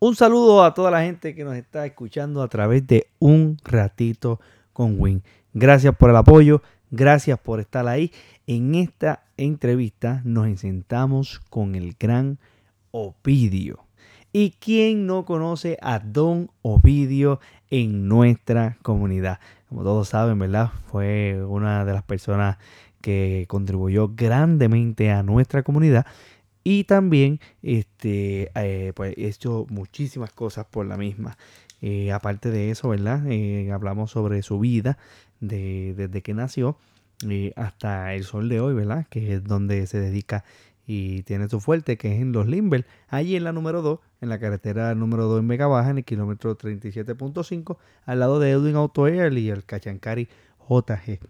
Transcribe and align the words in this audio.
Un 0.00 0.16
saludo 0.16 0.64
a 0.64 0.74
toda 0.74 0.90
la 0.90 1.02
gente 1.02 1.34
que 1.34 1.44
nos 1.44 1.54
está 1.54 1.86
escuchando 1.86 2.42
a 2.42 2.48
través 2.48 2.86
de 2.86 3.06
Un 3.20 3.58
Ratito 3.64 4.40
con 4.72 5.00
Win. 5.00 5.22
Gracias 5.54 5.94
por 5.96 6.10
el 6.10 6.16
apoyo, 6.16 6.62
gracias 6.90 7.38
por 7.38 7.60
estar 7.60 7.86
ahí. 7.86 8.12
En 8.46 8.74
esta 8.74 9.22
entrevista 9.36 10.20
nos 10.24 10.60
sentamos 10.60 11.40
con 11.48 11.74
el 11.74 11.94
gran 11.98 12.38
Ovidio. 12.90 13.84
¿Y 14.32 14.50
quién 14.58 15.06
no 15.06 15.24
conoce 15.24 15.78
a 15.80 16.00
Don 16.00 16.50
Ovidio 16.62 17.38
en 17.70 18.08
nuestra 18.08 18.76
comunidad? 18.82 19.38
Como 19.68 19.84
todos 19.84 20.08
saben, 20.08 20.38
¿verdad? 20.40 20.70
Fue 20.86 21.40
una 21.46 21.84
de 21.84 21.92
las 21.92 22.02
personas 22.02 22.58
que 23.00 23.44
contribuyó 23.48 24.10
grandemente 24.14 25.12
a 25.12 25.22
nuestra 25.22 25.62
comunidad 25.62 26.04
y 26.64 26.84
también 26.84 27.40
este, 27.62 28.50
eh, 28.54 28.92
pues, 28.96 29.14
he 29.18 29.28
hecho 29.28 29.66
muchísimas 29.68 30.32
cosas 30.32 30.66
por 30.66 30.86
la 30.86 30.96
misma. 30.96 31.36
Eh, 31.82 32.10
aparte 32.12 32.50
de 32.50 32.70
eso, 32.70 32.88
¿verdad? 32.88 33.22
Eh, 33.30 33.70
hablamos 33.70 34.10
sobre 34.10 34.42
su 34.42 34.58
vida 34.58 34.96
desde 35.40 36.22
que 36.22 36.32
nació 36.32 36.78
hasta 37.56 38.14
el 38.14 38.24
sol 38.24 38.48
de 38.48 38.60
hoy, 38.60 38.74
¿verdad? 38.74 39.06
Que 39.10 39.34
es 39.34 39.44
donde 39.44 39.86
se 39.86 40.00
dedica 40.00 40.44
y 40.86 41.22
tiene 41.22 41.48
su 41.48 41.60
fuerte, 41.60 41.96
que 41.98 42.14
es 42.14 42.20
en 42.20 42.32
los 42.32 42.46
Limber, 42.46 42.86
allí 43.08 43.36
en 43.36 43.44
la 43.44 43.52
número 43.52 43.82
2, 43.82 43.98
en 44.22 44.28
la 44.30 44.38
carretera 44.38 44.94
número 44.94 45.24
2 45.24 45.40
en 45.40 45.48
Vega 45.48 45.66
Baja, 45.66 45.90
en 45.90 45.98
el 45.98 46.04
kilómetro 46.04 46.56
37.5, 46.56 47.76
al 48.06 48.20
lado 48.20 48.38
de 48.38 48.50
Edwin 48.50 48.76
Auto 48.76 49.06
Air 49.06 49.32
y 49.36 49.50
el 49.50 49.64
Cachancari 49.64 50.28
JG. 50.68 51.20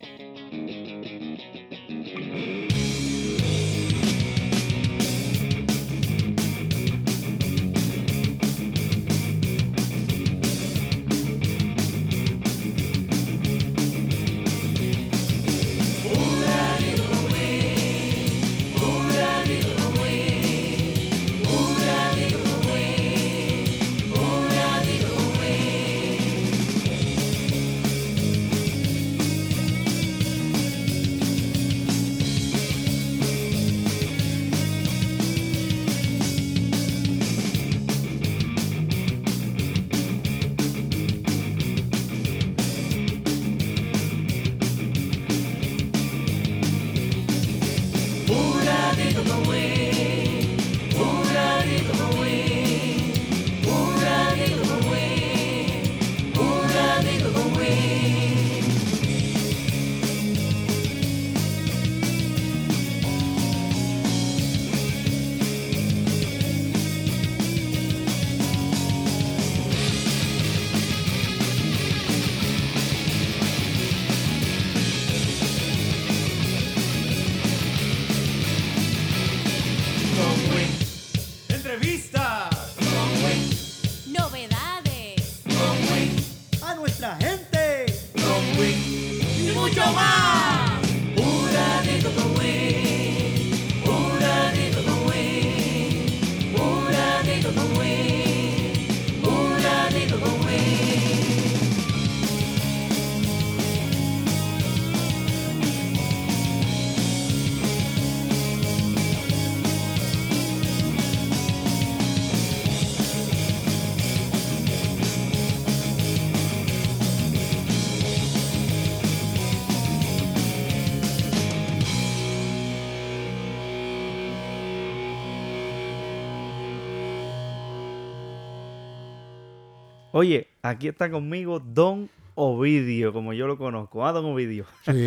Oye, 130.16 130.48
aquí 130.62 130.88
está 130.88 131.10
conmigo 131.10 131.60
Don 131.60 132.08
Ovidio, 132.36 133.12
como 133.12 133.34
yo 133.34 133.46
lo 133.46 133.58
conozco. 133.58 134.06
Ah, 134.06 134.12
Don 134.12 134.24
Ovidio. 134.24 134.64
Sí, 134.82 135.04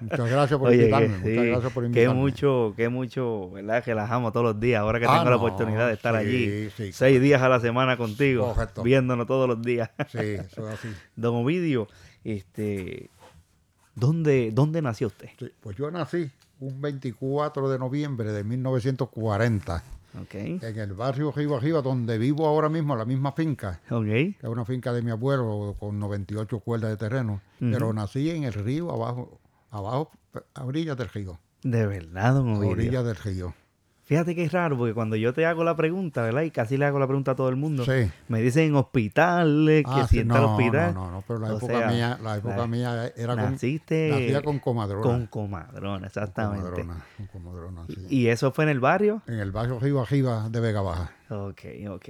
muchas 0.00 0.28
gracias 0.28 0.58
por 0.58 0.74
invitarme. 0.74 1.16
muchas 1.18 1.44
gracias 1.44 1.72
por 1.72 1.84
invitarme. 1.84 2.12
Qué 2.12 2.20
mucho, 2.20 2.74
qué 2.76 2.88
mucho, 2.88 3.52
¿verdad? 3.52 3.84
Relajamos 3.86 4.32
todos 4.32 4.46
los 4.46 4.58
días. 4.58 4.80
Ahora 4.80 4.98
que 4.98 5.06
ah, 5.06 5.18
tengo 5.18 5.30
la 5.30 5.36
oportunidad 5.36 5.86
de 5.86 5.92
estar 5.92 6.16
allí 6.16 6.70
seis 6.90 7.22
días 7.22 7.40
a 7.40 7.48
la 7.48 7.60
semana 7.60 7.96
contigo, 7.96 8.52
viéndonos 8.82 9.28
todos 9.28 9.48
los 9.48 9.62
días. 9.62 9.90
Sí, 10.08 10.18
eso 10.18 10.68
es 10.68 10.74
así. 10.74 10.88
Don 11.14 11.36
Ovidio, 11.36 11.86
este, 12.24 13.10
¿dónde, 13.94 14.50
¿dónde 14.52 14.82
nació 14.82 15.06
usted? 15.06 15.28
pues 15.60 15.76
yo 15.76 15.88
nací 15.92 16.28
un 16.58 16.80
24 16.80 17.70
de 17.70 17.78
noviembre 17.78 18.32
de 18.32 18.42
1940 18.42 19.84
en 20.62 20.78
el 20.78 20.92
barrio 20.94 21.32
Riva 21.32 21.58
Riva, 21.58 21.82
donde 21.82 22.18
vivo 22.18 22.46
ahora 22.46 22.68
mismo, 22.68 22.96
la 22.96 23.04
misma 23.04 23.32
finca. 23.32 23.80
Que 24.40 24.46
es 24.46 24.48
una 24.48 24.64
finca 24.64 24.92
de 24.92 25.02
mi 25.02 25.10
abuelo 25.10 25.76
con 25.78 25.98
98 25.98 26.60
cuerdas 26.60 26.90
de 26.90 26.96
terreno. 26.96 27.40
Pero 27.58 27.92
nací 27.92 28.30
en 28.30 28.44
el 28.44 28.52
río, 28.52 28.90
abajo, 28.90 29.40
abajo, 29.70 30.10
a 30.54 30.64
orillas 30.64 30.96
del 30.96 31.08
río. 31.08 31.38
De 31.62 31.86
verdad, 31.86 32.34
don 32.34 32.54
A 32.54 32.58
orillas 32.58 33.04
del 33.04 33.16
río. 33.16 33.54
Fíjate 34.12 34.34
que 34.34 34.44
es 34.44 34.52
raro, 34.52 34.76
porque 34.76 34.92
cuando 34.92 35.16
yo 35.16 35.32
te 35.32 35.46
hago 35.46 35.64
la 35.64 35.74
pregunta, 35.74 36.20
¿verdad? 36.20 36.42
Y 36.42 36.50
casi 36.50 36.76
le 36.76 36.84
hago 36.84 36.98
la 36.98 37.06
pregunta 37.06 37.30
a 37.30 37.34
todo 37.34 37.48
el 37.48 37.56
mundo, 37.56 37.82
me 38.28 38.42
dicen 38.42 38.74
hospitales, 38.76 39.84
que 39.84 39.90
ah, 39.90 40.06
si 40.06 40.22
no, 40.22 40.52
hospital. 40.52 40.92
No, 40.92 41.06
no, 41.06 41.12
no, 41.12 41.24
pero 41.26 41.38
la 41.38 41.54
época 41.54 41.88
mía, 41.88 42.18
la 42.22 42.36
época 42.36 42.66
mía 42.66 43.10
era 43.16 43.34
naciste 43.34 44.30
con, 44.34 44.42
con 44.42 44.58
comadrona. 44.58 45.02
Con 45.02 45.26
comadrona, 45.28 46.06
exactamente. 46.06 46.62
Con 46.62 46.74
comadrona, 46.74 47.04
con 47.16 47.26
comadrona, 47.28 47.86
sí. 47.86 48.06
¿Y 48.10 48.26
eso 48.26 48.52
fue 48.52 48.64
en 48.64 48.70
el 48.70 48.80
barrio? 48.80 49.22
En 49.26 49.38
el 49.38 49.50
barrio 49.50 49.80
Riva 49.80 50.04
Riva 50.04 50.50
de 50.50 50.60
Vega 50.60 50.82
Baja. 50.82 51.10
Ok, 51.32 51.60
ok. 51.88 52.08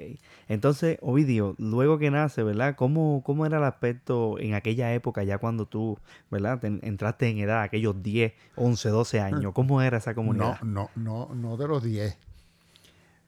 Entonces, 0.48 0.98
Ovidio, 1.00 1.54
luego 1.58 1.98
que 1.98 2.10
nace, 2.10 2.42
¿verdad? 2.42 2.74
¿Cómo, 2.74 3.22
¿Cómo 3.24 3.46
era 3.46 3.58
el 3.58 3.64
aspecto 3.64 4.38
en 4.40 4.54
aquella 4.54 4.92
época, 4.94 5.22
ya 5.22 5.38
cuando 5.38 5.66
tú, 5.66 5.96
¿verdad? 6.30 6.64
entraste 6.64 7.28
en 7.28 7.38
edad, 7.38 7.62
aquellos 7.62 8.02
10, 8.02 8.32
11, 8.56 8.88
12 8.88 9.20
años. 9.20 9.52
¿Cómo 9.54 9.80
era 9.80 9.98
esa 9.98 10.14
comunidad? 10.14 10.60
No, 10.62 10.90
no, 10.96 11.28
no, 11.28 11.34
no 11.34 11.56
de 11.56 11.68
los 11.68 11.84
10. 11.84 12.18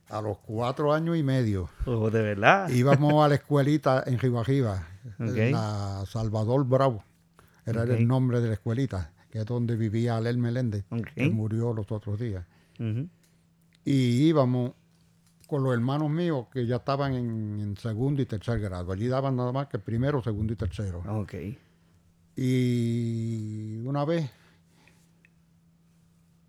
A 0.09 0.21
los 0.21 0.37
cuatro 0.39 0.93
años 0.93 1.17
y 1.17 1.23
medio. 1.23 1.69
Oh, 1.85 2.11
¿De 2.11 2.21
verdad? 2.21 2.69
Íbamos 2.69 3.25
a 3.25 3.29
la 3.29 3.35
escuelita 3.35 4.03
en 4.05 4.19
Ribajiba, 4.19 4.87
okay. 5.19 5.51
la 5.51 6.03
Salvador 6.05 6.65
Bravo. 6.65 7.03
Era 7.65 7.83
el 7.83 8.07
nombre 8.07 8.41
de 8.41 8.49
la 8.49 8.53
escuelita, 8.53 9.13
que 9.31 9.39
es 9.39 9.45
donde 9.45 9.75
vivía 9.75 10.17
Alel 10.17 10.37
Meléndez, 10.37 10.85
que 11.15 11.29
murió 11.29 11.73
los 11.73 11.91
otros 11.91 12.19
días. 12.19 12.45
Y 12.77 14.27
íbamos 14.27 14.73
con 15.47 15.63
los 15.63 15.73
hermanos 15.73 16.09
míos 16.09 16.47
que 16.51 16.65
ya 16.65 16.77
estaban 16.77 17.13
en, 17.13 17.75
segundo 17.77 18.21
y 18.21 18.25
tercer 18.25 18.59
grado. 18.59 18.91
Allí 18.91 19.07
daban 19.07 19.35
nada 19.35 19.51
más 19.51 19.67
que 19.67 19.79
primero, 19.79 20.21
segundo 20.21 20.53
y 20.53 20.55
tercero. 20.55 21.03
Ok. 21.07 21.33
Y 22.35 23.81
una 23.85 24.03
vez 24.05 24.29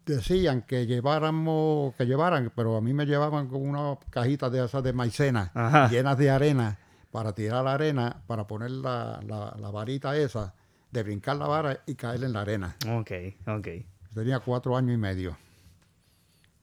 decían 0.04 0.62
que 0.62 0.86
lleváramos, 0.86 1.94
que 1.96 2.06
llevaran, 2.06 2.52
pero 2.54 2.76
a 2.76 2.80
mí 2.80 2.92
me 2.94 3.06
llevaban 3.06 3.48
con 3.48 3.68
una 3.68 3.98
cajita 4.10 4.50
de 4.50 4.64
esas 4.64 4.82
de 4.82 4.92
maicena 4.92 5.88
llenas 5.90 6.16
de 6.16 6.30
arena 6.30 6.78
para 7.10 7.32
tirar 7.32 7.64
la 7.64 7.74
arena, 7.74 8.22
para 8.26 8.46
poner 8.46 8.70
la, 8.70 9.20
la, 9.26 9.70
varita 9.70 10.16
esa, 10.16 10.54
de 10.90 11.02
brincar 11.02 11.36
la 11.36 11.46
vara 11.46 11.80
y 11.86 11.94
caer 11.94 12.22
en 12.24 12.32
la 12.32 12.42
arena. 12.42 12.76
Ok, 12.88 13.10
ok. 13.46 13.68
Tenía 14.14 14.40
cuatro 14.40 14.76
años 14.76 14.94
y 14.94 14.98
medio. 14.98 15.36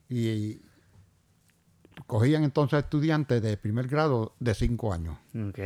Y 0.10 0.62
cogían 2.08 2.44
entonces 2.44 2.80
estudiantes 2.80 3.42
de 3.42 3.58
primer 3.58 3.88
grado 3.88 4.34
de 4.40 4.54
cinco 4.54 4.94
años. 4.94 5.18
Ok. 5.36 5.60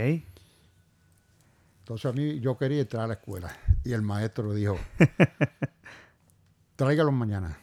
Entonces 1.80 2.06
a 2.06 2.14
mí 2.14 2.40
yo 2.40 2.58
quería 2.58 2.82
entrar 2.82 3.04
a 3.04 3.08
la 3.08 3.14
escuela 3.14 3.56
y 3.84 3.94
el 3.94 4.02
maestro 4.02 4.54
dijo, 4.54 4.78
tráigalos 6.76 7.14
mañana. 7.14 7.58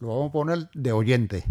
Lo 0.00 0.08
vamos 0.08 0.28
a 0.28 0.32
poner 0.32 0.70
de 0.74 0.92
oyente. 0.92 1.44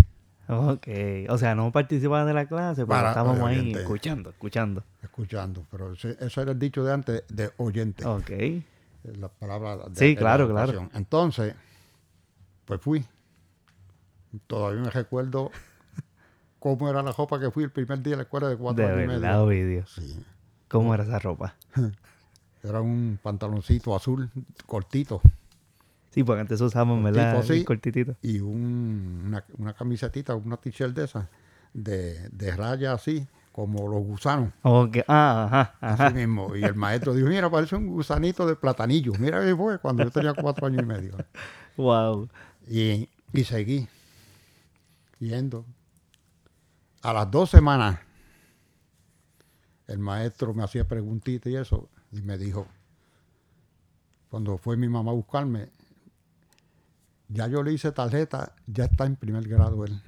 Ok, 0.49 0.87
o 1.27 1.37
sea, 1.37 1.55
no 1.55 1.71
participaban 1.71 2.25
de 2.25 2.33
la 2.33 2.45
clase, 2.45 2.85
pero 2.85 3.07
estábamos 3.07 3.49
ahí 3.49 3.73
escuchando, 3.73 4.29
escuchando. 4.29 4.83
Escuchando, 5.03 5.65
pero 5.69 5.91
ese, 5.91 6.15
era 6.41 6.51
el 6.51 6.59
dicho 6.59 6.85
de 6.85 6.93
antes, 6.93 7.23
de 7.27 7.51
oyente. 7.57 8.05
Ok. 8.05 8.31
La 9.19 9.27
palabra 9.27 9.89
de, 9.89 9.95
Sí, 9.95 10.15
claro, 10.15 10.49
claro. 10.49 10.89
Entonces, 10.93 11.53
pues 12.65 12.79
fui. 12.79 13.03
Todavía 14.47 14.81
me 14.81 14.89
recuerdo 14.89 15.51
cómo 16.59 16.89
era 16.89 17.01
la 17.01 17.11
ropa 17.11 17.39
que 17.39 17.51
fui 17.51 17.63
el 17.63 17.71
primer 17.71 18.01
día 18.01 18.11
de 18.11 18.17
la 18.17 18.23
escuela 18.23 18.49
de 18.49 18.57
cuatro 18.57 18.85
años 18.87 19.03
y 19.03 19.07
medio. 19.07 19.85
Sí. 19.87 20.23
¿Cómo 20.67 20.93
era 20.93 21.03
esa 21.03 21.19
ropa? 21.19 21.55
Era 22.63 22.81
un 22.81 23.19
pantaloncito 23.21 23.95
azul 23.95 24.29
cortito. 24.65 25.21
Sí, 26.09 26.23
porque 26.23 26.41
antes 26.41 26.59
usábamos, 26.59 27.01
¿verdad? 27.03 27.41
Sí, 27.43 27.63
cortitito. 27.63 28.15
Y 28.21 28.39
un, 28.39 29.23
una, 29.27 29.45
una, 29.57 29.73
camisetita, 29.73 30.35
una 30.35 30.57
t-shirt 30.57 30.93
de 30.93 31.05
esa, 31.05 31.29
de, 31.73 32.27
de 32.29 32.55
raya 32.55 32.93
así, 32.93 33.25
como 33.51 33.87
los 33.87 34.01
gusanos. 34.01 34.49
Okay. 34.63 35.03
Ah, 35.07 35.45
ajá, 35.45 35.75
ajá. 35.79 36.07
Así 36.07 36.15
mismo. 36.15 36.55
Y 36.55 36.63
el 36.63 36.75
maestro 36.75 37.13
dijo, 37.13 37.27
mira, 37.29 37.49
parece 37.49 37.75
un 37.75 37.87
gusanito 37.87 38.45
de 38.47 38.55
platanillo. 38.55 39.13
Mira 39.19 39.45
qué 39.45 39.55
fue 39.55 39.77
cuando 39.77 40.03
yo 40.03 40.11
tenía 40.11 40.33
cuatro 40.33 40.67
años 40.67 40.81
y 40.81 40.85
medio. 40.85 41.13
Wow. 41.77 42.27
Y, 42.67 43.07
y 43.33 43.43
seguí 43.43 43.87
yendo. 45.19 45.65
A 47.01 47.13
las 47.13 47.29
dos 47.29 47.49
semanas, 47.49 47.99
el 49.87 49.99
maestro 49.99 50.53
me 50.53 50.63
hacía 50.63 50.87
preguntitas 50.87 51.51
y 51.51 51.55
eso, 51.55 51.89
y 52.11 52.21
me 52.21 52.37
dijo, 52.37 52.67
cuando 54.29 54.57
fue 54.57 54.77
mi 54.77 54.89
mamá 54.89 55.11
a 55.11 55.15
buscarme, 55.15 55.69
ya 57.29 57.47
yo 57.47 57.63
le 57.63 57.73
hice 57.73 57.91
tarjeta, 57.91 58.55
ya 58.65 58.85
está 58.85 59.05
en 59.05 59.15
primer 59.15 59.47
grado 59.47 59.85
él. 59.85 60.01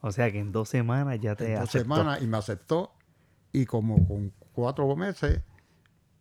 O 0.00 0.12
sea 0.12 0.30
que 0.30 0.38
en 0.38 0.52
dos 0.52 0.68
semanas 0.68 1.18
ya 1.20 1.34
te 1.34 1.54
en 1.54 1.60
dos 1.60 1.70
semanas 1.70 2.20
y 2.20 2.26
me 2.26 2.36
aceptó 2.36 2.92
y 3.52 3.64
como 3.64 4.06
con 4.06 4.32
cuatro 4.52 4.94
meses 4.96 5.40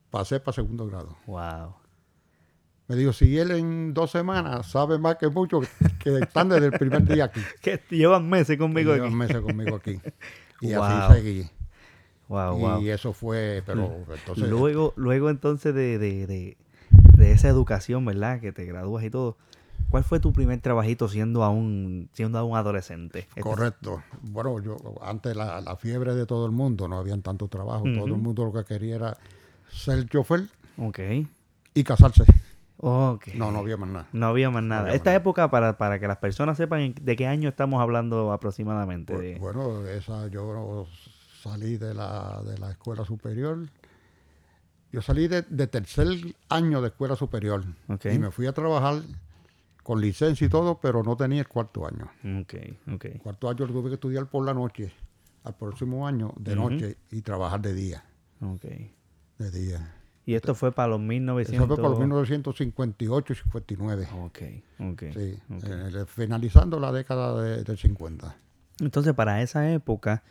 pasé 0.10 0.40
para 0.40 0.56
segundo 0.56 0.88
grado. 0.88 1.18
Wow. 1.26 1.83
Me 2.88 2.96
dijo, 2.96 3.14
si 3.14 3.38
él 3.38 3.52
en 3.52 3.94
dos 3.94 4.12
semanas 4.12 4.68
sabe 4.68 4.98
más 4.98 5.16
que 5.16 5.30
muchos 5.30 5.68
que 6.00 6.20
están 6.20 6.50
desde 6.50 6.66
el 6.68 6.72
primer 6.74 7.06
día 7.06 7.26
aquí. 7.26 7.42
que 7.62 7.82
llevan 7.90 8.30
meses 8.30 8.58
conmigo 8.58 8.92
aquí. 8.92 9.02
Llevan 9.02 9.18
meses 9.18 9.42
conmigo 9.42 9.76
aquí. 9.76 10.00
Y 10.62 10.72
así 10.72 11.14
seguí. 11.14 11.50
Wow, 12.30 12.58
wow. 12.58 12.82
Y 12.82 12.90
eso 12.90 13.12
fue, 13.12 13.62
pero 13.66 14.06
entonces... 14.16 14.50
Luego, 14.50 14.94
luego 14.96 15.30
entonces 15.30 15.76
de, 15.76 15.98
de, 15.98 16.26
de, 16.26 17.32
esa 17.32 17.50
educación, 17.50 18.06
¿verdad? 18.06 18.40
Que 18.40 18.54
te 18.54 18.64
gradúas 18.64 19.04
y 19.04 19.10
todo. 19.10 19.36
¿Cuál 19.90 20.06
fue 20.06 20.22
tu 20.22 20.32
primer 20.32 20.62
trabajito 20.62 21.10
siendo 21.10 21.44
aún, 21.44 22.10
siendo 22.14 22.40
aún 22.40 22.56
adolescente? 22.56 23.28
Este 23.30 23.42
Correcto. 23.42 24.04
Bueno, 24.22 24.62
yo 24.62 24.78
antes 25.02 25.36
la, 25.36 25.60
la, 25.60 25.76
fiebre 25.76 26.16
de 26.16 26.26
todo 26.26 26.46
el 26.46 26.54
mundo, 26.54 26.88
no 26.88 26.98
habían 26.98 27.22
tanto 27.22 27.50
trabajo. 27.50 27.84
Todo 27.84 28.06
el 28.06 28.14
mundo 28.14 28.46
lo 28.46 28.54
que 28.54 28.64
quería 28.64 28.96
era 28.96 29.18
ser 29.70 30.08
chofer 30.08 30.44
Ok. 30.78 31.00
y 31.74 31.84
casarse. 31.84 32.24
Okay. 32.86 33.40
No, 33.40 33.50
no 33.50 33.60
había 33.60 33.78
más 33.78 33.88
nada. 33.88 34.08
No 34.12 34.28
había 34.28 34.50
más 34.50 34.62
nada. 34.62 34.94
Esta 34.94 35.16
época, 35.16 35.50
para, 35.50 35.78
para 35.78 36.00
que 36.00 36.08
las 36.08 36.18
personas 36.18 36.58
sepan 36.58 36.94
de 37.02 37.16
qué 37.16 37.28
año 37.28 37.48
estamos 37.48 37.82
hablando 37.82 38.34
aproximadamente. 38.34 39.14
Pues, 39.14 39.40
bueno, 39.40 39.88
esa 39.88 40.28
yo 40.28 40.86
salí 41.42 41.78
de 41.78 41.94
la, 41.94 42.42
de 42.46 42.58
la 42.58 42.72
escuela 42.72 43.06
superior. 43.06 43.70
Yo 44.92 45.02
salí 45.02 45.30
de, 45.30 45.44
tercer 45.44 46.10
año 46.50 46.82
de 46.82 46.90
escuela 46.90 47.16
superior. 47.16 47.64
Y 48.04 48.20
me 48.20 48.32
fui 48.32 48.48
a 48.48 48.54
trabajar 48.54 49.02
con 49.82 50.02
licencia 50.02 50.46
y 50.46 50.50
todo, 50.50 50.82
pero 50.82 51.04
no 51.04 51.16
tenía 51.16 51.40
el 51.40 51.48
cuarto 51.48 51.88
año. 51.88 52.12
Okay, 52.42 52.78
okay. 52.94 53.18
cuarto 53.20 53.50
año 53.50 53.66
lo 53.66 53.72
tuve 53.72 53.90
que 53.92 53.96
estudiar 53.96 54.26
por 54.28 54.46
la 54.46 54.54
noche, 54.54 54.94
al 55.46 55.56
próximo 55.56 56.06
año 56.06 56.34
de 56.38 56.56
noche 56.58 56.98
y 57.12 57.22
trabajar 57.22 57.62
de 57.62 57.74
día. 57.74 58.04
Okay. 58.42 58.94
De 59.38 59.52
día. 59.52 60.03
Y 60.26 60.36
esto 60.36 60.56
fue 60.56 60.72
para 60.72 60.90
los 60.90 61.02
1900... 61.02 61.54
Eso 61.54 61.68
fue 61.68 61.76
para 61.76 61.90
los 61.90 62.00
1958 62.00 63.34
y 63.34 63.36
59. 63.36 64.08
Ok, 64.22 64.40
ok. 64.80 65.04
Sí, 65.14 65.40
eh, 65.50 66.06
finalizando 66.08 66.80
la 66.80 66.92
década 66.92 67.42
de, 67.42 67.64
del 67.64 67.78
50. 67.78 68.36
Entonces, 68.80 69.14
para 69.14 69.42
esa 69.42 69.72
época, 69.72 70.24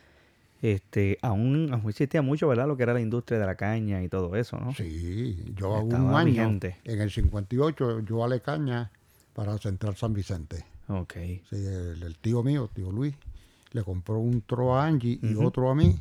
este, 0.63 1.19
aún, 1.21 1.81
existía 1.87 2.21
mucho, 2.21 2.47
¿verdad? 2.47 2.67
Lo 2.67 2.75
que 2.75 2.83
era 2.83 2.93
la 2.93 3.01
industria 3.01 3.37
de 3.37 3.45
la 3.45 3.55
caña 3.55 4.01
y 4.01 4.09
todo 4.09 4.35
eso, 4.35 4.57
¿no? 4.57 4.73
Sí, 4.73 5.53
yo 5.55 5.75
hago 5.75 5.85
un 5.85 6.15
año, 6.15 6.59
en 6.83 7.01
el 7.01 7.11
58, 7.11 7.99
yo 8.01 8.23
ale 8.23 8.41
caña 8.41 8.91
para 9.33 9.57
Central 9.59 9.95
San 9.95 10.13
Vicente. 10.13 10.65
Ok. 10.87 11.13
Sí, 11.49 11.65
el, 11.65 12.17
tío 12.19 12.43
mío, 12.43 12.69
tío 12.73 12.91
Luis, 12.91 13.13
le 13.71 13.83
compró 13.83 14.17
un 14.17 14.41
tro 14.41 14.75
a 14.75 14.85
Angie 14.85 15.19
y 15.21 15.35
otro 15.35 15.69
a 15.69 15.75
mí 15.75 15.99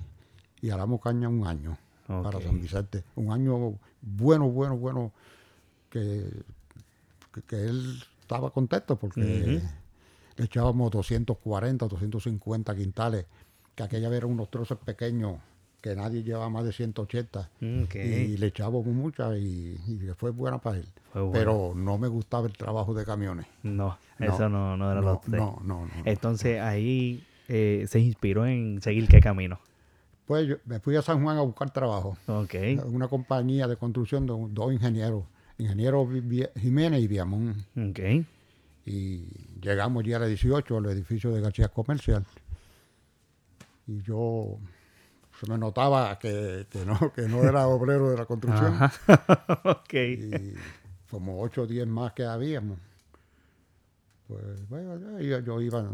y 0.61 0.71
alamos 0.71 1.01
caña 1.01 1.29
un 1.29 1.47
año 1.47 1.77
para 2.23 2.41
San 2.41 2.61
Vicente. 2.61 3.05
Un 3.17 3.33
año 3.33 3.79
bueno, 4.03 4.49
bueno, 4.51 4.77
bueno, 4.77 5.13
que, 5.89 6.25
que, 7.47 7.57
él 7.57 8.03
estaba 8.21 8.51
contento 8.51 8.97
porque 8.97 9.61
le 10.37 10.45
echábamos 10.45 10.91
240, 10.91 11.87
250 11.87 12.75
quintales, 12.75 13.27
que 13.75 13.83
aquella 13.83 14.09
vez 14.09 14.19
eran 14.19 14.31
unos 14.31 14.51
trozos 14.51 14.79
pequeños 14.79 15.39
que 15.83 15.97
nadie 15.97 16.23
llevaba 16.23 16.49
más 16.49 16.65
de 16.65 16.73
180 16.73 17.51
y 17.61 18.37
le 18.37 18.47
echábamos 18.47 18.87
muchas 18.87 19.37
y, 19.37 19.77
fue 20.17 20.31
buena 20.31 20.59
para 20.59 20.79
él. 20.79 20.89
Pero 21.33 21.73
no 21.75 21.99
me 21.99 22.09
gustaba 22.09 22.47
el 22.47 22.53
trabajo 22.53 22.95
de 22.95 23.05
camiones. 23.05 23.47
No, 23.63 23.99
eso 24.19 24.49
no, 24.49 24.77
no 24.77 24.93
era 24.93 25.01
lo 25.01 25.21
que 25.21 25.33
no, 25.33 25.61
no, 25.65 25.87
no, 25.87 25.91
Entonces 26.05 26.61
ahí 26.61 27.25
eh, 27.49 27.87
se 27.89 27.99
inspiró 27.99 28.47
en 28.47 28.81
seguir 28.81 29.09
qué 29.09 29.21
camino. 29.21 29.59
Me 30.65 30.81
fui 30.81 30.97
a 30.97 31.03
San 31.03 31.23
Juan 31.23 31.39
a 31.39 31.43
buscar 31.43 31.71
trabajo. 31.73 32.17
Una 32.85 33.09
compañía 33.09 33.67
de 33.67 33.77
construcción 33.77 34.27
de 34.27 34.35
dos 34.51 34.73
ingenieros, 34.73 35.25
ingeniero 35.59 36.09
Jiménez 36.61 37.01
y 37.01 37.09
Viamón. 37.09 37.65
Y 38.85 39.27
llegamos 39.61 40.05
ya 40.05 40.17
a 40.17 40.21
la 40.21 40.27
18, 40.27 40.77
al 40.77 40.87
edificio 40.87 41.31
de 41.31 41.41
García 41.41 41.69
Comercial. 41.69 42.25
Y 43.87 44.03
yo 44.03 44.59
se 45.41 45.51
me 45.51 45.59
notaba 45.59 46.19
que, 46.19 46.67
no, 46.87 47.13
que 47.13 47.23
no 47.23 47.43
era 47.43 47.67
obrero 47.67 48.11
de 48.11 48.17
la 48.17 48.27
construcción. 48.27 48.79
Y 49.93 50.55
como 51.11 51.41
8 51.43 51.63
o 51.63 51.67
10 51.67 51.87
más 51.87 52.13
que 52.13 52.25
habíamos. 52.25 52.79
pues 54.27 54.69
bueno, 54.69 55.21
yo, 55.21 55.41
yo 55.41 55.61
iba 55.61 55.85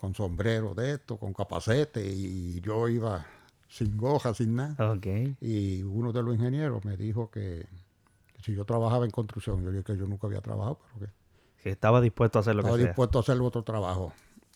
con 0.00 0.14
sombrero 0.14 0.74
de 0.74 0.92
esto, 0.94 1.18
con 1.18 1.34
capacete, 1.34 2.04
y 2.04 2.60
yo 2.60 2.88
iba 2.88 3.24
sin 3.68 3.96
goja, 3.96 4.34
sin 4.34 4.54
nada. 4.56 4.80
Ok. 4.92 5.06
Y 5.40 5.82
uno 5.82 6.12
de 6.12 6.22
los 6.22 6.34
ingenieros 6.34 6.84
me 6.84 6.96
dijo 6.96 7.30
que, 7.30 7.66
que 8.32 8.42
si 8.42 8.54
yo 8.54 8.64
trabajaba 8.64 9.04
en 9.04 9.10
construcción, 9.10 9.62
yo 9.64 9.70
dije 9.70 9.84
que 9.84 9.96
yo 9.96 10.06
nunca 10.06 10.26
había 10.26 10.40
trabajado, 10.40 10.78
pero 10.80 11.06
que 11.06 11.12
Que 11.62 11.70
estaba 11.70 12.00
dispuesto 12.00 12.38
a 12.38 12.40
hacer 12.42 12.54
lo 12.54 12.62
estaba 12.62 12.76
que 12.76 12.78
sea. 12.78 12.86
dispuesto 12.86 13.18
a 13.18 13.22
hacer 13.22 13.40
otro 13.40 13.62
trabajo. 13.62 14.12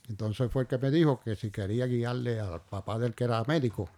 Entonces 0.08 0.50
fue 0.50 0.62
el 0.62 0.68
que 0.68 0.78
me 0.78 0.90
dijo 0.90 1.20
que 1.20 1.36
si 1.36 1.50
quería 1.50 1.86
guiarle 1.86 2.40
al 2.40 2.60
papá 2.62 2.98
del 2.98 3.14
que 3.14 3.24
era 3.24 3.44
médico 3.46 3.88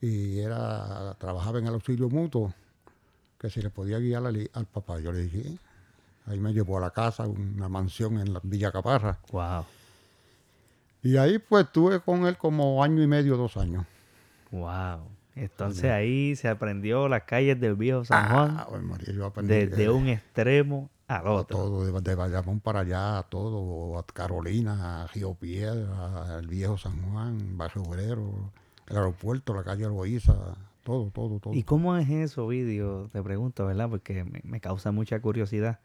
y 0.00 0.38
era 0.38 1.14
trabajaba 1.18 1.58
en 1.58 1.66
el 1.66 1.74
auxilio 1.74 2.08
mutuo, 2.08 2.54
que 3.38 3.50
si 3.50 3.60
le 3.62 3.70
podía 3.70 3.98
guiar 3.98 4.26
al, 4.26 4.50
al 4.52 4.66
papá. 4.66 5.00
Yo 5.00 5.12
le 5.12 5.20
dije, 5.24 5.58
ahí 6.26 6.38
me 6.40 6.52
llevó 6.52 6.78
a 6.78 6.80
la 6.80 6.90
casa, 6.90 7.26
una 7.26 7.68
mansión 7.68 8.18
en 8.20 8.32
la 8.32 8.40
Villa 8.42 8.70
Caparra. 8.72 9.18
Wow. 9.32 9.64
Y 11.02 11.16
ahí 11.16 11.38
pues 11.38 11.64
estuve 11.66 12.00
con 12.00 12.26
él 12.26 12.36
como 12.36 12.82
año 12.82 13.02
y 13.02 13.06
medio, 13.06 13.36
dos 13.36 13.56
años. 13.56 13.86
Wow. 14.50 15.08
Entonces 15.34 15.84
ahí 15.90 16.34
se 16.34 16.48
aprendió 16.48 17.08
las 17.08 17.22
calles 17.22 17.60
del 17.60 17.74
viejo 17.76 18.04
San 18.04 18.28
Juan 18.28 18.56
Ah, 18.58 18.66
Ave 18.68 18.80
María, 18.80 19.12
yo 19.14 19.26
aprendí 19.26 19.54
desde 19.54 19.84
eh, 19.84 19.90
un 19.90 20.08
extremo 20.08 20.90
al 21.06 21.26
otro. 21.28 21.56
todo, 21.56 21.84
de, 21.86 22.00
de 22.00 22.14
Bayamón 22.16 22.58
para 22.60 22.80
allá, 22.80 23.18
a 23.18 23.22
todo, 23.22 23.96
a 23.98 24.04
Carolina, 24.06 25.04
a 25.04 25.06
Río 25.06 25.34
Piedra, 25.34 26.36
al 26.38 26.46
viejo 26.48 26.76
San 26.76 27.00
Juan, 27.02 27.56
Barrio 27.56 27.82
Obrero, 27.82 28.50
el 28.88 28.96
aeropuerto, 28.96 29.54
la 29.54 29.62
calle 29.62 29.84
Loíza, 29.84 30.34
todo, 30.82 31.10
todo, 31.12 31.38
todo. 31.38 31.54
¿Y 31.54 31.62
cómo 31.62 31.96
es 31.96 32.08
eso, 32.10 32.48
vídeo? 32.48 33.08
Te 33.12 33.22
pregunto, 33.22 33.64
¿verdad? 33.66 33.88
Porque 33.88 34.24
me, 34.24 34.40
me 34.42 34.60
causa 34.60 34.90
mucha 34.90 35.20
curiosidad 35.20 35.78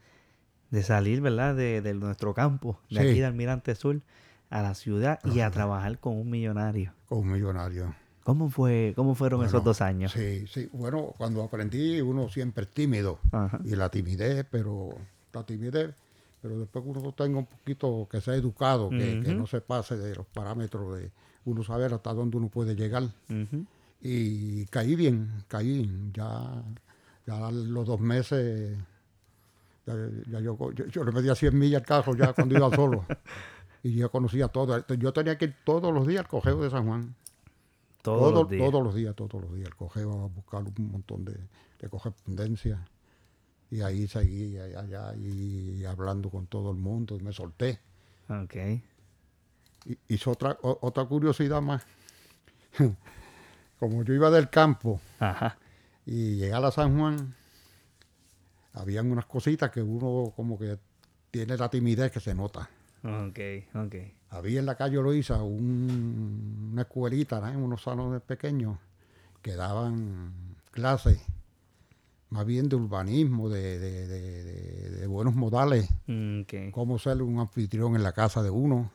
de 0.71 0.81
salir, 0.81 1.21
¿verdad? 1.21 1.55
De, 1.55 1.81
de 1.81 1.93
nuestro 1.93 2.33
campo, 2.33 2.79
de 2.89 3.01
Sí. 3.01 3.07
aquí 3.09 3.19
de 3.19 3.25
Almirante 3.25 3.75
Sur, 3.75 4.01
a 4.49 4.61
la 4.63 4.73
ciudad 4.73 5.19
y 5.25 5.41
a 5.41 5.51
trabajar 5.51 5.99
con 5.99 6.17
un 6.17 6.29
millonario. 6.31 6.91
Con 7.07 7.19
un 7.19 7.31
millonario. 7.33 7.93
¿Cómo 8.23 8.49
fue, 8.49 8.93
cómo 8.95 9.15
fueron 9.15 9.39
Bueno, 9.39 9.49
esos 9.49 9.63
dos 9.63 9.81
años? 9.81 10.11
Sí, 10.13 10.47
sí. 10.47 10.69
Bueno, 10.71 11.13
cuando 11.17 11.43
aprendí, 11.43 11.99
uno 11.99 12.29
siempre 12.29 12.63
es 12.63 12.69
tímido. 12.69 13.19
Ajá. 13.31 13.59
Y 13.65 13.75
la 13.75 13.89
timidez, 13.89 14.45
pero 14.49 14.89
la 15.33 15.45
timidez, 15.45 15.93
pero 16.41 16.59
después 16.59 16.83
que 16.83 16.89
uno 16.89 17.11
tenga 17.11 17.39
un 17.39 17.45
poquito, 17.45 18.07
que 18.09 18.21
sea 18.21 18.35
educado, 18.35 18.89
que, 18.89 19.33
no 19.35 19.45
se 19.45 19.61
pase 19.61 19.97
de 19.97 20.15
los 20.15 20.25
parámetros 20.25 20.97
de 20.97 21.11
uno 21.45 21.63
saber 21.63 21.93
hasta 21.93 22.13
dónde 22.13 22.37
uno 22.37 22.47
puede 22.47 22.75
llegar. 22.75 23.03
Y 24.01 24.65
caí 24.67 24.95
bien, 24.95 25.43
caí. 25.47 25.89
Ya, 26.13 26.63
ya 27.25 27.51
los 27.51 27.87
dos 27.87 27.99
meses, 27.99 28.77
ya, 29.85 29.93
ya 30.29 30.39
yo, 30.39 30.57
yo, 30.73 30.85
yo 30.87 31.03
le 31.03 31.11
medía 31.11 31.35
100 31.35 31.57
millas 31.57 31.81
al 31.81 31.87
carro 31.87 32.15
ya 32.15 32.33
cuando 32.33 32.55
iba 32.55 32.73
solo. 32.73 33.05
Y 33.85 33.95
ya 33.95 34.07
conocía 34.07 34.47
todo. 34.47 34.81
Yo 34.97 35.11
tenía 35.11 35.37
que 35.37 35.43
ir 35.43 35.55
todos 35.65 35.93
los 35.93 36.07
días 36.07 36.21
al 36.21 36.29
cogeo 36.29 36.61
de 36.61 36.69
San 36.69 36.87
Juan. 36.87 37.13
Todos 38.03 38.19
Todo- 38.19 38.31
los 38.43 38.49
días. 38.49 38.69
todos 38.69 38.83
los 38.83 38.93
días, 38.95 39.15
todos 39.15 39.41
los 39.41 39.55
días. 39.55 39.67
El 39.69 39.75
cogeo 39.75 40.11
a 40.23 40.27
buscar 40.27 40.61
un 40.63 40.91
montón 40.91 41.25
de, 41.25 41.33
de 41.79 41.89
correspondencia. 41.89 42.85
Y 43.71 43.81
ahí 43.81 44.07
seguí 44.07 44.57
allá, 44.59 44.81
allá 44.81 45.15
y 45.15 45.83
hablando 45.85 46.29
con 46.29 46.45
todo 46.45 46.69
el 46.71 46.77
mundo. 46.77 47.15
Y 47.15 47.21
me 47.23 47.33
solté. 47.33 47.79
Ok. 48.29 48.55
Y, 49.85 49.97
hizo 50.09 50.29
otra, 50.31 50.57
o- 50.61 50.77
otra 50.81 51.05
curiosidad 51.05 51.61
más. 51.61 51.83
Como 53.79 54.03
yo 54.03 54.13
iba 54.13 54.29
del 54.29 54.49
campo 54.49 55.01
Ajá. 55.19 55.57
y 56.05 56.35
llegué 56.35 56.53
a 56.53 56.59
la 56.59 56.71
San 56.71 56.97
Juan, 56.97 57.33
habían 58.73 59.11
unas 59.11 59.25
cositas 59.25 59.71
que 59.71 59.81
uno 59.81 60.31
como 60.35 60.57
que 60.57 60.77
tiene 61.31 61.57
la 61.57 61.69
timidez 61.69 62.11
que 62.11 62.19
se 62.19 62.33
nota. 62.33 62.69
Ok, 63.03 63.39
ok. 63.75 63.95
Había 64.33 64.59
en 64.59 64.65
la 64.65 64.75
calle 64.75 64.95
Loíza 64.95 65.41
un- 65.43 66.69
una 66.73 66.81
escuelita, 66.81 67.39
¿no? 67.39 67.47
en 67.49 67.57
unos 67.57 67.83
salones 67.83 68.21
pequeños, 68.21 68.77
que 69.41 69.55
daban 69.55 70.33
clases, 70.71 71.19
más 72.29 72.45
bien 72.45 72.67
de 72.67 72.75
urbanismo, 72.75 73.47
de, 73.49 73.77
de- 73.79 74.07
de- 74.07 75.07
buenos 75.07 75.35
modales, 75.35 75.87
Ok. 76.07 76.71
cómo 76.71 76.97
ser 76.97 77.21
un 77.21 77.37
anfitrión 77.39 77.95
en 77.95 78.01
la 78.01 78.13
casa 78.13 78.41
de 78.41 78.49
uno, 78.49 78.89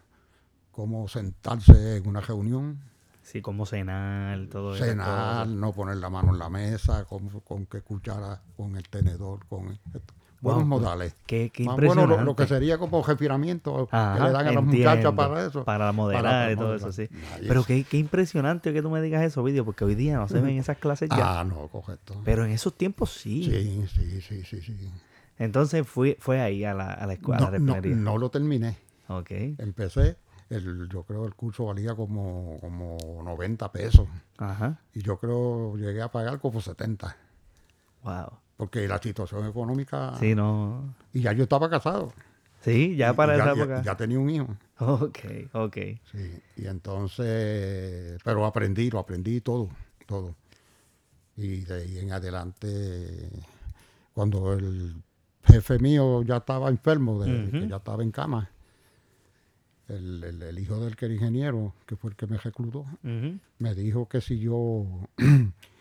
cómo 0.73 1.07
sentarse 1.07 1.97
en 1.99 2.09
una 2.09 2.21
reunión, 2.21 2.81
Sí, 3.23 3.41
cómo 3.43 3.67
cenar, 3.67 4.47
todo 4.49 4.75
eso. 4.75 4.85
cenar, 4.85 5.47
no 5.47 5.73
poner 5.73 5.99
la 5.99 6.09
mano 6.11 6.33
en 6.33 6.39
la 6.39 6.49
mesa, 6.49 7.05
con, 7.05 7.29
con 7.41 7.67
qué 7.67 7.83
cuchara, 7.83 8.43
con 8.57 8.75
el 8.77 8.89
tenedor, 8.89 9.47
con 9.47 9.69
esto. 9.69 10.01
Wow, 10.41 10.53
buenos 10.55 10.69
pues, 10.69 10.81
modales. 10.83 11.15
Qué, 11.27 11.51
qué 11.53 11.65
Más 11.65 11.75
bueno, 11.77 11.87
impresionante. 11.93 12.21
lo, 12.21 12.25
lo 12.27 12.37
que 12.37 12.47
sería 12.47 12.79
como 12.79 13.03
respiramiento 13.03 13.89
que 13.91 13.97
le 13.97 14.01
dan 14.03 14.21
a 14.21 14.31
las 14.31 14.55
entiendo. 14.55 14.63
muchachas 14.91 15.13
para 15.15 15.47
eso. 15.47 15.65
Para 15.65 15.91
modelar 15.93 16.23
Para 16.23 16.53
y 16.53 16.55
todo 16.57 16.67
modelar. 16.69 16.89
eso, 16.89 16.93
sí. 16.93 17.09
Pero 17.47 17.65
qué, 17.65 17.85
qué 17.85 17.99
impresionante 17.99 18.73
que 18.73 18.81
tú 18.83 18.91
me 18.91 19.01
digas 19.03 19.23
eso, 19.25 19.43
vídeo, 19.43 19.65
porque 19.65 19.85
hoy 19.85 19.95
día 19.97 20.17
no 20.17 20.29
se 20.29 20.41
ven 20.41 20.57
esas 20.59 20.77
clases 20.79 21.09
ya. 21.11 21.41
Ah, 21.41 21.45
no, 21.45 21.67
correcto. 21.69 22.21
Pero 22.25 22.45
en 22.45 22.53
esos 22.53 22.75
tiempos 22.75 23.11
sí. 23.13 23.45
Sí, 23.45 23.87
sí, 23.93 24.21
sí, 24.21 24.45
sí, 24.45 24.61
sí. 24.63 24.91
Entonces 25.39 25.87
fui, 25.87 26.17
fue 26.21 26.41
ahí 26.41 26.65
a 26.65 26.75
la, 26.75 26.93
a 26.93 27.07
la 27.07 27.13
escuela, 27.15 27.47
a 27.47 27.51
la 27.51 27.59
No, 27.59 27.65
no, 27.67 27.75
refinería. 27.75 27.97
no 28.03 28.19
lo 28.19 28.31
terminé. 28.31 28.77
Ok. 29.09 29.31
Empecé, 29.59 30.17
el, 30.51 30.89
yo 30.89 31.03
creo 31.05 31.27
el 31.27 31.35
curso 31.35 31.67
valía 31.67 31.95
como, 31.95 32.59
como 32.61 32.97
90 33.25 33.71
pesos. 33.73 34.07
Ajá. 34.37 34.79
Y 34.95 35.03
yo 35.03 35.17
creo 35.19 35.77
llegué 35.77 36.03
a 36.03 36.11
pagar 36.13 36.39
como 36.41 36.61
70. 36.61 37.17
Wow. 38.03 38.33
Porque 38.59 38.87
la 38.87 38.99
situación 38.99 39.47
económica... 39.47 40.15
Sí, 40.19 40.35
no. 40.35 40.95
Y 41.15 41.23
ya 41.23 41.33
yo 41.33 41.45
estaba 41.45 41.71
casado. 41.71 42.13
Sí, 42.61 42.97
ya 42.97 43.15
para 43.15 43.35
y 43.37 43.41
esa 43.41 43.55
ya, 43.55 43.63
época. 43.63 43.83
ya 43.83 43.97
tenía 43.97 44.19
un 44.19 44.29
hijo. 44.29 44.49
Ok, 44.81 45.19
ok. 45.53 45.77
Sí, 46.13 46.43
y 46.57 46.67
entonces, 46.67 48.21
pero 48.25 48.45
aprendí, 48.45 48.91
lo 48.91 48.99
aprendí 48.99 49.41
todo, 49.41 49.71
todo. 50.07 50.35
Y 51.37 51.61
de 51.61 51.75
ahí 51.83 51.99
en 52.01 52.11
adelante, 52.13 53.31
cuando 54.13 54.53
el 54.55 54.97
jefe 55.45 55.79
mío 55.79 56.23
ya 56.23 56.39
estaba 56.39 56.69
enfermo, 56.69 57.23
de, 57.23 57.51
que 57.53 57.69
ya 57.69 57.77
estaba 57.77 58.03
en 58.03 58.11
cama, 58.11 58.51
el, 59.89 60.23
el- 60.25 60.43
el 60.43 60.59
hijo 60.59 60.81
del 60.85 60.97
que 60.97 61.07
era 61.07 61.15
ingeniero, 61.15 61.75
que 61.87 61.95
fue 61.97 62.11
el 62.11 62.17
que 62.17 62.27
me 62.27 62.39
reclutó, 62.39 62.85
me 63.59 63.75
dijo 63.75 64.09
que 64.09 64.21
si 64.21 64.39
yo, 64.41 64.85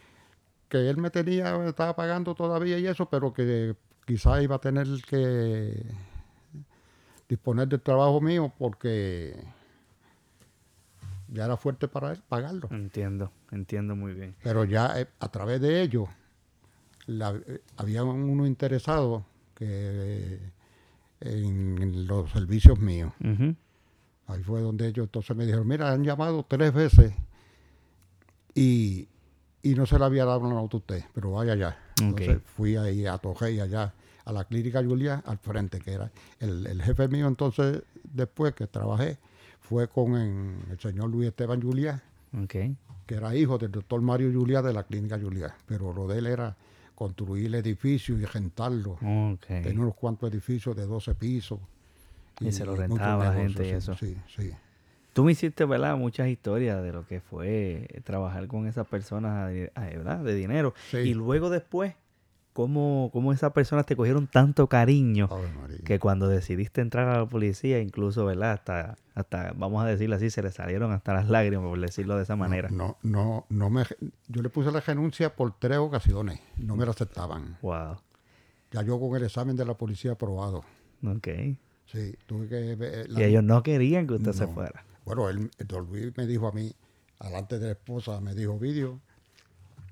que 0.70 0.90
él 0.90 0.98
me 0.98 1.10
tenía, 1.10 1.58
me 1.58 1.70
estaba 1.70 1.96
pagando 1.96 2.36
todavía 2.36 2.78
y 2.80 2.88
eso, 2.88 3.08
pero 3.10 3.34
que 3.34 3.76
quizá 4.06 4.42
iba 4.42 4.56
a 4.56 4.60
tener 4.60 4.88
que 5.10 5.84
disponer 7.30 7.68
del 7.68 7.82
trabajo 7.82 8.22
mío 8.22 8.52
porque 8.58 9.36
ya 11.30 11.46
era 11.46 11.58
fuerte 11.58 11.88
para 11.88 12.12
él 12.14 12.22
pagarlo. 12.28 12.68
Entiendo, 12.72 13.32
entiendo 13.52 13.96
muy 13.96 14.14
bien. 14.14 14.36
Pero 14.44 14.64
ya 14.64 15.00
eh, 15.00 15.08
a 15.20 15.30
través 15.30 15.60
de 15.62 15.82
ello, 15.82 16.08
la- 17.06 17.36
eh, 17.48 17.62
había 17.78 18.04
uno 18.04 18.46
interesado 18.48 19.26
que 19.56 20.40
en, 21.20 21.82
en 21.82 22.08
los 22.08 22.32
servicios 22.32 22.80
míos. 22.80 23.12
Ahí 24.28 24.44
fue 24.44 24.62
donde 24.62 24.88
ellos 24.88 25.06
entonces 25.06 25.36
me 25.36 25.46
dijeron, 25.46 25.68
mira, 25.68 25.92
han 25.92 26.04
llamado 26.04 26.46
tres 26.48 26.74
veces 26.74 27.14
y, 28.54 29.08
y 29.72 29.76
no 29.76 29.86
se 29.86 29.98
le 30.00 30.06
había 30.06 30.26
dado 30.26 30.40
una 30.42 30.56
nota 30.56 30.78
a 30.78 30.80
usted, 30.80 31.04
pero 31.14 31.32
vaya 31.32 31.54
allá. 31.54 31.78
Entonces 32.00 32.42
fui 32.56 32.76
ahí 32.76 33.06
a 33.06 33.18
Tojei 33.18 33.60
allá 33.60 33.94
a 34.26 34.32
la 34.32 34.44
clínica 34.44 34.84
Julia 34.84 35.24
al 35.26 35.38
frente, 35.38 35.80
que 35.80 35.94
era 35.94 36.12
el, 36.40 36.66
el 36.68 36.82
jefe 36.82 37.08
mío 37.08 37.28
entonces, 37.28 37.82
después 38.04 38.54
que 38.54 38.68
trabajé, 38.68 39.18
fue 39.62 39.88
con 39.88 40.16
en- 40.18 40.60
el 40.70 40.80
señor 40.80 41.10
Luis 41.10 41.30
Esteban 41.30 41.62
Julia, 41.62 42.02
que 43.06 43.16
era 43.16 43.34
hijo 43.36 43.58
del 43.58 43.72
doctor 43.72 44.02
Mario 44.02 44.32
Julia 44.34 44.62
de 44.62 44.74
la 44.74 44.84
clínica 44.84 45.18
Julia, 45.20 45.56
pero 45.66 45.94
lo 45.94 46.08
de 46.08 46.20
él 46.20 46.28
era 46.28 46.56
construir 46.94 47.46
el 47.46 47.56
edificio 47.56 48.18
y 48.18 48.26
rentarlo. 48.26 48.94
Ok. 48.94 49.46
Tenía 49.48 49.80
unos 49.82 49.96
cuantos 49.96 50.30
edificios 50.32 50.76
de 50.76 50.86
12 50.86 51.16
pisos. 51.16 51.60
Y 52.40 52.52
se 52.52 52.66
lo 52.66 52.76
rentaba 52.76 53.14
a 53.14 53.30
la 53.30 53.34
gente 53.42 53.64
y 53.64 53.70
eso. 53.78 53.96
Sí, 53.96 54.18
sí. 54.36 54.52
Tú 55.18 55.24
me 55.24 55.32
hiciste, 55.32 55.66
¿verdad? 55.66 55.98
Muchas 55.98 56.28
historias 56.28 56.84
de 56.84 56.94
lo 56.94 57.08
que 57.08 57.22
fue 57.22 57.88
trabajar 58.04 58.46
con 58.46 58.68
esas 58.68 58.86
personas, 58.86 59.50
eh, 59.52 59.72
¿verdad? 59.76 60.20
De 60.20 60.36
dinero. 60.36 60.76
Sí. 60.92 60.98
Y 60.98 61.14
luego 61.16 61.50
después, 61.50 61.96
¿cómo, 62.54 63.10
cómo 63.12 63.34
esas 63.34 63.52
personas 63.52 63.88
te 63.88 63.96
cogieron 63.96 64.28
tanto 64.28 64.68
cariño 64.68 65.28
que 65.86 65.98
cuando 65.98 66.28
decidiste 66.28 66.82
entrar 66.82 67.08
a 67.10 67.18
la 67.18 67.26
policía, 67.26 67.80
incluso, 67.80 68.26
¿verdad? 68.26 68.52
Hasta, 68.52 68.96
hasta, 69.16 69.54
vamos 69.58 69.84
a 69.84 69.88
decirlo 69.88 70.18
así, 70.18 70.30
se 70.30 70.44
le 70.44 70.52
salieron 70.52 70.92
hasta 70.92 71.16
las 71.16 71.28
lágrimas, 71.30 71.68
por 71.68 71.80
decirlo 71.82 72.16
de 72.16 72.22
esa 72.22 72.36
manera. 72.36 72.70
No, 72.70 72.98
no, 73.02 73.48
no 73.50 73.72
me, 73.72 73.86
yo 74.28 74.44
le 74.44 74.50
puse 74.50 74.72
la 74.72 74.82
renuncia 74.82 75.36
por 75.36 75.58
tres 75.58 75.80
ocasiones. 75.80 76.40
No 76.58 76.76
me 76.76 76.86
la 76.86 76.92
aceptaban. 76.92 77.58
Wow. 77.64 77.98
Ya 78.70 78.84
yo 78.84 79.00
con 79.00 79.16
el 79.16 79.24
examen 79.24 79.56
de 79.56 79.66
la 79.66 79.74
policía 79.74 80.12
aprobado. 80.12 80.64
Ok. 81.04 81.28
Sí, 81.88 82.16
tuve 82.28 82.48
que 82.50 82.76
ver 82.76 83.10
la- 83.10 83.20
Y 83.20 83.24
ellos 83.24 83.44
no 83.44 83.64
querían 83.64 84.06
que 84.06 84.14
usted 84.14 84.34
se 84.34 84.46
fuera. 84.46 84.84
Bueno, 85.08 85.30
él, 85.30 85.50
don 85.66 85.86
Luis 85.88 86.12
me 86.18 86.28
dijo 86.28 86.50
a 86.50 86.52
mí, 86.52 86.70
alante 87.20 87.60
de 87.60 87.68
la 87.68 87.72
esposa, 87.72 88.20
me 88.20 88.36
dijo, 88.36 88.60
Vidio, 88.60 89.00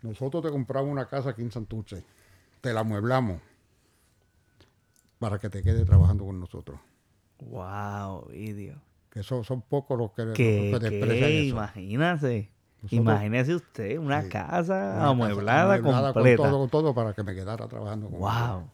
nosotros 0.02 0.44
te 0.44 0.50
compramos 0.50 0.92
una 0.92 1.08
casa 1.08 1.30
aquí 1.30 1.42
en 1.42 1.52
Santurce, 1.52 2.04
te 2.60 2.74
la 2.74 2.82
amueblamos 2.82 3.40
para 5.18 5.40
que 5.40 5.50
te 5.50 5.64
quedes 5.64 5.86
trabajando 5.86 6.26
con 6.26 6.38
nosotros. 6.38 6.78
Wow, 7.40 8.28
video. 8.28 8.76
Que 9.10 9.24
son, 9.24 9.46
son 9.46 9.62
pocos 9.62 9.98
los 9.98 10.12
que, 10.12 10.34
Que, 10.34 10.72
los 10.72 10.82
que 10.82 10.90
desprecian 10.90 11.32
eso. 11.32 11.46
imagínate. 11.56 12.52
Nosotros- 12.82 12.92
Imagínese 13.02 13.56
usted 13.56 13.98
una 13.98 14.22
Sí, 14.24 14.30
casa 14.30 14.96
Una 14.98 15.08
amueblada, 15.08 15.78
casa 15.78 15.80
amueblada 15.80 16.14
completa. 16.14 16.42
Con 16.44 16.50
todo, 16.52 16.60
con 16.60 16.70
todo 16.70 16.94
para 16.94 17.14
que 17.14 17.24
me 17.24 17.34
quedara 17.34 17.70
trabajando 17.70 18.10
con 18.10 18.20
wow. 18.20 18.70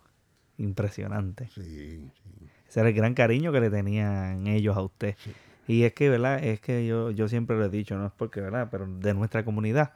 Impresionante. 0.57 1.49
Sí, 1.53 1.61
sí. 1.61 2.49
Ese 2.67 2.79
era 2.79 2.89
el 2.89 2.95
gran 2.95 3.13
cariño 3.13 3.51
que 3.51 3.59
le 3.61 3.69
tenían 3.69 4.47
ellos 4.47 4.75
a 4.75 4.81
usted. 4.81 5.15
Sí. 5.19 5.31
Y 5.71 5.85
es 5.85 5.93
que, 5.93 6.09
¿verdad? 6.09 6.43
Es 6.43 6.59
que 6.59 6.85
yo, 6.85 7.11
yo 7.11 7.29
siempre 7.29 7.55
lo 7.55 7.63
he 7.63 7.69
dicho, 7.69 7.97
no 7.97 8.07
es 8.07 8.11
porque, 8.11 8.41
¿verdad? 8.41 8.67
Pero 8.69 8.87
de 8.87 9.13
nuestra 9.13 9.45
comunidad. 9.45 9.93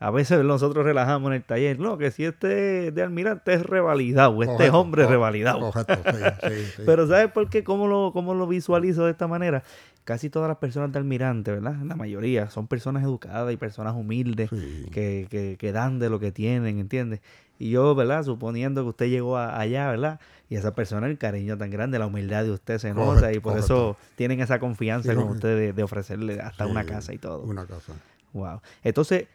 A 0.00 0.10
veces 0.10 0.42
nosotros 0.42 0.84
relajamos 0.84 1.28
en 1.28 1.34
el 1.34 1.44
taller. 1.44 1.78
No, 1.78 1.96
que 1.96 2.10
si 2.10 2.24
este 2.24 2.90
de 2.90 3.02
almirante 3.02 3.52
es 3.52 3.64
revalidado, 3.64 4.42
este 4.42 4.70
hombre 4.70 5.04
es 5.04 5.08
revalidado. 5.08 5.70
Correcto, 5.70 6.10
sí, 6.10 6.48
sí, 6.48 6.64
sí. 6.76 6.82
Pero 6.84 7.06
¿sabes 7.06 7.30
por 7.30 7.48
qué? 7.48 7.62
¿Cómo 7.62 7.86
lo, 7.86 8.10
¿Cómo 8.12 8.34
lo 8.34 8.48
visualizo 8.48 9.04
de 9.04 9.12
esta 9.12 9.28
manera? 9.28 9.62
Casi 10.02 10.28
todas 10.28 10.48
las 10.48 10.58
personas 10.58 10.90
de 10.90 10.98
almirante, 10.98 11.52
¿verdad? 11.52 11.76
La 11.84 11.94
mayoría 11.94 12.50
son 12.50 12.66
personas 12.66 13.04
educadas 13.04 13.52
y 13.52 13.56
personas 13.56 13.94
humildes 13.94 14.50
que, 14.90 15.28
que, 15.30 15.56
que 15.56 15.70
dan 15.70 16.00
de 16.00 16.10
lo 16.10 16.18
que 16.18 16.32
tienen, 16.32 16.80
¿entiendes? 16.80 17.20
Y 17.62 17.70
yo, 17.70 17.94
¿verdad? 17.94 18.24
Suponiendo 18.24 18.82
que 18.82 18.88
usted 18.88 19.06
llegó 19.08 19.36
a- 19.36 19.58
allá, 19.60 19.88
¿verdad? 19.90 20.20
Y 20.48 20.56
esa 20.56 20.74
persona, 20.74 21.06
el 21.06 21.16
cariño 21.18 21.56
tan 21.56 21.70
grande, 21.70 21.98
la 21.98 22.06
humildad 22.06 22.44
de 22.44 22.50
usted 22.50 22.78
se 22.78 22.92
nota 22.92 23.14
Correcto, 23.14 23.36
y 23.36 23.40
por 23.40 23.52
correcto. 23.52 23.64
eso 23.94 23.96
tienen 24.16 24.40
esa 24.40 24.58
confianza 24.58 25.10
Sí, 25.10 25.16
con 25.16 25.28
usted 25.28 25.56
de, 25.56 25.72
de 25.72 25.82
ofrecerle 25.82 26.40
hasta 26.40 26.66
una 26.66 26.84
casa 26.84 27.12
y 27.14 27.18
todo. 27.18 27.42
Una 27.42 27.64
casa. 27.66 27.92
Wow. 28.32 28.60
Entonces, 28.82 29.28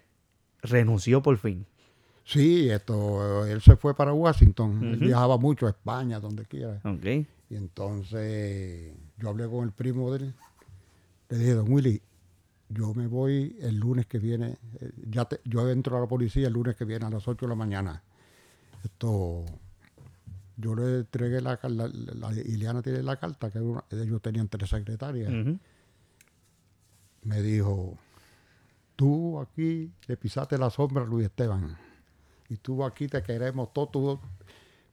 renunció 0.62 1.22
por 1.22 1.38
fin. 1.38 1.65
Sí, 2.25 2.69
esto, 2.69 3.46
él 3.46 3.62
se 3.62 3.77
fue 3.77 3.96
para 3.96 4.12
Washington. 4.13 4.89
Él 4.93 5.00
viajaba 5.00 5.38
mucho 5.38 5.65
a 5.65 5.69
España, 5.69 6.19
donde 6.19 6.46
quiera. 6.46 6.81
Ok. 6.84 7.05
Y 7.50 7.55
entonces 7.55 8.91
yo 9.17 9.29
hablé 9.29 9.48
con 9.48 9.63
el 9.63 9.72
primo 9.72 10.12
de 10.12 10.25
él. 10.25 10.34
Le 11.29 11.38
dije, 11.38 11.51
don 11.53 11.72
Willy, 11.72 12.01
yo 12.69 12.93
me 12.93 13.07
voy 13.07 13.55
el 13.62 13.77
lunes 13.77 14.05
que 14.07 14.19
viene. 14.19 14.57
eh, 14.81 14.91
Ya 15.10 15.24
te- 15.25 15.39
yo 15.46 15.69
entro 15.69 15.98
a 15.98 16.01
la 16.01 16.07
policía 16.07 16.48
el 16.48 16.53
lunes 16.53 16.75
que 16.75 16.84
viene 16.84 17.05
a 17.05 17.10
las 17.10 17.25
8 17.27 17.46
de 17.46 17.50
la 17.50 17.55
mañana. 17.55 18.03
Esto, 18.88 19.44
yo 20.56 20.75
le 20.75 21.00
entregué 21.00 21.41
la 21.41 21.58
carta, 21.58 21.88
Ileana 22.46 22.82
tiene 22.82 23.03
la 23.03 23.17
carta, 23.17 23.51
que 23.51 23.60
una- 23.60 23.84
ellos 23.91 24.22
tenían 24.22 24.48
tres 24.48 24.70
secretarias. 24.70 25.29
Me 27.24 27.41
dijo, 27.41 27.98
tú 28.96 29.39
aquí 29.39 29.91
le 30.08 30.17
pisaste 30.17 30.58
la 30.58 30.70
sombra 30.70 31.03
a 31.03 31.06
Luis 31.06 31.25
Esteban. 31.25 31.77
Y 32.50 32.56
tú 32.58 32.84
aquí 32.86 33.08
te 33.08 33.22
queremos 33.22 33.74
todo, 33.74 34.22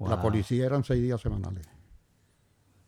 La 0.00 0.20
policía 0.22 0.64
eran 0.66 0.84
seis 0.84 1.02
días 1.02 1.20
semanales. 1.20 1.66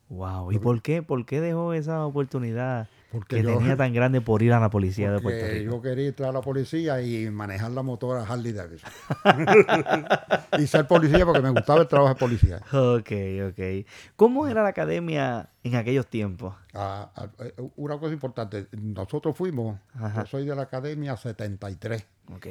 Wow. 0.09 0.51
¿Y 0.53 0.59
por 0.59 0.81
qué? 0.83 1.03
¿Por 1.03 1.25
qué 1.25 1.41
dejó 1.41 1.73
esa 1.73 2.05
oportunidad 2.05 2.89
Porque 3.13 3.37
que 3.37 3.43
yo- 3.45 3.59
tenía 3.59 3.77
tan 3.77 3.93
grande 3.93 4.21
por 4.21 4.43
ir 4.43 4.53
a 4.53 4.59
la 4.59 4.69
policía 4.71 5.13
de 5.13 5.21
Puerto 5.21 5.41
Porque 5.41 5.59
Rico? 5.61 5.71
yo 5.77 5.83
quería 5.83 6.09
entrar 6.09 6.31
a 6.31 6.33
la 6.33 6.41
policía 6.41 7.01
y 7.01 7.31
manejar 7.31 7.71
la 7.71 7.83
motora 7.83 8.23
Harley 8.25 8.53
Davidson. 8.53 8.91
y 10.59 10.67
ser 10.67 10.87
policía 10.89 11.25
porque 11.25 11.43
me 11.43 11.51
gustaba 11.51 11.83
el 11.83 11.89
trabajo 11.89 12.15
de 12.15 12.19
policía. 12.19 12.57
Ok, 12.73 13.13
ok. 13.51 13.87
¿Cómo 14.17 14.49
era 14.49 14.63
la 14.65 14.71
academia 14.71 15.51
en 15.63 15.77
aquellos 15.77 16.07
tiempos? 16.09 16.57
Ah, 16.75 17.11
ah, 17.15 17.29
eh, 17.41 17.55
una 17.77 17.99
cosa 17.99 18.13
importante, 18.13 18.67
nosotros 18.73 19.37
fuimos, 19.37 19.79
Ajá. 19.95 20.23
yo 20.23 20.27
soy 20.27 20.45
de 20.47 20.57
la 20.57 20.63
academia 20.63 21.17
73 21.17 22.05
Ok. 22.35 22.47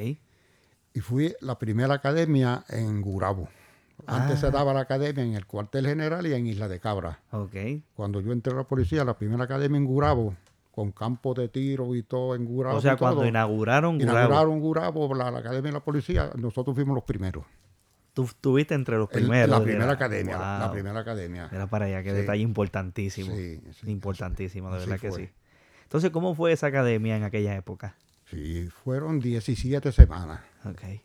Y 0.93 0.99
fui 1.02 1.34
la 1.41 1.58
primera 1.60 1.93
academia 1.95 2.63
en 2.69 3.02
Gurabo. 3.02 3.47
Antes 4.08 4.38
Ah. 4.38 4.47
se 4.47 4.52
daba 4.52 4.73
la 4.73 4.82
academia 4.82 5.23
en 5.23 5.34
el 5.34 5.45
cuartel 5.45 5.86
general 5.86 6.25
y 6.25 6.34
en 6.34 6.47
Isla 6.47 6.67
de 6.67 6.80
Cabra. 6.80 7.19
Ok. 7.32 7.56
Cuando 7.95 8.21
yo 8.21 8.32
entré 8.32 8.54
a 8.54 8.56
la 8.58 8.63
policía, 8.63 9.04
la 9.04 9.17
primera 9.17 9.43
academia 9.43 9.78
en 9.78 9.86
Gurabo, 9.86 10.36
con 10.71 10.91
campos 10.93 11.36
de 11.36 11.49
tiro 11.49 11.93
y 11.95 12.04
todo 12.04 12.34
en 12.36 12.45
Gurabo. 12.45 12.78
O 12.78 12.82
sea, 12.82 12.95
todo, 12.95 13.10
cuando 13.10 13.25
inauguraron 13.25 13.97
Gurabo, 13.99 14.17
inauguraron 14.17 14.60
Gurabo, 14.62 15.13
la, 15.15 15.30
la 15.32 15.39
academia 15.39 15.69
de 15.69 15.73
la 15.73 15.84
policía, 15.84 16.32
nosotros 16.38 16.75
fuimos 16.75 16.95
los 16.95 17.04
primeros. 17.04 17.43
tú 18.13 18.23
estuviste 18.25 18.73
entre 18.73 18.97
los 18.97 19.08
El- 19.12 19.19
primeros. 19.21 19.49
la 19.49 19.60
de 19.60 19.65
primera 19.65 19.91
academia, 19.93 20.36
Wow. 20.38 20.60
la 20.60 20.71
primera 20.71 20.99
academia. 20.99 21.49
Era 21.54 21.67
para 21.67 21.86
allá, 21.86 22.04
qué 22.04 22.10
Sí. 22.10 22.15
detalle 22.17 22.41
importantísimo. 22.41 23.34
Sí, 23.34 23.62
sí, 23.71 23.89
importantísimo, 23.91 24.69
de 24.73 24.80
verdad 24.80 24.99
que 24.99 25.10
fue. 25.12 25.25
sí. 25.28 25.30
Entonces, 25.84 26.10
¿cómo 26.12 26.36
fue 26.36 26.52
esa 26.52 26.67
academia 26.67 27.15
en 27.15 27.23
aquella 27.23 27.56
época? 27.56 27.95
Sí, 28.29 28.67
fueron 28.83 29.19
17 29.19 29.91
semanas. 29.91 30.41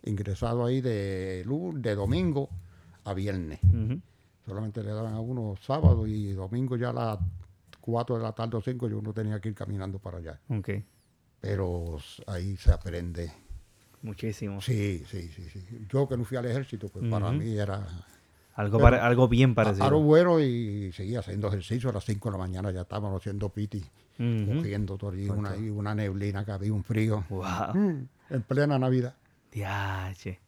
Ingresado 0.03 0.65
ahí 0.65 0.81
de, 0.81 1.43
lu- 1.45 1.73
de 1.75 1.95
domingo 1.95 2.49
a 3.03 3.13
viernes. 3.13 3.59
Solamente 4.45 4.83
le 4.83 4.91
daban 4.91 5.13
a 5.13 5.19
uno 5.19 5.55
sábado 5.59 6.05
y 6.05 6.33
domingo 6.33 6.77
ya 6.77 6.89
a 6.89 6.93
las 6.93 7.17
4 7.81 8.17
de 8.17 8.23
la 8.23 8.31
tarde 8.33 8.57
o 8.57 8.61
5 8.61 8.87
yo 8.89 9.01
no 9.01 9.11
tenía 9.13 9.39
que 9.39 9.49
ir 9.49 9.55
caminando 9.55 9.97
para 9.99 10.17
allá. 10.19 10.39
Pero 11.41 11.97
ahí 12.27 12.55
se 12.57 12.71
aprende. 12.71 13.31
Muchísimo. 14.01 14.61
Sí, 14.61 15.03
sí, 15.09 15.29
sí, 15.35 15.49
sí. 15.51 15.65
Yo 15.89 16.07
que 16.07 16.15
no 16.17 16.25
fui 16.25 16.37
al 16.37 16.45
ejército, 16.45 16.89
pues 16.89 17.09
para 17.09 17.31
mí 17.31 17.57
era 17.57 17.87
Algo, 18.53 18.77
pare- 18.79 18.99
algo 18.99 19.27
bien 19.27 19.55
parecido. 19.55 19.85
algo 19.85 20.01
bueno 20.03 20.39
y 20.39 20.91
seguía 20.91 21.19
haciendo 21.19 21.47
ejercicio. 21.47 21.89
A 21.89 21.93
las 21.93 22.05
5 22.05 22.29
de 22.29 22.31
la 22.33 22.37
mañana 22.37 22.71
ya 22.71 22.81
estábamos 22.81 23.19
haciendo 23.19 23.49
piti, 23.49 23.83
Ujú. 24.17 24.57
cogiendo 24.57 24.97
todo 24.97 25.15
y 25.15 25.29
una, 25.29 25.57
y 25.57 25.69
una 25.69 25.93
neblina 25.93 26.45
que 26.45 26.51
había, 26.51 26.73
un 26.73 26.83
frío. 26.83 27.25
Wow. 27.29 27.73
Mm, 27.73 28.07
en 28.29 28.41
plena 28.43 28.79
Navidad. 28.79 29.15
Diache. 29.51 30.39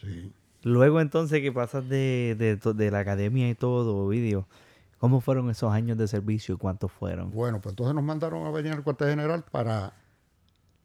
Sí. 0.00 0.32
Luego 0.62 1.00
entonces 1.00 1.40
que 1.40 1.52
pasas 1.52 1.88
de, 1.88 2.36
de, 2.36 2.90
la 2.90 2.98
academia 3.00 3.48
y 3.48 3.54
todo, 3.54 4.08
vídeo, 4.08 4.46
¿cómo 4.98 5.20
fueron 5.20 5.50
esos 5.50 5.72
años 5.72 5.98
de 5.98 6.08
servicio 6.08 6.54
y 6.54 6.58
cuántos 6.58 6.92
fueron? 6.92 7.30
Bueno, 7.30 7.60
pues 7.60 7.72
entonces 7.72 7.94
nos 7.94 8.04
mandaron 8.04 8.46
a 8.46 8.50
venir 8.50 8.72
al 8.72 8.82
cuartel 8.82 9.10
general 9.10 9.44
para 9.50 9.92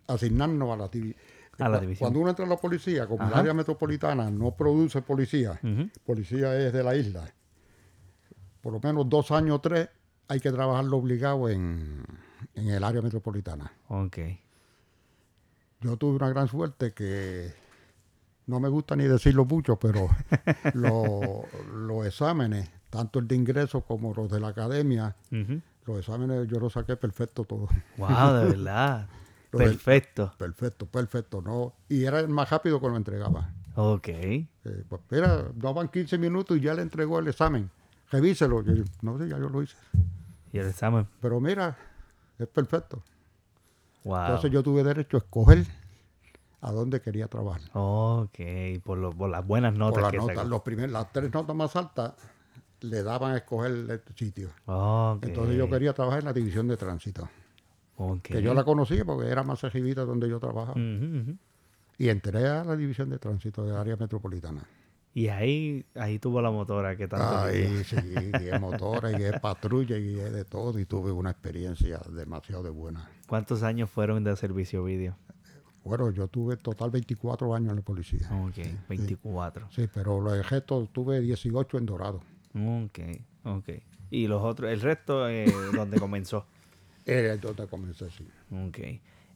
asignarnos 0.07 0.69
a 0.71 0.77
la, 0.77 0.85
A 0.85 1.79
división. 1.79 1.97
Cuando 1.97 2.19
uno 2.19 2.29
entra 2.29 2.45
a 2.45 2.49
la 2.49 2.57
policía, 2.57 3.07
como 3.07 3.27
el 3.27 3.33
área 3.33 3.53
metropolitana 3.53 4.29
no 4.29 4.51
produce 4.51 5.01
policía, 5.01 5.59
policía 6.05 6.55
es 6.55 6.73
de 6.73 6.83
la 6.83 6.95
isla, 6.95 7.33
por 8.61 8.73
lo 8.73 8.79
menos 8.79 9.09
dos 9.09 9.31
años 9.31 9.57
o 9.57 9.61
tres 9.61 9.89
hay 10.27 10.39
que 10.39 10.51
trabajarlo 10.51 10.97
obligado 10.97 11.49
en, 11.49 12.03
en 12.55 12.67
el 12.69 12.83
área 12.83 13.01
metropolitana. 13.01 13.71
Ok. 13.89 14.17
Yo 15.81 15.97
tuve 15.97 16.15
una 16.15 16.29
gran 16.29 16.47
suerte 16.47 16.93
que 16.93 17.53
no 18.47 18.59
me 18.59 18.69
gusta 18.69 18.95
ni 18.95 19.03
decirlo 19.05 19.45
mucho, 19.45 19.77
pero 19.77 20.07
lo- 20.73 21.43
los 21.73 22.05
exámenes, 22.05 22.69
tanto 22.89 23.19
el 23.19 23.27
de 23.27 23.35
ingreso 23.35 23.81
como 23.81 24.13
los 24.13 24.29
de 24.31 24.39
la 24.39 24.49
academia, 24.49 25.15
los 25.85 25.99
exámenes 25.99 26.47
yo 26.47 26.59
los 26.59 26.73
saqué 26.73 26.95
perfecto 26.95 27.43
todo. 27.43 27.67
Wow, 27.97 28.33
de 28.33 28.45
verdad. 28.51 29.07
Perfecto. 29.51 30.33
Perfecto, 30.37 30.85
perfecto. 30.87 31.41
No, 31.41 31.73
y 31.89 32.05
era 32.05 32.19
el 32.21 32.29
más 32.29 32.49
rápido 32.49 32.79
que 32.81 32.87
lo 32.87 32.95
entregaba. 32.97 33.51
Ok. 33.75 34.07
Eh, 34.07 34.47
pues 34.87 35.01
mira, 35.11 35.43
daban 35.55 35.89
15 35.89 36.17
minutos 36.17 36.57
y 36.57 36.61
ya 36.61 36.73
le 36.73 36.81
entregó 36.81 37.19
el 37.19 37.27
examen. 37.27 37.69
Revíselo. 38.13 38.61
Yo, 38.63 38.83
no 39.01 39.17
sé, 39.17 39.27
ya 39.27 39.37
yo 39.39 39.49
lo 39.49 39.61
hice. 39.63 39.75
Y 40.51 40.59
el 40.59 40.67
examen. 40.67 41.07
Pero 41.19 41.39
mira, 41.39 41.75
es 42.37 42.47
perfecto. 42.47 43.03
Wow. 44.03 44.17
Entonces 44.25 44.51
yo 44.51 44.61
tuve 44.63 44.83
derecho 44.83 45.17
a 45.17 45.19
escoger 45.19 45.65
a 46.61 46.71
dónde 46.71 47.01
quería 47.01 47.27
trabajar. 47.27 47.61
Ok, 47.73 48.39
por, 48.83 48.97
lo- 48.99 49.11
por 49.11 49.29
las 49.29 49.45
buenas 49.45 49.73
notas 49.73 49.93
Por 49.95 50.01
las 50.03 50.11
que 50.11 50.17
notas, 50.17 50.47
los 50.47 50.61
primer- 50.61 50.89
las 50.91 51.11
tres 51.11 51.33
notas 51.33 51.55
más 51.55 51.75
altas 51.75 52.13
le 52.81 53.01
daban 53.01 53.31
a 53.33 53.37
escoger 53.37 53.71
el 53.71 54.01
sitio. 54.15 54.49
Entonces 55.27 55.57
yo 55.57 55.69
quería 55.69 55.93
trabajar 55.93 56.19
en 56.19 56.25
la 56.25 56.33
división 56.33 56.67
de 56.67 56.77
tránsito. 56.77 57.27
Que 58.21 58.41
yo 58.41 58.53
la 58.53 58.63
conocía 58.63 59.05
porque 59.05 59.29
era 59.29 59.43
más 59.43 59.61
recibida 59.61 60.03
donde 60.05 60.27
yo 60.29 60.39
trabajaba. 60.39 60.75
Y 61.97 62.09
entré 62.09 62.47
a 62.47 62.63
la 62.63 62.75
división 62.75 63.09
de 63.09 63.19
tránsito 63.19 63.63
del 63.65 63.75
área 63.77 63.95
metropolitana. 63.95 64.63
Y 65.15 65.27
ahí, 65.27 65.85
ahí 65.93 66.17
tuvo 66.17 66.41
la 66.41 66.49
motora 66.49 66.95
que 66.95 67.07
tanto. 67.07 67.37
Ahí 67.37 67.83
sí, 67.83 67.95
guié 67.97 68.57
motora, 68.59 69.11
guié 69.11 69.39
patrulla, 69.39 69.95
guié 69.97 70.31
de 70.31 70.43
todo 70.43 70.79
y 70.79 70.85
tuve 70.85 71.11
una 71.11 71.29
experiencia 71.29 71.99
demasiado 72.09 72.63
de 72.63 72.71
buena. 72.71 73.07
¿Cuántos 73.27 73.61
años 73.61 73.91
fueron 73.91 74.23
de 74.23 74.35
servicio 74.35 74.83
vídeo? 74.83 75.15
Bueno, 75.83 76.09
yo 76.11 76.27
tuve 76.27 76.57
total 76.57 76.89
24 76.89 77.53
años 77.53 77.71
en 77.71 77.75
la 77.75 77.81
policía. 77.83 78.27
Ok, 78.31 78.57
24. 78.89 79.67
Sí, 79.69 79.87
pero 79.93 80.19
los 80.19 80.45
gestos 80.47 80.91
tuve 80.91 81.19
18 81.19 81.77
en 81.77 81.85
Dorado. 81.85 82.21
Ok, 82.55 82.99
ok. 83.43 83.69
¿Y 84.09 84.27
los 84.27 84.41
otros, 84.41 84.71
el 84.71 84.81
resto, 84.81 85.27
eh, 85.29 85.45
donde 85.73 85.99
comenzó? 85.99 86.45
Era 87.05 87.35
donde 87.37 87.67
comencé, 87.67 88.09
sí. 88.11 88.27
Ok. 88.51 88.79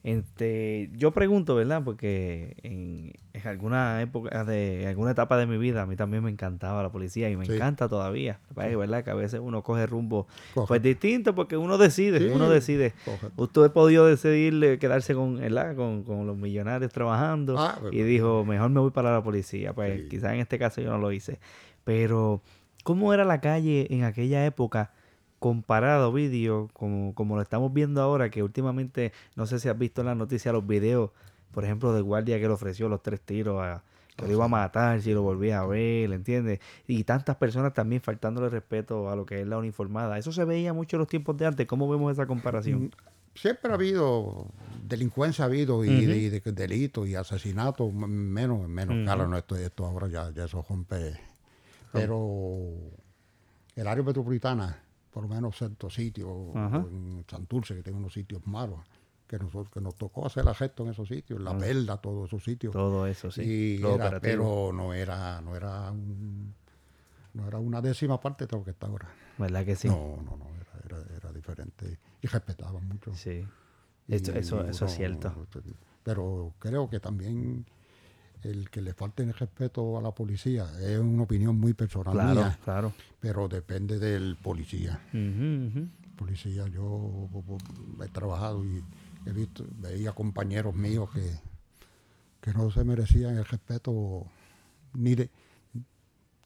Este, 0.07 0.89
yo 0.93 1.11
pregunto, 1.11 1.53
¿verdad? 1.53 1.83
Porque 1.83 2.55
en, 2.63 3.11
alguna 3.45 4.01
época 4.01 4.45
de 4.45 4.87
alguna 4.87 5.11
etapa 5.11 5.35
de 5.35 5.45
mi 5.45 5.57
vida 5.57 5.81
a 5.81 5.85
mí 5.85 5.97
también 5.97 6.23
me 6.23 6.31
encantaba 6.31 6.81
la 6.81 6.89
policía 6.89 7.29
y 7.29 7.35
me 7.35 7.43
encanta 7.43 7.89
todavía, 7.89 8.39
¿verdad? 8.55 9.03
Que 9.03 9.09
a 9.09 9.15
veces 9.15 9.41
uno 9.43 9.63
coge 9.63 9.85
rumbo 9.85 10.25
pues 10.65 10.81
distinto 10.81 11.35
porque 11.35 11.57
uno 11.57 11.77
decide, 11.77 12.31
uno 12.31 12.49
decide. 12.49 12.93
Usted 13.35 13.65
ha 13.65 13.73
podido 13.73 14.07
decidir 14.07 14.79
quedarse 14.79 15.13
con, 15.13 15.41
Con, 15.75 16.03
con 16.03 16.25
los 16.25 16.37
millonarios 16.37 16.89
trabajando 16.93 17.55
ah, 17.59 17.77
y 17.91 18.01
dijo, 18.03 18.45
mejor 18.45 18.69
me 18.69 18.79
voy 18.79 18.91
para 18.91 19.11
la 19.11 19.21
policía. 19.21 19.73
Pues 19.73 20.03
quizás 20.09 20.31
en 20.31 20.39
este 20.39 20.57
caso 20.57 20.79
yo 20.79 20.89
no 20.89 20.99
lo 20.99 21.11
hice. 21.11 21.37
Pero, 21.83 22.41
¿cómo 22.85 23.13
era 23.13 23.25
la 23.25 23.41
calle 23.41 23.87
en 23.89 24.05
aquella 24.05 24.45
época? 24.45 24.93
Comparado 25.39 26.11
vídeo 26.11 26.69
como, 26.73 27.13
como 27.13 27.35
lo 27.35 27.41
estamos 27.41 27.73
viendo 27.73 28.01
ahora, 28.01 28.29
que 28.29 28.43
últimamente, 28.43 29.13
no 29.35 29.45
sé 29.45 29.59
si 29.59 29.69
has 29.69 29.77
visto 29.77 30.01
en 30.01 30.07
la 30.07 30.15
noticia 30.15 30.51
los 30.51 30.65
videos, 30.65 31.11
por 31.51 31.63
ejemplo, 31.63 31.93
de 31.93 32.01
guardia 32.01 32.39
que 32.39 32.47
le 32.47 32.53
ofreció 32.53 32.89
los 32.89 33.01
tres 33.01 33.21
tiros 33.21 33.61
a 33.61 33.83
que 34.17 34.25
lo 34.25 34.33
iba 34.33 34.45
a 34.45 34.49
matar 34.49 34.99
si 35.01 35.13
lo 35.13 35.21
volvía 35.21 35.59
a 35.59 35.67
ver, 35.67 36.11
¿entiendes? 36.11 36.59
Y 36.87 37.03
tantas 37.03 37.35
personas 37.35 37.73
también 37.73 38.01
faltándole 38.01 38.49
respeto 38.49 39.11
a 39.11 39.15
lo 39.15 39.27
que 39.27 39.41
es 39.41 39.47
la 39.47 39.59
uniformada. 39.59 40.17
Eso 40.17 40.31
se 40.31 40.43
veía 40.43 40.73
mucho 40.73 40.95
en 40.95 41.01
los 41.01 41.07
tiempos 41.07 41.37
de 41.37 41.45
antes. 41.45 41.67
¿Cómo 41.67 41.87
vemos 41.87 42.11
esa 42.11 42.25
comparación? 42.25 42.85
Mm, 42.85 42.89
siempre 43.35 43.71
ha 43.71 43.75
habido 43.75 44.47
delincuencia, 44.83 45.45
ha 45.45 45.47
habido 45.47 45.85
y, 45.85 46.05
de, 46.05 46.41
delitos 46.51 47.07
y 47.07 47.13
asesinatos, 47.13 47.93
menos, 47.93 48.67
menos 48.67 49.03
claro, 49.03 49.27
no, 49.27 49.37
esto, 49.37 49.55
esto 49.55 49.85
ahora 49.85 50.07
ya, 50.07 50.31
ya 50.31 50.45
eso 50.45 50.65
rompe. 50.67 51.19
Pero 51.93 52.73
el 53.75 53.87
área 53.87 54.03
metropolitana 54.03 54.81
por 55.17 55.27
lo 55.27 55.33
menos 55.33 55.57
ciertos 55.57 55.95
sitios, 55.95 56.29
en 56.53 57.25
Santurce, 57.27 57.73
que 57.73 57.81
tiene 57.81 57.97
unos 57.97 58.13
sitios 58.13 58.45
malos, 58.45 58.81
que 59.25 59.39
nosotros 59.39 59.71
que 59.71 59.81
nos 59.81 59.95
tocó 59.95 60.27
hacer 60.27 60.45
la 60.45 60.53
gesta 60.53 60.83
en 60.83 60.89
esos 60.89 61.07
sitios, 61.07 61.41
la 61.41 61.57
perla, 61.57 61.97
todos 61.97 62.29
esos 62.29 62.43
sitios. 62.43 62.71
Todo 62.71 63.07
eso, 63.07 63.31
sí. 63.31 63.81
pero 64.21 64.71
no 64.71 64.93
era, 64.93 65.41
no 65.41 65.55
era 65.55 65.91
no 67.33 67.47
era 67.47 67.57
una 67.57 67.81
décima 67.81 68.19
parte 68.19 68.45
de 68.45 68.55
lo 68.55 68.63
que 68.63 68.69
está 68.69 68.85
ahora. 68.85 69.09
¿Verdad 69.39 69.65
que 69.65 69.75
sí? 69.75 69.87
No, 69.87 70.19
no, 70.23 70.37
no, 70.37 70.45
era, 70.85 71.03
era, 71.17 71.33
diferente. 71.33 71.97
Y 72.21 72.27
respetaban 72.27 72.87
mucho. 72.87 73.11
Sí. 73.15 73.43
eso, 74.07 74.33
eso, 74.33 74.65
eso 74.67 74.85
es 74.85 74.91
cierto. 74.95 75.33
Pero 76.03 76.53
creo 76.59 76.87
que 76.91 76.99
también 76.99 77.65
el 78.43 78.69
que 78.69 78.81
le 78.81 78.93
falte 78.93 79.23
el 79.23 79.33
respeto 79.33 79.97
a 79.97 80.01
la 80.01 80.11
policía 80.11 80.67
es 80.81 80.99
una 80.99 81.23
opinión 81.23 81.59
muy 81.59 81.73
personal 81.73 82.13
claro, 82.13 82.55
claro. 82.63 82.93
pero 83.19 83.47
depende 83.47 83.99
del 83.99 84.37
policía. 84.37 84.99
Policía, 86.15 86.67
yo 86.67 87.29
he 88.03 88.07
trabajado 88.07 88.65
y 88.65 88.83
he 89.25 89.31
visto, 89.31 89.65
veía 89.79 90.13
compañeros 90.13 90.75
míos 90.75 91.09
que, 91.13 91.39
que 92.41 92.53
no 92.53 92.71
se 92.71 92.83
merecían 92.83 93.37
el 93.37 93.45
respeto 93.45 94.25
ni 94.93 95.15
de, 95.15 95.29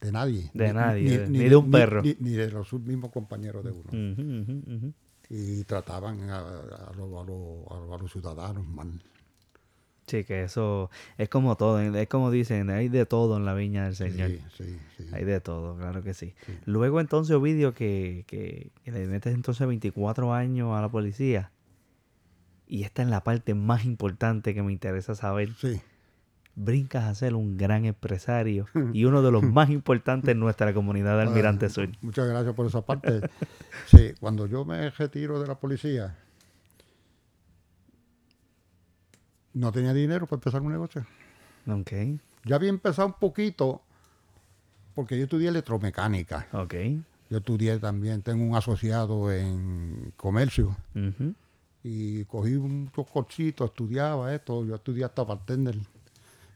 de 0.01 0.11
nadie. 0.11 0.51
De 0.53 0.73
nadie, 0.73 1.27
ni, 1.27 1.39
de 1.47 1.55
un 1.55 1.71
perro. 1.71 2.01
Ni, 2.01 2.31
de 2.31 2.51
los 2.51 2.73
mismos 2.73 3.11
compañeros 3.11 3.63
de 3.63 3.71
uno. 3.71 4.93
Y 5.29 5.63
trataban 5.63 6.29
a, 6.29 6.39
a, 6.39 6.93
los 6.93 8.11
ciudadanos 8.11 8.67
mal. 8.67 9.01
Sí, 10.11 10.25
que 10.25 10.43
eso 10.43 10.89
es 11.17 11.29
como 11.29 11.55
todo, 11.55 11.79
es 11.79 12.07
como 12.09 12.31
dicen, 12.31 12.69
hay 12.69 12.89
de 12.89 13.05
todo 13.05 13.37
en 13.37 13.45
la 13.45 13.53
viña 13.53 13.85
del 13.85 13.95
Señor. 13.95 14.29
Sí, 14.29 14.41
sí, 14.57 14.77
sí. 14.97 15.05
Hay 15.13 15.23
de 15.23 15.39
todo, 15.39 15.77
claro 15.77 16.03
que 16.03 16.13
sí. 16.13 16.33
Luego 16.65 16.99
entonces, 16.99 17.33
Ovidio, 17.33 17.73
que, 17.73 18.25
que, 18.27 18.71
le 18.83 19.07
metes 19.07 19.33
entonces 19.33 19.65
24 19.65 20.33
años 20.33 20.77
a 20.77 20.81
la 20.81 20.89
policía, 20.89 21.53
y 22.67 22.83
esta 22.83 23.03
es 23.03 23.07
la 23.07 23.23
parte 23.23 23.53
más 23.53 23.85
importante 23.85 24.53
que 24.53 24.61
me 24.61 24.73
interesa 24.73 25.15
saber. 25.15 25.53
Sí. 25.53 25.79
Brincas 26.55 27.05
a 27.05 27.15
ser 27.15 27.33
un 27.33 27.55
gran 27.55 27.85
empresario 27.85 28.65
y 28.91 29.05
uno 29.05 29.21
de 29.21 29.31
los 29.31 29.43
más 29.43 29.69
importantes 29.69 30.33
en 30.33 30.41
nuestra 30.41 30.73
comunidad 30.73 31.15
de 31.15 31.21
Almirante 31.21 31.69
Sur. 31.69 31.87
Muchas 32.01 32.27
gracias 32.27 32.53
por 32.53 32.65
esa 32.65 32.85
parte. 32.85 33.21
sí, 33.87 34.11
cuando 34.19 34.45
yo 34.45 34.65
me 34.65 34.89
retiro 34.89 35.39
de 35.39 35.47
la 35.47 35.57
policía, 35.57 36.17
no 39.53 39.71
tenía 39.71 39.93
dinero 39.93 40.25
para 40.25 40.37
empezar 40.37 40.61
un 40.61 40.71
negocio. 40.71 41.05
Ok. 41.67 41.91
Ya 42.45 42.55
había 42.55 42.69
empezado 42.69 43.07
un 43.07 43.13
poquito 43.13 43.81
porque 44.95 45.17
yo 45.17 45.23
estudié 45.23 45.49
electromecánica. 45.49 46.47
Ok. 46.53 46.75
Yo 47.29 47.37
estudié 47.37 47.79
también, 47.79 48.21
tengo 48.21 48.43
un 48.43 48.55
asociado 48.55 49.31
en 49.31 50.13
comercio. 50.17 50.75
Y 51.83 52.25
cogí 52.25 52.51
muchos 52.51 53.07
corchitos, 53.09 53.69
estudiaba 53.69 54.33
esto. 54.33 54.65
Yo 54.65 54.75
estudié 54.75 55.05
hasta 55.05 55.23
bartender. 55.23 55.77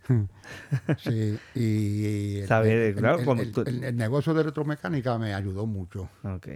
sí, 0.99 1.39
y 1.55 2.38
el, 2.41 2.51
el, 2.51 3.95
negocio 3.95 4.36
de 4.36 4.41
electromecánica 4.41 5.17
me 5.17 5.34
ayudó 5.34 5.65
mucho. 5.65 6.10
Ok. 6.23 6.47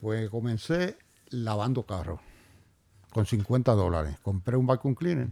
Pues 0.00 0.30
comencé 0.30 0.96
lavando 1.30 1.84
carros 1.84 2.20
con 3.10 3.26
50 3.26 3.72
dólares. 3.72 4.16
Compré 4.22 4.56
un 4.56 4.66
vacuum 4.66 4.94
cleaner 4.94 5.30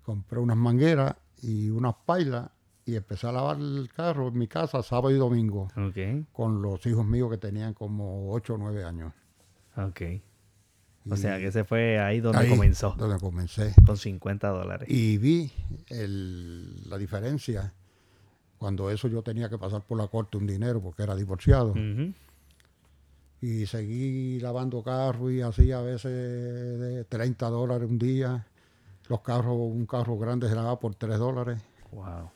compré 0.00 0.38
unas 0.38 0.56
mangueras 0.56 1.14
y 1.42 1.70
unas 1.70 1.94
pailas 2.06 2.50
y 2.84 2.96
empecé 2.96 3.26
a 3.28 3.32
lavar 3.32 3.58
el 3.58 3.88
carro 3.94 4.28
en 4.28 4.38
mi 4.38 4.48
casa 4.48 4.82
sábado 4.82 5.10
y 5.10 5.18
domingo. 5.18 5.68
Con 6.32 6.62
los 6.62 6.84
hijos 6.86 7.06
míos 7.06 7.30
que 7.30 7.38
tenían 7.38 7.74
como 7.74 8.32
8 8.32 8.54
o 8.54 8.58
9 8.58 8.84
años. 8.84 9.12
Ok. 9.76 10.02
o 11.08 11.16
sea 11.16 11.38
que 11.38 11.46
ese 11.46 11.64
fue 11.64 11.98
ahí 12.00 12.20
donde 12.20 12.48
comenzó. 12.48 12.94
Donde 12.98 13.18
comencé. 13.18 13.74
Con 13.86 13.96
50 13.96 14.48
dólares. 14.48 14.88
Y 14.90 15.18
vi 15.18 15.52
la 15.88 16.98
diferencia. 16.98 17.74
Cuando 18.58 18.90
eso 18.90 19.08
yo 19.08 19.22
tenía 19.22 19.48
que 19.48 19.56
pasar 19.56 19.82
por 19.82 19.96
la 19.96 20.08
corte 20.08 20.36
un 20.36 20.46
dinero 20.46 20.82
porque 20.82 21.02
era 21.02 21.14
divorciado. 21.14 21.74
Y 23.42 23.64
seguí 23.66 24.38
lavando 24.40 24.82
carros 24.82 25.32
y 25.32 25.40
hacía 25.40 25.78
a 25.78 25.82
veces 25.82 26.12
de 26.12 27.04
30 27.04 27.48
dólares 27.48 27.88
un 27.88 27.98
día. 27.98 28.46
Los 29.10 29.22
carros, 29.22 29.56
un 29.58 29.86
carro 29.86 30.16
grande 30.16 30.48
se 30.48 30.54
daba 30.54 30.78
por 30.78 30.94
3 30.94 31.18
dólares. 31.18 31.60
Wow. 31.90 32.30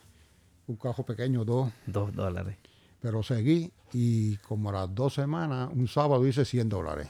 Un 0.66 0.74
carro 0.74 1.04
pequeño, 1.04 1.44
2. 1.44 1.72
2 1.86 2.12
dólares. 2.12 2.56
Pero 3.00 3.22
seguí 3.22 3.72
y 3.92 4.38
como 4.38 4.70
a 4.70 4.72
las 4.72 4.92
dos 4.92 5.14
semanas, 5.14 5.70
un 5.72 5.86
sábado 5.86 6.26
hice 6.26 6.44
100 6.44 6.68
dólares. 6.68 7.08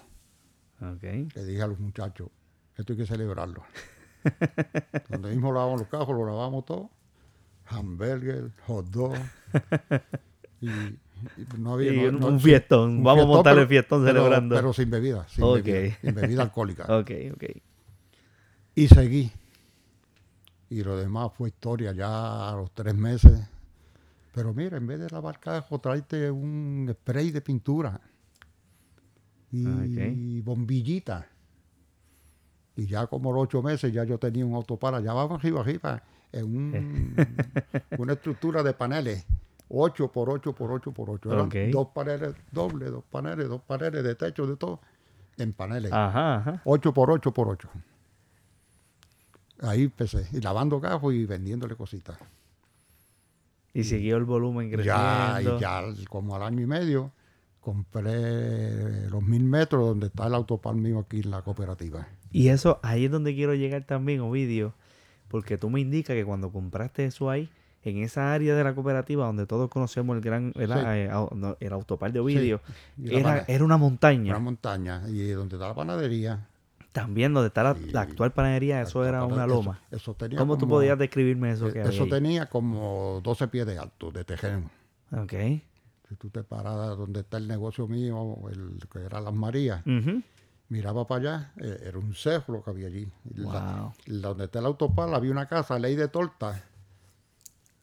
Ok. 0.82 1.02
Le 1.02 1.44
dije 1.46 1.62
a 1.62 1.66
los 1.66 1.80
muchachos, 1.80 2.28
esto 2.76 2.92
hay 2.92 2.98
que 2.98 3.06
celebrarlo. 3.06 3.62
Donde 5.08 5.30
mismo 5.30 5.50
lavamos 5.50 5.80
los 5.80 5.88
carros, 5.88 6.10
lo 6.10 6.26
lavamos 6.26 6.66
todo. 6.66 6.90
Hamburger, 7.64 8.50
hot 8.66 8.84
dog. 8.90 9.14
y, 10.60 10.68
no 11.56 11.72
había... 11.72 12.10
un, 12.10 12.38
fiestón. 12.38 13.02
Vamos 13.02 13.24
a 13.24 13.28
montar 13.28 13.56
el 13.56 13.66
fiestón 13.66 14.04
celebrando. 14.04 14.56
Pero 14.56 14.74
sin 14.74 14.90
bebida, 14.90 15.26
sin, 15.26 15.42
bebida, 15.54 15.96
sin 16.02 16.14
bebida 16.14 16.42
alcohólica. 16.48 16.84
ok, 16.98 17.10
ok. 17.32 17.44
Y 18.74 18.88
seguí 18.88 19.32
y 20.70 20.82
lo 20.82 20.96
demás 20.96 21.30
fue 21.34 21.48
historia 21.48 21.92
ya 21.92 22.50
a 22.50 22.56
los 22.56 22.70
tres 22.72 22.94
meses. 22.94 23.48
Pero 24.34 24.52
mira, 24.52 24.76
en 24.76 24.86
vez 24.86 24.98
de 24.98 25.08
lavar 25.10 25.38
cajo, 25.38 25.78
tráete 25.78 26.30
un 26.30 26.88
spray 26.92 27.30
de 27.30 27.40
pintura 27.40 28.00
y, 29.52 30.40
bombillita. 30.40 31.26
Y 32.76 32.86
ya 32.86 33.06
como 33.06 33.32
los 33.32 33.44
ocho 33.44 33.62
meses 33.62 33.92
ya 33.92 34.02
yo 34.02 34.18
tenía 34.18 34.44
un 34.44 34.54
autopara, 34.54 35.00
ya 35.00 35.12
vamos 35.12 35.38
arriba, 35.38 35.60
arriba, 35.60 36.02
en 36.32 36.44
un, 36.44 37.14
una 37.98 38.14
estructura 38.14 38.62
de 38.62 38.72
paneles. 38.72 39.24
8 39.68 40.12
por 40.12 40.30
8 40.30 40.52
por 40.52 40.72
8 40.72 40.92
por 40.92 41.10
8. 41.10 41.32
Eran 41.32 41.70
dos 41.70 41.88
paneles 41.94 42.34
dobles, 42.50 42.90
dos 42.90 43.04
paneles, 43.04 43.48
dos 43.48 43.62
paneles 43.62 44.04
de 44.04 44.14
techo, 44.14 44.46
de 44.46 44.56
todo, 44.56 44.80
en 45.38 45.52
paneles. 45.52 45.92
Ajá, 45.92 46.60
8 46.64 46.92
por 46.92 47.10
8 47.10 47.32
por 47.32 47.48
8. 47.48 47.68
Ahí 49.60 49.84
empecé, 49.84 50.26
y 50.32 50.40
lavando 50.40 50.80
cajos 50.80 51.14
y 51.14 51.26
vendiéndole 51.26 51.76
cositas. 51.76 52.18
Y 53.72 53.84
siguió 53.84 54.16
el 54.16 54.24
volumen 54.24 54.70
creciendo. 54.70 55.58
Ya, 55.58 55.84
y 55.88 55.94
ya 55.94 56.08
como 56.08 56.36
al 56.36 56.42
año 56.42 56.62
y 56.62 56.66
medio 56.66 57.12
compré 57.64 59.08
los 59.08 59.22
mil 59.22 59.42
metros 59.42 59.86
donde 59.86 60.08
está 60.08 60.26
el 60.26 60.34
autopar 60.34 60.74
mío 60.74 60.98
aquí 60.98 61.20
en 61.20 61.30
la 61.30 61.42
cooperativa. 61.42 62.06
Y 62.30 62.48
eso, 62.48 62.78
ahí 62.82 63.06
es 63.06 63.10
donde 63.10 63.34
quiero 63.34 63.54
llegar 63.54 63.84
también, 63.84 64.20
Ovidio, 64.20 64.74
porque 65.28 65.56
tú 65.56 65.70
me 65.70 65.80
indicas 65.80 66.14
que 66.14 66.24
cuando 66.24 66.52
compraste 66.52 67.06
eso 67.06 67.30
ahí, 67.30 67.48
en 67.82 67.98
esa 67.98 68.32
área 68.32 68.54
de 68.54 68.64
la 68.64 68.74
cooperativa 68.74 69.26
donde 69.26 69.46
todos 69.46 69.70
conocemos 69.70 70.16
el 70.16 70.22
gran 70.22 70.52
eh, 70.56 71.10
el 71.60 71.72
autopar 71.72 72.12
de 72.12 72.20
Ovidio, 72.20 72.60
era, 73.02 73.44
era 73.48 73.64
una 73.64 73.76
montaña. 73.76 74.32
Una 74.32 74.40
montaña, 74.40 75.02
y 75.08 75.28
donde 75.30 75.56
está 75.56 75.68
la 75.68 75.74
panadería. 75.74 76.46
También 76.94 77.34
donde 77.34 77.48
está 77.48 77.64
la, 77.64 78.00
actual 78.00 78.32
panadería, 78.32 78.80
eso 78.80 79.04
era 79.04 79.24
una 79.24 79.48
loma. 79.48 79.80
Eso, 79.90 80.14
tenía 80.14 80.38
¿Cómo 80.38 80.56
tú 80.56 80.68
podías 80.68 80.96
describirme 80.96 81.50
eso? 81.50 81.72
Que 81.72 81.82
eso 81.82 82.06
tenía 82.06 82.48
como 82.48 83.20
12 83.24 83.48
pies 83.48 83.66
de 83.66 83.76
alto, 83.76 84.12
de 84.12 84.24
tejeno. 84.24 84.70
Ok. 85.10 85.32
Si 86.08 86.14
tú 86.14 86.30
te 86.30 86.44
paras 86.44 86.96
donde 86.96 87.22
está 87.22 87.38
el 87.38 87.48
negocio 87.48 87.88
mío, 87.88 88.36
el 88.48 88.78
que 88.92 89.00
era 89.00 89.20
Las 89.20 89.34
Marías, 89.34 89.82
miraba 90.68 91.04
para 91.04 91.20
allá, 91.20 91.52
eh, 91.60 91.82
era 91.84 91.98
un 91.98 92.14
cejo 92.14 92.52
lo 92.52 92.62
que 92.62 92.70
había 92.70 92.86
allí. 92.86 93.08
Wow. 93.24 93.92
donde 94.06 94.44
está 94.44 94.60
el 94.60 94.66
autopar, 94.66 95.12
había 95.12 95.32
una 95.32 95.48
casa, 95.48 95.76
ley 95.80 95.96
de 95.96 96.06
torta, 96.06 96.62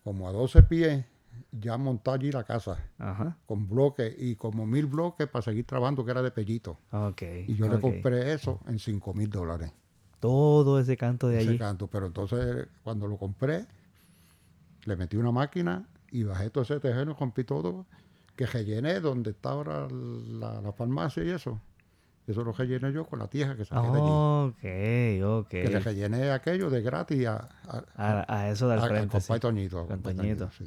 como 0.06 0.30
a 0.30 0.32
12 0.32 0.64
pies, 0.64 1.04
ya 1.52 1.78
montó 1.78 2.12
allí 2.12 2.32
la 2.32 2.44
casa, 2.44 2.78
con 3.46 3.68
bloques 3.68 4.14
y 4.18 4.36
como 4.36 4.66
mil 4.66 4.86
bloques 4.86 5.28
para 5.28 5.42
seguir 5.42 5.66
trabajando, 5.66 6.04
que 6.06 6.12
era 6.12 6.22
de 6.22 6.32
pellito. 6.32 6.80
Okay, 6.92 7.46
y 7.48 7.56
yo 7.56 7.68
le 7.68 7.80
compré 7.80 8.34
eso 8.34 8.60
en 8.68 8.80
5 8.80 9.14
mil 9.14 9.30
dólares. 9.30 9.72
Todo 10.20 10.80
ese 10.80 10.98
canto 10.98 11.28
de 11.28 11.40
allí. 11.40 11.50
Ese 11.50 11.58
canto, 11.58 11.88
pero 11.88 12.06
entonces 12.08 12.68
cuando 12.84 13.08
lo 13.08 13.18
compré, 13.18 13.66
le 14.86 14.96
metí 14.96 15.18
una 15.18 15.32
máquina 15.32 15.88
y 16.12 16.24
bajé 16.24 16.50
todo 16.50 16.64
ese 16.64 16.80
terreno, 16.80 17.16
rompí 17.20 17.44
todo, 17.44 17.86
que 18.36 18.46
rellené 18.46 19.00
donde 19.00 19.32
está 19.32 19.50
ahora 19.50 19.88
la, 19.90 20.72
farmacia 20.74 21.24
y 21.24 21.30
eso. 21.30 21.60
Eso 22.28 22.44
lo 22.44 22.52
rellené 22.52 22.94
yo 22.94 23.06
con 23.06 23.20
la 23.20 23.28
tierra 23.28 23.56
que 23.56 23.66
saqué 23.66 23.88
de 23.88 23.98
allí. 23.98 25.22
Ok, 25.22 25.44
ok. 25.44 25.50
Que 25.50 25.70
le 25.70 25.80
rellené 25.80 26.32
aquello 26.32 26.70
de 26.70 26.82
gratis 26.82 27.28
a, 27.28 27.50
a, 27.96 28.50
eso 28.50 28.70
del 28.70 28.80
frente. 28.82 29.18
Con 29.88 30.02
Toñito. 30.02 30.50
sí. 30.52 30.66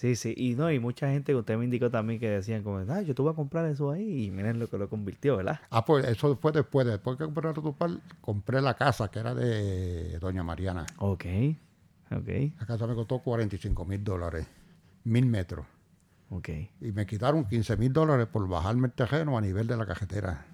Sí, 0.00 0.16
sí, 0.16 0.32
y 0.34 0.54
no, 0.54 0.72
y 0.72 0.78
mucha 0.78 1.10
gente 1.10 1.32
que 1.32 1.36
usted 1.36 1.58
me 1.58 1.66
indicó 1.66 1.90
también 1.90 2.18
que 2.18 2.30
decían 2.30 2.62
como, 2.62 2.78
ah, 2.90 3.02
yo 3.02 3.14
te 3.14 3.20
voy 3.20 3.32
a 3.32 3.34
comprar 3.34 3.66
eso 3.66 3.90
ahí 3.90 4.24
y 4.24 4.30
miren 4.30 4.58
lo 4.58 4.66
que 4.66 4.78
lo 4.78 4.88
convirtió, 4.88 5.36
¿verdad? 5.36 5.60
Ah, 5.68 5.84
pues 5.84 6.06
eso 6.06 6.34
fue 6.36 6.52
después, 6.52 6.86
después 6.86 7.18
que 7.18 7.24
compré 7.24 7.52
par, 7.74 7.90
compré 8.22 8.62
la 8.62 8.72
casa 8.72 9.10
que 9.10 9.18
era 9.18 9.34
de 9.34 10.18
Doña 10.18 10.42
Mariana. 10.42 10.86
Ok, 10.96 11.26
ok. 12.12 12.28
La 12.58 12.66
casa 12.66 12.86
me 12.86 12.94
costó 12.94 13.18
45 13.18 13.84
mil 13.84 14.02
dólares, 14.02 14.46
mil 15.04 15.26
metros. 15.26 15.66
Ok. 16.30 16.48
Y 16.80 16.92
me 16.92 17.04
quitaron 17.04 17.44
15 17.44 17.76
mil 17.76 17.92
dólares 17.92 18.26
por 18.26 18.48
bajarme 18.48 18.86
el 18.86 18.94
terreno 18.94 19.36
a 19.36 19.42
nivel 19.42 19.66
de 19.66 19.76
la 19.76 19.84
cajetera. 19.84 20.46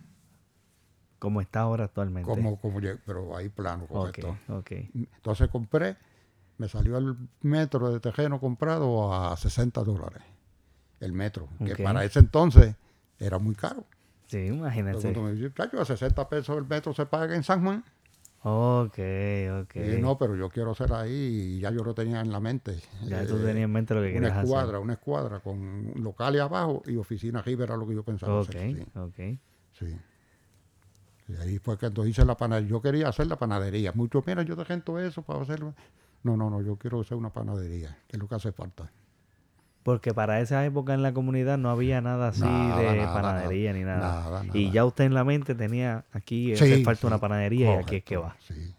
Como 1.21 1.41
está 1.41 1.61
ahora 1.61 1.85
actualmente. 1.85 2.29
Como, 2.29 2.61
como 2.61 2.81
pero 3.07 3.37
ahí 3.37 3.49
plano, 3.49 3.87
correcto. 3.87 4.37
Ok, 4.49 4.73
Entonces 4.93 5.49
compré 5.51 5.97
me 6.59 6.69
salió 6.69 6.99
el 6.99 7.17
metro 7.43 7.91
de 7.91 8.01
tejeno 8.01 8.41
comprado 8.41 9.13
a 9.13 9.37
60 9.37 9.83
dólares. 9.85 10.23
El 11.01 11.13
metro, 11.13 11.49
que 11.65 11.77
para 11.77 12.05
ese 12.05 12.21
entonces 12.21 12.75
era 13.19 13.39
muy 13.39 13.55
caro. 13.55 13.85
Sí, 14.27 14.47
imagínate. 14.47 15.13
Me 15.21 15.33
dice, 15.33 15.53
a 15.79 15.85
60 15.85 16.29
pesos 16.29 16.57
el 16.57 16.65
metro 16.65 16.95
se 16.95 17.07
paga 17.07 17.37
en 17.37 17.45
San 17.45 17.63
Juan. 17.63 17.85
Ok, 18.43 18.99
ok. 19.63 19.77
Y 19.77 20.01
no, 20.01 20.17
pero 20.19 20.37
yo 20.37 20.49
quiero 20.49 20.75
ser 20.75 20.93
ahí 20.93 21.57
y 21.57 21.61
ya 21.61 21.71
yo 21.71 21.83
lo 21.83 21.95
tenía 21.95 22.21
en 22.21 22.31
la 22.31 22.41
mente. 22.41 22.81
Ya 23.07 23.27
tú 23.27 23.39
tenías 23.39 23.65
en 23.65 23.73
mente 23.73 23.95
lo 23.95 24.03
que 24.03 24.13
querías 24.13 24.33
Una 24.33 24.43
escuadra, 24.43 24.79
una 24.79 24.93
escuadra 24.95 25.41
con 25.41 25.93
locales 25.97 26.41
abajo 26.41 26.83
y 26.87 26.97
oficina 26.97 27.41
arriba 27.41 27.65
era 27.65 27.77
lo 27.77 27.87
que 27.87 27.95
yo 27.95 28.05
pensaba 28.05 28.41
Ok, 28.41 28.49
hacer. 28.51 28.87
ok. 28.95 29.39
Sí. 29.73 29.99
Y 31.29 31.37
ahí 31.37 31.59
fue 31.59 31.77
que 31.77 31.87
entonces 31.87 32.13
hice 32.13 32.25
la 32.25 32.37
panadería. 32.37 32.71
Yo 32.71 32.81
quería 32.81 33.09
hacer 33.09 33.27
la 33.27 33.37
panadería. 33.37 33.93
Mucho, 33.95 34.23
mira, 34.25 34.43
yo 34.43 34.57
te 34.57 34.81
todo 34.81 35.01
eso 35.01 35.23
para 35.23 35.43
hacerlo. 35.43 35.75
No, 36.27 36.37
no, 36.37 36.51
no, 36.51 36.61
yo 36.61 36.75
quiero 36.75 37.01
hacer 37.01 37.17
una 37.17 37.31
panadería, 37.31 37.97
que 38.09 38.17
es 38.17 38.21
lo 38.21 38.27
que 38.27 38.35
hace 38.35 38.51
falta. 38.51 38.91
Porque 39.85 40.13
para 40.13 40.41
esa 40.41 40.65
época 40.67 40.93
en 40.93 41.05
la 41.05 41.15
comunidad 41.15 41.57
no 41.57 41.71
había 41.71 42.01
nada 42.01 42.31
así 42.31 42.41
de 42.41 43.05
panadería 43.05 43.73
ni 43.73 43.85
nada. 43.85 44.45
Y 44.53 44.73
ya 44.73 44.85
usted 44.85 45.05
en 45.05 45.15
la 45.15 45.23
mente 45.23 45.55
tenía, 45.55 46.05
aquí 46.13 46.53
hace 46.53 46.83
falta 46.83 47.07
una 47.07 47.19
panadería 47.19 47.77
y 47.77 47.79
aquí 47.79 47.97
es 47.97 48.05
que 48.05 48.17
va. 48.17 48.35
Sí, 48.41 48.75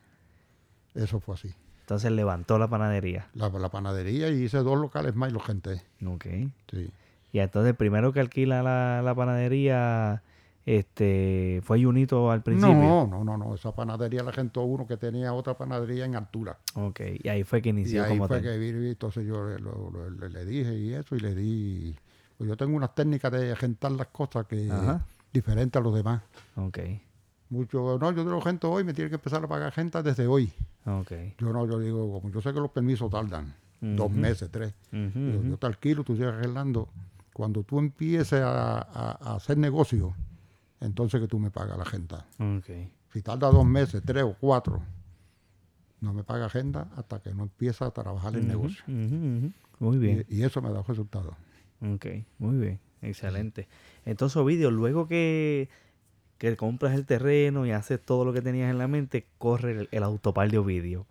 eso 0.93 1.21
fue 1.21 1.35
así. 1.35 1.53
Entonces 1.79 2.11
levantó 2.11 2.59
la 2.59 2.67
panadería. 2.67 3.29
La, 3.33 3.49
panadería 3.69 4.27
y 4.27 4.43
hice 4.43 4.57
dos 4.57 4.77
locales 4.77 5.15
más 5.15 5.29
y 5.29 5.33
lo 5.33 5.39
gente. 5.39 5.81
Ok. 6.05 6.25
Sí. 6.69 6.91
Y 7.31 7.39
entonces 7.39 7.73
primero 7.77 8.11
que 8.11 8.19
alquila 8.19 8.61
la, 8.61 9.01
la 9.01 9.15
panadería 9.15 10.21
este, 10.67 11.61
¿Fue 11.63 11.81
Junito 11.81 12.29
al 12.29 12.43
principio? 12.43 12.75
No, 12.75 13.07
no, 13.07 13.23
no, 13.23 13.37
no. 13.37 13.55
Esa 13.55 13.73
panadería 13.73 14.21
la 14.21 14.33
gente 14.33 14.59
uno 14.59 14.85
que 14.85 14.97
tenía 14.97 15.31
otra 15.31 15.57
panadería 15.57 16.03
en 16.03 16.17
altura. 16.17 16.57
Ok, 16.73 16.99
y 17.23 17.29
ahí 17.29 17.45
fue 17.45 17.61
que 17.61 17.69
inició 17.69 18.01
y 18.01 18.11
ahí 18.11 18.17
fue 18.17 18.41
que 18.41 18.57
vi, 18.57 18.89
entonces 18.89 19.25
yo 19.25 19.47
le, 19.47 20.45
dije 20.45 20.77
y 20.77 20.93
eso, 20.93 21.15
y 21.15 21.19
le 21.21 21.33
di... 21.35 21.95
Pues 22.37 22.49
yo 22.49 22.57
tengo 22.57 22.75
unas 22.75 22.93
técnicas 22.93 23.31
de 23.31 23.53
agentar 23.53 23.93
las 23.93 24.07
cosas 24.07 24.45
que 24.45 24.69
diferentes 25.31 25.79
a 25.79 25.81
los 25.81 25.95
demás. 25.95 26.21
Ok. 26.57 26.79
Mucho, 27.49 27.97
no, 27.97 28.11
yo 28.11 28.25
tengo 28.25 28.41
gente 28.41 28.67
hoy, 28.67 28.83
me 28.83 28.93
tiene 28.93 29.09
que 29.09 29.15
empezar 29.15 29.41
a 29.41 29.47
pagar 29.47 29.71
gente 29.71 30.03
desde 30.03 30.27
hoy. 30.27 30.51
Ok. 30.85 31.13
Yo 31.37 31.53
no, 31.53 31.65
yo 31.65 31.79
digo, 31.79 32.11
como 32.11 32.29
yo 32.29 32.41
sé 32.41 32.51
que 32.51 32.59
los 32.59 32.71
permisos 32.71 33.09
tardan 33.09 33.55
dos 33.79 34.11
meses, 34.11 34.51
tres. 34.51 34.73
yo, 34.91 35.57
te 35.57 35.65
alquilo, 35.65 36.03
tú 36.03 36.13
sigues 36.17 36.33
arreglando. 36.33 36.89
Cuando 37.31 37.63
tú 37.63 37.79
empieces 37.79 38.41
a, 38.41 38.79
a 38.81 39.35
hacer 39.35 39.57
negocio, 39.57 40.13
entonces 40.79 41.21
que 41.21 41.27
tú 41.27 41.39
me 41.39 41.51
pagas 41.51 41.77
la 41.77 41.83
agenda. 41.83 42.25
Si 43.13 43.21
tarda 43.21 43.49
dos 43.49 43.65
meses, 43.65 44.01
tres 44.05 44.23
o 44.23 44.35
cuatro, 44.39 44.81
no 46.01 46.13
me 46.13 46.23
paga 46.23 46.45
agenda 46.45 46.89
hasta 46.95 47.19
que 47.19 47.33
no 47.33 47.43
empieza 47.43 47.85
a 47.85 47.91
trabajar 47.91 48.35
el 48.35 48.47
negocio. 48.47 48.83
Muy 48.87 49.97
bien. 49.97 50.25
Y, 50.29 50.43
eso 50.43 50.61
me 50.61 50.69
da 50.71 50.81
resultados. 50.83 51.35
Ok, 51.81 52.05
muy 52.39 52.57
bien, 52.57 52.79
excelente. 53.01 53.67
Entonces, 54.05 54.37
Ovidio, 54.37 54.71
luego 54.71 55.07
que, 55.07 55.69
que 56.37 56.55
compras 56.55 56.95
el 56.95 57.05
terreno 57.05 57.65
y 57.65 57.71
haces 57.71 58.03
todo 58.03 58.25
lo 58.25 58.33
que 58.33 58.41
tenías 58.41 58.69
en 58.71 58.77
la 58.77 58.87
mente, 58.87 59.27
corre 59.37 59.71
el, 59.71 59.89
el 59.91 60.03
autopar 60.03 60.49
de 60.49 60.57
Ovidio. 60.57 61.05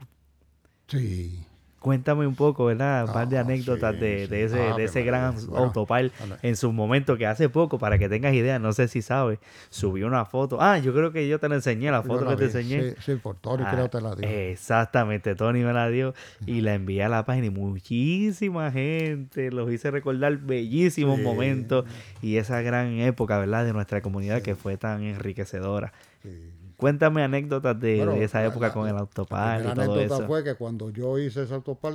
Sí. 0.88 1.46
Cuéntame 1.86 2.26
un 2.26 2.34
poco, 2.34 2.64
¿verdad? 2.64 3.04
Un 3.04 3.12
par 3.12 3.28
de 3.28 3.38
ah, 3.38 3.42
anécdotas 3.42 3.96
de, 4.00 4.24
ese, 4.24 4.56
de 4.56 4.82
ese 4.82 5.04
gran 5.04 5.36
autopar 5.54 6.10
en 6.42 6.56
su 6.56 6.72
momento, 6.72 7.16
que 7.16 7.28
hace 7.28 7.48
poco, 7.48 7.78
para 7.78 7.96
que 7.96 8.08
tengas 8.08 8.34
idea, 8.34 8.58
no 8.58 8.72
sé 8.72 8.88
si 8.88 9.02
sabes, 9.02 9.38
subió 9.70 10.08
una 10.08 10.24
foto. 10.24 10.60
Ah, 10.60 10.78
yo 10.78 10.92
creo 10.92 11.12
que 11.12 11.28
yo 11.28 11.38
te 11.38 11.48
la 11.48 11.54
enseñé, 11.54 11.92
la 11.92 12.02
foto 12.02 12.26
que 12.26 12.34
te 12.34 12.44
enseñé. 12.46 12.90
Sí, 12.90 12.96
sí, 13.04 13.14
por 13.14 13.36
Tony 13.36 13.62
creo 13.70 13.84
que 13.84 13.98
te 13.98 14.00
la 14.00 14.16
dio. 14.16 14.28
Exactamente, 14.28 15.36
Tony 15.36 15.60
me 15.60 15.72
la 15.72 15.88
dio 15.88 16.12
y 16.44 16.60
la 16.60 16.74
envié 16.74 17.04
a 17.04 17.08
la 17.08 17.24
página 17.24 17.46
y 17.46 17.50
muchísima 17.50 18.72
gente 18.72 19.52
los 19.52 19.70
hice 19.70 19.92
recordar 19.92 20.38
bellísimos 20.38 21.20
momentos 21.20 21.84
y 22.20 22.38
esa 22.38 22.62
gran 22.62 22.98
época, 22.98 23.38
¿verdad? 23.38 23.64
De 23.64 23.72
nuestra 23.72 24.00
comunidad 24.00 24.42
que 24.42 24.56
fue 24.56 24.76
tan 24.76 25.04
enriquecedora. 25.04 25.92
Sí. 26.24 26.55
Cuéntame 26.76 27.22
anécdotas 27.22 27.78
de, 27.80 28.22
esa 28.22 28.44
época 28.44 28.72
con 28.72 28.88
el 28.88 28.96
autopar 28.96 29.60
y 29.60 29.74
todo 29.74 29.94
anécdota 29.94 30.26
fue 30.26 30.44
que 30.44 30.54
cuando 30.54 30.90
yo 30.90 31.18
hice 31.18 31.44
ese 31.44 31.54
autopar, 31.54 31.94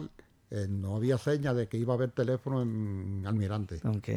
eh, 0.49 0.65
no 0.67 0.95
había 0.95 1.17
señas 1.17 1.55
de 1.55 1.67
que 1.67 1.77
iba 1.77 1.93
a 1.93 1.97
haber 1.97 2.11
teléfono 2.11 2.61
en 2.61 3.23
Almirante. 3.25 3.79
Ok. 3.85 4.09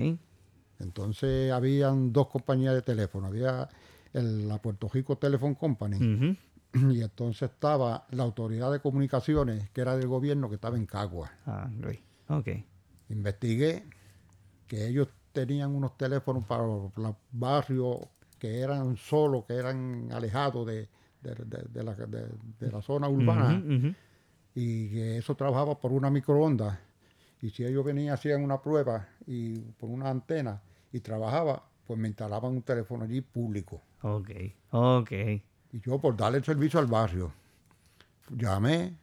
Entonces 0.81 1.53
habían 1.53 2.13
dos 2.13 2.29
compañías 2.29 2.75
de 2.75 2.83
teléfono. 2.83 3.27
Había 3.27 3.69
la 4.13 4.59
Puerto 4.59 4.89
Rico 4.93 5.17
Telephone 5.19 5.55
Company 5.55 6.37
y 6.73 7.03
entonces 7.03 7.51
estaba 7.51 8.07
la 8.11 8.23
Autoridad 8.23 8.73
de 8.73 8.81
Comunicaciones, 8.81 9.71
que 9.71 9.81
era 9.81 9.97
del 9.97 10.09
gobierno, 10.09 10.49
que 10.49 10.57
estaba 10.57 10.77
en 10.77 10.87
Cagua. 10.87 11.31
Ah, 11.47 11.69
ok. 12.29 12.49
Investigué 13.11 13.85
que 14.67 14.87
ellos 14.87 15.09
tenían 15.33 15.75
unos 15.75 15.97
teléfonos 15.97 16.45
para 16.45 16.65
los 16.65 17.15
barrios 17.33 17.99
que 18.39 18.61
eran 18.61 18.97
solos, 18.97 19.45
que 19.47 19.55
eran 19.55 20.11
alejados 20.13 20.67
de, 20.67 20.89
la, 21.23 22.83
zona 22.83 23.09
urbana, 23.09 23.63
y 24.55 24.91
que 24.91 25.19
eso 25.19 25.35
trabajaba 25.35 25.79
por 25.79 25.93
una 25.93 26.11
microonda. 26.11 26.81
Y 27.41 27.51
si 27.51 27.65
ellos 27.65 27.85
venían, 27.85 28.15
hacían 28.15 28.43
una 28.43 28.61
prueba 28.61 29.09
y 29.27 29.59
por 29.59 29.91
una 29.91 30.11
antena 30.11 30.63
y 30.93 31.01
trabajaba, 31.01 31.63
pues 31.87 31.99
me 31.99 32.09
instalaban 32.09 32.53
un 32.53 32.63
teléfono 32.63 33.05
allí 33.05 33.21
público. 33.21 33.83
Ok, 34.03 34.31
ok. 34.71 35.13
Y 35.13 35.81
yo 35.81 35.99
por 35.99 36.17
darle 36.17 36.39
el 36.39 36.45
servicio 36.45 36.79
al 36.79 36.87
barrio, 36.87 37.33
llamé, 38.31 38.97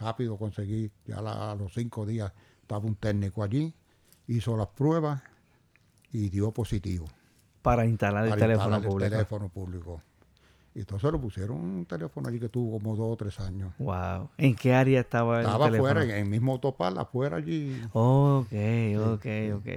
rápido 0.00 0.36
conseguí, 0.36 0.90
ya 1.04 1.18
a 1.18 1.54
los 1.54 1.74
cinco 1.74 2.06
días 2.06 2.32
estaba 2.60 2.86
un 2.86 2.96
técnico 2.96 3.42
allí, 3.42 3.74
hizo 4.26 4.56
las 4.56 4.68
pruebas 4.68 5.22
y 6.10 6.28
dio 6.30 6.50
positivo. 6.52 7.06
Para 7.62 7.86
instalar 7.86 8.26
el 8.26 8.36
teléfono 8.36 8.82
público. 8.82 9.04
El 9.04 9.10
teléfono 9.10 9.48
público. 9.48 10.02
Y 10.74 10.80
entonces 10.80 11.12
lo 11.12 11.20
pusieron 11.20 11.58
un 11.58 11.84
teléfono 11.84 12.28
allí 12.28 12.40
que 12.40 12.48
tuvo 12.48 12.78
como 12.78 12.96
dos 12.96 13.12
o 13.12 13.16
tres 13.16 13.38
años. 13.40 13.74
Wow. 13.78 14.30
¿En 14.38 14.54
qué 14.54 14.72
área 14.72 15.00
estaba 15.00 15.40
el 15.40 15.46
Estaba 15.46 15.66
afuera, 15.66 16.02
en 16.02 16.10
el 16.10 16.24
mismo 16.24 16.52
autopal, 16.52 16.96
afuera 16.96 17.36
allí. 17.36 17.78
Ok, 17.92 18.52
ok, 18.98 19.26
ok. 19.54 19.68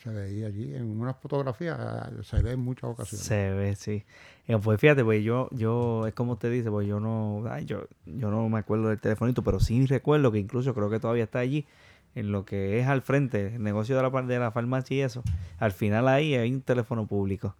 se 0.00 0.10
veía 0.10 0.46
allí. 0.46 0.76
En 0.76 1.00
una 1.00 1.14
fotografía 1.14 2.08
se 2.22 2.40
ve 2.40 2.52
en 2.52 2.60
muchas 2.60 2.90
ocasiones. 2.90 3.26
Se 3.26 3.50
ve, 3.50 3.74
sí. 3.74 4.04
Eh, 4.46 4.56
pues 4.62 4.80
fíjate, 4.80 5.02
pues 5.02 5.24
yo, 5.24 5.48
yo, 5.50 6.06
es 6.06 6.14
como 6.14 6.36
te 6.36 6.48
dice, 6.50 6.70
pues 6.70 6.86
yo 6.86 7.00
no, 7.00 7.42
yo, 7.64 7.88
yo 8.06 8.30
no 8.30 8.48
me 8.48 8.60
acuerdo 8.60 8.90
del 8.90 9.00
telefonito, 9.00 9.42
pero 9.42 9.58
sí 9.58 9.86
recuerdo 9.86 10.30
que 10.30 10.38
incluso 10.38 10.72
creo 10.72 10.88
que 10.88 11.00
todavía 11.00 11.24
está 11.24 11.40
allí 11.40 11.66
en 12.14 12.32
lo 12.32 12.44
que 12.44 12.80
es 12.80 12.86
al 12.86 13.02
frente, 13.02 13.54
el 13.56 13.62
negocio 13.62 13.96
de 13.96 14.02
la, 14.02 14.22
de 14.22 14.38
la 14.38 14.50
farmacia 14.50 14.96
y 14.96 15.00
eso, 15.00 15.22
al 15.58 15.72
final 15.72 16.08
ahí 16.08 16.34
hay 16.34 16.52
un 16.52 16.62
teléfono 16.62 17.06
público. 17.06 17.54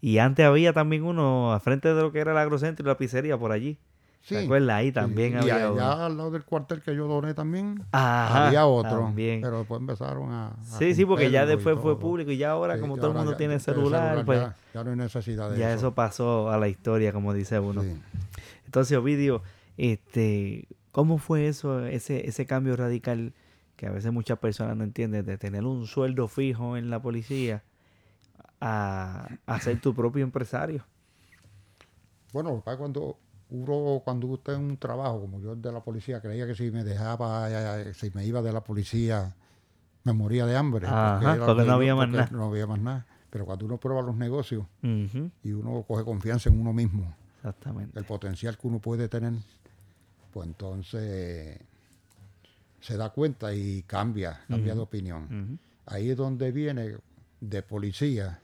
Y 0.00 0.18
antes 0.18 0.46
había 0.46 0.72
también 0.72 1.04
uno 1.04 1.52
al 1.52 1.60
frente 1.60 1.92
de 1.92 2.00
lo 2.00 2.12
que 2.12 2.20
era 2.20 2.32
el 2.32 2.38
agrocentro 2.38 2.84
y 2.84 2.88
la 2.88 2.96
pizzería 2.96 3.36
por 3.36 3.50
allí. 3.50 3.78
Sí. 4.22 4.34
¿Te 4.34 4.44
acuerdas? 4.44 4.76
Ahí 4.76 4.92
también 4.92 5.36
había. 5.36 5.58
Y 5.58 5.62
allá 5.62 6.06
al 6.06 6.16
lado 6.16 6.30
del 6.30 6.44
cuartel 6.44 6.82
que 6.82 6.94
yo 6.94 7.06
doné 7.06 7.34
también, 7.34 7.82
había 7.92 8.66
otro. 8.66 9.12
Pero 9.14 9.58
después 9.58 9.80
empezaron 9.80 10.30
a. 10.32 10.52
sí, 10.78 10.94
sí, 10.94 11.04
porque 11.04 11.30
ya 11.30 11.46
después 11.46 11.78
fue 11.80 11.98
público 11.98 12.30
y 12.30 12.36
ya 12.36 12.50
ahora, 12.50 12.78
como 12.78 12.96
todo 12.96 13.08
el 13.08 13.16
mundo 13.16 13.36
tiene 13.36 13.58
celular, 13.58 14.24
pues. 14.24 14.40
Ya, 14.74 14.84
no 14.84 14.90
hay 14.90 14.96
necesidad 14.96 15.50
de 15.50 15.58
ya 15.58 15.72
eso. 15.72 15.94
pasó 15.94 16.50
a 16.50 16.58
la 16.58 16.68
historia, 16.68 17.12
como 17.12 17.32
dice 17.32 17.58
uno. 17.58 17.82
Entonces, 18.66 18.98
Ovidio, 18.98 19.42
este, 19.78 20.68
¿cómo 20.92 21.18
fue 21.18 21.48
eso, 21.48 21.86
ese, 21.86 22.28
ese 22.28 22.44
cambio 22.44 22.76
radical 22.76 23.32
que 23.78 23.86
a 23.86 23.90
veces 23.92 24.12
muchas 24.12 24.38
personas 24.40 24.76
no 24.76 24.82
entienden, 24.82 25.24
de 25.24 25.38
tener 25.38 25.64
un 25.64 25.86
sueldo 25.86 26.26
fijo 26.26 26.76
en 26.76 26.90
la 26.90 27.00
policía 27.00 27.62
a, 28.60 29.28
a 29.46 29.60
ser 29.60 29.80
tu 29.80 29.94
propio 29.94 30.24
empresario? 30.24 30.84
Bueno, 32.32 32.60
cuando 32.64 33.16
uno 33.50 34.02
cuando 34.04 34.26
usted 34.26 34.54
en 34.54 34.64
un 34.64 34.76
trabajo, 34.76 35.20
como 35.20 35.40
yo 35.40 35.54
de 35.54 35.70
la 35.70 35.80
policía, 35.80 36.20
creía 36.20 36.44
que 36.44 36.56
si 36.56 36.72
me 36.72 36.82
dejaba, 36.82 37.48
si 37.94 38.10
me 38.10 38.26
iba 38.26 38.42
de 38.42 38.52
la 38.52 38.62
policía, 38.62 39.32
me 40.02 40.12
moría 40.12 40.44
de 40.44 40.56
hambre. 40.56 40.88
porque, 40.88 41.64
no 41.64 41.72
había 41.72 41.94
más 41.94 42.08
nada. 42.08 42.28
No 42.32 42.46
había 42.46 42.66
más 42.66 42.80
nada. 42.80 43.06
Pero 43.30 43.46
cuando 43.46 43.64
uno 43.64 43.78
prueba 43.78 44.02
los 44.02 44.16
negocios 44.16 44.66
y 44.82 45.52
uno 45.52 45.84
coge 45.86 46.04
confianza 46.04 46.50
en 46.50 46.60
uno 46.60 46.72
mismo, 46.72 47.14
Exactamente. 47.36 47.96
el 47.96 48.04
potencial 48.04 48.58
que 48.58 48.66
uno 48.66 48.80
puede 48.80 49.08
tener, 49.08 49.34
pues 50.32 50.48
entonces 50.48 51.60
se 52.80 52.96
da 52.96 53.10
cuenta 53.10 53.54
y 53.54 53.82
cambia, 53.82 54.40
cambia 54.48 54.74
de 54.74 54.80
opinión. 54.80 55.58
Ahí 55.86 56.10
es 56.10 56.16
donde 56.16 56.52
viene 56.52 56.96
de 57.40 57.62
policía 57.62 58.40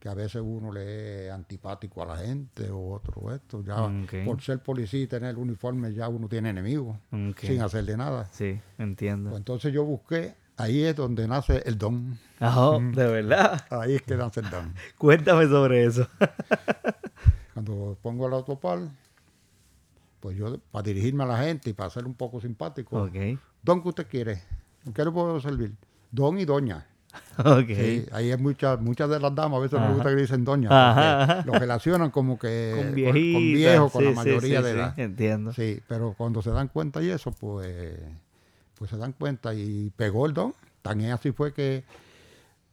que 0.00 0.08
a 0.08 0.14
veces 0.14 0.40
uno 0.42 0.72
le 0.72 1.26
es 1.26 1.32
antipático 1.32 2.02
a 2.02 2.06
la 2.06 2.16
gente 2.16 2.70
o 2.70 2.92
otro 2.92 3.34
esto. 3.34 3.62
Ya 3.62 3.92
por 4.24 4.40
ser 4.40 4.60
policía 4.60 5.02
y 5.02 5.06
tener 5.06 5.30
el 5.30 5.36
uniforme 5.36 5.92
ya 5.92 6.08
uno 6.08 6.26
tiene 6.26 6.50
enemigos 6.50 6.96
sin 7.38 7.60
hacerle 7.60 7.96
nada. 7.96 8.28
Sí, 8.32 8.58
entiendo. 8.78 9.30
Pues 9.30 9.40
entonces 9.40 9.72
yo 9.72 9.84
busqué, 9.84 10.34
ahí 10.56 10.82
es 10.84 10.96
donde 10.96 11.28
nace 11.28 11.62
el 11.66 11.76
don. 11.76 12.18
Ah, 12.40 12.78
de 12.80 13.06
verdad. 13.06 13.66
Ahí 13.70 13.96
es 13.96 14.02
que 14.02 14.16
nace 14.16 14.40
el 14.40 14.48
don. 14.48 14.74
Cuéntame 14.98 15.46
sobre 15.46 15.84
eso. 15.84 16.08
Cuando 17.52 17.98
pongo 18.00 18.26
el 18.26 18.32
autopal, 18.32 18.90
pues 20.20 20.36
yo, 20.36 20.58
para 20.70 20.82
dirigirme 20.82 21.24
a 21.24 21.26
la 21.26 21.38
gente 21.38 21.70
y 21.70 21.72
para 21.72 21.90
ser 21.90 22.06
un 22.06 22.14
poco 22.14 22.40
simpático, 22.40 23.10
don 23.62 23.82
que 23.82 23.88
usted 23.88 24.06
quiere, 24.06 24.42
qué 24.94 25.04
le 25.04 25.10
puedo 25.10 25.40
servir? 25.40 25.74
Don 26.10 26.38
y 26.38 26.44
doña. 26.44 26.86
Okay. 27.36 28.06
ahí 28.12 28.30
hay 28.30 28.36
muchas 28.38 28.80
muchas 28.80 29.10
de 29.10 29.18
las 29.18 29.34
damas, 29.34 29.58
a 29.58 29.62
veces 29.62 29.80
me 29.80 29.92
gusta 29.94 30.10
que 30.10 30.16
dicen 30.16 30.44
doña, 30.44 31.42
lo 31.46 31.54
relacionan 31.54 32.10
como 32.10 32.38
que 32.38 32.72
con, 32.76 32.94
viejos, 32.94 33.90
con 33.90 34.04
la 34.04 34.12
mayoría 34.12 34.62
de 34.62 34.70
edad. 34.70 34.94
entiendo. 34.96 35.52
Sí, 35.52 35.80
pero 35.88 36.14
cuando 36.16 36.40
se 36.40 36.50
dan 36.50 36.68
cuenta 36.68 37.02
y 37.02 37.08
eso, 37.08 37.32
pues, 37.32 37.98
pues 38.78 38.90
se 38.90 38.96
dan 38.96 39.12
cuenta 39.12 39.54
y 39.54 39.90
pegó 39.96 40.26
el 40.26 40.34
don. 40.34 40.54
Tan 40.82 41.00
así 41.06 41.32
fue 41.32 41.52
que 41.52 41.82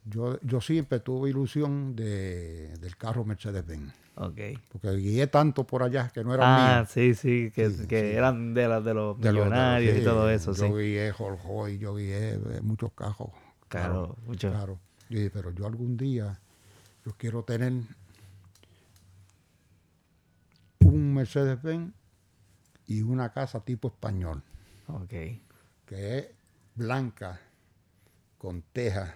yo, 0.10 0.39
yo 0.41 0.62
siempre 0.62 1.00
tuve 1.00 1.30
ilusión 1.30 1.96
de, 1.96 2.76
del 2.78 2.96
carro 2.98 3.26
Mercedes-Benz. 3.26 3.93
Okay. 4.15 4.58
Porque 4.72 4.96
guié 4.96 5.28
tanto 5.28 5.65
por 5.67 5.84
allá 5.84 6.10
que 6.10 6.24
no 6.24 6.34
eran 6.34 6.48
ah, 6.48 6.76
míos. 6.78 6.89
sí, 6.91 7.13
sí, 7.13 7.52
que, 7.54 7.72
que 7.88 8.15
eran 8.15 8.54
de, 8.56 8.67
de 8.82 8.93
los 8.93 9.17
millonarios 9.17 9.98
y 9.98 10.04
todo 10.04 10.30
eso. 10.30 10.54
Yo 10.54 10.76
guié 10.76 11.12
Jorge, 11.12 11.78
yo 11.78 11.96
guié 11.96 12.34
eh, 12.34 12.62
muchos 12.62 12.91
carros 12.93 13.30
Claro, 13.67 14.15
mucho. 14.26 14.50
Claro. 14.50 14.80
pero 15.10 15.52
yo 15.52 15.67
algún 15.67 15.98
día, 15.98 16.39
yo 17.06 17.13
quiero 17.17 17.43
tener 17.43 17.74
un 20.80 21.13
Mercedes-Benz 21.13 21.93
y 22.88 23.02
una 23.02 23.32
casa 23.34 23.60
tipo 23.60 23.89
español. 23.89 24.41
Ok. 24.88 25.13
Que 25.86 26.17
es 26.17 26.28
blanca, 26.76 27.39
con 28.38 28.62
teja 28.62 29.15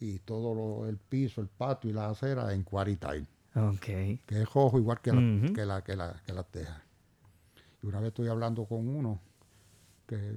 y 0.00 0.18
todo 0.20 0.88
el 0.88 0.96
piso, 0.96 1.40
el 1.40 1.48
patio 1.48 1.90
y 1.90 1.92
la 1.92 2.10
acera 2.10 2.52
en 2.52 2.62
quaritile. 2.62 3.26
Ok. 3.54 3.84
Que 4.26 4.42
es 4.42 4.52
rojo 4.52 4.78
igual 4.78 5.00
que, 5.00 5.12
la, 5.12 5.52
que, 5.52 5.66
la, 5.66 5.82
que, 5.82 5.96
la, 5.96 6.22
que 6.24 6.32
la 6.32 6.42
teja. 6.44 6.82
Y 7.82 7.86
una 7.86 8.00
vez 8.00 8.08
estoy 8.08 8.28
hablando 8.28 8.64
con 8.64 8.88
uno 8.88 9.20
que 10.06 10.36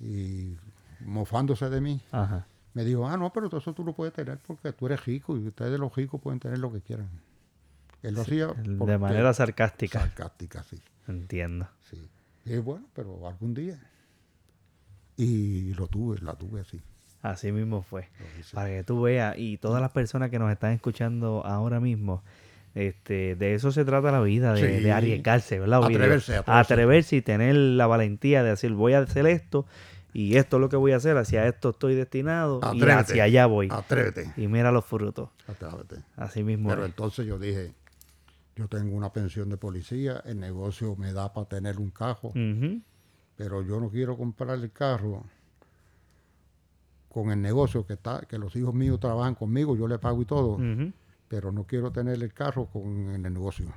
y 0.00 0.56
mofándose 1.00 1.70
de 1.70 1.80
mí, 1.80 2.00
me 2.74 2.84
dijo, 2.84 3.06
ah, 3.08 3.16
no, 3.16 3.32
pero 3.32 3.48
todo 3.48 3.60
eso 3.60 3.72
tú 3.72 3.84
lo 3.84 3.94
puedes 3.94 4.12
tener 4.12 4.38
porque 4.46 4.72
tú 4.72 4.86
eres 4.86 5.04
rico 5.04 5.36
y 5.36 5.46
ustedes 5.46 5.78
los 5.78 5.94
ricos 5.94 6.20
pueden 6.20 6.40
tener 6.40 6.58
lo 6.58 6.72
que 6.72 6.80
quieran. 6.80 7.08
Él 8.02 8.14
lo 8.14 8.22
hacía 8.22 8.48
de 8.48 8.98
manera 8.98 9.32
sarcástica. 9.32 10.00
Sarcástica, 10.00 10.62
sí. 10.62 10.80
Entiendo. 11.08 11.66
Sí. 11.90 12.08
Y 12.44 12.58
bueno, 12.58 12.86
pero 12.94 13.26
algún 13.26 13.54
día. 13.54 13.80
Y 15.16 15.72
lo 15.74 15.88
tuve, 15.88 16.18
la 16.20 16.34
tuve 16.34 16.60
así. 16.60 16.80
Así 17.22 17.52
mismo 17.52 17.82
fue. 17.82 18.08
Para 18.52 18.68
que 18.68 18.84
tú 18.84 19.02
veas, 19.02 19.36
y 19.38 19.58
todas 19.58 19.80
las 19.80 19.90
personas 19.90 20.30
que 20.30 20.38
nos 20.38 20.50
están 20.52 20.72
escuchando 20.72 21.44
ahora 21.44 21.80
mismo, 21.80 22.22
este, 22.74 23.36
de 23.36 23.54
eso 23.54 23.72
se 23.72 23.84
trata 23.84 24.12
la 24.12 24.20
vida, 24.20 24.52
de, 24.52 24.92
arriesgarse, 24.92 25.58
¿verdad? 25.58 25.82
Atreverse, 25.82 26.36
atreverse. 26.36 26.72
atreverse 26.72 27.16
y 27.16 27.22
tener 27.22 27.54
la 27.54 27.86
valentía 27.86 28.42
de 28.42 28.50
decir, 28.50 28.72
voy 28.72 28.92
a 28.92 29.00
hacer 29.00 29.26
esto 29.26 29.66
y 30.12 30.36
esto 30.36 30.56
es 30.56 30.60
lo 30.60 30.68
que 30.68 30.76
voy 30.76 30.92
a 30.92 30.96
hacer, 30.96 31.16
hacia 31.16 31.46
esto 31.46 31.70
estoy 31.70 31.94
destinado 31.94 32.60
y 32.72 32.82
hacia 32.82 33.24
allá 33.24 33.46
voy. 33.46 33.68
Atrévete. 33.70 34.32
Y 34.36 34.46
mira 34.46 34.72
los 34.72 34.84
frutos. 34.84 35.30
Atrévete. 35.46 35.96
Así 36.16 36.42
mismo. 36.42 36.68
Pero 36.70 36.86
entonces 36.86 37.26
yo 37.26 37.38
dije, 37.38 37.72
yo 38.56 38.68
tengo 38.68 38.96
una 38.96 39.12
pensión 39.12 39.50
de 39.50 39.58
policía, 39.58 40.22
el 40.24 40.40
negocio 40.40 40.96
me 40.96 41.12
da 41.12 41.32
para 41.34 41.48
tener 41.48 41.78
un 41.78 41.90
carro, 41.90 42.32
pero 43.36 43.62
yo 43.62 43.78
no 43.78 43.90
quiero 43.90 44.16
comprar 44.16 44.58
el 44.58 44.72
carro 44.72 45.24
con 47.16 47.30
el 47.30 47.40
negocio 47.40 47.86
que 47.86 47.94
está, 47.94 48.20
que 48.28 48.36
los 48.36 48.54
hijos 48.56 48.74
míos 48.74 49.00
trabajan 49.00 49.34
conmigo, 49.34 49.74
yo 49.74 49.88
le 49.88 49.98
pago 49.98 50.20
y 50.20 50.26
todo, 50.26 50.58
pero 51.28 51.50
no 51.50 51.64
quiero 51.64 51.90
tener 51.90 52.22
el 52.22 52.34
carro 52.34 52.66
con 52.66 53.08
el 53.14 53.22
negocio. 53.22 53.72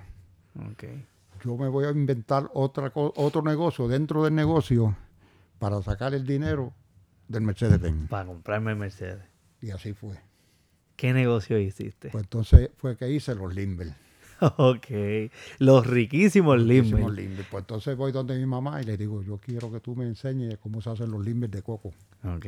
Okay. 0.74 1.06
Yo 1.46 1.56
me 1.56 1.70
voy 1.70 1.86
a 1.86 1.92
inventar 1.92 2.52
otra 2.54 2.92
otro 2.94 3.42
negocio 3.42 3.88
dentro 3.88 4.26
del 4.26 4.36
negocio 4.36 4.94
para 5.58 5.82
sacar 5.82 6.14
el 6.14 6.26
dinero 6.26 6.74
del 7.30 7.44
Mercedes-Benz. 7.44 8.10
Para 8.10 8.26
comprarme 8.26 8.72
el 8.72 8.78
Mercedes. 8.78 9.24
Y 9.62 9.70
así 9.72 9.94
fue. 9.94 10.20
¿Qué 10.98 11.14
negocio 11.14 11.58
hiciste? 11.58 12.10
Pues 12.10 12.26
entonces 12.26 12.72
fue 12.76 12.98
que 12.98 13.10
hice 13.10 13.36
los 13.36 13.56
Limber. 13.56 13.94
ok. 14.58 15.32
Los 15.60 15.88
riquísimos, 15.88 16.60
Limber. 16.60 17.46
Pues 17.50 17.62
entonces 17.62 17.96
voy 17.96 18.12
donde 18.12 18.38
mi 18.38 18.46
mamá 18.46 18.82
y 18.82 18.86
le 18.86 18.98
digo, 18.98 19.24
yo 19.24 19.38
quiero 19.38 19.72
que 19.72 19.80
tú 19.80 19.96
me 19.96 20.04
enseñes 20.04 20.58
cómo 20.58 20.82
se 20.82 20.90
hacen 20.90 21.10
los 21.10 21.24
Limber 21.24 21.50
de 21.50 21.62
coco. 21.62 21.94
Ok. 22.26 22.46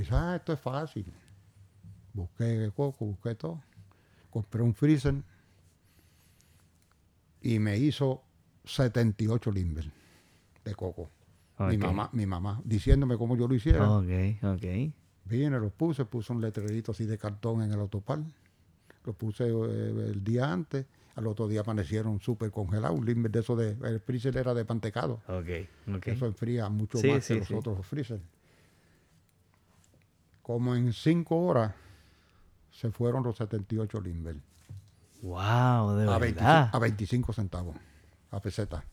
Dice, 0.00 0.14
ah, 0.14 0.34
esto 0.34 0.54
es 0.54 0.60
fácil. 0.60 1.04
Busqué 2.14 2.72
coco, 2.74 3.04
busqué 3.04 3.34
todo. 3.34 3.60
Compré 4.30 4.62
un 4.62 4.72
freezer 4.72 5.14
y 7.42 7.58
me 7.58 7.76
hizo 7.76 8.22
78 8.64 9.52
Limber 9.52 9.92
de 10.64 10.74
coco. 10.74 11.10
Mi 11.58 11.76
mamá, 11.76 12.08
mi 12.14 12.24
mamá, 12.24 12.62
diciéndome 12.64 13.18
cómo 13.18 13.36
yo 13.36 13.46
lo 13.46 13.54
hiciera. 13.54 13.90
Ok, 13.90 14.08
ok. 14.42 14.64
Vine, 15.26 15.60
lo 15.60 15.68
puse, 15.68 16.06
puse 16.06 16.32
un 16.32 16.40
letrerito 16.40 16.92
así 16.92 17.04
de 17.04 17.18
cartón 17.18 17.60
en 17.60 17.70
el 17.70 17.78
autopal. 17.78 18.24
Lo 19.04 19.12
puse 19.12 19.48
eh, 19.48 20.12
el 20.12 20.24
día 20.24 20.50
antes. 20.50 20.86
Al 21.14 21.26
otro 21.26 21.46
día 21.46 21.60
amanecieron 21.60 22.20
súper 22.22 22.50
congelados. 22.50 22.98
Un 22.98 23.04
limber 23.04 23.30
de 23.30 23.40
eso 23.40 23.54
de. 23.54 23.76
El 23.86 24.00
freezer 24.00 24.34
era 24.38 24.54
de 24.54 24.64
pantecado. 24.64 25.20
Ok, 25.28 25.94
ok. 25.94 26.06
Eso 26.06 26.24
enfría 26.24 26.70
mucho 26.70 26.96
más 27.06 27.26
que 27.26 27.34
los 27.34 27.50
otros 27.50 27.86
freezer. 27.86 28.22
Como 30.50 30.74
en 30.74 30.92
cinco 30.92 31.36
horas 31.46 31.72
se 32.72 32.90
fueron 32.90 33.22
los 33.22 33.36
78 33.36 34.00
limber. 34.00 34.34
¡Wow! 35.22 35.94
De 35.94 36.12
a 36.12 36.18
verdad. 36.18 36.70
a 36.72 36.78
25 36.80 37.32
centavos. 37.32 37.76
A 38.32 38.40
peseta. 38.40 38.84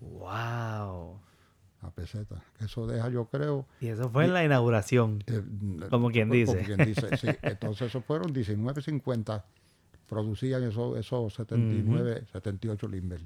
¡Wow! 0.00 1.18
a 1.80 1.90
peseta. 1.90 2.44
Eso 2.60 2.86
deja, 2.86 3.08
yo 3.08 3.24
creo. 3.24 3.66
Y 3.80 3.88
eso 3.88 4.08
fue 4.08 4.26
en 4.26 4.34
la 4.34 4.44
inauguración. 4.44 5.24
Eh, 5.26 5.42
como 5.90 6.12
quien 6.12 6.30
dice. 6.30 6.54
Como 6.54 6.64
quien 6.64 6.86
dice, 6.86 7.16
sí. 7.16 7.26
Entonces, 7.42 7.88
eso 7.88 8.00
fueron 8.00 8.32
19.50. 8.32 9.42
Producían 10.08 10.62
esos, 10.62 10.96
esos 10.96 11.34
79, 11.34 12.26
78 12.30 12.86
Limber. 12.86 13.20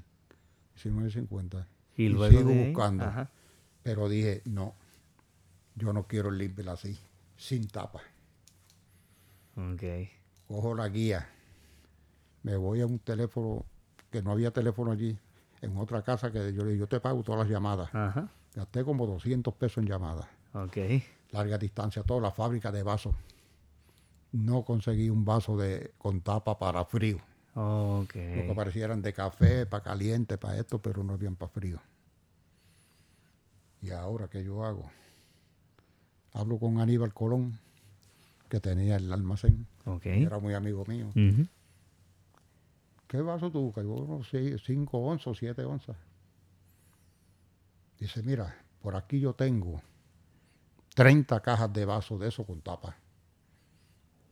19.50. 0.83 1.67
Y, 1.97 2.05
y 2.05 2.09
luego. 2.09 2.35
Sigo 2.35 2.51
buscando. 2.51 3.27
Pero 3.83 4.09
dije, 4.09 4.41
no. 4.45 4.73
Yo 5.75 5.93
no 5.93 6.07
quiero 6.07 6.29
el 6.29 6.39
Limber 6.39 6.67
así. 6.69 6.97
Sin 7.39 7.67
tapa. 7.67 8.01
Ok. 9.55 9.83
Cojo 10.47 10.75
la 10.75 10.87
guía. 10.89 11.27
Me 12.43 12.55
voy 12.55 12.81
a 12.81 12.85
un 12.85 12.99
teléfono 12.99 13.65
que 14.11 14.21
no 14.21 14.31
había 14.31 14.51
teléfono 14.51 14.91
allí. 14.91 15.17
En 15.61 15.75
otra 15.77 16.03
casa 16.03 16.31
que 16.31 16.53
yo 16.53 16.63
le 16.63 16.77
yo 16.77 16.87
te 16.87 16.99
pago 16.99 17.23
todas 17.23 17.39
las 17.39 17.49
llamadas. 17.49 17.89
Ajá 17.95 18.29
Gasté 18.55 18.83
como 18.83 19.05
200 19.05 19.53
pesos 19.55 19.77
en 19.77 19.89
llamadas. 19.89 20.27
Ok. 20.53 20.77
larga 21.31 21.57
distancia, 21.57 22.01
toda 22.03 22.21
la 22.21 22.31
fábrica 22.31 22.71
de 22.71 22.81
vasos. 22.81 23.13
No 24.31 24.63
conseguí 24.63 25.09
un 25.09 25.23
vaso 25.23 25.55
de 25.57 25.93
con 25.97 26.21
tapa 26.21 26.57
para 26.57 26.83
frío. 26.85 27.17
Ok. 27.53 28.15
Lo 28.15 28.47
que 28.47 28.53
parecieran 28.55 29.01
de 29.01 29.13
café, 29.13 29.65
para 29.65 29.83
caliente, 29.83 30.37
para 30.37 30.57
esto, 30.57 30.81
pero 30.81 31.03
no 31.03 31.13
habían 31.13 31.35
para 31.35 31.51
frío. 31.51 31.79
¿Y 33.81 33.91
ahora 33.91 34.27
qué 34.27 34.43
yo 34.43 34.63
hago? 34.65 34.89
Hablo 36.33 36.59
con 36.59 36.79
Aníbal 36.79 37.13
Colón, 37.13 37.59
que 38.49 38.59
tenía 38.59 38.97
el 38.97 39.11
almacén. 39.11 39.67
Era 40.03 40.39
muy 40.39 40.53
amigo 40.53 40.85
mío. 40.85 41.09
¿Qué 43.07 43.21
vaso 43.21 43.51
tú? 43.51 43.73
Yo, 43.75 44.05
no 44.07 44.23
sé, 44.23 44.57
5 44.57 44.97
onzas 44.97 45.37
7 45.37 45.63
onzas. 45.65 45.97
Dice, 47.99 48.21
mira, 48.23 48.55
por 48.81 48.95
aquí 48.95 49.19
yo 49.19 49.33
tengo 49.33 49.81
30 50.95 51.39
cajas 51.41 51.73
de 51.73 51.85
vasos 51.85 52.19
de 52.19 52.27
eso 52.27 52.45
con 52.45 52.61
tapa. 52.61 52.95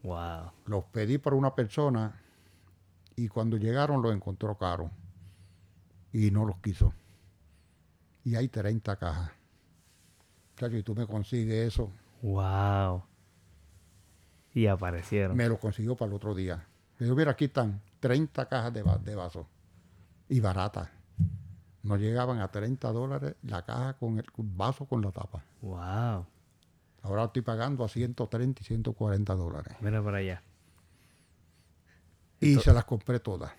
Wow. 0.04 0.52
Los 0.66 0.86
pedí 0.86 1.18
para 1.18 1.36
una 1.36 1.56
persona 1.56 2.22
y 3.16 3.28
cuando 3.28 3.58
llegaron 3.58 4.02
los 4.02 4.14
encontró 4.14 4.58
caro 4.58 4.92
y 6.14 6.32
no 6.32 6.46
los 6.46 6.58
quiso. 6.58 6.94
Y 8.24 8.36
hay 8.36 8.48
30 8.48 8.96
cajas. 8.98 9.32
Chacho, 10.58 10.76
y 10.76 10.84
tú 10.84 10.94
me 10.96 11.06
consigues 11.08 11.68
eso. 11.74 11.92
Wow. 12.22 13.04
Y 14.54 14.68
aparecieron. 14.68 15.38
Me 15.38 15.48
lo 15.48 15.60
consiguió 15.60 15.96
para 15.96 16.10
el 16.10 16.16
otro 16.16 16.34
día. 16.34 16.68
Me 17.00 17.06
dijo, 17.06 17.16
mira, 17.16 17.32
aquí 17.32 17.46
están 17.46 17.80
30 18.00 18.48
cajas 18.48 18.74
de, 18.74 18.82
va- 18.84 18.98
de 18.98 19.16
vasos. 19.16 19.46
Y 20.30 20.40
baratas. 20.40 20.90
No 21.84 21.96
llegaban 21.96 22.40
a 22.42 22.50
30 22.52 22.92
dólares 22.92 23.36
la 23.44 23.64
caja 23.64 23.94
con 23.94 24.18
el 24.18 24.26
vaso 24.36 24.86
con 24.86 25.02
la 25.02 25.12
tapa. 25.12 25.44
Wow. 25.62 26.26
Ahora 27.04 27.26
estoy 27.26 27.44
pagando 27.44 27.84
a 27.86 27.88
130 27.88 28.62
y 28.62 28.66
140 28.66 29.36
dólares. 29.36 29.78
Mira 29.80 30.04
para 30.04 30.18
allá. 30.18 30.42
Y 32.42 32.56
se 32.56 32.74
las 32.74 32.84
compré 32.86 33.20
todas. 33.20 33.52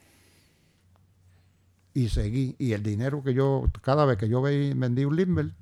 Y 1.95 2.09
seguí. 2.11 2.55
Y 2.59 2.73
el 2.73 2.83
dinero 2.83 3.23
que 3.23 3.35
yo, 3.35 3.65
cada 3.83 4.05
vez 4.05 4.19
que 4.19 4.29
yo 4.29 4.43
ve- 4.43 4.73
vendí 4.77 5.05
un 5.05 5.17
Limber, 5.17 5.53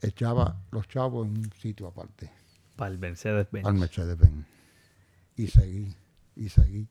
echaba 0.00 0.56
los 0.70 0.86
chavos 0.88 1.26
en 1.26 1.38
un 1.38 1.52
sitio 1.52 1.88
aparte, 1.88 2.30
Para 2.76 2.90
el 2.92 2.98
Mercedes 2.98 3.48
Benz. 3.50 3.66
al 3.66 3.74
Mercedes-Benz. 3.74 4.46
Y 5.36 5.46
seguí, 5.48 5.94
y 6.36 6.48
seguí. 6.48 6.86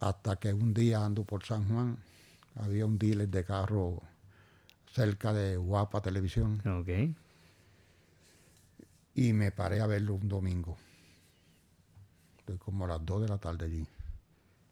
Hasta 0.00 0.36
que 0.36 0.52
un 0.52 0.74
día 0.74 1.04
ando 1.04 1.24
por 1.24 1.44
San 1.44 1.66
Juan, 1.68 1.96
había 2.56 2.86
un 2.86 2.98
dealer 2.98 3.28
de 3.28 3.44
carro 3.44 4.02
cerca 4.92 5.32
de 5.32 5.56
Guapa 5.56 6.00
Televisión 6.00 6.60
Ok. 6.66 6.88
y 9.14 9.32
me 9.32 9.50
paré 9.52 9.80
a 9.80 9.86
verlo 9.86 10.14
un 10.14 10.28
domingo. 10.28 10.76
Estoy 12.38 12.58
como 12.58 12.84
a 12.84 12.88
las 12.88 13.04
2 13.04 13.22
de 13.22 13.28
la 13.28 13.38
tarde 13.38 13.66
allí. 13.66 13.86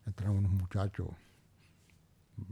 Entraron 0.06 0.38
unos 0.38 0.52
muchachos, 0.52 1.08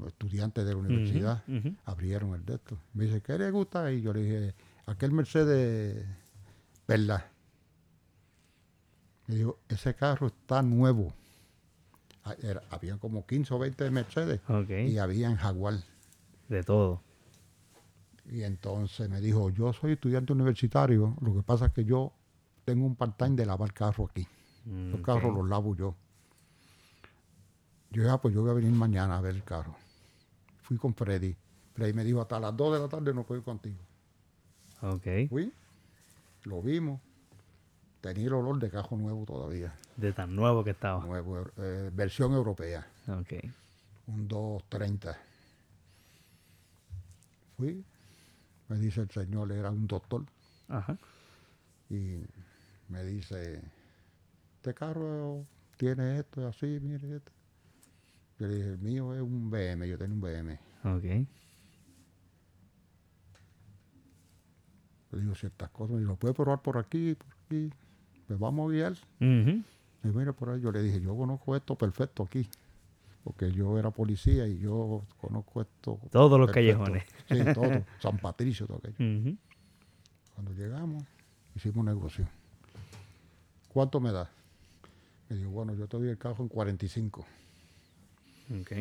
estudiantes 0.06 0.64
de 0.64 0.72
la 0.72 0.76
universidad, 0.78 1.42
abrieron 1.84 2.34
el 2.34 2.44
de 2.44 2.54
esto. 2.54 2.78
Me 2.94 3.04
dice, 3.04 3.20
¿qué 3.20 3.36
le 3.38 3.50
gusta? 3.50 3.90
Y 3.92 4.00
yo 4.02 4.12
le 4.12 4.20
dije, 4.22 4.54
aquel 4.86 5.12
Mercedes 5.12 6.06
Perla. 6.86 7.28
Me 9.26 9.36
dijo, 9.36 9.58
ese 9.68 9.94
carro 9.94 10.28
está 10.28 10.62
nuevo. 10.62 11.12
Ah, 12.24 12.34
era- 12.42 12.62
habían 12.70 12.98
como 12.98 13.26
15 13.26 13.54
o 13.54 13.58
20 13.58 13.84
de 13.84 13.90
Mercedes 13.90 14.40
Ok. 14.48 14.70
y 14.70 14.98
habían 14.98 15.36
Jaguar. 15.36 15.74
De 16.48 16.62
todo. 16.62 17.02
Y 18.30 18.42
entonces 18.44 19.08
me 19.08 19.20
dijo, 19.20 19.50
yo 19.50 19.72
soy 19.72 19.92
estudiante 19.92 20.32
universitario, 20.32 21.16
lo 21.20 21.34
que 21.34 21.42
pasa 21.42 21.66
es 21.66 21.72
que 21.72 21.84
yo 21.84 22.12
tengo 22.64 22.86
un 22.86 22.94
part-time 22.94 23.34
de 23.36 23.46
lavar 23.46 23.72
carro 23.72 24.06
aquí. 24.08 24.26
Los 24.64 25.00
Mm, 25.00 25.02
carros 25.02 25.34
los 25.34 25.48
lavo 25.48 25.74
yo. 25.74 25.96
Yo 27.92 28.02
dije, 28.02 28.08
ah, 28.10 28.18
pues 28.20 28.34
yo 28.34 28.40
voy 28.40 28.50
a 28.50 28.54
venir 28.54 28.72
mañana 28.72 29.18
a 29.18 29.20
ver 29.20 29.34
el 29.34 29.44
carro. 29.44 29.76
Fui 30.62 30.78
con 30.78 30.94
Freddy. 30.94 31.36
Freddy 31.74 31.92
me 31.92 32.04
dijo, 32.04 32.22
hasta 32.22 32.40
las 32.40 32.56
2 32.56 32.72
de 32.74 32.80
la 32.80 32.88
tarde 32.88 33.12
no 33.12 33.24
puedo 33.24 33.38
ir 33.40 33.44
contigo. 33.44 33.76
Ok. 34.80 35.06
Fui, 35.28 35.52
lo 36.44 36.62
vimos. 36.62 37.00
Tenía 38.00 38.26
el 38.26 38.32
olor 38.32 38.58
de 38.58 38.70
carro 38.70 38.96
nuevo 38.96 39.24
todavía. 39.26 39.74
De 39.96 40.12
tan 40.12 40.34
nuevo 40.34 40.64
que 40.64 40.70
estaba. 40.70 41.04
Nuevo, 41.04 41.44
eh, 41.58 41.90
versión 41.92 42.32
europea. 42.32 42.86
Ok. 43.08 43.34
un 44.06 44.26
230. 44.26 45.16
Fui, 47.58 47.84
me 48.68 48.78
dice 48.78 49.02
el 49.02 49.10
señor, 49.10 49.52
era 49.52 49.70
un 49.70 49.86
doctor, 49.86 50.24
Ajá. 50.68 50.96
y 51.90 52.24
me 52.88 53.04
dice, 53.04 53.62
este 54.56 54.74
carro 54.74 55.44
tiene 55.76 56.18
esto 56.18 56.40
y 56.40 56.44
así, 56.44 56.66
mire 56.80 57.16
esto. 57.16 57.30
Yo 58.42 58.48
le 58.48 58.56
dije, 58.56 58.68
el 58.70 58.78
mío 58.78 59.14
es 59.14 59.20
un 59.20 59.50
BM, 59.50 59.88
yo 59.88 59.96
tengo 59.96 60.14
un 60.14 60.20
BM. 60.20 60.58
Ok. 60.82 61.04
Le 65.12 65.20
digo 65.20 65.36
ciertas 65.36 65.70
cosas, 65.70 66.00
y 66.00 66.04
lo 66.04 66.16
puede 66.16 66.34
probar 66.34 66.60
por 66.60 66.76
aquí, 66.76 67.14
por 67.14 67.28
aquí. 67.44 67.72
Pues 68.26 68.40
vamos 68.40 68.68
a 68.68 68.74
guiar. 68.74 68.92
Ujú. 68.94 69.62
Y 70.02 70.08
mira 70.08 70.32
por 70.32 70.50
ahí, 70.50 70.60
yo 70.60 70.72
le 70.72 70.82
dije, 70.82 71.00
yo 71.00 71.16
conozco 71.16 71.54
esto 71.54 71.76
perfecto 71.76 72.24
aquí. 72.24 72.48
Porque 73.22 73.52
yo 73.52 73.78
era 73.78 73.92
policía 73.92 74.48
y 74.48 74.58
yo 74.58 75.04
conozco 75.20 75.62
esto. 75.62 76.00
Todos 76.10 76.40
los 76.40 76.50
callejones. 76.50 77.04
Sí, 77.28 77.38
todo. 77.54 77.84
San 78.00 78.18
Patricio, 78.18 78.66
todo 78.66 78.78
aquello. 78.78 79.36
Cuando 80.34 80.52
llegamos, 80.52 81.04
hicimos 81.54 81.76
un 81.76 81.86
negocio. 81.86 82.26
¿Cuánto 83.68 84.00
me 84.00 84.10
da? 84.10 84.28
Me 85.28 85.36
dijo, 85.36 85.50
bueno, 85.50 85.76
yo 85.76 85.86
te 85.86 85.96
doy 85.96 86.08
el 86.08 86.18
carro 86.18 86.42
en 86.42 86.48
45. 86.48 87.24
Ok. 88.60 88.72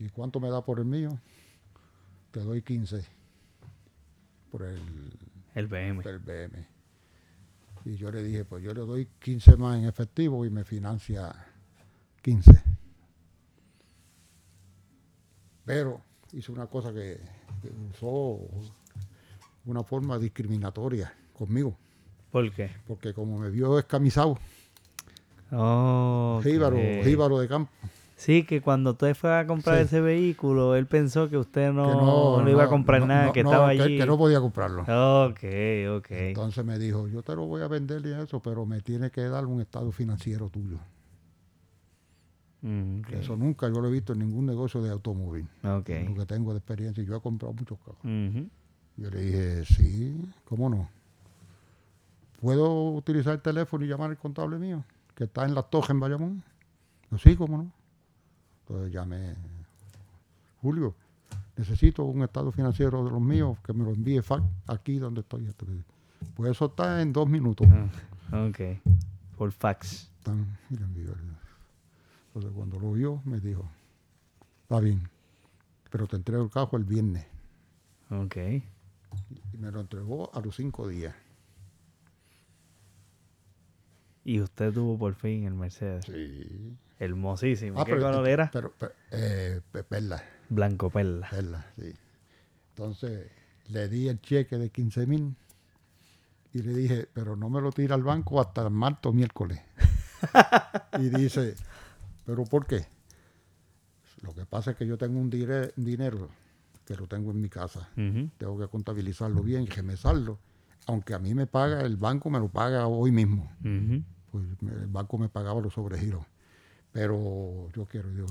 ¿Y 0.00 0.08
cuánto 0.10 0.40
me 0.40 0.50
da 0.50 0.64
por 0.64 0.78
el 0.80 0.84
mío? 0.86 1.18
Te 2.30 2.40
doy 2.40 2.62
15 2.62 3.04
por 4.50 4.62
el, 4.62 4.80
El 5.54 5.66
BM. 5.68 6.02
el 6.04 6.18
BM. 6.18 6.66
Y 7.84 7.96
yo 7.96 8.10
le 8.10 8.22
dije, 8.22 8.44
pues 8.44 8.62
yo 8.64 8.72
le 8.74 8.80
doy 8.80 9.08
15 9.20 9.56
más 9.56 9.78
en 9.78 9.84
efectivo 9.84 10.44
y 10.44 10.50
me 10.50 10.64
financia 10.64 11.34
15. 12.22 12.62
Pero 15.64 16.00
hizo 16.32 16.52
una 16.52 16.66
cosa 16.66 16.92
que, 16.92 17.20
que 17.62 17.70
usó 17.92 18.40
una 19.64 19.82
forma 19.82 20.18
discriminatoria 20.18 21.12
conmigo. 21.32 21.76
¿Por 22.30 22.52
qué? 22.52 22.68
porque 22.86 23.14
como 23.14 23.38
me 23.38 23.48
vio 23.50 23.78
escamisado, 23.78 24.38
Oh. 25.52 26.40
jíbaro, 26.42 26.76
jíbaro 27.04 27.38
de 27.38 27.46
campo, 27.46 27.70
Sí, 28.16 28.44
que 28.44 28.60
cuando 28.60 28.92
usted 28.92 29.14
fue 29.16 29.36
a 29.36 29.46
comprar 29.46 29.78
Sí. 29.78 29.82
ese 29.86 30.00
vehículo, 30.00 30.76
él 30.76 30.86
pensó 30.86 31.28
que 31.28 31.36
usted 31.36 31.72
no, 31.72 31.86
que 31.88 31.94
no, 31.94 32.42
no, 32.42 32.48
iba 32.50 32.64
a 32.64 32.68
comprar 32.68 33.00
no, 33.00 33.06
nada, 33.08 33.32
que 33.32 33.40
estaba 33.40 33.72
que- 33.72 33.82
allí. 33.82 33.98
que 33.98 34.06
no 34.06 34.16
podía 34.16 34.40
comprarlo. 34.40 34.82
Ok, 34.82 35.40
ok. 35.98 36.06
Entonces 36.10 36.64
me 36.64 36.78
dijo, 36.78 37.08
yo 37.08 37.22
te 37.22 37.34
lo 37.34 37.46
voy 37.46 37.62
a 37.62 37.68
vender 37.68 38.06
y 38.06 38.12
eso, 38.12 38.40
pero 38.40 38.64
me 38.66 38.80
tiene 38.82 39.10
que 39.10 39.22
dar 39.22 39.46
un 39.46 39.60
estado 39.60 39.90
financiero 39.90 40.48
tuyo. 40.48 40.78
Mm, 42.62 43.02
Eso 43.12 43.36
nunca 43.36 43.68
yo 43.68 43.80
lo 43.80 43.88
he 43.88 43.92
visto 43.92 44.12
en 44.14 44.20
ningún 44.20 44.46
negocio 44.46 44.80
de 44.80 44.90
automóvil. 44.90 45.46
Ok. 45.64 45.90
Lo 46.06 46.14
que 46.14 46.24
tengo 46.26 46.52
de 46.52 46.58
experiencia, 46.58 47.02
y 47.02 47.06
yo 47.06 47.16
he 47.16 47.20
comprado 47.20 47.52
muchos 47.52 47.78
carros. 47.80 47.98
Yo 48.96 49.10
le 49.10 49.20
dije, 49.20 49.64
sí, 49.66 50.16
¿cómo 50.44 50.70
no? 50.70 50.88
¿Puedo 52.40 52.90
utilizar 52.92 53.34
el 53.34 53.40
teléfono 53.42 53.84
y 53.84 53.88
llamar 53.88 54.10
al 54.10 54.18
contable 54.18 54.58
mío, 54.58 54.84
que 55.16 55.24
está 55.24 55.44
en 55.44 55.54
la 55.54 55.62
Toja 55.62 55.92
en 55.92 56.00
Bayamón? 56.00 56.42
Yo, 57.10 57.18
sí, 57.18 57.34
¿cómo 57.36 57.56
no? 57.58 57.70
Entonces 58.66 58.92
llamé, 58.92 59.34
Julio, 60.62 60.94
necesito 61.56 62.04
un 62.04 62.22
estado 62.22 62.50
financiero 62.50 63.04
de 63.04 63.10
los 63.10 63.20
míos, 63.20 63.58
que 63.62 63.74
me 63.74 63.84
lo 63.84 63.92
envíe 63.92 64.22
fax 64.22 64.42
aquí 64.66 64.98
donde 64.98 65.20
estoy. 65.20 65.46
Pues 66.34 66.52
eso 66.52 66.66
está 66.66 67.02
en 67.02 67.12
dos 67.12 67.28
minutos. 67.28 67.68
Ah, 68.32 68.48
ok. 68.48 68.80
Por 69.36 69.52
fax. 69.52 70.10
Entonces 70.26 72.50
cuando 72.54 72.80
lo 72.80 72.92
vio, 72.92 73.20
me 73.26 73.38
dijo, 73.38 73.68
está 74.62 74.80
bien, 74.80 75.08
pero 75.90 76.06
te 76.06 76.16
entrego 76.16 76.42
el 76.42 76.50
carro 76.50 76.78
el 76.78 76.84
viernes. 76.84 77.26
Ok. 78.10 78.36
Y 79.52 79.58
me 79.58 79.70
lo 79.70 79.80
entregó 79.80 80.34
a 80.34 80.40
los 80.40 80.56
cinco 80.56 80.88
días. 80.88 81.14
Y 84.24 84.40
usted 84.40 84.72
tuvo 84.72 84.98
por 84.98 85.14
fin 85.14 85.44
el 85.44 85.54
Mercedes. 85.54 86.06
Sí. 86.06 86.78
Hermosísimo. 86.98 87.80
Ah, 87.80 87.84
¿Qué 87.84 87.92
pero- 87.92 88.02
color 88.06 88.28
era? 88.28 88.50
Pero, 88.52 88.72
pero, 88.78 88.92
eh, 89.10 89.60
pe- 89.72 89.82
perla, 89.84 90.22
Blanco 90.48 90.90
perla. 90.90 91.28
perla, 91.30 91.66
sí. 91.76 91.92
Entonces 92.70 93.30
le 93.68 93.88
di 93.88 94.08
el 94.08 94.20
cheque 94.20 94.58
de 94.58 94.70
15 94.70 95.06
mil 95.06 95.34
y 96.52 96.62
le 96.62 96.72
dije, 96.74 97.08
pero 97.12 97.36
no 97.36 97.48
me 97.50 97.60
lo 97.60 97.72
tira 97.72 97.94
al 97.94 98.02
banco 98.02 98.40
hasta 98.40 98.62
el 98.62 98.70
martes 98.70 99.06
o 99.10 99.12
miércoles. 99.12 99.60
y 101.00 101.08
dice, 101.08 101.54
¿pero 102.24 102.44
por 102.44 102.66
qué? 102.66 102.86
Lo 104.22 104.34
que 104.34 104.46
pasa 104.46 104.70
es 104.72 104.76
que 104.76 104.86
yo 104.86 104.96
tengo 104.96 105.18
un 105.18 105.30
dire- 105.30 105.72
dinero 105.76 106.30
que 106.86 106.96
lo 106.96 107.06
tengo 107.06 107.30
en 107.30 107.40
mi 107.40 107.48
casa. 107.48 107.88
Tengo 107.94 108.58
que 108.58 108.68
contabilizarlo 108.68 109.42
bien 109.42 109.62
y 109.62 109.66
remesarlo. 109.66 110.38
Aunque 110.86 111.14
a 111.14 111.18
mí 111.18 111.34
me 111.34 111.46
paga, 111.46 111.80
el 111.82 111.96
banco 111.96 112.28
me 112.30 112.38
lo 112.38 112.48
paga 112.48 112.86
hoy 112.86 113.10
mismo. 113.10 113.50
Pues 114.30 114.44
el 114.62 114.86
banco 114.88 115.16
me 115.18 115.28
pagaba 115.28 115.60
los 115.60 115.72
sobregiros. 115.74 116.24
Pero 116.94 117.68
yo 117.74 117.86
quiero, 117.86 118.08
yo, 118.12 118.24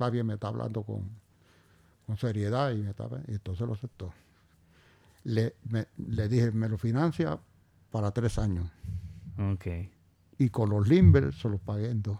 va 0.00 0.08
bien, 0.08 0.24
me 0.24 0.34
está 0.34 0.46
hablando 0.46 0.84
con, 0.84 1.10
con 2.06 2.16
seriedad 2.16 2.70
y, 2.70 2.76
me 2.76 2.90
estaba, 2.90 3.18
y 3.26 3.32
entonces 3.32 3.66
lo 3.66 3.72
aceptó. 3.72 4.14
Le, 5.24 5.56
le 5.96 6.28
dije, 6.28 6.52
me 6.52 6.68
lo 6.68 6.78
financia 6.78 7.40
para 7.90 8.12
tres 8.12 8.38
años. 8.38 8.70
Ok. 9.52 9.66
Y 10.38 10.48
con 10.50 10.70
los 10.70 10.86
Limber 10.86 11.34
se 11.34 11.48
los 11.48 11.60
pagué 11.60 11.90
en 11.90 12.02
dos. 12.02 12.18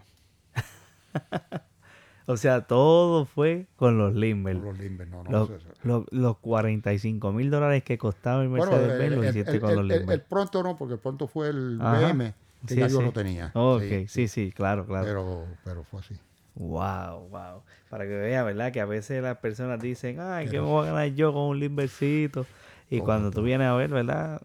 o 2.25 2.35
sea, 2.35 2.67
todo 2.67 3.23
fue 3.23 3.67
con 3.77 3.97
los 3.97 4.13
Limber. 4.13 4.57
Con 4.57 4.65
los 4.65 4.79
Limber, 4.79 5.07
no, 5.07 5.23
no. 5.23 5.31
Los, 5.31 5.49
los, 5.83 6.05
los 6.11 6.37
45 6.39 7.31
mil 7.31 7.49
dólares 7.49 7.85
que 7.85 7.97
costaba 7.97 8.43
el 8.43 8.49
Mercedes-Benz 8.49 9.15
lo 9.15 9.29
hiciste 9.29 9.61
con 9.61 9.77
los 9.77 9.85
Limber. 9.85 10.19
El, 10.19 10.21
pronto 10.23 10.61
no, 10.61 10.75
porque 10.75 10.95
el 10.95 10.99
pronto 10.99 11.25
fue 11.25 11.47
el 11.47 11.77
BM 11.77 12.33
que 12.67 12.75
ya 12.75 12.87
yo 12.87 13.01
lo 13.01 13.11
tenía. 13.11 13.51
Ok, 13.53 14.07
sí, 14.07 14.27
sí, 14.27 14.51
claro, 14.51 14.85
claro. 14.85 15.05
Pero, 15.05 15.47
pero 15.63 15.83
fue 15.83 16.01
así. 16.01 16.15
Wow, 16.55 17.29
wow. 17.29 17.63
Para 17.89 18.05
que 18.05 18.15
vean, 18.15 18.45
¿verdad? 18.45 18.71
Que 18.71 18.81
a 18.81 18.85
veces 18.85 19.23
las 19.23 19.37
personas 19.37 19.79
dicen, 19.81 20.19
ay, 20.19 20.47
¿qué 20.47 20.59
me 20.59 20.67
voy 20.67 20.87
a 20.87 20.91
ganar 20.91 21.07
yo 21.13 21.31
con 21.33 21.43
un 21.43 21.59
limbercito? 21.59 22.45
Y 22.89 22.99
cuando 22.99 23.31
tú 23.31 23.43
vienes 23.43 23.67
a 23.67 23.75
ver, 23.75 23.89
¿verdad? 23.89 24.41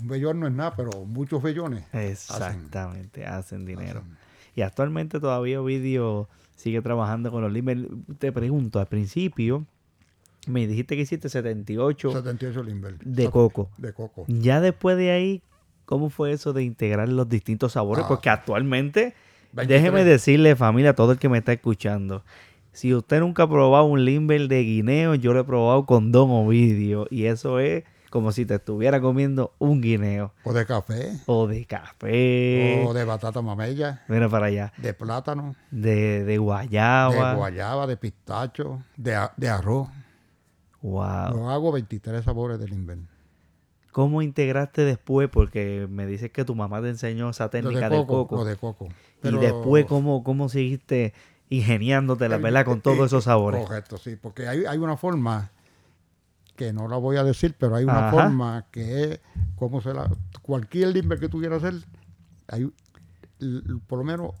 Un 0.00 0.08
bellón 0.08 0.40
no 0.40 0.46
es 0.46 0.52
nada, 0.52 0.74
pero 0.76 1.04
muchos 1.04 1.42
bellones. 1.42 1.84
Exactamente, 1.92 3.24
hacen, 3.24 3.64
dinero. 3.64 4.02
Y 4.54 4.62
actualmente 4.62 5.20
todavía 5.20 5.60
Ovidio 5.60 6.28
sigue 6.56 6.82
trabajando 6.82 7.30
con 7.30 7.42
los 7.42 7.52
limber. 7.52 7.88
Te 8.18 8.32
pregunto, 8.32 8.80
al 8.80 8.86
principio 8.86 9.64
me 10.46 10.66
dijiste 10.66 10.96
que 10.96 11.02
hiciste 11.02 11.28
78, 11.28 12.12
78 12.12 12.62
limber. 12.62 12.98
De 12.98 13.30
coco. 13.30 13.70
De 13.78 13.92
coco. 13.92 14.24
Ya 14.28 14.60
después 14.60 14.96
de 14.96 15.12
ahí, 15.12 15.42
¿cómo 15.84 16.10
fue 16.10 16.32
eso 16.32 16.52
de 16.52 16.62
integrar 16.62 17.08
los 17.08 17.28
distintos 17.28 17.72
sabores? 17.72 18.04
Ah. 18.04 18.08
Porque 18.08 18.30
actualmente, 18.30 19.14
déjeme 19.52 20.04
decirle, 20.04 20.56
familia, 20.56 20.90
a 20.90 20.94
todo 20.94 21.12
el 21.12 21.18
que 21.18 21.28
me 21.28 21.38
está 21.38 21.52
escuchando, 21.52 22.22
si 22.72 22.92
usted 22.92 23.20
nunca 23.20 23.44
ha 23.44 23.48
probado 23.48 23.84
un 23.84 24.04
limber 24.04 24.48
de 24.48 24.62
guineo, 24.62 25.14
yo 25.14 25.32
lo 25.32 25.40
he 25.40 25.44
probado 25.44 25.86
con 25.86 26.10
Don 26.10 26.30
Ovidio. 26.30 27.06
Y 27.08 27.26
eso 27.26 27.60
es 27.60 27.84
como 28.10 28.32
si 28.32 28.46
te 28.46 28.54
estuviera 28.54 29.00
comiendo 29.00 29.54
un 29.58 29.80
guineo. 29.80 30.32
O 30.44 30.52
de 30.52 30.66
café. 30.66 31.20
O 31.26 31.46
de 31.46 31.64
café. 31.66 32.84
O 32.86 32.92
de 32.92 33.04
batata 33.04 33.42
mamella. 33.42 34.04
Mira 34.08 34.28
para 34.28 34.46
allá. 34.46 34.72
De 34.76 34.92
plátano. 34.92 35.54
De, 35.70 36.24
de 36.24 36.38
guayaba. 36.38 37.30
De 37.30 37.36
guayaba, 37.36 37.86
de 37.86 37.96
pistacho, 37.96 38.82
de, 38.96 39.18
de 39.36 39.48
arroz. 39.48 39.88
Wow. 40.80 41.32
Yo 41.32 41.50
hago 41.50 41.72
23 41.72 42.24
sabores 42.24 42.58
del 42.58 42.70
limber. 42.70 42.98
¿Cómo 43.94 44.22
integraste 44.22 44.82
después? 44.82 45.28
Porque 45.28 45.86
me 45.88 46.04
dices 46.04 46.32
que 46.32 46.44
tu 46.44 46.56
mamá 46.56 46.82
te 46.82 46.88
enseñó 46.88 47.30
esa 47.30 47.48
técnica 47.48 47.88
de 47.88 48.04
coco. 48.04 48.44
de 48.44 48.56
coco. 48.56 48.88
Y 49.22 49.36
después, 49.36 49.86
¿cómo, 49.86 50.24
cómo 50.24 50.48
seguiste 50.48 51.14
ingeniándote 51.48 52.28
la 52.28 52.38
verdad 52.38 52.64
con 52.64 52.80
todos 52.80 53.06
esos 53.06 53.22
sabores? 53.22 53.64
Correcto, 53.64 53.96
sí. 53.96 54.16
Porque 54.20 54.48
hay, 54.48 54.64
hay 54.64 54.78
una 54.78 54.96
forma 54.96 55.52
que 56.56 56.72
no 56.72 56.88
la 56.88 56.96
voy 56.96 57.18
a 57.18 57.22
decir, 57.22 57.54
pero 57.56 57.76
hay 57.76 57.84
una 57.84 58.10
forma 58.10 58.66
que 58.72 59.04
es 59.04 59.20
como 59.54 59.80
se 59.80 59.94
la. 59.94 60.10
Cualquier 60.42 60.88
limber 60.88 61.20
que 61.20 61.28
tú 61.28 61.38
quieras 61.38 61.62
hacer, 61.62 61.80
hay, 62.48 62.68
por 63.86 64.00
lo 64.00 64.04
menos 64.04 64.32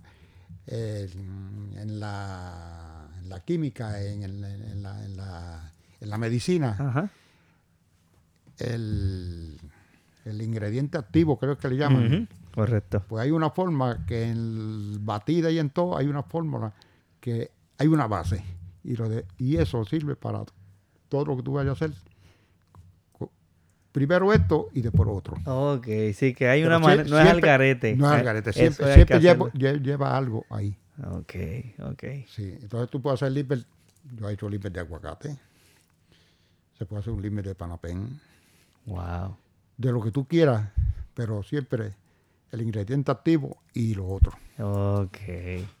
en, 0.66 2.00
la, 2.00 3.08
en, 3.22 3.28
la, 3.28 3.38
química, 3.44 4.02
en, 4.02 4.24
en, 4.24 4.40
la, 4.82 5.04
en 5.04 5.16
la, 5.16 5.72
la, 6.00 6.18
medicina. 6.18 6.74
Ajá 6.76 7.08
el, 8.58 9.58
ingrediente 10.26 10.98
activo, 10.98 11.38
creo 11.38 11.58
que 11.58 11.68
le 11.68 11.76
llaman. 11.76 12.28
Correcto. 12.54 13.02
Pues 13.08 13.24
hay 13.24 13.30
una 13.30 13.50
forma 13.50 14.06
que 14.06 14.28
en 14.28 15.04
batida 15.04 15.50
y 15.50 15.58
en 15.58 15.70
todo 15.70 15.96
hay 15.96 16.06
una 16.06 16.22
fórmula 16.22 16.72
que 17.20 17.50
hay 17.78 17.88
una 17.88 18.06
base. 18.06 18.44
Y, 18.84 18.96
lo 18.96 19.08
de, 19.08 19.24
y 19.38 19.56
eso 19.56 19.84
sirve 19.84 20.14
para 20.14 20.44
todo 21.08 21.24
lo 21.24 21.36
que 21.36 21.42
tú 21.42 21.52
vayas 21.54 21.70
a 21.70 21.84
hacer. 21.84 21.92
Primero 23.92 24.32
esto 24.32 24.70
y 24.72 24.82
después 24.82 25.08
otro. 25.10 25.36
Ok, 25.46 25.86
sí, 26.14 26.34
que 26.34 26.48
hay 26.48 26.64
una 26.64 26.78
manera, 26.78 27.04
no 27.04 27.18
es 27.18 27.28
algarete. 27.28 27.94
No 27.96 28.06
es 28.06 28.18
algarete, 28.18 28.52
siempre, 28.52 29.20
lleva, 29.20 30.16
algo 30.16 30.44
ahí. 30.50 30.76
Ok, 31.12 31.34
ok. 31.90 32.04
Sí, 32.28 32.58
entonces 32.60 32.90
tú 32.90 33.00
puedes 33.00 33.22
hacer 33.22 33.32
limber, 33.32 33.64
yo 34.16 34.28
he 34.28 34.32
hecho 34.32 34.48
limber 34.48 34.72
de 34.72 34.80
aguacate, 34.80 35.36
se 36.76 36.86
puede 36.86 37.00
hacer 37.00 37.12
un 37.12 37.22
limber 37.22 37.46
de 37.46 37.54
panapén, 37.54 38.20
Wow. 38.86 39.36
De 39.76 39.92
lo 39.92 40.02
que 40.02 40.10
tú 40.10 40.26
quieras, 40.26 40.70
pero 41.14 41.42
siempre 41.42 41.92
el 42.54 42.62
ingrediente 42.62 43.10
activo 43.10 43.58
y 43.72 43.94
lo 43.94 44.06
otro. 44.06 44.32
Ok. 44.58 45.18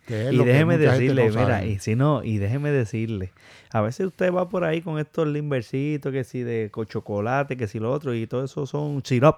y 0.08 0.36
déjeme 0.36 0.78
decirle, 0.78 1.30
mira, 1.30 1.64
y 1.64 1.78
si 1.78 1.94
no, 1.94 2.24
y 2.24 2.38
déjeme 2.38 2.70
decirle, 2.70 3.32
a 3.70 3.80
veces 3.80 4.08
usted 4.08 4.32
va 4.32 4.48
por 4.48 4.64
ahí 4.64 4.82
con 4.82 4.98
estos 4.98 5.28
limbercitos, 5.28 6.12
que 6.12 6.24
si 6.24 6.42
de 6.42 6.70
chocolate, 6.88 7.56
que 7.56 7.68
si 7.68 7.78
lo 7.78 7.92
otro, 7.92 8.14
y 8.14 8.26
todo 8.26 8.44
eso 8.44 8.66
son 8.66 9.04
sirop. 9.04 9.36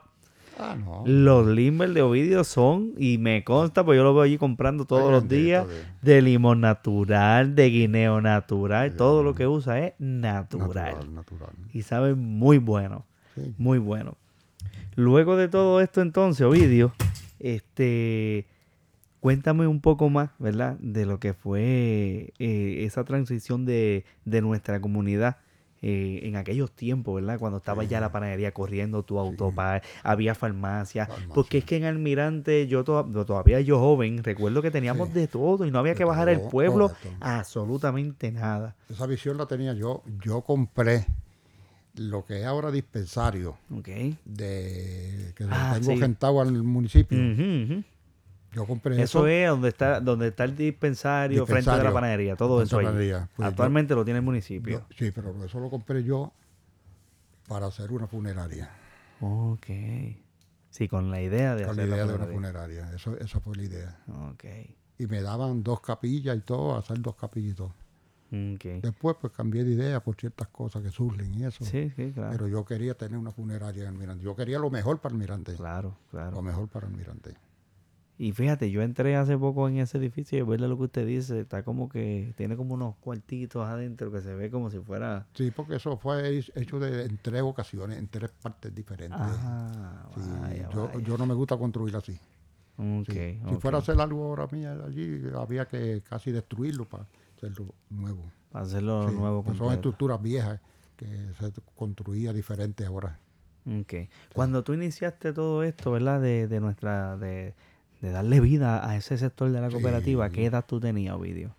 Ah, 0.58 0.74
no. 0.74 1.02
Los 1.04 1.46
limber 1.46 1.92
de 1.92 2.00
Ovidio 2.00 2.42
son, 2.42 2.94
y 2.96 3.18
me 3.18 3.44
consta, 3.44 3.84
pues 3.84 3.98
yo 3.98 4.04
lo 4.04 4.14
veo 4.14 4.22
allí 4.22 4.38
comprando 4.38 4.86
todos 4.86 5.12
los 5.12 5.28
días, 5.28 5.66
de 6.00 6.22
limón 6.22 6.62
natural, 6.62 7.54
de 7.54 7.68
guineo 7.68 8.22
natural, 8.22 8.96
todo 8.96 9.22
lo 9.22 9.34
que 9.34 9.46
usa 9.46 9.80
es 9.80 9.92
natural. 9.98 10.68
natural, 10.68 11.14
natural. 11.14 11.50
Y 11.74 11.82
sabe 11.82 12.14
muy 12.14 12.56
bueno. 12.56 13.04
Muy 13.58 13.78
bueno. 13.78 14.16
Luego 14.96 15.36
de 15.36 15.48
todo 15.48 15.80
esto 15.80 16.00
entonces, 16.00 16.46
Ovidio, 16.46 16.94
este, 17.38 18.46
cuéntame 19.20 19.66
un 19.66 19.80
poco 19.80 20.08
más, 20.08 20.30
¿verdad? 20.38 20.78
De 20.78 21.04
lo 21.04 21.20
que 21.20 21.34
fue 21.34 22.32
eh, 22.38 22.84
esa 22.84 23.04
transición 23.04 23.66
de, 23.66 24.04
nuestra 24.24 24.80
comunidad. 24.80 25.36
Eh, 25.82 26.20
en 26.26 26.36
aquellos 26.36 26.72
tiempos, 26.72 27.16
¿verdad? 27.16 27.38
Cuando 27.38 27.58
estaba 27.58 27.84
ya 27.84 28.00
la 28.00 28.10
panadería 28.10 28.52
corriendo, 28.52 29.02
tu 29.02 29.18
auto, 29.18 29.52
había 30.02 30.34
farmacia. 30.34 31.06
Porque 31.34 31.58
es 31.58 31.64
que 31.64 31.76
en 31.76 31.84
Almirante, 31.84 32.66
yo 32.66 32.82
todavía 32.82 33.60
yo 33.60 33.78
joven, 33.78 34.24
recuerdo 34.24 34.62
que 34.62 34.70
teníamos 34.70 35.12
de 35.12 35.28
todo 35.28 35.66
y 35.66 35.70
no 35.70 35.78
había 35.78 35.94
que 35.94 36.04
bajar 36.04 36.30
el 36.30 36.40
pueblo 36.40 36.90
absolutamente 37.20 38.32
nada. 38.32 38.74
Esa 38.88 39.06
visión 39.06 39.36
la 39.36 39.46
tenía 39.46 39.74
yo. 39.74 40.02
Yo 40.24 40.40
compré 40.40 41.04
lo 41.96 42.24
que 42.24 42.40
es 42.40 42.46
ahora 42.46 42.70
dispensario 42.70 43.56
de 43.68 44.16
que 45.34 45.46
ah, 45.50 45.78
tengo 45.80 45.96
sí. 45.96 46.38
al 46.40 46.62
municipio. 46.62 47.18
Yo 48.52 48.66
compré 48.66 48.94
eso. 48.94 49.02
Eso 49.02 49.26
es 49.26 49.48
donde 49.48 49.68
está, 49.68 50.00
donde 50.00 50.28
está 50.28 50.44
el 50.44 50.56
dispensario, 50.56 51.46
frente 51.46 51.68
a 51.68 51.82
la 51.82 51.92
panadería, 51.92 52.36
todo 52.36 52.62
eso 52.62 52.78
ahí. 52.78 53.12
Pues 53.36 53.48
Actualmente 53.48 53.94
lo 53.94 54.04
tiene 54.04 54.18
el 54.18 54.24
municipio. 54.24 54.86
sí, 54.96 55.10
pero 55.10 55.44
eso 55.44 55.60
lo 55.60 55.68
compré 55.68 56.02
yo 56.02 56.32
para 57.48 57.66
hacer 57.66 57.92
una 57.92 58.06
funeraria. 58.06 58.70
Ok. 59.20 59.66
Sí, 60.70 60.88
con 60.88 61.10
la 61.10 61.22
idea 61.22 61.54
de 61.54 61.62
con 61.64 61.72
hacer 61.72 61.88
la 61.88 61.96
idea 61.96 62.06
de 62.06 62.14
una 62.14 62.26
funeraria. 62.26 62.90
Eso, 62.94 63.16
esa 63.18 63.40
fue 63.40 63.56
la 63.56 63.62
idea. 63.62 63.98
Ok. 64.30 64.44
Y 64.98 65.06
me 65.06 65.20
daban 65.20 65.62
dos 65.62 65.80
capillas 65.80 66.36
y 66.36 66.40
todo, 66.40 66.76
hacer 66.76 67.00
dos 67.00 67.16
capillitos. 67.16 67.72
Después 68.30 69.16
pues 69.20 69.32
cambié 69.32 69.64
de 69.64 69.72
idea 69.72 70.00
por 70.00 70.16
ciertas 70.16 70.48
cosas 70.48 70.82
que 70.82 70.90
surgen 70.90 71.32
y 71.34 71.44
eso. 71.44 71.64
Sí, 71.64 71.90
sí, 71.94 72.12
claro. 72.12 72.30
Pero 72.32 72.48
yo 72.48 72.64
quería 72.64 72.94
tener 72.94 73.18
una 73.18 73.30
funeraria 73.30 73.82
en 73.82 73.88
Almirante. 73.88 74.24
Yo 74.24 74.34
quería 74.34 74.58
lo 74.58 74.70
mejor 74.70 74.98
para 74.98 75.12
Almirante. 75.12 75.54
Claro, 75.54 75.96
claro. 76.10 76.36
Lo 76.36 76.42
mejor 76.42 76.68
para 76.68 76.86
Almirante. 76.86 77.34
Y 78.18 78.32
fíjate, 78.32 78.70
yo 78.70 78.80
entré 78.80 79.14
hace 79.14 79.36
poco 79.36 79.68
en 79.68 79.76
ese 79.76 79.98
edificio 79.98 80.38
y 80.38 80.42
verle 80.42 80.68
lo 80.68 80.78
que 80.78 80.84
usted 80.84 81.06
dice, 81.06 81.40
está 81.40 81.62
como 81.62 81.88
que 81.90 82.32
tiene 82.36 82.56
como 82.56 82.72
unos 82.72 82.96
cuartitos 82.96 83.66
adentro 83.66 84.10
que 84.10 84.22
se 84.22 84.34
ve 84.34 84.50
como 84.50 84.70
si 84.70 84.78
fuera... 84.78 85.26
Sí, 85.34 85.50
porque 85.54 85.76
eso 85.76 85.98
fue 85.98 86.38
hecho 86.54 86.78
de, 86.78 87.04
en 87.04 87.18
tres 87.18 87.42
ocasiones, 87.42 87.98
en 87.98 88.08
tres 88.08 88.30
partes 88.30 88.74
diferentes. 88.74 89.20
Ah, 89.20 90.08
yo, 90.72 90.98
yo 91.00 91.18
no 91.18 91.26
me 91.26 91.34
gusta 91.34 91.58
construir 91.58 91.94
así. 91.94 92.18
si 93.06 93.56
fuera 93.60 93.76
a 93.76 93.80
hacer 93.80 94.00
algo 94.00 94.24
ahora 94.24 94.48
mía 94.50 94.78
allí, 94.86 95.22
había 95.34 95.66
que 95.66 96.02
casi 96.08 96.32
destruirlo 96.32 96.86
para 96.86 97.04
hacerlo 97.36 97.74
nuevo. 97.90 98.30
Para 98.50 98.64
hacerlo 98.64 99.10
nuevo. 99.10 99.42
Pues 99.42 99.58
son 99.58 99.72
estructuras 99.72 100.20
viejas 100.22 100.60
que 100.96 101.06
se 101.38 101.52
construía 101.74 102.32
diferente 102.32 102.84
ahora. 102.84 103.18
Okay. 103.82 104.08
Cuando 104.32 104.62
tú 104.62 104.74
iniciaste 104.74 105.32
todo 105.32 105.62
esto, 105.62 105.90
¿verdad? 105.90 106.20
De, 106.20 106.46
de 106.46 106.60
nuestra, 106.60 107.16
de, 107.16 107.54
de, 108.00 108.10
darle 108.10 108.40
vida 108.40 108.88
a 108.88 108.96
ese 108.96 109.18
sector 109.18 109.50
de 109.50 109.60
la 109.60 109.70
cooperativa, 109.70 110.30
¿qué 110.30 110.46
edad 110.46 110.64
tú 110.66 110.78
tenías, 110.78 111.16
Ovidio? 111.16 111.54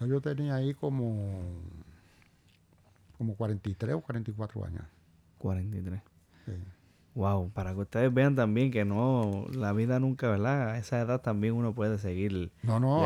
Yo 0.00 0.20
tenía 0.20 0.56
ahí 0.56 0.74
como, 0.74 1.40
como 3.16 3.34
43 3.36 3.94
o 3.94 4.00
44 4.00 4.64
años. 4.64 4.84
43. 5.38 6.00
Sí. 6.44 6.52
Wow, 7.18 7.50
para 7.50 7.74
que 7.74 7.80
ustedes 7.80 8.14
vean 8.14 8.36
también 8.36 8.70
que 8.70 8.84
no, 8.84 9.46
la 9.52 9.72
vida 9.72 9.98
nunca, 9.98 10.28
¿verdad? 10.30 10.68
A 10.70 10.78
esa 10.78 11.00
edad 11.00 11.20
también 11.20 11.54
uno 11.54 11.74
puede 11.74 11.98
seguir. 11.98 12.52
No, 12.62 12.78
no, 12.78 13.04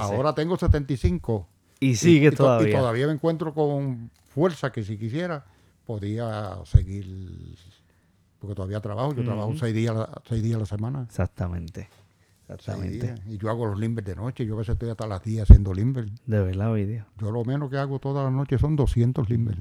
ahora 0.00 0.32
tengo 0.32 0.56
75 0.56 1.48
Y 1.80 1.96
sigue 1.96 2.28
y, 2.28 2.30
to- 2.30 2.36
todavía. 2.36 2.68
Y 2.68 2.72
todavía 2.78 3.06
me 3.08 3.14
encuentro 3.14 3.52
con 3.52 4.12
fuerza 4.28 4.70
que 4.70 4.84
si 4.84 4.96
quisiera 4.96 5.44
podía 5.84 6.58
seguir, 6.66 7.56
porque 8.38 8.54
todavía 8.54 8.80
trabajo, 8.80 9.12
yo 9.12 9.24
trabajo 9.24 9.52
seis 9.58 9.74
días, 9.74 9.90
a 9.96 9.98
la- 9.98 10.22
seis 10.28 10.40
días 10.40 10.54
a 10.54 10.60
la 10.60 10.66
semana. 10.66 11.02
Exactamente. 11.02 11.88
Exactamente. 12.48 13.16
Y 13.26 13.38
yo 13.38 13.50
hago 13.50 13.66
los 13.66 13.78
limbers 13.80 14.06
de 14.06 14.14
noche, 14.14 14.46
yo 14.46 14.54
a 14.54 14.58
veces 14.58 14.74
estoy 14.74 14.90
hasta 14.90 15.08
las 15.08 15.20
10 15.24 15.42
haciendo 15.42 15.74
limber. 15.74 16.08
De 16.26 16.40
verdad, 16.40 16.70
Ovidio. 16.72 17.06
Yo 17.20 17.32
lo 17.32 17.44
menos 17.44 17.70
que 17.70 17.76
hago 17.76 17.98
todas 17.98 18.24
las 18.24 18.32
noches 18.32 18.60
son 18.60 18.76
200 18.76 19.28
limber. 19.28 19.58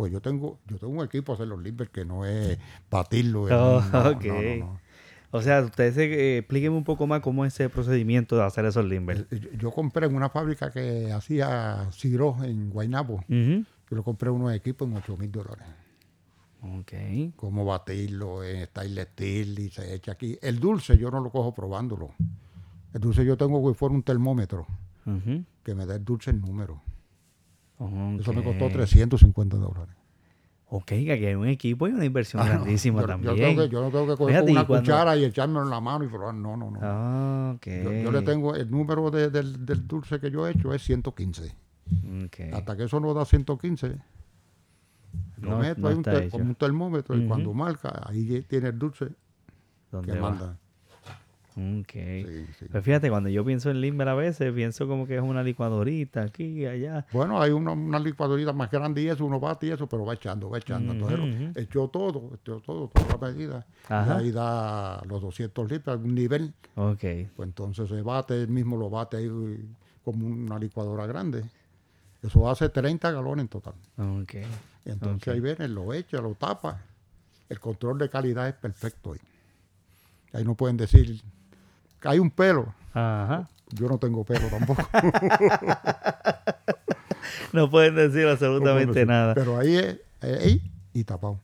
Pues 0.00 0.10
yo 0.10 0.22
tengo, 0.22 0.58
yo 0.66 0.78
tengo 0.78 0.94
un 0.98 1.04
equipo 1.04 1.32
a 1.32 1.34
hacer 1.34 1.46
los 1.46 1.60
limber 1.62 1.90
que 1.90 2.06
no 2.06 2.24
es 2.24 2.56
batirlo. 2.90 3.42
Oh, 3.52 3.82
no, 3.92 4.02
no, 4.28 4.56
no. 4.60 4.80
O 5.30 5.42
sea, 5.42 5.60
ustedes 5.60 5.94
eh, 5.98 6.38
explíquenme 6.38 6.74
un 6.74 6.84
poco 6.84 7.06
más 7.06 7.20
cómo 7.20 7.44
es 7.44 7.52
ese 7.52 7.68
procedimiento 7.68 8.34
de 8.34 8.42
hacer 8.44 8.64
esos 8.64 8.82
limber. 8.86 9.26
Eh, 9.30 9.40
Yo, 9.40 9.50
yo 9.58 9.70
compré 9.72 10.06
en 10.06 10.14
una 10.14 10.30
fábrica 10.30 10.70
que 10.70 11.12
hacía 11.12 11.86
Ciro 11.92 12.34
en 12.42 12.70
Guaynabo. 12.70 13.22
Yo 13.28 13.96
le 13.96 14.02
compré 14.02 14.30
unos 14.30 14.54
equipos 14.54 14.88
en 14.88 14.96
8 14.96 15.18
mil 15.18 15.30
dólares. 15.30 15.66
Ok. 16.62 16.92
Cómo 17.36 17.66
batirlo 17.66 18.42
en 18.42 18.64
stainless 18.68 19.08
steel 19.12 19.58
y 19.58 19.68
se 19.68 19.94
echa 19.94 20.12
aquí. 20.12 20.38
El 20.40 20.60
dulce 20.60 20.96
yo 20.96 21.10
no 21.10 21.20
lo 21.20 21.28
cojo 21.28 21.52
probándolo. 21.52 22.14
El 22.94 23.00
dulce 23.02 23.22
yo 23.22 23.36
tengo 23.36 23.68
que 23.68 23.74
fuera 23.78 23.94
un 23.94 24.02
termómetro 24.02 24.66
que 25.62 25.74
me 25.74 25.84
dé 25.84 25.96
el 25.96 26.04
dulce 26.06 26.30
en 26.30 26.40
número. 26.40 26.80
Eso 28.20 28.32
me 28.32 28.42
costó 28.42 28.68
350 28.68 29.56
dólares. 29.56 29.94
Ok, 30.72 30.84
que 30.86 31.12
aquí 31.12 31.26
hay 31.26 31.34
un 31.34 31.48
equipo 31.48 31.88
y 31.88 31.92
una 31.92 32.04
inversión 32.04 32.40
Ah, 32.42 32.44
no, 32.44 32.50
grandísima 32.60 33.00
yo, 33.00 33.06
también. 33.08 33.34
Yo, 33.34 33.42
tengo 33.42 33.62
que, 33.62 33.68
yo 33.70 33.80
no 33.82 33.90
tengo 33.90 34.06
que 34.06 34.16
coger 34.16 34.34
Fíjate, 34.36 34.52
una 34.52 34.60
y 34.60 34.64
cuando- 34.66 34.82
cuchara 34.84 35.16
y 35.16 35.24
echármelo 35.24 35.62
en 35.64 35.70
la 35.70 35.80
mano 35.80 36.04
y 36.04 36.08
probar. 36.08 36.34
No, 36.34 36.56
no, 36.56 36.70
no. 36.70 36.78
Ah, 36.80 37.52
ok. 37.56 37.66
Yo, 37.66 37.92
yo 37.92 38.12
le 38.12 38.22
tengo 38.22 38.54
el 38.54 38.70
número 38.70 39.10
de- 39.10 39.30
del, 39.30 39.66
del 39.66 39.88
dulce 39.88 40.20
que 40.20 40.30
yo 40.30 40.46
he 40.46 40.52
hecho 40.52 40.72
es 40.72 40.82
115. 40.82 41.52
Ok. 42.26 42.52
Hasta 42.54 42.76
que 42.76 42.84
eso 42.84 43.00
no 43.00 43.12
da 43.14 43.24
115, 43.24 43.96
lo 45.38 45.50
No- 45.50 45.58
meto 45.58 45.80
no 45.80 45.88
ahí 45.88 45.94
un 45.96 46.28
como 46.30 46.44
un 46.44 46.54
termómetro 46.54 47.16
y 47.16 47.26
cuando 47.26 47.52
marca, 47.52 48.02
ahí 48.06 48.44
tiene 48.48 48.68
el 48.68 48.78
dulce 48.78 49.08
¿Dónde 49.90 50.12
que 50.12 50.20
va? 50.20 50.30
manda. 50.30 50.56
Ok. 51.56 51.92
Sí, 51.92 52.46
sí. 52.58 52.66
Pues 52.70 52.84
fíjate, 52.84 53.10
cuando 53.10 53.28
yo 53.28 53.44
pienso 53.44 53.70
en 53.70 53.80
limber 53.80 54.08
a 54.08 54.14
veces, 54.14 54.52
pienso 54.52 54.86
como 54.86 55.06
que 55.06 55.16
es 55.16 55.22
una 55.22 55.42
licuadorita 55.42 56.22
aquí 56.22 56.44
y 56.44 56.66
allá. 56.66 57.06
Bueno, 57.12 57.40
hay 57.40 57.50
una, 57.50 57.72
una 57.72 57.98
licuadorita 57.98 58.52
más 58.52 58.70
grande 58.70 59.02
y 59.02 59.08
eso, 59.08 59.24
uno 59.24 59.40
bate 59.40 59.66
y 59.66 59.70
eso, 59.70 59.88
pero 59.88 60.04
va 60.04 60.14
echando, 60.14 60.48
va 60.48 60.58
echando. 60.58 60.92
Entonces, 60.92 61.56
echó 61.56 61.88
todo, 61.88 62.32
echó 62.40 62.60
todo, 62.60 62.88
toda 62.88 63.08
la 63.08 63.32
medida. 63.32 63.66
Y 63.88 63.92
Ajá. 63.92 64.16
ahí 64.18 64.30
da 64.30 65.02
los 65.06 65.20
200 65.20 65.70
litros, 65.70 65.92
algún 65.92 66.14
nivel. 66.14 66.54
Ok. 66.76 67.00
Pues 67.36 67.48
entonces 67.48 67.88
se 67.88 68.02
bate, 68.02 68.42
él 68.42 68.48
mismo 68.48 68.76
lo 68.76 68.88
bate 68.88 69.16
ahí 69.16 69.28
como 70.04 70.26
una 70.26 70.58
licuadora 70.58 71.06
grande. 71.06 71.42
Eso 72.22 72.48
hace 72.50 72.68
30 72.68 73.10
galones 73.10 73.44
en 73.44 73.48
total. 73.48 73.74
Ok. 73.96 74.34
Entonces 74.84 75.28
ahí 75.34 75.40
viene, 75.40 75.68
lo 75.68 75.92
echa, 75.92 76.20
lo 76.20 76.34
tapa. 76.34 76.82
El 77.48 77.58
control 77.58 77.98
de 77.98 78.08
calidad 78.08 78.48
es 78.48 78.54
perfecto 78.54 79.12
ahí. 79.12 79.20
Ahí 80.32 80.44
no 80.44 80.54
pueden 80.54 80.76
decir 80.76 81.20
hay 82.04 82.18
un 82.18 82.30
pelo. 82.30 82.74
Ajá. 82.94 83.48
Yo 83.72 83.88
no 83.88 83.98
tengo 83.98 84.24
pelo 84.24 84.48
tampoco. 84.48 84.82
No 87.52 87.68
pueden 87.70 87.96
decir 87.96 88.24
No 88.24 88.30
absolutamente 88.30 88.92
decir. 88.94 89.06
nada. 89.08 89.34
Pero 89.34 89.58
ahí 89.58 89.76
es, 89.76 89.98
eh, 90.22 90.38
ahí 90.40 90.62
y 90.92 91.04
tapado. 91.04 91.40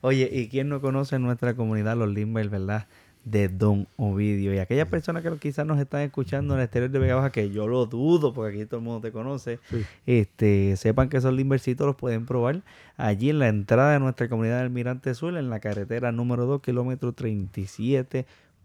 Oye, 0.00 0.28
¿y 0.32 0.48
quién 0.48 0.68
no 0.68 0.80
conoce 0.80 1.16
en 1.16 1.22
nuestra 1.22 1.54
comunidad 1.54 1.96
los 1.96 2.08
Limber, 2.08 2.48
verdad? 2.48 2.86
De 3.24 3.48
Don 3.48 3.88
Ovidio. 3.96 4.54
Y 4.54 4.58
aquellas 4.58 4.86
personas 4.88 5.24
que 5.24 5.36
quizás 5.38 5.66
nos 5.66 5.80
están 5.80 6.02
escuchando 6.02 6.54
en 6.54 6.60
el 6.60 6.64
exterior 6.64 6.90
de 6.92 6.98
Vega 7.00 7.16
Baja, 7.16 7.30
que 7.30 7.50
yo 7.50 7.66
lo 7.66 7.86
dudo, 7.86 8.32
porque 8.32 8.56
aquí 8.56 8.66
todo 8.66 8.78
el 8.78 8.84
mundo 8.84 9.00
te 9.00 9.10
conoce, 9.10 9.58
Sí. 9.68 9.84
este, 10.06 10.76
sepan 10.76 11.08
que 11.08 11.16
esos 11.16 11.34
limbercitos 11.34 11.86
los 11.88 11.96
pueden 11.96 12.24
probar 12.24 12.62
allí 12.96 13.30
en 13.30 13.40
la 13.40 13.48
entrada 13.48 13.92
de 13.94 13.98
nuestra 14.00 14.28
comunidad 14.28 14.56
del 14.58 14.66
Almirante 14.66 15.12
Sur, 15.14 15.36
en 15.36 15.50
la 15.50 15.58
carretera 15.58 16.12
número 16.12 16.46
2, 16.46 16.62
kilómetro 16.62 17.12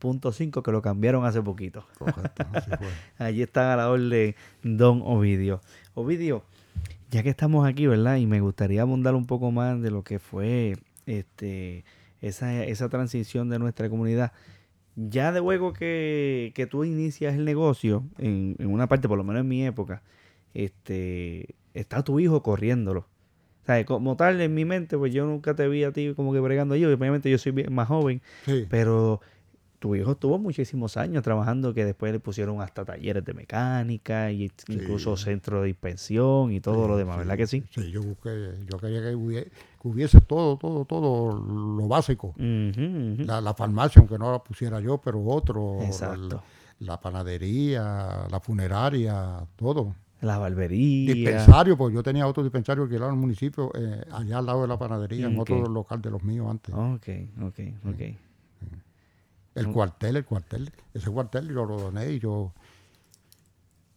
37.5, 0.02 0.62
que 0.64 0.72
lo 0.72 0.82
cambiaron 0.82 1.26
hace 1.26 1.42
poquito. 1.42 1.86
Correcto, 1.98 2.46
así 2.54 2.70
fue. 2.70 2.88
Allí 3.26 3.42
está 3.42 3.74
a 3.74 3.78
la 3.78 3.90
orden 3.90 4.36
Don 4.64 5.02
Ovidio. 5.06 5.62
Ovidio, 5.94 6.44
ya 7.10 7.24
que 7.24 7.30
estamos 7.30 7.68
aquí, 7.68 7.88
¿verdad? 7.88 8.18
Y 8.18 8.26
me 8.26 8.42
gustaría 8.42 8.82
abundar 8.82 9.16
un 9.16 9.26
poco 9.28 9.52
más 9.52 9.82
de 9.82 9.92
lo 9.92 10.04
que 10.04 10.20
fue 10.20 10.78
este 11.06 11.84
esa, 12.22 12.64
esa 12.64 12.88
transición 12.90 13.50
de 13.50 13.60
nuestra 13.60 13.90
comunidad. 13.90 14.32
Ya 14.96 15.32
de 15.32 15.40
luego 15.40 15.74
que, 15.74 16.52
que 16.54 16.68
tú 16.68 16.84
inicias 16.84 17.34
el 17.36 17.46
negocio, 17.46 18.04
en, 18.18 18.56
en 18.60 18.68
una 18.72 18.88
parte, 18.88 19.08
por 19.08 19.18
lo 19.18 19.24
menos 19.24 19.42
en 19.42 19.48
mi 19.48 19.66
época, 19.66 20.04
este 20.54 21.56
está 21.74 22.04
tu 22.04 22.20
hijo 22.20 22.44
corriéndolo. 22.44 23.08
O 23.64 23.66
sea, 23.66 23.86
como 23.86 24.16
tal, 24.18 24.42
en 24.42 24.54
mi 24.54 24.66
mente, 24.66 24.98
pues 24.98 25.14
yo 25.14 25.26
nunca 25.26 25.56
te 25.56 25.68
vi 25.68 25.84
a 25.84 25.92
ti 25.92 26.14
como 26.16 26.34
que 26.34 26.40
bregando 26.40 26.76
yo. 26.76 26.90
Obviamente 26.94 27.30
yo 27.30 27.38
soy 27.38 27.54
más 27.70 27.88
joven, 27.88 28.22
Sí. 28.46 28.66
pero 28.70 29.22
tu 29.82 29.96
hijo 29.96 30.12
estuvo 30.12 30.38
muchísimos 30.38 30.96
años 30.96 31.24
trabajando 31.24 31.74
que 31.74 31.84
después 31.84 32.14
le 32.14 32.20
pusieron 32.20 32.62
hasta 32.62 32.86
talleres 32.86 33.26
de 33.26 33.34
mecánica 33.34 34.32
y 34.32 34.52
incluso 34.70 35.18
centro 35.18 35.64
de 35.64 35.70
inspección 35.70 36.52
y 36.52 36.62
todo 36.62 36.88
lo 36.88 36.98
demás, 36.98 37.18
¿verdad 37.18 37.36
que 37.36 37.48
sí? 37.48 37.64
Sí, 37.72 37.90
yo 37.90 38.04
busqué, 38.04 38.54
yo 38.70 38.78
quería 38.78 39.02
que 39.02 39.16
hubiese, 39.16 39.50
que 39.50 39.88
hubiese 39.88 40.22
todo, 40.22 40.56
todo, 40.58 40.86
todo 40.86 41.34
lo 41.34 41.88
básico. 41.88 42.36
La, 42.38 43.42
la 43.42 43.56
farmacia, 43.56 44.00
aunque 44.00 44.20
no 44.20 44.32
la 44.32 44.44
pusiera 44.44 44.80
yo, 44.80 45.00
pero 45.00 45.26
otro. 45.26 45.80
Exacto. 45.82 46.44
La, 46.80 46.94
la 46.94 47.02
panadería, 47.02 48.28
la 48.30 48.40
funeraria, 48.40 49.48
todo. 49.56 49.96
La 50.22 50.38
barbería. 50.38 51.16
Dispensario, 51.16 51.76
pues 51.76 51.92
yo 51.92 52.04
tenía 52.04 52.28
otro 52.28 52.44
dispensario 52.44 52.88
que 52.88 52.98
era 52.98 53.08
en 53.08 53.14
el 53.16 53.20
municipio, 53.20 53.72
eh, 53.74 54.04
allá 54.12 54.38
al 54.38 54.46
lado 54.46 54.62
de 54.62 54.68
la 54.68 54.78
panadería, 54.78 55.26
en 55.26 55.40
otro 55.40 55.68
local 55.68 56.04
de 56.04 56.12
los 56.12 56.22
míos 56.24 56.48
antes. 56.52 56.76
Ok, 56.76 57.08
ok, 57.42 57.60
ok. 57.90 58.31
El 59.56 59.68
cuartel, 59.72 60.16
el 60.16 60.26
cuartel. 60.26 60.72
Ese 60.94 61.10
cuartel 61.10 61.50
yo 61.50 61.66
lo 61.66 61.78
doné 61.78 62.12
y 62.12 62.20
yo, 62.20 62.54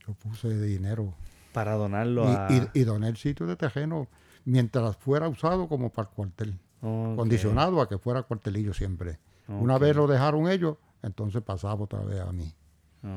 yo 0.06 0.14
puse 0.14 0.60
dinero. 0.60 1.14
Para 1.52 1.74
donarlo 1.74 2.26
a... 2.26 2.48
Y, 2.50 2.68
y, 2.74 2.80
y 2.80 2.84
doné 2.84 3.08
el 3.08 3.16
sitio 3.16 3.46
de 3.46 3.56
terreno 3.56 4.08
mientras 4.44 4.96
fuera 4.96 5.28
usado 5.28 5.68
como 5.68 5.90
para 5.90 6.08
el 6.08 6.14
cuartel. 6.14 6.58
Condicionado 6.80 7.80
a 7.80 7.88
que 7.88 7.96
fuera 7.96 8.22
cuartelillo 8.22 8.74
siempre. 8.74 9.18
Una 9.48 9.78
vez 9.78 9.96
lo 9.96 10.06
dejaron 10.06 10.48
ellos, 10.48 10.76
entonces 11.02 11.42
pasaba 11.42 11.74
otra 11.74 12.00
vez 12.00 12.20
a 12.20 12.32
mí. 12.32 12.52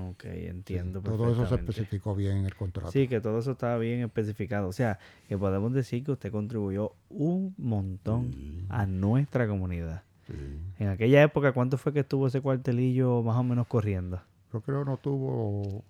Ok, 0.09 0.25
entiendo 0.25 1.01
Todo 1.01 1.31
eso 1.31 1.47
se 1.47 1.55
especificó 1.55 2.13
bien 2.13 2.37
en 2.37 2.45
el 2.45 2.55
contrato. 2.55 2.91
Sí, 2.91 3.07
que 3.07 3.21
todo 3.21 3.39
eso 3.39 3.51
estaba 3.51 3.77
bien 3.77 4.01
especificado. 4.01 4.67
O 4.67 4.73
sea, 4.73 4.99
que 5.29 5.37
podemos 5.37 5.73
decir 5.73 6.03
que 6.03 6.11
usted 6.11 6.31
contribuyó 6.31 6.93
un 7.09 7.55
montón 7.57 8.65
a 8.69 8.85
nuestra 8.85 9.47
comunidad. 9.47 10.03
Sí. 10.27 10.33
En 10.79 10.89
aquella 10.89 11.23
época, 11.23 11.53
¿cuánto 11.53 11.77
fue 11.77 11.93
que 11.93 12.01
estuvo 12.01 12.27
ese 12.27 12.41
cuartelillo 12.41 13.23
más 13.23 13.37
o 13.37 13.43
menos 13.43 13.65
corriendo? 13.67 14.21
Yo 14.53 14.61
creo 14.61 14.83
no 14.85 14.97
tuvo, 14.97 15.83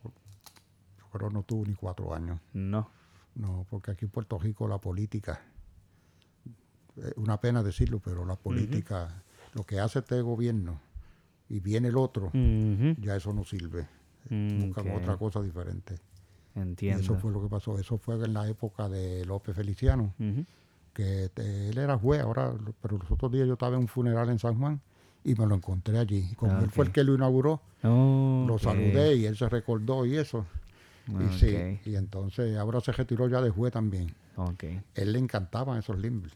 yo 1.00 1.06
creo 1.12 1.30
no 1.30 1.44
tuvo 1.44 1.66
ni 1.66 1.74
cuatro 1.74 2.14
años. 2.14 2.40
No. 2.54 2.90
No, 3.36 3.66
porque 3.70 3.92
aquí 3.92 4.06
en 4.06 4.12
Puerto 4.12 4.38
Rico 4.40 4.68
la 4.68 4.78
política, 4.80 5.42
una 7.16 7.40
pena 7.40 7.62
decirlo, 7.64 8.00
pero 8.04 8.26
la 8.26 8.36
política, 8.36 9.24
lo 9.54 9.64
que 9.64 9.80
hace 9.80 10.00
este 10.00 10.22
gobierno 10.22 10.80
y 11.50 11.60
viene 11.60 11.90
el 11.90 11.98
otro, 11.98 12.32
ya 13.00 13.16
eso 13.16 13.34
no 13.34 13.44
sirve. 13.44 13.88
Mm, 14.30 14.68
Buscan 14.68 14.92
otra 14.92 15.18
cosa 15.18 15.42
diferente. 15.42 15.96
Y 16.56 16.60
Entiendo. 16.60 17.02
eso 17.04 17.16
fue 17.18 17.32
lo 17.32 17.42
que 17.42 17.48
pasó. 17.48 17.78
Eso 17.80 17.98
fue 18.00 18.16
en 18.16 18.34
la 18.34 18.48
época 18.50 18.90
de 18.90 19.24
López 19.26 19.56
Feliciano, 19.56 20.14
Ujú. 20.20 20.46
Que 20.98 21.70
él 21.70 21.78
era 21.78 21.98
juez, 21.98 22.22
ahora, 22.22 22.54
pero 22.82 22.98
los 22.98 23.12
otros 23.12 23.32
días 23.32 23.46
yo 23.48 23.54
estaba 23.54 23.76
en 23.76 23.82
un 23.82 23.88
funeral 23.88 24.30
en 24.30 24.40
San 24.40 24.58
Juan 24.58 24.82
y 25.24 25.36
me 25.36 25.46
lo 25.46 25.54
encontré 25.56 26.00
allí. 26.00 26.34
Como 26.36 26.54
Ah, 26.54 26.64
él 26.64 26.72
fue 26.72 26.86
el 26.86 26.92
que 26.92 27.04
lo 27.04 27.14
inauguró, 27.14 27.62
lo 28.48 28.58
saludé 28.58 29.16
y 29.16 29.26
él 29.26 29.38
se 29.38 29.48
recordó 29.48 30.06
y 30.06 30.18
eso. 30.18 30.46
Y 31.08 31.30
sí, 31.40 31.56
Ok. 31.56 31.88
y 31.88 31.96
entonces 31.96 32.58
ahora 32.58 32.82
se 32.82 32.92
retiró 32.92 33.28
ya 33.30 33.42
de 33.42 33.50
juez 33.50 33.72
también. 33.74 34.14
Él 34.96 35.14
le 35.14 35.20
encantaban 35.20 35.78
esos 35.78 35.98
limbs. 36.00 36.32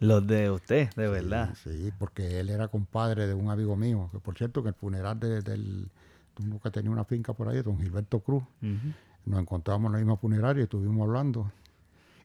Los 0.00 0.26
de 0.26 0.50
usted, 0.50 0.88
de 0.94 1.08
verdad. 1.08 1.54
Sí, 1.62 1.92
porque 1.98 2.40
él 2.40 2.48
era 2.50 2.68
compadre 2.68 3.26
de 3.26 3.34
un 3.34 3.50
amigo 3.50 3.76
mío, 3.76 4.08
que 4.12 4.18
por 4.20 4.36
cierto, 4.38 4.62
que 4.62 4.70
el 4.70 4.74
funeral 4.74 5.18
de- 5.20 5.42
del 5.42 5.88
de 6.36 6.44
uno 6.44 6.60
que 6.60 6.70
tenía 6.70 6.90
una 6.90 7.04
finca 7.04 7.32
por 7.32 7.48
ahí, 7.48 7.60
don 7.62 7.78
Gilberto 7.80 8.20
Cruz, 8.20 8.44
nos 9.26 9.40
encontramos 9.40 9.86
en 9.88 9.92
la 9.92 9.98
misma 9.98 10.16
funeraria 10.16 10.60
y 10.60 10.64
estuvimos 10.64 11.02
hablando. 11.06 11.50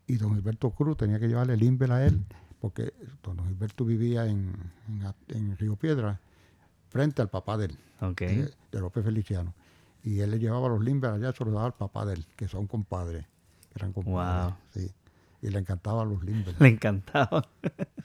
Y 0.08 0.16
don 0.18 0.34
Gilberto 0.36 0.72
Cruz 0.72 0.98
tenía 0.98 1.20
que 1.20 1.28
llevarle 1.28 1.54
el 1.54 1.64
Inver 1.64 1.92
a 1.92 2.06
él, 2.06 2.24
porque 2.60 2.94
don 3.24 3.38
Gilberto 3.48 3.86
vivía 3.86 4.26
en, 4.26 4.54
en, 5.30 5.58
Río 5.58 5.76
Piedra, 5.76 6.20
frente 6.90 7.22
al 7.22 7.30
papá 7.30 7.58
de 7.58 7.66
él, 7.66 7.78
Ok. 8.02 8.22
de, 8.22 8.54
de 8.72 8.80
López 8.80 9.04
Feliciano. 9.04 9.54
Y 10.04 10.20
él 10.20 10.32
le 10.32 10.40
llevaba 10.40 10.68
los 10.68 10.84
Limber 10.84 11.12
allá, 11.12 11.32
se 11.32 11.46
los 11.46 11.54
daba 11.54 11.68
al 11.68 11.74
papá 11.74 12.06
de 12.06 12.16
él, 12.16 12.26
que 12.36 12.48
son 12.50 12.68
compadres, 12.68 13.26
que 13.72 13.80
eran 13.80 13.94
compadres. 13.94 14.54
Wow. 14.74 14.82
Sí. 14.84 14.92
Y 15.42 15.50
le 15.50 15.60
encantaban 15.60 16.10
los 16.10 16.24
Limber. 16.24 16.56
Le 16.60 16.68
encantaba. 16.70 17.48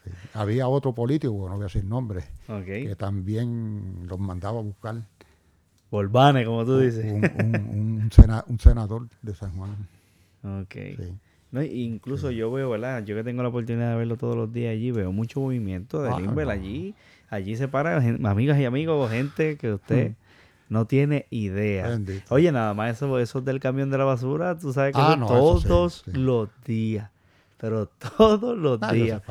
sí. 0.05 0.11
Había 0.35 0.69
otro 0.69 0.95
político, 0.95 1.33
no 1.49 1.55
voy 1.55 1.61
a 1.63 1.65
decir 1.65 1.85
nombre, 1.85 2.25
que 2.47 2.93
ok. 2.93 2.99
también 2.99 4.07
los 4.09 4.19
mandaba 4.21 4.59
a 4.61 4.63
buscar. 4.63 5.03
Volvane, 5.91 6.45
como 6.45 6.65
tú 6.65 6.79
dices. 6.79 7.05
Un, 7.05 7.25
un- 7.25 8.01
un 8.03 8.11
sena- 8.13 8.45
un 8.47 8.59
senador 8.61 9.09
de 9.23 9.35
San 9.35 9.57
Juan. 9.57 9.89
Ok. 10.63 10.77
No, 11.51 11.63
incluso 11.63 12.31
yo 12.31 12.51
veo, 12.51 12.71
¿verdad? 12.71 13.05
Yo 13.05 13.17
que 13.17 13.25
tengo 13.25 13.43
la 13.43 13.49
oportunidad 13.49 13.91
de 13.91 13.97
verlo 13.97 14.17
todos 14.17 14.37
los 14.37 14.53
días 14.53 14.73
allí, 14.73 14.91
veo 14.91 15.13
mucho 15.13 15.41
movimiento 15.41 16.03
de 16.03 16.11
ah, 16.11 16.51
allí. 16.51 16.95
Allí 17.31 17.57
se 17.57 17.69
paran 17.69 18.25
amigas 18.27 18.59
y 18.59 18.65
amigos, 18.65 19.11
gente 19.11 19.57
que 19.57 19.73
usted... 19.73 20.11
Hmm. 20.11 20.29
No 20.69 20.87
tiene 20.87 21.27
idea. 21.31 21.99
Oye, 22.29 22.53
nada 22.53 22.75
más 22.75 22.97
eso, 22.97 23.19
eso 23.19 23.41
del 23.41 23.59
camión 23.59 23.91
de 23.91 23.97
la 23.97 24.05
basura, 24.05 24.59
tú 24.59 24.73
sabes 24.73 24.95
que 24.95 25.01
ah, 25.01 25.17
todos 25.19 26.05
los 26.07 26.51
días. 26.67 27.11
Pero 27.59 27.87
todos 28.17 28.57
los 28.57 28.79
ah, 28.83 28.93
días. 28.93 29.23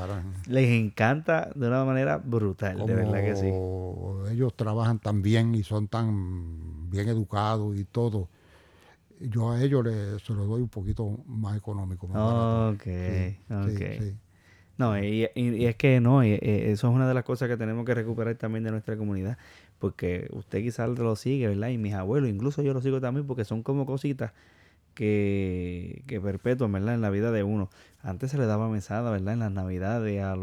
Les 0.48 0.70
encanta 0.70 1.50
de 1.56 1.68
una 1.68 1.86
manera 1.86 2.18
brutal, 2.18 2.86
de 2.86 2.96
verdad 2.96 3.24
que 3.24 3.36
sí. 3.36 4.34
Ellos 4.34 4.54
trabajan 4.56 5.00
tan 5.00 5.22
bien 5.22 5.56
y 5.56 5.64
son 5.64 5.88
tan 5.88 6.90
bien 6.90 7.08
educados 7.08 7.78
y 7.78 7.84
todo. 7.84 8.30
Yo 9.20 9.52
a 9.52 9.64
ellos 9.64 9.84
les, 9.84 10.22
se 10.22 10.34
los 10.34 10.48
doy 10.48 10.62
un 10.62 10.70
poquito 10.70 11.24
más 11.26 11.58
económico. 11.58 12.08
Más 12.08 12.74
ok, 12.74 12.88
ok. 13.50 14.16
No, 14.78 14.96
y, 15.04 15.28
es 15.34 15.76
que 15.76 16.00
no, 16.00 16.22
eso 16.22 16.88
es 16.88 16.94
una 16.94 17.08
de 17.08 17.16
las 17.16 17.24
cosas 17.24 17.50
que 17.50 17.58
tenemos 17.58 17.84
que 17.84 17.96
recuperar 17.96 18.36
también 18.36 18.64
de 18.64 18.70
nuestra 18.70 18.96
comunidad 18.96 19.38
porque 19.80 20.28
usted 20.32 20.62
quizás 20.62 20.90
lo 20.90 21.16
sigue, 21.16 21.48
¿verdad? 21.48 21.70
Y 21.70 21.78
mis 21.78 21.94
abuelos, 21.94 22.30
incluso 22.30 22.62
yo 22.62 22.74
lo 22.74 22.82
sigo 22.82 23.00
también 23.00 23.28
porque 23.28 23.46
son 23.46 23.64
como 23.64 23.86
cositas 23.86 24.34
que, 24.94 26.04
que 26.08 26.20
perpetúan, 26.20 26.72
¿verdad? 26.72 26.96
En 26.96 27.02
la 27.02 27.10
vida 27.10 27.32
de 27.32 27.44
uno. 27.44 27.70
Antes 28.04 28.32
se 28.32 28.38
le 28.38 28.46
daba 28.46 28.70
mesada, 28.70 29.10
¿verdad? 29.12 29.34
En 29.34 29.40
las 29.40 29.52
navidades 29.52 30.22
a, 30.22 30.34
a 30.34 30.36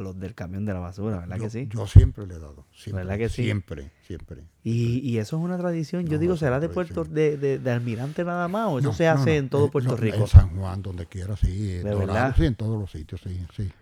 los 0.00 0.20
del 0.20 0.34
camión 0.34 0.64
de 0.64 0.74
la 0.74 0.80
basura, 0.80 1.20
¿verdad 1.20 1.38
que 1.38 1.50
sí? 1.50 1.68
Yo 1.70 1.86
siempre 1.86 2.26
le 2.26 2.34
he 2.34 2.38
dado. 2.38 2.66
Siempre, 2.72 3.04
¿Verdad 3.04 3.18
que 3.18 3.28
sí? 3.28 3.44
Siempre, 3.44 3.90
siempre. 4.06 4.44
Y, 4.62 4.98
y 4.98 5.18
eso 5.18 5.38
es 5.38 5.42
una 5.42 5.56
tradición, 5.56 6.06
yo 6.06 6.18
digo, 6.18 6.36
¿será 6.36 6.60
de 6.60 6.68
Puerto, 6.68 7.04
de, 7.04 7.36
de, 7.36 7.70
Almirante 7.70 8.24
nada 8.24 8.46
más 8.48 8.68
o 8.68 8.78
eso 8.78 8.92
se 8.92 9.08
hace 9.08 9.36
en 9.36 9.48
todo 9.48 9.70
Puerto 9.70 9.96
Rico? 9.96 10.18
En 10.18 10.26
San 10.26 10.56
Juan, 10.56 10.82
donde 10.82 11.06
quiera, 11.06 11.36
sí. 11.36 11.76
En 11.78 11.84
verdad? 11.84 12.34
sí, 12.36 12.44
en 12.44 12.54
todos 12.54 12.78
los 12.78 12.90
sitios, 12.90 13.20
sí, 13.22 13.46
sí. 13.56 13.72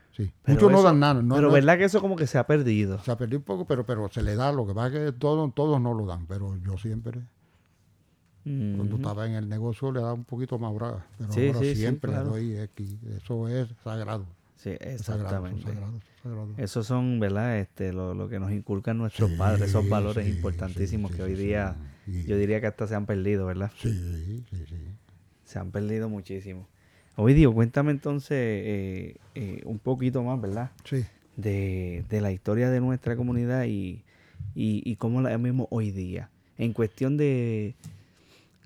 Muchos 0.46 0.70
no 0.70 0.82
dan 0.82 1.00
nada. 1.00 1.22
pero 1.34 1.50
verdad 1.50 1.78
que 1.78 1.84
eso 1.84 2.00
como 2.00 2.16
que 2.16 2.26
se 2.26 2.38
ha 2.38 2.46
perdido. 2.46 2.98
Se 3.02 3.10
ha 3.10 3.16
perdido 3.16 3.38
un 3.38 3.44
poco, 3.44 3.66
pero, 3.66 3.84
pero 3.84 4.08
se 4.10 4.22
le 4.22 4.34
da. 4.34 4.52
Lo 4.52 4.66
que 4.66 4.74
pasa 4.74 4.96
es 4.96 5.12
que 5.12 5.18
todos, 5.18 5.54
todos 5.54 5.80
no 5.80 5.94
lo 5.94 6.06
dan, 6.06 6.26
pero 6.26 6.56
yo 6.58 6.78
siempre. 6.78 7.20
Cuando 8.46 8.96
estaba 8.96 9.26
en 9.26 9.32
el 9.32 9.48
negocio 9.48 9.90
le 9.90 10.00
daba 10.00 10.14
un 10.14 10.24
poquito 10.24 10.56
más 10.56 10.72
brava, 10.72 11.04
pero 11.18 11.52
ahora 11.52 11.74
siempre 11.74 12.12
le 12.12 12.18
doy 12.18 12.56
X. 12.56 12.96
Eso 13.16 13.48
es 13.48 13.68
sagrado. 13.82 14.24
Sí, 14.56 14.70
exactamente. 14.80 15.72
Esos 16.56 16.86
son, 16.86 17.18
¿verdad? 17.18 17.58
Este, 17.58 17.92
lo, 17.92 18.14
lo 18.14 18.28
que 18.28 18.38
nos 18.38 18.52
inculcan 18.52 18.98
nuestros 18.98 19.32
padres, 19.32 19.70
esos 19.70 19.88
valores 19.88 20.28
importantísimos 20.28 21.10
que 21.10 21.22
hoy 21.22 21.34
día 21.34 21.76
yo 22.06 22.38
diría 22.38 22.60
que 22.60 22.68
hasta 22.68 22.86
se 22.86 22.94
han 22.94 23.04
perdido, 23.04 23.46
¿verdad? 23.46 23.72
Sí, 23.80 23.92
sí, 24.50 24.64
sí. 24.68 24.76
Se 25.44 25.58
han 25.58 25.72
perdido 25.72 26.08
muchísimo. 26.08 26.68
Ovidio, 27.16 27.52
cuéntame 27.52 27.90
entonces 27.90 28.36
eh, 28.38 29.16
eh, 29.34 29.62
un 29.64 29.78
poquito 29.78 30.22
más, 30.22 30.40
¿verdad? 30.40 30.70
Sí. 30.84 31.04
De, 31.36 32.04
la 32.10 32.30
historia 32.30 32.70
de 32.70 32.80
nuestra 32.80 33.16
comunidad 33.16 33.64
y, 33.64 34.04
y, 34.54 34.96
cómo 34.96 35.20
la 35.20 35.36
vemos 35.36 35.66
hoy 35.70 35.90
día. 35.90 36.30
En 36.58 36.72
cuestión 36.72 37.16
de, 37.16 37.74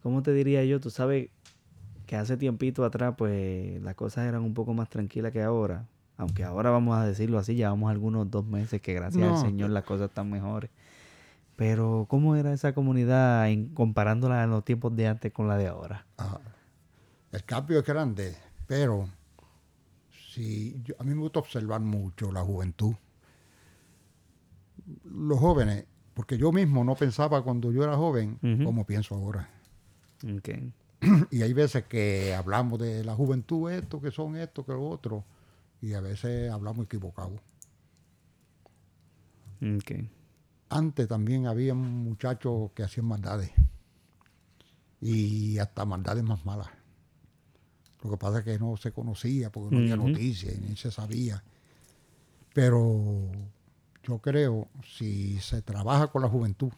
¿cómo 0.02 0.22
te 0.22 0.32
diría 0.32 0.64
yo? 0.64 0.80
Tú 0.80 0.90
sabes 0.90 1.30
que 2.06 2.16
hace 2.16 2.36
tiempito 2.36 2.84
atrás, 2.84 3.14
pues 3.16 3.80
las 3.82 3.94
cosas 3.94 4.26
eran 4.26 4.42
un 4.42 4.54
poco 4.54 4.74
más 4.74 4.88
tranquilas 4.88 5.32
que 5.32 5.42
ahora. 5.42 5.86
Aunque 6.16 6.44
ahora 6.44 6.70
vamos 6.70 6.98
a 6.98 7.06
decirlo 7.06 7.38
así, 7.38 7.54
llevamos 7.54 7.90
algunos 7.90 8.30
dos 8.30 8.44
meses 8.44 8.82
que 8.82 8.92
gracias 8.92 9.26
al 9.26 9.38
Señor 9.38 9.70
las 9.70 9.84
cosas 9.84 10.08
están 10.08 10.30
mejores. 10.30 10.70
Pero, 11.56 12.06
¿cómo 12.08 12.36
era 12.36 12.52
esa 12.52 12.72
comunidad 12.72 13.48
en, 13.50 13.68
comparándola 13.74 14.42
en 14.42 14.50
los 14.50 14.64
tiempos 14.64 14.96
de 14.96 15.06
antes 15.06 15.32
con 15.32 15.46
la 15.46 15.56
de 15.56 15.68
ahora? 15.68 16.06
Ah, 16.18 16.40
el 17.32 17.44
cambio 17.44 17.78
es 17.78 17.86
grande, 17.86 18.34
pero 18.66 19.08
si 20.30 20.82
a 20.98 21.04
mí 21.04 21.14
me 21.14 21.20
gusta 21.20 21.38
observar 21.40 21.80
mucho 21.80 22.32
la 22.32 22.42
juventud. 22.42 22.94
Los 25.04 25.38
jóvenes, 25.38 25.84
porque 26.14 26.38
yo 26.38 26.50
mismo 26.50 26.82
no 26.82 26.94
pensaba 26.94 27.42
cuando 27.42 27.70
yo 27.72 27.84
era 27.84 27.96
joven 27.96 28.38
como 28.64 28.84
pienso 28.84 29.14
ahora. 29.14 29.48
Y 31.30 31.42
hay 31.42 31.52
veces 31.52 31.84
que 31.84 32.34
hablamos 32.34 32.78
de 32.78 33.04
la 33.04 33.14
juventud, 33.14 33.70
esto, 33.70 34.00
que 34.00 34.10
son 34.10 34.36
esto, 34.36 34.64
que 34.64 34.72
lo 34.72 34.88
otro, 34.88 35.24
y 35.80 35.94
a 35.94 36.00
veces 36.00 36.50
hablamos 36.50 36.84
equivocados. 36.84 37.40
Antes 40.68 41.08
también 41.08 41.46
había 41.46 41.74
muchachos 41.74 42.70
que 42.74 42.82
hacían 42.82 43.06
maldades, 43.06 43.50
y 45.00 45.58
hasta 45.58 45.84
maldades 45.84 46.22
más 46.22 46.44
malas. 46.44 46.68
Lo 48.02 48.10
que 48.10 48.16
pasa 48.16 48.38
es 48.38 48.44
que 48.44 48.58
no 48.58 48.76
se 48.76 48.92
conocía 48.92 49.50
porque 49.50 49.74
no 49.74 49.82
había 49.82 49.96
noticias 49.96 50.54
y 50.54 50.60
ni 50.60 50.76
se 50.76 50.90
sabía. 50.90 51.42
Pero 52.54 53.30
yo 54.02 54.18
creo, 54.18 54.68
si 54.84 55.38
se 55.40 55.62
trabaja 55.62 56.08
con 56.08 56.22
la 56.22 56.28
juventud, 56.28 56.72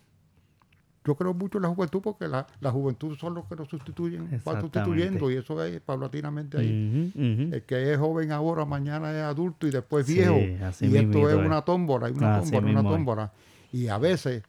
yo 1.04 1.16
creo 1.16 1.34
mucho 1.34 1.58
en 1.58 1.62
la 1.62 1.68
juventud 1.68 2.00
porque 2.00 2.28
la, 2.28 2.46
juventud 2.70 3.16
son 3.16 3.34
los 3.34 3.46
que 3.46 3.56
nos 3.56 3.68
sustituyen, 3.68 4.40
va 4.46 4.60
sustituyendo 4.60 5.30
y 5.30 5.36
eso 5.36 5.62
es 5.64 5.80
paulatinamente 5.80 6.58
ahí. 6.58 7.12
El 7.52 7.62
que 7.64 7.92
es 7.92 7.98
joven 7.98 8.30
ahora, 8.30 8.64
mañana 8.64 9.10
es 9.10 9.22
adulto 9.22 9.66
y 9.66 9.70
después 9.70 10.06
viejo. 10.06 10.36
y 10.36 10.96
esto 10.96 11.28
es 11.28 11.34
una 11.36 11.62
tómbola, 11.62 12.08
una 12.10 12.40
tómbola, 12.40 12.70
una 12.70 12.82
tómbola. 12.82 13.32
Y 13.72 13.88
a 13.88 13.98
veces, 13.98 14.44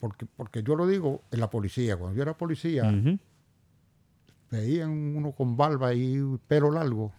porque, 0.00 0.24
porque 0.24 0.62
yo 0.62 0.76
lo 0.76 0.86
digo 0.86 1.22
en 1.30 1.40
la 1.40 1.50
policía, 1.50 1.96
cuando 1.96 2.16
yo 2.16 2.22
era 2.22 2.34
policía, 2.34 2.90
veían 4.50 4.90
uno 4.90 5.32
con 5.32 5.56
barba 5.58 5.92
y 5.92 6.18
pelo 6.48 6.70
largo, 6.70 7.12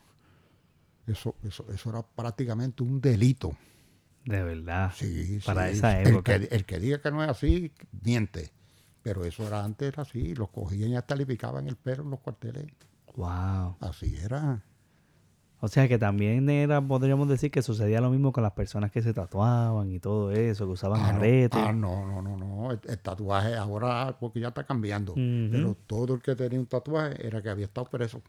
eso, 1.06 1.36
eso, 1.44 1.66
eso 1.72 1.90
era 1.92 2.02
prácticamente 2.02 2.82
un 2.82 3.00
delito. 3.00 3.56
De 4.28 4.44
verdad. 4.44 4.92
Sí, 4.94 5.40
Para 5.46 5.70
esa 5.70 6.02
época. 6.02 6.36
El 6.36 6.66
que, 6.66 6.80
diga 6.80 7.02
que 7.02 7.12
no 7.12 7.24
es 7.24 7.30
así, 7.30 7.72
miente. 8.04 8.52
Pero 9.02 9.24
eso 9.24 9.48
era 9.48 9.64
antes, 9.64 9.88
era 9.88 10.04
así. 10.04 10.36
Los 10.36 10.50
cogían 10.50 10.92
y 10.92 10.98
hasta 10.98 11.16
le 11.16 11.26
picaban 11.26 11.68
el 11.68 11.78
pelo 11.78 12.04
en 12.04 12.12
los 12.12 12.20
cuarteles. 12.20 12.66
Wow. 13.16 13.78
Así 13.80 14.18
era. 14.22 14.62
O 15.60 15.70
sea 15.70 15.88
que 15.88 15.98
también 15.98 16.50
era, 16.50 16.82
podríamos 16.82 17.30
decir 17.30 17.50
que 17.50 17.62
sucedía 17.62 18.02
lo 18.02 18.12
mismo 18.12 18.32
con 18.34 18.44
las 18.44 18.52
personas 18.52 18.92
que 18.92 19.02
se 19.02 19.14
tatuaban 19.14 19.92
y 19.92 20.00
todo 20.00 20.32
eso, 20.32 20.66
que 20.66 20.74
usaban 20.74 21.02
ah, 21.02 21.10
aretes. 21.16 21.60
No, 21.60 21.68
ah, 21.68 21.74
no, 21.74 22.06
no, 22.06 22.22
no, 22.22 22.38
no. 22.38 22.72
El, 22.72 23.00
tatuaje 23.00 23.56
ahora, 23.56 24.18
porque 24.20 24.42
ya 24.42 24.50
está 24.50 24.66
cambiando. 24.66 25.14
Pero 25.16 25.76
todo 25.88 26.16
el 26.16 26.22
que 26.22 26.36
tenía 26.36 26.60
un 26.60 26.68
tatuaje 26.68 27.26
era 27.26 27.42
que 27.42 27.50
había 27.50 27.66
estado 27.66 27.90
preso. 27.90 28.22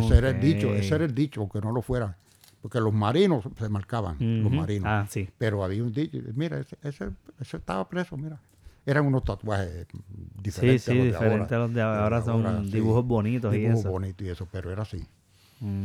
Ese 0.00 0.16
era 0.16 0.30
el 0.30 0.40
dicho, 0.40 0.74
ese 0.74 0.94
era 0.94 1.04
el 1.04 1.14
dicho, 1.14 1.42
aunque 1.42 1.60
no 1.60 1.70
lo 1.70 1.82
fuera. 1.82 2.16
Porque 2.66 2.80
los 2.80 2.92
marinos 2.92 3.44
se 3.56 3.68
marcaban, 3.68 4.16
los 4.42 4.50
marinos. 4.50 4.88
Ah, 4.88 5.06
sí. 5.08 5.28
Pero 5.38 5.62
había 5.62 5.84
un 5.84 5.92
dicho, 5.92 6.18
mira, 6.34 6.58
ese, 6.58 6.76
ese, 6.82 7.12
estaba 7.56 7.88
preso, 7.88 8.16
mira 8.16 8.40
eran 8.86 9.06
unos 9.06 9.24
tatuajes 9.24 9.86
diferentes 10.40 10.84
sí, 10.84 10.92
sí, 10.92 10.98
a 10.98 11.02
los 11.02 11.12
diferentes 11.12 11.52
a 11.52 11.58
los 11.58 11.74
de 11.74 11.82
ahora. 11.82 12.22
son 12.22 12.70
dibujos 12.70 13.04
bonitos 13.04 13.52
y 13.54 13.58
eso. 13.58 13.68
Dibujos 13.68 13.90
bonitos 13.90 14.26
y 14.26 14.30
eso, 14.30 14.48
pero 14.50 14.70
era 14.70 14.82
así. 14.82 15.04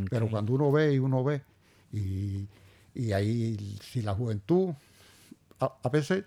Pero 0.10 0.30
cuando 0.30 0.54
uno 0.54 0.72
ve 0.72 0.94
y 0.94 1.00
uno 1.00 1.24
ve, 1.24 1.42
y, 1.92 2.48
ahí 3.12 3.78
si 3.82 4.02
la 4.02 4.14
juventud, 4.14 4.74
a, 5.60 5.90
veces 5.90 6.26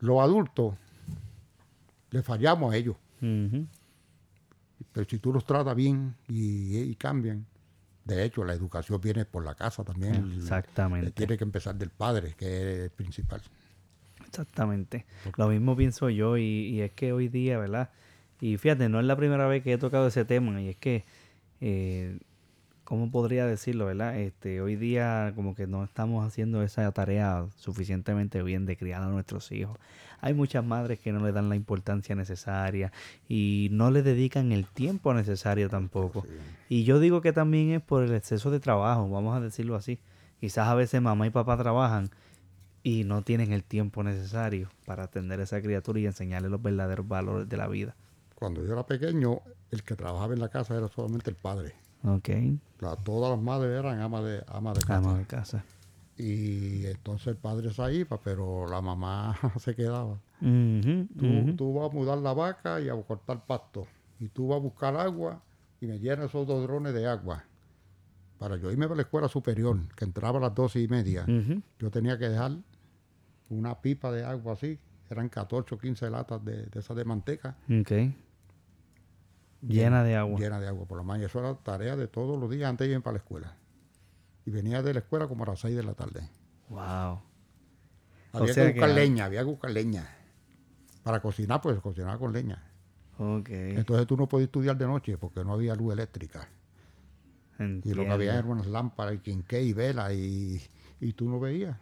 los 0.00 0.20
adultos 0.20 0.74
le 2.10 2.22
fallamos 2.22 2.72
a 2.72 2.76
ellos. 2.76 2.96
Pero 4.92 5.06
si 5.08 5.18
tú 5.18 5.32
los 5.32 5.44
tratas 5.44 5.74
bien 5.74 6.14
y, 6.28 6.94
cambian, 6.96 7.46
de 8.04 8.24
hecho 8.24 8.44
la 8.44 8.52
educación 8.52 9.00
viene 9.00 9.24
por 9.24 9.44
la 9.44 9.54
casa 9.54 9.84
también. 9.84 10.32
Exactamente. 10.36 11.10
Tiene 11.12 11.36
que 11.36 11.44
empezar 11.44 11.74
del 11.76 11.90
padre, 11.90 12.34
que 12.36 12.46
es 12.46 12.78
el 12.84 12.90
principal. 12.90 13.40
Exactamente. 14.26 15.06
Lo 15.36 15.48
mismo 15.48 15.76
pienso 15.76 16.08
yo 16.08 16.36
y, 16.36 16.42
y, 16.42 16.80
es 16.82 16.92
que 16.92 17.12
hoy 17.12 17.28
día, 17.28 17.58
¿verdad? 17.58 17.90
Y 18.40 18.56
fíjate, 18.56 18.88
no 18.88 19.00
es 19.00 19.06
la 19.06 19.16
primera 19.16 19.46
vez 19.46 19.62
que 19.62 19.72
he 19.72 19.78
tocado 19.78 20.06
ese 20.06 20.24
tema 20.24 20.60
y 20.62 20.68
es 20.68 20.76
que 20.76 21.04
eh, 21.60 22.18
¿cómo 22.90 23.08
podría 23.08 23.46
decirlo, 23.46 23.86
verdad? 23.86 24.18
Este, 24.18 24.60
hoy 24.60 24.74
día 24.74 25.32
como 25.36 25.54
que 25.54 25.68
no 25.68 25.84
estamos 25.84 26.26
haciendo 26.26 26.64
esa 26.64 26.90
tarea 26.90 27.46
suficientemente 27.54 28.42
bien 28.42 28.66
de 28.66 28.76
criar 28.76 29.00
a 29.00 29.06
nuestros 29.06 29.52
hijos. 29.52 29.78
Hay 30.20 30.34
muchas 30.34 30.64
madres 30.64 30.98
que 30.98 31.12
no 31.12 31.24
le 31.24 31.30
dan 31.30 31.48
la 31.48 31.54
importancia 31.54 32.16
necesaria 32.16 32.90
y 33.28 33.68
no 33.70 33.92
le 33.92 34.02
dedican 34.02 34.50
el 34.50 34.66
tiempo 34.66 35.14
necesario 35.14 35.70
tampoco. 35.70 36.26
Y 36.68 36.82
yo 36.82 36.98
digo 36.98 37.20
que 37.20 37.32
también 37.32 37.70
es 37.70 37.80
por 37.80 38.02
el 38.02 38.12
exceso 38.12 38.50
de 38.50 38.58
trabajo, 38.58 39.08
vamos 39.08 39.36
a 39.36 39.40
decirlo 39.40 39.76
así. 39.76 40.00
Quizás 40.40 40.66
a 40.66 40.74
veces 40.74 41.00
mamá 41.00 41.28
y 41.28 41.30
papá 41.30 41.56
trabajan 41.56 42.10
y 42.82 43.04
no 43.04 43.22
tienen 43.22 43.52
el 43.52 43.62
tiempo 43.62 44.02
necesario 44.02 44.68
para 44.84 45.04
atender 45.04 45.38
a 45.38 45.44
esa 45.44 45.62
criatura 45.62 46.00
y 46.00 46.06
enseñarle 46.06 46.48
los 46.48 46.60
verdaderos 46.60 47.06
valores 47.06 47.48
de 47.48 47.56
la 47.56 47.68
vida. 47.68 47.94
Cuando 48.34 48.66
yo 48.66 48.72
era 48.72 48.84
pequeño, 48.84 49.42
el 49.70 49.84
que 49.84 49.94
trabajaba 49.94 50.34
en 50.34 50.40
la 50.40 50.48
casa 50.48 50.76
era 50.76 50.88
solamente 50.88 51.30
el 51.30 51.36
padre. 51.36 51.72
Ok. 52.04 52.30
todas 53.04 53.30
las 53.30 53.40
madres 53.40 53.78
eran 53.78 54.00
amas 54.00 54.24
de, 54.24 54.42
ama 54.48 54.72
de 54.72 54.80
casa. 54.80 54.96
Ama 54.96 55.18
de 55.18 55.24
casa. 55.26 55.64
Y 56.16 56.84
entonces 56.86 57.28
el 57.28 57.36
padre 57.36 57.72
se 57.72 57.94
iba, 57.94 58.20
pero 58.22 58.66
la 58.66 58.80
mamá 58.80 59.38
se 59.58 59.74
quedaba. 59.74 60.18
tú, 61.56 61.74
vas 61.74 61.90
a 61.90 61.94
mudar 61.94 62.18
la 62.18 62.34
vaca 62.34 62.80
y 62.80 62.88
a 62.88 63.02
cortar 63.02 63.44
pasto. 63.46 63.86
Y 64.18 64.28
tú 64.28 64.48
vas 64.48 64.56
a 64.56 64.60
buscar 64.60 64.96
agua 64.96 65.42
y 65.80 65.86
me 65.86 65.98
llena 65.98 66.24
esos 66.24 66.46
dos 66.46 66.62
drones 66.62 66.92
de 66.92 67.06
agua. 67.06 67.44
Para 68.38 68.56
yo 68.56 68.70
irme 68.70 68.86
a 68.86 68.88
la 68.88 69.02
escuela 69.02 69.28
superior, 69.28 69.78
que 69.94 70.04
entraba 70.04 70.38
a 70.38 70.42
las 70.42 70.54
doce 70.54 70.80
y 70.80 70.88
media, 70.88 71.26
yo 71.78 71.90
tenía 71.90 72.18
que 72.18 72.28
dejar 72.28 72.52
una 73.50 73.80
pipa 73.80 74.12
de 74.12 74.24
agua 74.24 74.54
así, 74.54 74.78
eran 75.10 75.28
14 75.28 75.74
o 75.74 75.78
15 75.78 76.08
latas 76.10 76.42
de, 76.44 76.66
de 76.66 76.80
esas 76.80 76.96
de 76.96 77.04
manteca. 77.04 77.56
Okay. 77.80 78.14
Llena, 79.62 80.02
de 80.02 80.16
agua. 80.16 80.38
Llena 80.38 80.60
de 80.60 80.68
agua 80.68 80.86
por 80.86 80.98
la 80.98 81.04
mañana. 81.04 81.26
Eso 81.26 81.38
era 81.40 81.54
tarea 81.54 81.96
de 81.96 82.08
todos 82.08 82.38
los 82.38 82.50
días 82.50 82.68
antes 82.68 82.88
de 82.88 82.94
ir 82.94 83.02
para 83.02 83.14
la 83.14 83.18
escuela. 83.18 83.56
Y 84.46 84.50
venía 84.50 84.82
de 84.82 84.94
la 84.94 85.00
escuela 85.00 85.28
como 85.28 85.44
a 85.44 85.48
las 85.48 85.60
6 85.60 85.76
de 85.76 85.82
la 85.82 85.94
tarde. 85.94 86.28
Wow. 86.68 87.20
Había 88.32 88.54
que 88.54 88.68
buscar 88.68 88.90
leña, 88.90 89.24
había 89.26 89.40
que 89.40 89.46
buscar 89.46 89.70
leña. 89.70 90.08
Para 91.02 91.20
cocinar, 91.20 91.60
pues 91.60 91.78
cocinaba 91.80 92.18
con 92.18 92.32
leña. 92.32 92.64
Okay. 93.18 93.76
Entonces 93.76 94.06
tú 94.06 94.16
no 94.16 94.28
podías 94.28 94.46
estudiar 94.46 94.78
de 94.78 94.86
noche 94.86 95.18
porque 95.18 95.44
no 95.44 95.52
había 95.52 95.74
luz 95.74 95.92
eléctrica. 95.92 96.48
Y 97.58 97.92
lo 97.92 98.04
que 98.04 98.10
había 98.10 98.32
eran 98.32 98.48
unas 98.48 98.66
lámparas 98.66 99.14
y 99.14 99.18
quinqué 99.18 99.62
y 99.62 99.74
vela 99.74 100.14
y, 100.14 100.62
y 100.98 101.12
tú 101.12 101.28
no 101.28 101.38
veías. 101.38 101.76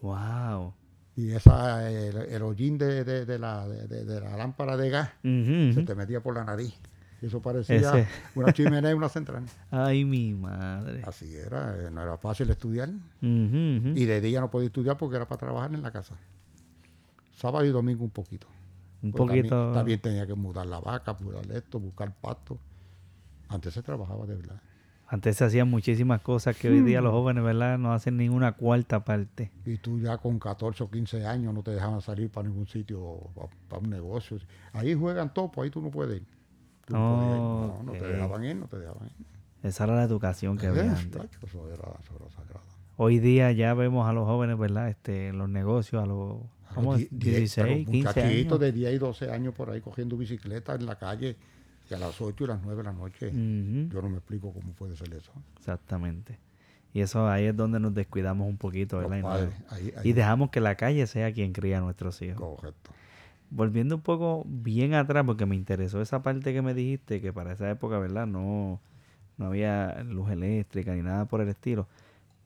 Wow. 0.00 0.74
Y 1.14 1.30
esa, 1.32 1.88
el, 1.88 2.42
hollín 2.42 2.78
de, 2.78 3.04
de, 3.04 3.38
la, 3.38 3.68
de, 3.68 4.20
la 4.20 4.36
lámpara 4.36 4.76
de 4.76 4.90
gas 4.90 5.10
se 5.22 5.84
te 5.86 5.94
metía 5.94 6.20
por 6.20 6.34
la 6.34 6.44
nariz. 6.44 6.74
Eso 7.20 7.42
parecía 7.42 8.08
una 8.34 8.52
chimenea 8.52 8.90
y 8.90 8.94
una 8.94 9.08
central. 9.08 9.44
Ay, 9.70 10.04
mi 10.04 10.32
madre. 10.32 11.02
Así 11.06 11.34
era, 11.36 11.76
eh, 11.76 11.90
no 11.90 12.02
era 12.02 12.16
fácil 12.16 12.48
estudiar. 12.50 12.90
Y 13.20 14.04
de 14.04 14.20
día 14.20 14.40
no 14.40 14.50
podía 14.50 14.66
estudiar 14.66 14.96
porque 14.96 15.16
era 15.16 15.28
para 15.28 15.38
trabajar 15.38 15.74
en 15.74 15.82
la 15.82 15.90
casa. 15.90 16.16
Sábado 17.34 17.64
y 17.64 17.70
domingo 17.70 18.04
un 18.04 18.10
poquito. 18.10 18.46
Un 19.02 19.12
pues 19.12 19.28
poquito. 19.28 19.72
También, 19.72 20.00
tenía 20.00 20.26
que 20.26 20.34
mudar 20.34 20.66
la 20.66 20.80
vaca, 20.80 21.16
mudar 21.20 21.50
esto, 21.52 21.78
buscar 21.78 22.14
pasto. 22.20 22.58
Antes 23.48 23.74
se 23.74 23.82
trabajaba 23.82 24.26
de 24.26 24.36
verdad. 24.36 24.60
Antes 25.12 25.38
se 25.38 25.44
hacían 25.44 25.68
muchísimas 25.68 26.20
cosas 26.20 26.56
que 26.56 26.68
hoy 26.68 26.82
día 26.82 27.00
los 27.00 27.10
jóvenes, 27.10 27.42
¿verdad? 27.42 27.78
No 27.78 27.92
hacen 27.92 28.16
ninguna 28.16 28.52
cuarta 28.52 29.04
parte. 29.04 29.50
Y 29.66 29.76
tú 29.78 29.98
ya 29.98 30.18
con 30.18 30.38
14 30.38 30.84
o 30.84 30.90
15 30.90 31.26
años 31.26 31.52
no 31.52 31.64
te 31.64 31.72
dejaban 31.72 32.00
salir 32.00 32.30
para 32.30 32.46
ningún 32.46 32.68
sitio, 32.68 33.18
para, 33.68 33.82
un 33.82 33.90
negocio. 33.90 34.38
Ahí 34.72 34.94
juegan 34.94 35.34
topo, 35.34 35.62
ahí 35.62 35.70
tú 35.70 35.82
no 35.82 35.90
puedes 35.90 36.20
ir. 36.20 36.26
No, 36.90 37.82
no, 37.82 37.92
te 37.92 38.06
dejaban 38.06 38.44
ir, 38.44 38.56
no 38.56 38.66
te 38.66 38.78
dejaban 38.78 39.06
ir. 39.06 39.26
Esa 39.62 39.84
era 39.84 39.96
la 39.96 40.04
educación 40.04 40.56
que 40.56 40.66
había 40.66 40.96
antes. 40.96 41.22
Eso 41.42 41.68
era, 41.68 41.84
sagrado. 42.30 42.64
Hoy 42.96 43.18
día 43.18 43.52
ya 43.52 43.74
vemos 43.74 44.08
a 44.08 44.12
los 44.12 44.26
jóvenes, 44.26 44.58
¿verdad? 44.58 44.88
Este, 44.88 45.28
en 45.28 45.38
los 45.38 45.48
negocios, 45.48 46.02
a 46.02 46.06
los 46.06 46.38
¿cómo? 46.74 46.96
16, 46.96 47.88
15 47.88 48.22
años. 48.22 48.60
de 48.60 48.72
10 48.72 48.94
y 48.94 48.98
12 48.98 49.30
años 49.30 49.54
por 49.54 49.70
ahí 49.70 49.80
cogiendo 49.80 50.16
bicicleta 50.16 50.74
en 50.74 50.86
la 50.86 50.96
calle 50.96 51.36
a 51.94 51.98
las 51.98 52.20
8 52.20 52.44
y 52.44 52.46
las 52.46 52.62
9 52.62 52.76
de 52.76 52.84
la 52.84 52.92
noche. 52.92 53.30
Yo 53.30 54.02
no 54.02 54.08
me 54.08 54.18
explico 54.18 54.52
cómo 54.52 54.72
puede 54.72 54.96
ser 54.96 55.12
eso. 55.14 55.32
Exactamente. 55.56 56.38
Y 56.92 57.00
eso 57.00 57.28
ahí 57.28 57.46
es 57.46 57.56
donde 57.56 57.78
nos 57.78 57.94
descuidamos 57.94 58.48
un 58.48 58.56
poquito, 58.56 58.98
¿verdad? 58.98 59.50
y 60.02 60.12
dejamos 60.12 60.50
que 60.50 60.60
la 60.60 60.74
calle 60.74 61.06
sea 61.06 61.32
quien 61.32 61.52
cría 61.52 61.78
a 61.78 61.80
nuestros 61.80 62.20
hijos. 62.22 62.58
Correcto. 62.60 62.90
Volviendo 63.50 63.96
un 63.96 64.02
poco 64.02 64.44
bien 64.46 64.94
atrás, 64.94 65.24
porque 65.26 65.44
me 65.44 65.56
interesó 65.56 66.00
esa 66.00 66.22
parte 66.22 66.52
que 66.52 66.62
me 66.62 66.72
dijiste, 66.72 67.20
que 67.20 67.32
para 67.32 67.52
esa 67.52 67.68
época, 67.70 67.98
¿verdad? 67.98 68.26
No, 68.26 68.80
no 69.36 69.46
había 69.46 70.02
luz 70.04 70.30
eléctrica 70.30 70.94
ni 70.94 71.02
nada 71.02 71.24
por 71.24 71.40
el 71.40 71.48
estilo. 71.48 71.88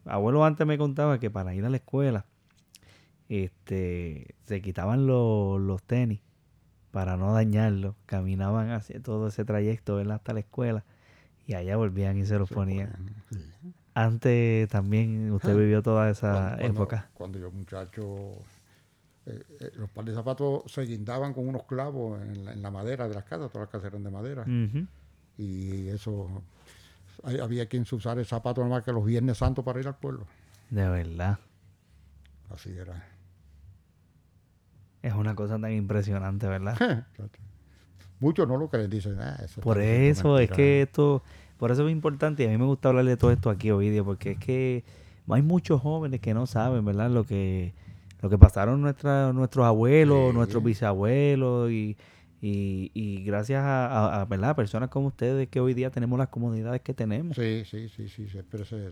Abuelo 0.07 0.45
antes 0.45 0.67
me 0.67 0.79
contaba 0.79 1.19
que 1.19 1.31
para 1.31 1.55
ir 1.55 1.65
a 1.65 1.71
la 1.71 1.77
escuela, 1.77 2.25
este, 3.29 4.35
se 4.47 4.63
quitaban 4.63 5.07
los 5.07 5.83
tenis 5.83 6.21
para 6.91 7.17
no 7.17 7.33
dañarlo, 7.33 7.97
caminaban 8.07 8.71
hacia 8.71 9.03
todo 9.03 9.29
ese 9.29 9.45
trayecto 9.45 9.99
hasta 9.99 10.33
la 10.33 10.41
escuela 10.41 10.85
y 11.47 11.55
allá 11.55 11.77
volvían 11.77 12.17
y 12.19 12.25
se 12.25 12.39
los 12.39 12.49
ponían. 12.49 12.93
Antes 13.95 14.69
también 14.69 15.33
usted 15.33 15.51
ah, 15.51 15.55
vivió 15.55 15.83
toda 15.83 16.11
esa 16.11 16.57
época. 16.61 17.11
Cuando 17.15 17.39
yo 17.39 17.51
muchacho, 17.51 18.33
eh, 19.27 19.43
eh, 19.61 19.71
los 19.77 19.89
pares 19.91 20.11
de 20.11 20.17
zapatos 20.17 20.65
se 20.67 20.83
guindaban 20.83 21.33
con 21.33 21.49
unos 21.49 21.65
clavos 21.65 22.21
en 22.21 22.63
la, 22.63 22.71
madera 22.71 23.09
de 23.09 23.15
las 23.15 23.25
casas, 23.25 23.51
todas 23.51 23.67
las 23.67 23.71
casas 23.71 23.87
eran 23.87 24.05
de 24.05 24.11
madera. 24.11 24.45
Y 25.39 25.89
eso, 25.89 26.43
había 27.23 27.67
quien 27.67 27.85
usar 27.91 28.19
el 28.19 28.27
zapato 28.27 28.63
nomás 28.63 28.85
que 28.85 28.93
los 28.93 29.05
viernes 29.05 29.39
santos 29.39 29.65
para 29.65 29.81
ir 29.81 29.87
al 29.89 29.97
pueblo. 29.97 30.27
De 30.71 30.89
verdad. 30.89 31.39
Así 32.51 32.71
era. 32.71 33.09
Es 35.03 35.15
una 35.15 35.35
cosa 35.35 35.59
tan 35.59 35.73
impresionante, 35.73 36.47
¿verdad? 36.47 37.07
Muchos 38.21 38.47
no 38.47 38.57
lo 38.57 38.69
creen, 38.69 38.91
dicen, 38.91 39.19
ah, 39.21 39.39
Por 39.63 39.81
eso 39.81 40.39
es 40.39 40.51
que 40.51 40.83
esto, 40.83 41.23
por 41.59 41.71
eso 41.71 41.87
es 41.87 41.93
importante 41.93 42.45
y 42.45 42.47
a 42.47 42.51
mí 42.51 42.59
me 42.59 42.65
gusta 42.65 42.91
hablar 42.91 43.05
de 43.05 43.17
todo 43.17 43.33
esto 43.33 43.51
aquí 43.51 43.71
hoy 43.71 43.91
día, 43.91 44.05
porque 44.05 44.33
es 44.33 44.39
que 44.39 44.85
hay 45.29 45.43
muchos 45.43 45.81
jóvenes 45.81 46.21
que 46.21 46.33
no 46.33 46.47
saben, 46.47 46.85
¿verdad? 46.85 47.11
Lo 47.11 47.25
que, 47.25 47.75
lo 48.21 48.31
que 48.31 48.39
pasaron 48.39 48.81
nuestra, 48.81 49.33
nuestros 49.33 49.67
abuelos, 49.67 50.35
nuestros 50.35 50.63
bisabuelos 50.63 51.71
y, 51.71 51.97
y, 52.41 53.23
gracias 53.25 53.63
a, 53.65 54.27
¿verdad? 54.29 54.55
personas 54.57 54.89
como 54.91 55.09
ustedes 55.09 55.49
que 55.49 55.61
hoy 55.61 55.75
día 55.75 55.91
tenemos 55.91 56.19
las 56.19 56.29
comunidades 56.29 56.81
que 56.83 56.95
tenemos. 56.95 57.37
Sí, 57.37 57.65
sí, 57.65 57.89
sí, 57.89 58.09
sí, 58.09 58.29
pero 58.51 58.65
se, 58.65 58.91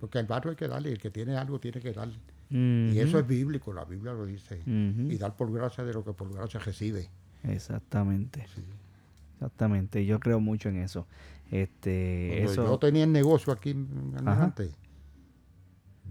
porque 0.00 0.18
al 0.18 0.26
barrio 0.26 0.50
hay 0.50 0.56
que 0.56 0.66
darle, 0.66 0.92
el 0.92 0.98
que 0.98 1.10
tiene 1.10 1.36
algo 1.36 1.60
tiene 1.60 1.80
que 1.80 1.92
darle. 1.92 2.18
Y 2.50 2.98
eso 2.98 3.18
es 3.18 3.26
bíblico, 3.26 3.72
la 3.72 3.84
Biblia 3.84 4.12
lo 4.12 4.26
dice. 4.26 4.60
Y 4.66 5.16
dar 5.18 5.36
por 5.36 5.52
gracia 5.52 5.84
de 5.84 5.92
lo 5.92 6.04
que 6.04 6.12
por 6.12 6.32
gracia 6.32 6.58
recibe. 6.60 7.08
Exactamente. 7.44 8.44
Exactamente. 9.34 10.04
Yo 10.04 10.18
creo 10.18 10.40
mucho 10.40 10.68
en 10.68 10.76
eso. 10.76 11.06
Este, 11.50 12.42
eso... 12.42 12.66
Yo 12.66 12.78
tenía 12.78 13.04
el 13.04 13.12
negocio 13.12 13.52
aquí 13.52 13.76
antes. 14.24 14.72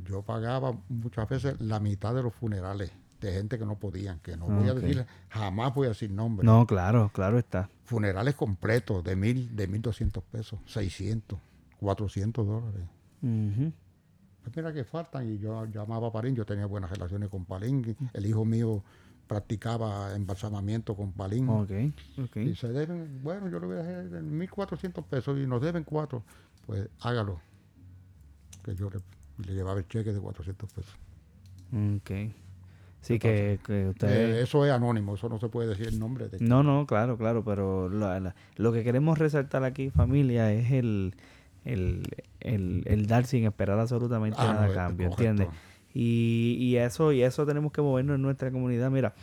Yo 0.10 0.24
pagaba 0.24 0.76
muchas 0.90 1.30
veces 1.30 1.62
la 1.62 1.80
mitad 1.80 2.16
de 2.16 2.24
los 2.24 2.34
funerales 2.34 2.92
de 3.22 3.32
gente 3.32 3.60
que 3.60 3.66
no 3.66 3.78
podían, 3.78 4.20
que 4.20 4.36
no 4.38 4.48
voy 4.48 4.68
a 4.68 4.74
decir, 4.74 5.06
jamás 5.30 5.76
voy 5.76 5.86
a 5.86 5.90
decir 5.90 6.10
nombre. 6.10 6.46
No, 6.46 6.66
claro, 6.66 7.12
claro 7.14 7.38
está. 7.38 7.70
Funerales 7.84 8.34
completos 8.34 9.04
de 9.04 9.16
mil, 9.16 9.56
de 9.56 9.68
mil 9.68 9.82
doscientos 9.82 10.24
pesos, 10.24 10.60
600, 10.66 11.38
400 11.80 12.48
dólares. 12.48 12.82
Pues 13.22 14.56
mira 14.56 14.74
que 14.74 14.84
faltan 14.84 15.32
y 15.32 15.38
yo 15.38 15.66
llamaba 15.66 16.08
a 16.08 16.12
Palín, 16.12 16.36
yo 16.36 16.46
tenía 16.46 16.66
buenas 16.66 16.90
relaciones 16.90 17.30
con 17.30 17.46
Palín, 17.46 17.96
el 18.14 18.26
hijo 18.26 18.46
mío 18.46 18.84
practicaba 19.28 20.16
embalsamamiento 20.16 20.96
con 20.96 21.12
Palín. 21.12 21.48
Okay, 21.50 21.94
Y 22.36 22.56
se 22.56 22.70
deben, 22.70 23.22
bueno, 23.22 23.48
yo 23.50 23.60
le 23.60 23.68
voy 23.68 23.78
a 23.78 23.84
dejar 23.84 24.24
1.400 24.24 25.04
pesos 25.04 25.38
y 25.38 25.46
nos 25.46 25.62
deben 25.62 25.84
cuatro, 25.84 26.24
pues 26.66 26.90
hágalo. 27.02 27.40
Que 28.64 28.76
yo 28.76 28.90
le, 28.90 28.98
llevaba 29.48 29.80
el 29.80 29.88
cheque 29.88 30.14
de 30.14 30.20
400 30.20 30.72
pesos. 30.74 30.96
Ok. 31.98 32.12
Sí, 33.02 33.18
que. 33.18 33.60
Eh, 33.70 34.40
eso 34.42 34.66
es 34.66 34.72
anónimo, 34.72 35.16
eso 35.16 35.30
no 35.30 35.40
se 35.40 35.48
puede 35.48 35.70
decir 35.70 35.88
el 35.88 36.00
nombre. 36.00 36.28
De 36.28 36.40
no, 36.40 36.64
no, 36.64 36.86
claro, 36.86 37.18
claro, 37.18 37.44
pero 37.44 37.90
lo 37.90 38.74
que 38.74 38.84
queremos 38.84 39.18
resaltar 39.18 39.64
aquí, 39.64 39.90
familia, 39.90 40.52
es 40.52 40.72
el, 40.72 41.16
el, 41.64 42.04
el, 42.42 43.08
dar 43.08 43.26
sin 43.26 43.46
esperar 43.46 43.80
absolutamente 43.80 44.38
ah, 44.42 44.54
nada 44.54 44.66
a 44.66 44.74
cambio, 44.74 45.08
¿entiendes? 45.08 45.48
Y, 45.94 46.58
y, 46.60 46.76
eso, 46.78 47.12
y 47.14 47.24
eso 47.24 47.46
tenemos 47.46 47.72
que 47.72 47.82
movernos 47.82 48.16
en 48.16 48.22
nuestra 48.22 48.52
comunidad. 48.52 48.92
Mira, 48.92 49.14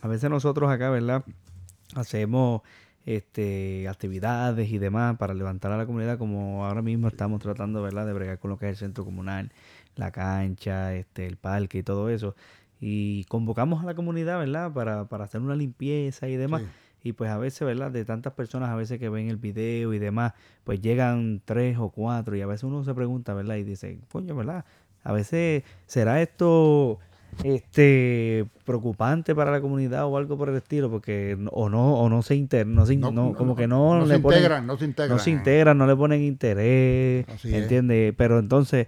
a 0.00 0.08
veces 0.08 0.30
nosotros 0.30 0.70
acá, 0.70 0.90
¿verdad? 0.90 1.24
Hacemos 1.94 2.62
este, 3.06 3.88
actividades 3.88 4.70
y 4.70 4.78
demás 4.78 5.16
para 5.16 5.34
levantar 5.34 5.72
a 5.72 5.76
la 5.76 5.86
comunidad, 5.86 6.18
como 6.18 6.64
ahora 6.64 6.82
mismo 6.82 7.08
estamos 7.08 7.40
tratando, 7.42 7.82
¿verdad?, 7.82 8.06
de 8.06 8.12
bregar 8.12 8.38
con 8.38 8.50
lo 8.50 8.58
que 8.58 8.66
es 8.66 8.72
el 8.72 8.76
centro 8.76 9.04
comunal, 9.04 9.52
la 9.96 10.10
cancha, 10.10 10.94
este, 10.94 11.26
el 11.26 11.36
parque 11.36 11.78
y 11.78 11.82
todo 11.82 12.08
eso. 12.08 12.34
Y 12.80 13.24
convocamos 13.24 13.82
a 13.82 13.86
la 13.86 13.94
comunidad, 13.94 14.38
¿verdad?, 14.38 14.72
para, 14.72 15.06
para 15.08 15.24
hacer 15.24 15.40
una 15.40 15.56
limpieza 15.56 16.28
y 16.28 16.36
demás. 16.36 16.62
Y 17.02 17.12
pues 17.12 17.30
a 17.30 17.36
veces, 17.36 17.60
¿verdad? 17.66 17.90
De 17.90 18.06
tantas 18.06 18.32
personas 18.32 18.70
a 18.70 18.76
veces 18.76 18.98
que 18.98 19.10
ven 19.10 19.28
el 19.28 19.36
video 19.36 19.92
y 19.92 19.98
demás, 19.98 20.32
pues 20.64 20.80
llegan 20.80 21.42
tres 21.44 21.76
o 21.78 21.90
cuatro 21.90 22.34
y 22.34 22.40
a 22.40 22.46
veces 22.46 22.64
uno 22.64 22.82
se 22.82 22.94
pregunta, 22.94 23.34
¿verdad? 23.34 23.56
Y 23.56 23.62
dice, 23.62 23.98
coño, 24.10 24.34
¿verdad? 24.34 24.64
A 25.02 25.12
veces, 25.12 25.64
¿será 25.86 26.22
esto 26.22 26.98
este 27.42 28.46
preocupante 28.64 29.34
para 29.34 29.50
la 29.50 29.60
comunidad 29.60 30.06
o 30.06 30.16
algo 30.16 30.38
por 30.38 30.48
el 30.48 30.56
estilo 30.56 30.90
porque 30.90 31.36
o 31.50 31.68
no 31.68 31.94
o 31.94 32.08
no 32.08 32.22
se 32.22 32.36
integran 32.36 32.74
no, 32.74 32.86
se, 32.86 32.96
no, 32.96 33.34
como 33.34 33.56
que 33.56 33.66
no, 33.66 33.98
no 33.98 34.06
le 34.06 34.16
se 34.16 34.20
ponen, 34.20 34.38
integran 34.38 34.66
no 34.66 34.78
se 34.78 34.84
integran 34.84 35.16
no 35.16 35.22
se 35.22 35.30
integran 35.30 35.78
no 35.78 35.86
le 35.86 35.96
ponen 35.96 36.22
interés 36.22 37.26
entiende 37.44 38.14
pero 38.16 38.38
entonces 38.38 38.86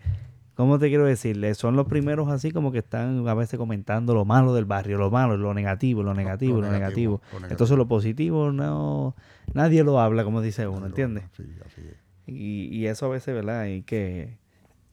¿Cómo 0.57 0.79
te 0.79 0.89
quiero 0.89 1.05
decirle? 1.05 1.55
Son 1.55 1.77
los 1.77 1.87
primeros 1.87 2.31
así 2.31 2.51
como 2.51 2.73
que 2.73 2.79
están 2.79 3.29
a 3.29 3.35
veces 3.35 3.59
comentando 3.59 4.15
lo 4.15 4.25
malo 4.25 4.55
del 4.55 4.65
barrio, 4.65 4.97
lo 4.97 5.11
malo, 5.11 5.37
lo 5.37 5.53
negativo, 5.53 6.03
lo 6.03 6.15
negativo, 6.15 6.63
lo, 6.63 6.73
negativo. 6.73 7.21
Entonces 7.51 7.77
lo 7.77 7.87
positivo 7.87 8.51
no, 8.53 9.15
nadie 9.53 9.85
lo 9.85 10.01
habla, 10.01 10.25
como 10.25 10.41
dice 10.41 10.67
uno, 10.67 10.87
¿entiendes? 10.87 11.25
Sí, 11.37 11.45
así 11.63 11.83
es. 11.83 11.97
Y, 12.27 12.75
y, 12.75 12.87
eso 12.87 13.05
a 13.05 13.11
veces, 13.11 13.35
¿verdad? 13.35 13.67
Y 13.67 13.83
que 13.83 14.39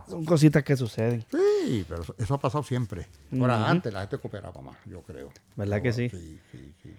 son 0.07 0.25
cositas 0.25 0.63
que 0.63 0.75
suceden. 0.75 1.25
Sí, 1.31 1.37
Sí, 1.63 1.85
pero 1.87 2.03
eso, 2.17 2.33
ha 2.33 2.39
pasado 2.39 2.63
siempre. 2.63 3.07
Ahora, 3.31 3.69
antes 3.69 3.93
la 3.93 4.01
gente 4.01 4.17
cooperaba 4.17 4.61
más, 4.61 4.75
yo 4.85 5.01
creo. 5.01 5.29
¿Verdad 5.55 5.81
que 5.81 5.93
sí? 5.93 6.09
Sí, 6.09 6.39
sí, 6.51 6.73
sí. 6.81 6.93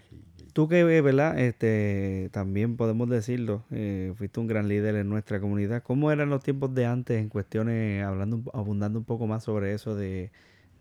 Tú 0.52 0.68
que, 0.68 0.84
¿verdad? 0.84 1.38
Este, 1.38 2.30
también 2.32 2.76
podemos 2.76 3.08
decirlo, 3.08 3.64
eh, 3.70 4.14
fuiste 4.16 4.40
un 4.40 4.46
gran 4.46 4.68
líder 4.68 4.94
en 4.94 5.08
nuestra 5.08 5.40
comunidad. 5.40 5.82
¿Cómo 5.82 6.12
eran 6.12 6.30
los 6.30 6.42
tiempos 6.42 6.72
de 6.74 6.86
antes 6.86 7.20
en 7.20 7.28
cuestiones, 7.28 8.04
hablando, 8.04 8.42
abundando 8.54 8.98
un 9.00 9.04
poco 9.04 9.26
más 9.26 9.42
sobre 9.42 9.74
eso 9.74 9.96
de, 9.96 10.30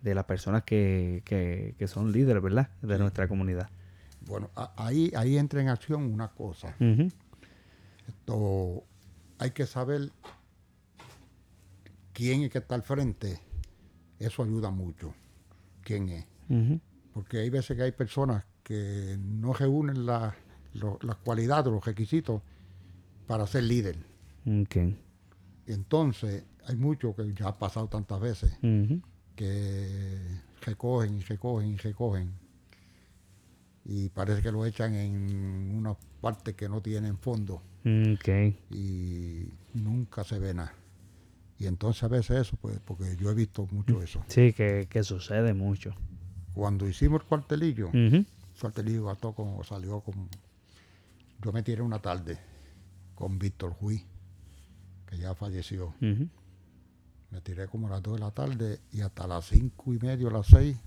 las 0.04 0.26
personas 0.26 0.64
que, 0.64 1.24
que, 1.26 1.76
que, 1.78 1.88
son 1.88 2.12
líderes, 2.12 2.42
¿verdad? 2.42 2.70
De 2.82 2.98
nuestra 3.00 3.28
comunidad. 3.28 3.70
Bueno, 4.28 4.50
ahí, 4.78 5.12
ahí 5.16 5.38
entra 5.38 5.62
en 5.62 5.70
acción 5.70 6.04
una 6.04 6.30
cosa. 6.30 6.76
Esto, 8.08 8.84
hay 9.40 9.52
que 9.52 9.66
saber 9.66 10.12
quién 12.14 12.44
es 12.44 12.52
que 12.52 12.60
está 12.60 12.76
al 12.76 12.84
frente. 12.84 13.40
Eso 14.20 14.44
ayuda 14.44 14.72
mucho. 14.72 15.14
¿Quién 15.82 16.10
es? 16.10 16.26
Porque 17.14 17.40
hay 17.40 17.50
veces 17.50 17.76
que 17.76 17.84
hay 17.84 17.92
personas 17.92 18.46
que 18.64 19.18
no 19.20 19.54
reúnen 19.54 20.06
las 20.06 20.36
cualidades, 21.24 21.72
los 21.72 21.84
requisitos 21.84 22.42
para 23.28 23.46
ser 23.48 23.64
líder. 23.64 23.98
Okay. 24.64 24.98
Entonces, 25.66 26.46
hay 26.66 26.76
muchos 26.76 27.16
que 27.16 27.34
ya 27.34 27.50
ha 27.50 27.58
pasado 27.58 27.88
tantas 27.88 28.20
veces 28.20 28.58
que 29.36 30.20
recogen 30.62 31.18
y 31.18 31.22
recogen 31.22 31.74
y 31.74 31.78
recogen 31.78 32.32
y 33.86 34.10
parece 34.10 34.42
que 34.42 34.52
lo 34.52 34.66
echan 34.66 34.94
en 34.94 35.76
una 35.76 35.96
parte 36.22 36.54
que 36.54 36.70
no 36.70 36.82
tienen 36.82 37.18
fondo. 37.18 37.62
Okay. 37.82 38.58
Y 38.70 39.50
nunca 39.74 40.24
se 40.24 40.40
ve 40.40 40.54
nada. 40.54 40.74
Y 41.64 41.68
entonces 41.68 42.04
a 42.04 42.10
veces 42.10 42.42
eso, 42.42 42.58
pues, 42.58 42.78
porque 42.84 43.16
yo 43.16 43.32
he 43.32 43.34
visto 43.34 43.66
mucho 43.72 44.04
eso. 44.04 44.22
Sí, 44.28 44.52
que, 44.52 45.04
sucede 45.04 45.54
mucho. 45.54 45.96
Cuando 46.54 46.90
hicimos 46.90 47.22
el 47.22 47.28
cuartelillo, 47.28 47.90
el 47.94 48.28
cuartelillo 48.60 49.16
como, 49.34 49.64
salió 49.64 50.02
como... 50.02 50.28
Yo 51.42 51.54
me 51.54 51.64
tiré 51.64 51.82
una 51.82 52.00
tarde 52.00 52.38
con 53.16 53.40
Víctor 53.40 53.72
Juí, 53.76 54.04
que 55.06 55.18
ya 55.18 55.36
falleció. 55.36 55.96
Me 56.02 57.40
tiré 57.42 57.68
como 57.68 57.88
a 57.88 57.92
las 57.92 58.04
2 58.04 58.16
de 58.16 58.20
la 58.20 58.32
tarde 58.32 58.80
y 58.92 59.00
hasta 59.00 59.26
las 59.26 59.46
cinco 59.46 59.94
y 59.94 60.00
media, 60.00 60.30
las 60.30 60.48
6. 60.48 60.78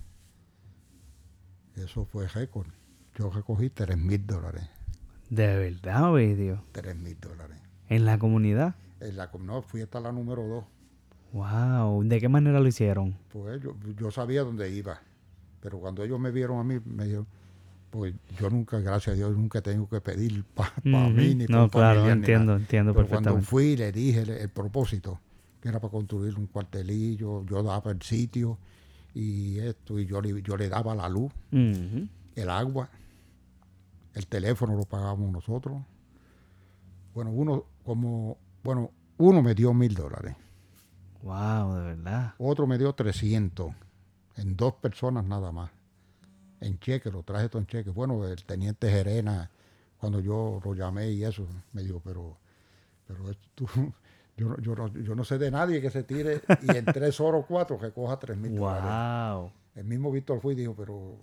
Eso 1.77 2.05
fue 2.05 2.27
récord. 2.27 2.67
Yo 3.15 3.31
recogí 3.31 3.71
3 3.71 3.97
mil 3.97 4.27
dólares. 4.27 4.69
¿De 5.31 5.57
verdad, 5.57 6.13
Dios? 6.35 6.59
3 6.71 6.95
mil 6.97 7.19
dólares. 7.19 7.57
¿En 7.89 8.05
la 8.05 8.19
comunidad? 8.19 8.75
En 8.99 9.17
la 9.17 9.29
No, 9.39 9.61
fui 9.61 9.81
hasta 9.81 9.99
la 9.99 10.11
número 10.11 10.47
2. 10.47 10.63
Wow, 11.33 12.03
¿de 12.03 12.19
qué 12.19 12.29
manera 12.29 12.59
lo 12.59 12.67
hicieron? 12.67 13.15
Pues 13.29 13.61
yo, 13.61 13.75
yo 13.99 14.11
sabía 14.11 14.43
dónde 14.43 14.71
iba, 14.71 14.99
pero 15.59 15.79
cuando 15.79 16.03
ellos 16.03 16.19
me 16.19 16.31
vieron 16.31 16.59
a 16.59 16.63
mí, 16.63 16.79
me 16.85 17.03
dijeron, 17.03 17.27
pues 17.89 18.13
yo 18.39 18.49
nunca, 18.49 18.79
gracias 18.79 19.13
a 19.13 19.17
Dios, 19.17 19.35
nunca 19.35 19.61
tengo 19.61 19.87
que 19.87 20.01
pedir 20.01 20.43
para 20.55 21.09
mí 21.09 21.35
ni 21.35 21.47
para 21.47 21.59
No, 21.59 21.69
claro, 21.69 22.09
entiendo, 22.09 22.55
entiendo 22.55 22.93
pero 22.93 23.07
perfectamente. 23.07 23.29
Cuando 23.29 23.45
fui, 23.45 23.75
le 23.75 23.91
dije 23.91 24.21
el, 24.21 24.49
propósito, 24.49 25.19
que 25.61 25.69
era 25.69 25.79
para 25.79 25.91
construir 25.91 26.37
un 26.37 26.47
cuartelillo, 26.47 27.45
yo 27.45 27.63
daba 27.63 27.91
el 27.91 28.01
sitio 28.01 28.57
y 29.13 29.59
esto, 29.59 29.99
y 29.99 30.05
yo, 30.05 30.21
yo 30.21 30.57
le 30.57 30.69
daba 30.69 30.95
la 30.95 31.09
luz, 31.09 31.31
el 31.51 32.49
agua, 32.49 32.89
el 34.13 34.27
teléfono 34.27 34.75
lo 34.75 34.83
pagábamos 34.83 35.31
nosotros. 35.31 35.81
Bueno, 37.13 37.31
uno 37.31 37.65
como, 37.83 38.37
bueno, 38.63 38.91
uno 39.17 39.41
me 39.41 39.55
dio 39.55 39.73
mil 39.73 39.93
dólares. 39.93 40.35
Wow, 41.23 41.75
de 41.75 41.83
verdad. 41.83 42.33
Otro 42.37 42.67
me 42.67 42.77
dio 42.77 42.93
300 42.93 43.73
en 44.37 44.55
dos 44.55 44.73
personas 44.75 45.25
nada 45.25 45.51
más. 45.51 45.71
En 46.61 46.79
cheque, 46.79 47.11
lo 47.11 47.23
traje 47.23 47.49
todo 47.49 47.59
en 47.59 47.67
cheque. 47.67 47.89
Bueno, 47.89 48.25
el 48.25 48.43
teniente 48.43 48.89
Gerena, 48.89 49.49
cuando 49.99 50.19
yo 50.19 50.59
lo 50.63 50.73
llamé 50.73 51.11
y 51.11 51.23
eso, 51.23 51.47
me 51.73 51.83
dijo, 51.83 52.01
pero, 52.03 52.37
pero 53.07 53.25
tú, 53.55 53.67
yo, 54.37 54.57
yo, 54.57 54.87
yo, 54.87 55.15
no 55.15 55.23
sé 55.23 55.37
de 55.37 55.51
nadie 55.51 55.81
que 55.81 55.89
se 55.89 56.03
tire 56.03 56.41
y 56.63 56.75
en 56.75 56.85
tres 56.85 57.19
horas 57.19 57.41
o 57.43 57.45
cuatro 57.47 57.77
recoja 57.77 58.17
tres 58.17 58.37
mil 58.37 58.57
wow. 58.57 58.69
dólares. 58.69 59.53
El 59.75 59.85
mismo 59.85 60.11
Víctor 60.11 60.41
fue 60.41 60.53
y 60.53 60.55
dijo, 60.55 60.75
pero 60.75 61.17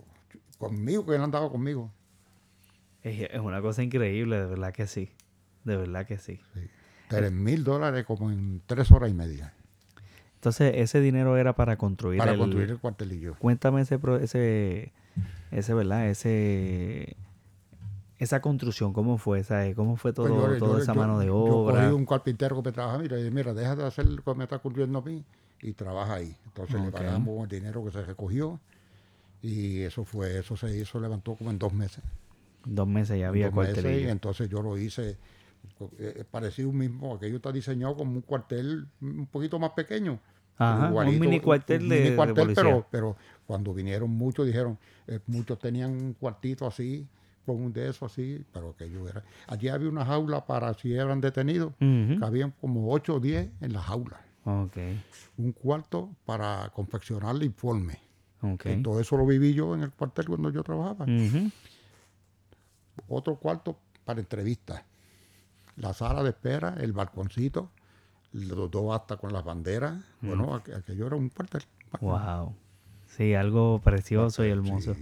conmigo, 0.57 1.05
que 1.05 1.15
él 1.15 1.21
andaba 1.21 1.49
conmigo. 1.49 1.91
Es, 3.03 3.39
una 3.39 3.61
cosa 3.61 3.83
increíble, 3.83 4.37
de 4.37 4.45
verdad 4.45 4.73
que 4.73 4.87
sí. 4.87 5.11
De 5.63 5.75
verdad 5.75 6.07
que 6.07 6.17
sí. 6.17 6.39
Tres 7.07 7.31
mil 7.31 7.63
dólares 7.63 8.05
como 8.05 8.31
en 8.31 8.61
tres 8.65 8.91
horas 8.91 9.09
y 9.09 9.13
media. 9.13 9.53
Entonces, 10.35 10.73
ese 10.75 11.01
dinero 11.01 11.37
era 11.37 11.55
para 11.55 11.77
construir 11.77 12.19
para 12.19 12.33
el... 12.33 12.37
construir 12.37 12.69
el 12.69 12.79
cuartelillo. 12.79 13.35
Cuéntame 13.39 13.81
ese, 13.81 13.99
ese, 14.21 14.93
ese, 15.51 15.73
¿verdad? 15.73 16.07
Ese, 16.07 17.15
esa 18.19 18.41
construcción, 18.41 18.93
¿cómo 18.93 19.17
fue? 19.17 19.39
Esa, 19.39 19.73
¿Cómo 19.73 19.97
fue 19.97 20.13
todo, 20.13 20.45
pues 20.45 20.59
toda 20.59 20.81
esa 20.81 20.93
mano 20.93 21.19
de 21.19 21.29
obra? 21.29 21.75
Yo 21.75 21.89
cogí 21.89 21.95
un 21.95 22.05
carpintero 22.05 22.55
que 22.57 22.69
me 22.69 22.71
trabaja, 22.71 22.97
mira, 22.99 23.19
y 23.19 23.31
mira, 23.31 23.53
deja 23.53 23.75
de 23.75 23.85
hacer 23.85 24.05
lo 24.05 24.21
que 24.21 24.35
me 24.35 24.43
está 24.43 24.59
construyendo 24.59 24.99
a 24.99 25.01
mí 25.01 25.23
y 25.61 25.73
trabaja 25.73 26.15
ahí. 26.15 26.35
Entonces 26.45 26.79
le 26.79 26.91
pagamos 26.91 27.43
el 27.43 27.49
dinero 27.49 27.83
que 27.83 27.91
se 27.91 28.03
recogió 28.03 28.59
y 29.41 29.81
eso 29.81 30.05
fue, 30.05 30.39
eso 30.39 30.55
se 30.55 30.77
hizo, 30.77 30.99
levantó 30.99 31.35
como 31.35 31.49
en 31.49 31.59
dos 31.59 31.73
meses. 31.73 32.03
Dos 32.65 32.87
meses 32.87 33.19
ya 33.19 33.29
había 33.29 33.51
cuartel. 33.51 34.01
Y 34.01 34.09
entonces 34.09 34.47
yo 34.49 34.61
lo 34.61 34.77
hice 34.77 35.17
eh, 35.97 36.23
parecido 36.29 36.71
mismo, 36.71 37.15
aquello 37.15 37.37
está 37.37 37.51
diseñado 37.51 37.95
como 37.95 38.13
un 38.13 38.21
cuartel 38.21 38.87
un 39.01 39.27
poquito 39.27 39.59
más 39.59 39.71
pequeño. 39.71 40.19
un 40.59 41.19
mini 41.19 41.39
cuartel 41.39 41.89
de, 41.89 42.01
mini 42.01 42.15
cuartel, 42.15 42.53
pero, 42.55 42.87
pero 42.89 43.15
cuando 43.45 43.73
vinieron 43.73 44.09
muchos 44.09 44.45
dijeron, 44.45 44.77
eh, 45.07 45.19
muchos 45.27 45.59
tenían 45.59 45.91
un 45.91 46.13
cuartito 46.13 46.65
así, 46.65 47.07
con 47.45 47.61
un 47.61 47.73
de 47.73 47.89
esos 47.89 48.11
así, 48.11 48.43
pero 48.51 48.69
aquello 48.69 49.07
era. 49.07 49.23
Allí 49.47 49.67
había 49.67 49.89
una 49.89 50.05
jaula 50.05 50.45
para 50.45 50.73
si 50.73 50.93
eran 50.93 51.21
detenidos, 51.21 51.73
habían 52.21 52.51
como 52.51 52.91
8 52.91 53.15
o 53.15 53.19
10 53.19 53.51
en 53.61 53.73
la 53.73 53.81
jaula. 53.81 54.21
Okay. 54.43 55.03
Un 55.37 55.51
cuarto 55.53 56.11
para 56.25 56.69
confeccionar 56.73 57.35
el 57.35 57.43
informe. 57.43 57.99
Okay. 58.41 58.83
todo 58.83 58.99
eso 58.99 59.17
lo 59.17 59.25
viví 59.25 59.55
yo 59.55 59.73
en 59.73 59.81
el 59.81 59.91
cuartel 59.91 60.27
cuando 60.27 60.51
yo 60.51 60.61
trabajaba 60.61 61.07
otro 63.07 63.35
cuarto 63.35 63.77
para 64.03 64.19
entrevistas. 64.19 64.83
La 65.77 65.93
sala 65.93 66.23
de 66.23 66.29
espera, 66.29 66.75
el 66.79 66.93
balconcito, 66.93 67.69
los 68.31 68.71
dos 68.71 68.95
hasta 68.95 69.17
con 69.17 69.33
las 69.33 69.43
banderas. 69.43 70.03
Bueno, 70.21 70.55
aquello 70.55 71.07
era 71.07 71.15
un 71.15 71.29
cuartel. 71.29 71.63
Wow. 72.01 72.55
Sí, 73.07 73.33
algo 73.33 73.79
precioso 73.83 74.45
y 74.45 74.49
hermoso. 74.49 74.95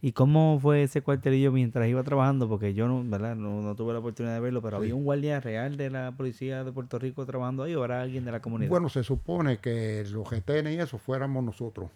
¿Y 0.00 0.12
cómo 0.12 0.60
fue 0.60 0.84
ese 0.84 1.02
cuartelillo 1.02 1.50
mientras 1.50 1.88
iba 1.88 2.02
trabajando? 2.04 2.48
Porque 2.48 2.72
yo 2.72 2.86
no, 2.86 3.02
¿verdad? 3.04 3.34
no, 3.34 3.74
tuve 3.74 3.92
la 3.92 3.98
oportunidad 3.98 4.34
de 4.34 4.40
verlo, 4.40 4.62
pero 4.62 4.76
había 4.76 4.94
un 4.94 5.04
guardia 5.04 5.40
real 5.40 5.76
de 5.76 5.90
la 5.90 6.12
policía 6.16 6.62
de 6.62 6.70
Puerto 6.70 7.00
Rico 7.00 7.26
trabajando 7.26 7.64
ahí 7.64 7.74
o 7.74 7.84
era 7.84 8.00
alguien 8.00 8.24
de 8.24 8.30
la 8.30 8.40
comunidad. 8.40 8.70
Bueno, 8.70 8.88
se 8.88 9.02
supone 9.02 9.58
que 9.58 10.04
los 10.08 10.28
GTN 10.28 10.72
y 10.72 10.78
eso 10.78 10.98
fuéramos 10.98 11.42
nosotros. 11.42 11.90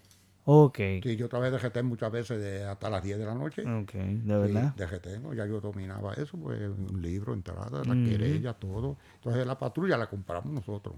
Ok. 0.45 0.79
Sí, 1.03 1.17
yo 1.17 1.29
trabajé 1.29 1.53
de 1.53 1.59
GT 1.59 1.83
muchas 1.85 2.11
veces 2.11 2.41
de 2.41 2.65
hasta 2.65 2.91
las 2.91 3.03
10 3.03 3.19
de 3.19 3.25
la 3.25 3.35
noche. 3.35 3.63
Ok, 3.63 3.93
de 3.93 4.39
verdad. 4.39 4.75
de 4.75 4.87
GT, 4.87 5.21
¿no? 5.21 5.35
ya 5.35 5.47
yo 5.47 5.61
dominaba 5.61 6.15
eso, 6.15 6.37
pues 6.37 6.61
un 6.61 7.01
libro, 7.01 7.33
entrada, 7.33 7.83
la 7.85 7.95
querella, 7.95 8.55
todo. 8.55 8.97
Entonces 9.17 9.47
la 9.47 9.59
patrulla 9.59 9.97
la 9.97 10.09
compramos 10.09 10.53
nosotros. 10.53 10.97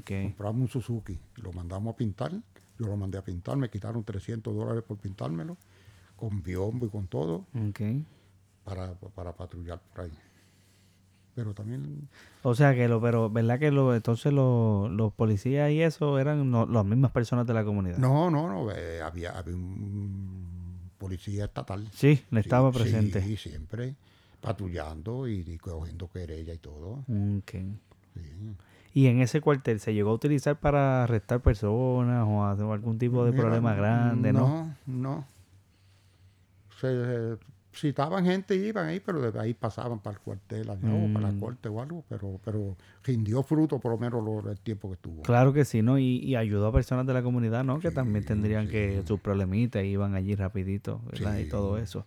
Okay. 0.00 0.24
Compramos 0.24 0.62
un 0.62 0.68
Suzuki, 0.68 1.18
lo 1.36 1.52
mandamos 1.52 1.94
a 1.94 1.96
pintar. 1.96 2.32
Yo 2.78 2.86
lo 2.86 2.96
mandé 2.96 3.18
a 3.18 3.24
pintar, 3.24 3.56
me 3.56 3.70
quitaron 3.70 4.04
300 4.04 4.54
dólares 4.54 4.82
por 4.86 4.98
pintármelo, 4.98 5.56
con 6.14 6.42
biombo 6.42 6.86
y 6.86 6.90
con 6.90 7.06
todo. 7.08 7.46
Okay. 7.70 8.04
Para, 8.64 8.94
para 8.94 9.32
patrullar 9.32 9.80
por 9.80 10.04
ahí 10.04 10.12
pero 11.36 11.54
también... 11.54 12.08
O 12.42 12.54
sea 12.54 12.74
que, 12.74 12.88
lo, 12.88 13.00
pero 13.00 13.30
¿verdad 13.30 13.60
que 13.60 13.70
lo, 13.70 13.94
entonces 13.94 14.32
los 14.32 15.12
policías 15.12 15.70
y 15.70 15.82
eso 15.82 16.18
eran 16.18 16.50
las 16.50 16.84
mismas 16.84 17.12
personas 17.12 17.46
de 17.46 17.54
la 17.54 17.64
comunidad? 17.64 17.98
No, 17.98 18.30
no, 18.30 18.48
no, 18.48 18.72
eh, 18.72 19.02
había, 19.02 19.38
había 19.38 19.54
un 19.54 20.90
policía 20.98 21.44
estatal. 21.44 21.88
Sí, 21.92 22.24
le 22.30 22.40
estaba 22.40 22.72
presente. 22.72 23.22
Sí, 23.22 23.36
siempre 23.36 23.94
patrullando 24.40 25.28
y, 25.28 25.58
cogiendo 25.58 26.08
querella 26.08 26.54
y 26.54 26.58
todo. 26.58 27.04
Okay. 27.38 27.78
¿Y 28.94 29.08
en 29.08 29.20
ese 29.20 29.40
cuartel 29.40 29.80
se 29.80 29.92
llegó 29.92 30.10
a 30.10 30.14
utilizar 30.14 30.58
para 30.58 31.04
arrestar 31.04 31.40
personas 31.42 32.24
o 32.26 32.44
hacer 32.44 32.64
algún 32.64 32.98
tipo 32.98 33.24
de 33.24 33.32
problema 33.32 33.74
grande, 33.74 34.32
no? 34.32 34.74
No, 34.86 35.04
no. 35.10 35.26
Se, 36.80 37.36
si 37.76 37.88
estaban 37.88 38.24
gente 38.24 38.56
iban 38.56 38.86
ahí, 38.86 39.00
pero 39.00 39.20
desde 39.20 39.38
ahí 39.38 39.54
pasaban 39.54 40.00
para 40.00 40.16
el 40.16 40.22
cuartel, 40.22 40.68
o 40.68 40.76
para 41.12 41.26
la 41.26 41.32
mm. 41.32 41.40
corte 41.40 41.68
o 41.68 41.80
algo, 41.80 42.04
pero, 42.08 42.40
pero 42.44 42.76
rindió 43.04 43.42
fruto 43.42 43.78
por 43.78 43.92
lo 43.92 43.98
menos 43.98 44.46
el 44.46 44.60
tiempo 44.60 44.88
que 44.88 44.94
estuvo. 44.94 45.22
Claro 45.22 45.52
que 45.52 45.64
sí, 45.64 45.82
¿no? 45.82 45.98
Y, 45.98 46.34
ayudó 46.36 46.66
a 46.68 46.72
personas 46.72 47.06
de 47.06 47.14
la 47.14 47.22
comunidad, 47.22 47.64
¿no? 47.64 47.78
que 47.80 47.90
también 47.90 48.24
tendrían 48.24 48.68
que 48.68 49.02
sus 49.06 49.20
problemitas 49.20 49.84
iban 49.84 50.14
allí 50.14 50.34
rapidito, 50.34 51.00
¿verdad? 51.10 51.38
y 51.38 51.48
todo 51.48 51.78
eso. 51.78 52.04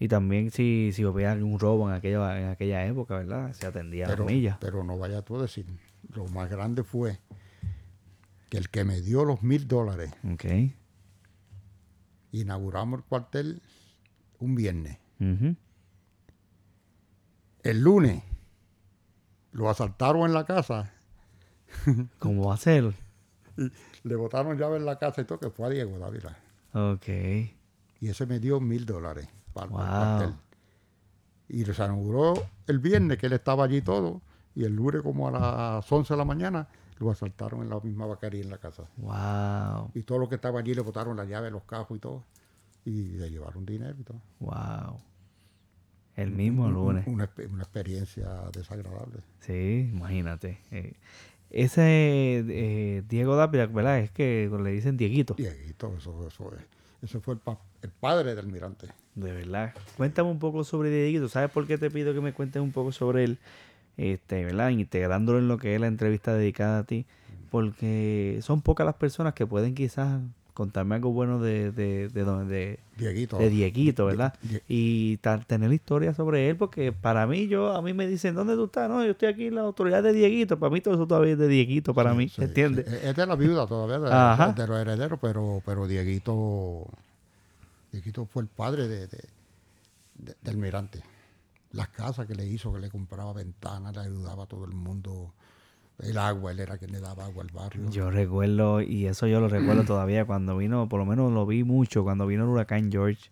Y 0.00 0.08
también 0.08 0.50
si, 0.50 0.90
si 0.92 1.04
hubiera 1.04 1.32
algún 1.32 1.58
robo 1.58 1.88
en 1.88 1.94
aquella, 1.94 2.40
en 2.40 2.48
aquella 2.48 2.86
época, 2.86 3.18
¿verdad? 3.18 3.52
Se 3.52 3.66
atendía 3.66 4.06
pero, 4.06 4.24
a 4.24 4.26
millas. 4.26 4.56
Pero 4.60 4.84
no 4.84 4.96
vaya 4.96 5.22
tú 5.22 5.36
a 5.36 5.42
decir, 5.42 5.66
lo 6.14 6.26
más 6.28 6.48
grande 6.48 6.84
fue 6.84 7.18
que 8.48 8.58
el 8.58 8.70
que 8.70 8.84
me 8.84 9.00
dio 9.00 9.24
los 9.24 9.42
mil 9.42 9.66
dólares, 9.66 10.10
Ok. 10.32 10.44
inauguramos 12.30 13.00
el 13.00 13.04
cuartel 13.04 13.62
un 14.40 14.54
viernes. 14.54 14.98
El 17.62 17.80
lunes 17.80 18.22
lo 19.52 19.68
asaltaron 19.68 20.22
en 20.26 20.34
la 20.34 20.44
casa, 20.44 20.92
¿Cómo 22.18 22.46
va 22.48 22.54
a 22.54 22.58
ser? 22.58 22.94
le 24.04 24.14
botaron 24.16 24.56
llave 24.56 24.76
en 24.76 24.86
la 24.86 24.98
casa 24.98 25.20
y 25.20 25.24
todo, 25.24 25.40
que 25.40 25.50
fue 25.50 25.66
a 25.66 25.70
Diego 25.70 25.98
Dávila. 25.98 26.38
Ok. 26.72 27.08
Y 28.00 28.08
ese 28.08 28.24
me 28.26 28.38
dio 28.38 28.60
mil 28.60 28.86
dólares 28.86 29.28
para 29.52 29.66
el 29.66 29.72
Wow. 29.72 29.80
cuartel. 29.80 30.34
Y 31.48 31.64
se 31.64 31.72
inauguró 31.84 32.34
el 32.68 32.78
viernes, 32.78 33.18
que 33.18 33.26
él 33.26 33.32
estaba 33.32 33.64
allí 33.64 33.82
todo, 33.82 34.22
y 34.54 34.64
el 34.64 34.74
lunes 34.76 35.02
como 35.02 35.26
a 35.28 35.30
las 35.32 35.90
11 35.92 36.14
de 36.14 36.18
la 36.18 36.24
mañana 36.24 36.68
lo 36.98 37.10
asaltaron 37.10 37.62
en 37.62 37.70
la 37.70 37.80
misma 37.80 38.06
vaquería 38.06 38.42
en 38.42 38.50
la 38.50 38.58
casa. 38.58 38.84
Wow. 38.96 39.90
Y 39.94 40.02
todo 40.04 40.18
lo 40.18 40.28
que 40.28 40.36
estaba 40.36 40.60
allí 40.60 40.74
le 40.74 40.80
botaron 40.82 41.16
la 41.16 41.24
llave, 41.24 41.50
los 41.50 41.64
cajos 41.64 41.96
y 41.96 42.00
todo. 42.00 42.24
Y 42.88 43.18
le 43.18 43.30
llevaron 43.30 43.66
dinero 43.66 43.94
y 44.00 44.02
todo. 44.02 44.20
Wow. 44.40 44.98
El 46.16 46.30
mismo 46.30 46.70
lunes. 46.70 47.06
Una, 47.06 47.28
expe- 47.28 47.48
una 47.52 47.62
experiencia 47.64 48.26
desagradable. 48.52 49.18
Sí, 49.40 49.90
imagínate. 49.92 50.58
Eh, 50.70 50.94
ese 51.50 51.82
eh, 52.48 53.02
Diego 53.08 53.36
Dávila, 53.36 53.66
¿verdad? 53.66 53.98
Es 53.98 54.10
que 54.10 54.50
le 54.62 54.70
dicen 54.70 54.96
Dieguito. 54.96 55.34
Dieguito, 55.34 55.94
eso, 55.96 56.26
eso 56.26 56.52
es. 56.56 56.62
Ese 57.02 57.20
fue 57.20 57.34
el, 57.34 57.40
pa- 57.40 57.60
el 57.82 57.90
padre 57.90 58.30
del 58.30 58.38
almirante. 58.46 58.88
De 59.14 59.32
verdad. 59.32 59.74
Cuéntame 59.96 60.30
un 60.30 60.38
poco 60.38 60.64
sobre 60.64 60.90
Dieguito. 60.90 61.28
¿Sabes 61.28 61.50
por 61.50 61.66
qué 61.66 61.76
te 61.78 61.90
pido 61.90 62.14
que 62.14 62.20
me 62.20 62.32
cuentes 62.32 62.62
un 62.62 62.72
poco 62.72 62.90
sobre 62.90 63.24
él? 63.24 63.38
Este, 63.96 64.44
¿verdad? 64.44 64.70
Integrándolo 64.70 65.38
en 65.38 65.46
lo 65.48 65.58
que 65.58 65.74
es 65.74 65.80
la 65.80 65.88
entrevista 65.88 66.34
dedicada 66.34 66.78
a 66.80 66.84
ti. 66.84 67.04
Porque 67.50 68.40
son 68.42 68.60
pocas 68.62 68.84
las 68.84 68.96
personas 68.96 69.34
que 69.34 69.46
pueden 69.46 69.74
quizás 69.74 70.20
contarme 70.58 70.96
algo 70.96 71.12
bueno 71.12 71.38
de, 71.40 71.70
de, 71.70 72.08
de, 72.08 72.24
de, 72.24 72.80
Dieguito. 72.98 73.38
de 73.38 73.48
Dieguito, 73.48 74.06
¿verdad? 74.06 74.34
Die- 74.42 74.60
Y 74.66 75.16
tener 75.46 75.72
historia 75.72 76.12
sobre 76.14 76.50
él, 76.50 76.56
porque 76.56 76.90
para 76.92 77.28
mí, 77.28 77.46
yo, 77.46 77.72
a 77.76 77.80
mí 77.80 77.92
me 77.94 78.08
dicen, 78.08 78.34
¿dónde 78.34 78.56
tú 78.56 78.64
estás? 78.64 78.90
No, 78.90 79.04
yo 79.04 79.12
estoy 79.12 79.28
aquí 79.28 79.46
en 79.46 79.54
la 79.54 79.60
autoridad 79.60 80.02
de 80.02 80.12
Dieguito. 80.12 80.58
Para 80.58 80.70
mí 80.72 80.80
todo 80.80 80.94
eso 80.94 81.06
todavía 81.06 81.34
es 81.34 81.38
de 81.38 81.46
Dieguito, 81.46 81.94
para 81.94 82.12
mí, 82.12 82.28
Sí, 82.28 82.42
¿entiendes? 82.42 82.86
sí. 82.88 82.96
Es 83.04 83.14
de 83.14 83.24
la 83.24 83.36
viuda 83.36 83.68
todavía, 83.68 84.00
de, 84.00 84.66
los 84.66 84.78
herederos, 84.80 85.20
pero, 85.22 85.62
pero 85.64 85.86
Dieguito, 85.86 86.88
Dieguito 87.92 88.26
fue 88.26 88.42
el 88.42 88.48
padre 88.48 88.88
de, 88.88 89.06
de- 89.06 89.24
de- 90.16 90.34
del 90.42 90.54
almirante. 90.56 91.00
Las 91.70 91.88
casas 91.90 92.26
que 92.26 92.34
le 92.34 92.46
hizo, 92.46 92.72
que 92.72 92.80
le 92.80 92.90
compraba 92.90 93.32
ventanas, 93.32 93.94
le 93.94 94.00
ayudaba 94.02 94.42
a 94.42 94.46
todo 94.46 94.64
el 94.64 94.72
mundo. 94.72 95.32
El 96.00 96.16
agua, 96.18 96.52
él 96.52 96.60
era 96.60 96.78
quien 96.78 96.92
le 96.92 97.00
daba 97.00 97.24
agua 97.24 97.42
al 97.42 97.50
barrio. 97.50 97.90
Yo 97.90 98.10
recuerdo, 98.10 98.80
y 98.80 99.06
eso 99.06 99.26
yo 99.26 99.40
lo 99.40 99.48
recuerdo 99.48 99.82
todavía, 99.86 100.24
cuando 100.24 100.56
vino, 100.56 100.88
por 100.88 101.00
lo 101.00 101.06
menos 101.06 101.32
lo 101.32 101.44
vi 101.46 101.64
mucho, 101.64 102.04
cuando 102.04 102.26
vino 102.26 102.44
el 102.44 102.50
huracán 102.50 102.90
George, 102.90 103.30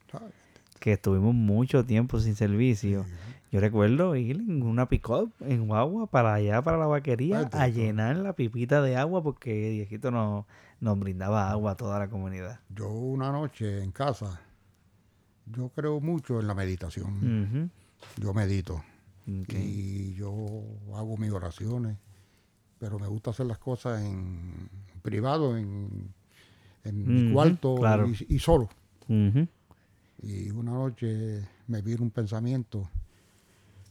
que 0.81 0.93
estuvimos 0.93 1.35
mucho 1.35 1.85
tiempo 1.85 2.19
sin 2.19 2.35
servicio. 2.35 3.07
Yo 3.53 3.61
recuerdo 3.61 4.17
ir 4.17 4.37
en 4.37 4.63
una 4.63 4.89
pick-up, 4.89 5.33
en 5.41 5.69
guagua, 5.69 6.09
para 6.09 6.35
allá, 6.35 6.63
para 6.63 6.77
la 6.77 6.87
vaquería, 6.87 7.49
a 7.53 7.69
llenar 7.69 8.17
la 8.17 8.33
pipita 8.33 8.83
de 8.83 8.97
agua, 8.97 9.23
porque 9.23 9.71
Dieguito 9.71 10.11
nos, 10.11 10.45
nos 10.81 10.99
brindaba 10.99 11.51
agua 11.51 11.73
a 11.73 11.77
toda 11.77 11.99
la 11.99 12.09
comunidad. 12.09 12.61
Yo 12.69 12.89
una 12.89 13.31
noche 13.31 13.83
en 13.83 13.93
casa, 13.93 14.41
yo 15.47 15.69
creo 15.69 16.01
mucho 16.01 16.41
en 16.41 16.49
la 16.49 16.55
meditación. 16.55 17.71
Yo 18.17 18.35
medito. 18.35 18.83
Y 19.27 20.15
yo 20.15 20.33
hago 20.95 21.17
mis 21.17 21.31
oraciones, 21.31 21.97
pero 22.79 22.99
me 22.99 23.07
gusta 23.07 23.31
hacer 23.31 23.47
las 23.47 23.59
cosas 23.59 24.03
en 24.03 24.69
privado, 25.03 25.57
en, 25.57 26.13
en 26.85 27.15
mi 27.15 27.33
cuarto 27.33 27.77
claro. 27.77 28.09
y, 28.09 28.35
y 28.35 28.39
solo. 28.39 28.69
Y 30.23 30.51
una 30.51 30.73
noche 30.73 31.47
me 31.69 31.83
vino 31.83 32.03
un 32.03 32.11
pensamiento 32.11 32.89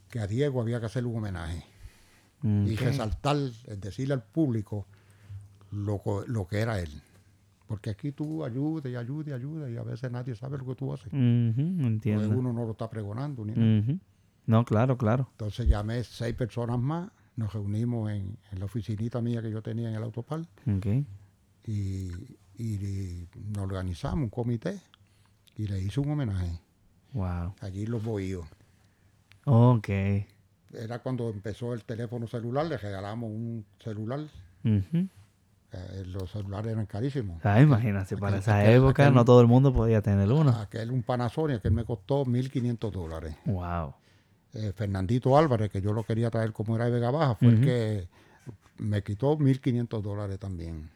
que 0.09 0.19
a 0.19 0.27
Diego 0.27 0.61
había 0.61 0.79
que 0.79 0.87
hacerle 0.87 1.09
un 1.09 1.17
homenaje 1.17 1.65
y 2.43 2.73
Ok. 2.73 2.81
resaltar, 2.81 3.37
es 3.37 3.79
decirle 3.81 4.13
al 4.13 4.23
público 4.23 4.85
lo, 5.71 6.01
lo 6.27 6.47
que 6.47 6.59
era 6.59 6.79
él. 6.79 6.89
Porque 7.67 7.89
aquí 7.89 8.11
tú 8.11 8.43
ayudas 8.43 8.91
y 8.91 8.95
ayudas 8.95 9.27
y 9.29 9.31
ayudas 9.33 9.71
y 9.71 9.77
a 9.77 9.83
veces 9.83 10.11
nadie 10.11 10.35
sabe 10.35 10.57
lo 10.57 10.65
que 10.65 10.75
tú 10.75 10.93
haces. 10.93 11.11
Entiendo. 11.11 12.29
uno 12.29 12.53
no 12.53 12.65
lo 12.65 12.71
está 12.71 12.89
pregonando 12.89 13.43
ni 13.43 13.53
nada. 13.53 13.97
No, 14.45 14.63
claro, 14.65 14.97
claro. 14.97 15.27
Entonces 15.31 15.67
llamé 15.67 16.03
seis 16.03 16.35
personas 16.35 16.79
más, 16.79 17.09
nos 17.35 17.53
reunimos 17.53 18.09
en, 18.11 18.37
en 18.51 18.59
la 18.59 18.65
oficinita 18.65 19.21
mía 19.21 19.41
que 19.41 19.51
yo 19.51 19.61
tenía 19.61 19.89
en 19.89 19.95
el 19.95 20.03
autopar 20.03 20.41
Ok. 20.67 20.85
y, 21.65 22.11
y 22.57 23.27
nos 23.53 23.63
organizamos 23.63 24.23
un 24.23 24.29
comité 24.29 24.79
y 25.55 25.67
le 25.67 25.81
hice 25.81 25.99
un 25.99 26.11
homenaje 26.11 26.59
Wow. 27.13 27.55
allí 27.61 27.85
los 27.85 28.03
bohíos. 28.03 28.45
Ok. 29.45 29.87
Era 30.73 30.99
cuando 31.01 31.29
empezó 31.29 31.73
el 31.73 31.83
teléfono 31.85 32.27
celular, 32.27 32.65
le 32.65 32.77
regalamos 32.77 33.29
un 33.29 33.65
celular. 33.79 34.19
Eh, 35.71 36.03
los 36.07 36.31
celulares 36.31 36.71
eran 36.73 36.85
carísimos. 36.85 37.39
Ah, 37.45 37.61
imagínate, 37.61 38.15
para 38.17 38.37
Aquel- 38.37 38.39
esa 38.41 38.59
aquel- 38.59 38.75
época 38.77 39.03
aquel- 39.07 39.13
no 39.13 39.25
todo 39.25 39.41
el 39.41 39.47
mundo 39.47 39.73
podía 39.73 40.01
tener 40.01 40.31
uno. 40.31 40.51
Aquel 40.51 40.91
un 40.91 41.03
Panasonic 41.03 41.61
que 41.61 41.69
me 41.69 41.83
costó 41.85 42.25
1.500 42.25 42.91
dólares. 42.91 43.35
Wow. 43.45 43.93
Eh, 44.55 44.71
Fernandito 44.73 45.37
Álvarez, 45.37 45.69
que 45.69 45.81
yo 45.81 45.91
lo 45.91 46.03
quería 46.03 46.31
traer 46.31 46.53
como 46.53 46.75
era 46.77 46.85
de 46.85 46.91
Vega 46.91 47.11
Baja, 47.11 47.35
fue 47.35 47.49
el 47.49 47.61
que 47.61 48.07
me 48.77 49.03
quitó 49.03 49.37
1.500 49.37 50.01
dólares 50.01 50.39
también. 50.39 50.89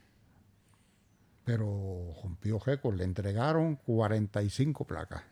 Pero 1.43 2.13
rompió 2.23 2.57
récord, 2.59 2.95
le 2.95 3.03
entregaron 3.03 3.75
45 3.75 4.85
placas 4.85 5.23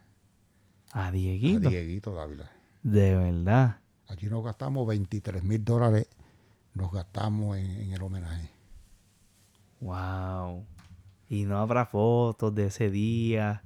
A 0.92 1.08
a 1.08 1.12
Dieguito. 1.12 1.70
Dieguito 1.70 2.14
Dávila. 2.14 2.52
De 2.84 3.16
verdad. 3.16 3.80
Allí 4.10 4.28
nos 4.28 4.44
gastamos 4.44 4.86
23 4.88 5.44
mil 5.44 5.64
dólares, 5.64 6.08
nos 6.74 6.92
gastamos 6.92 7.58
en, 7.58 7.66
en 7.66 7.94
el 7.94 8.02
homenaje. 8.02 8.50
Wow. 9.80 10.66
Y 11.30 11.46
no 11.46 11.60
habrá 11.60 11.86
fotos 11.86 12.54
de 12.54 12.66
ese 12.66 12.90
día. 12.90 13.64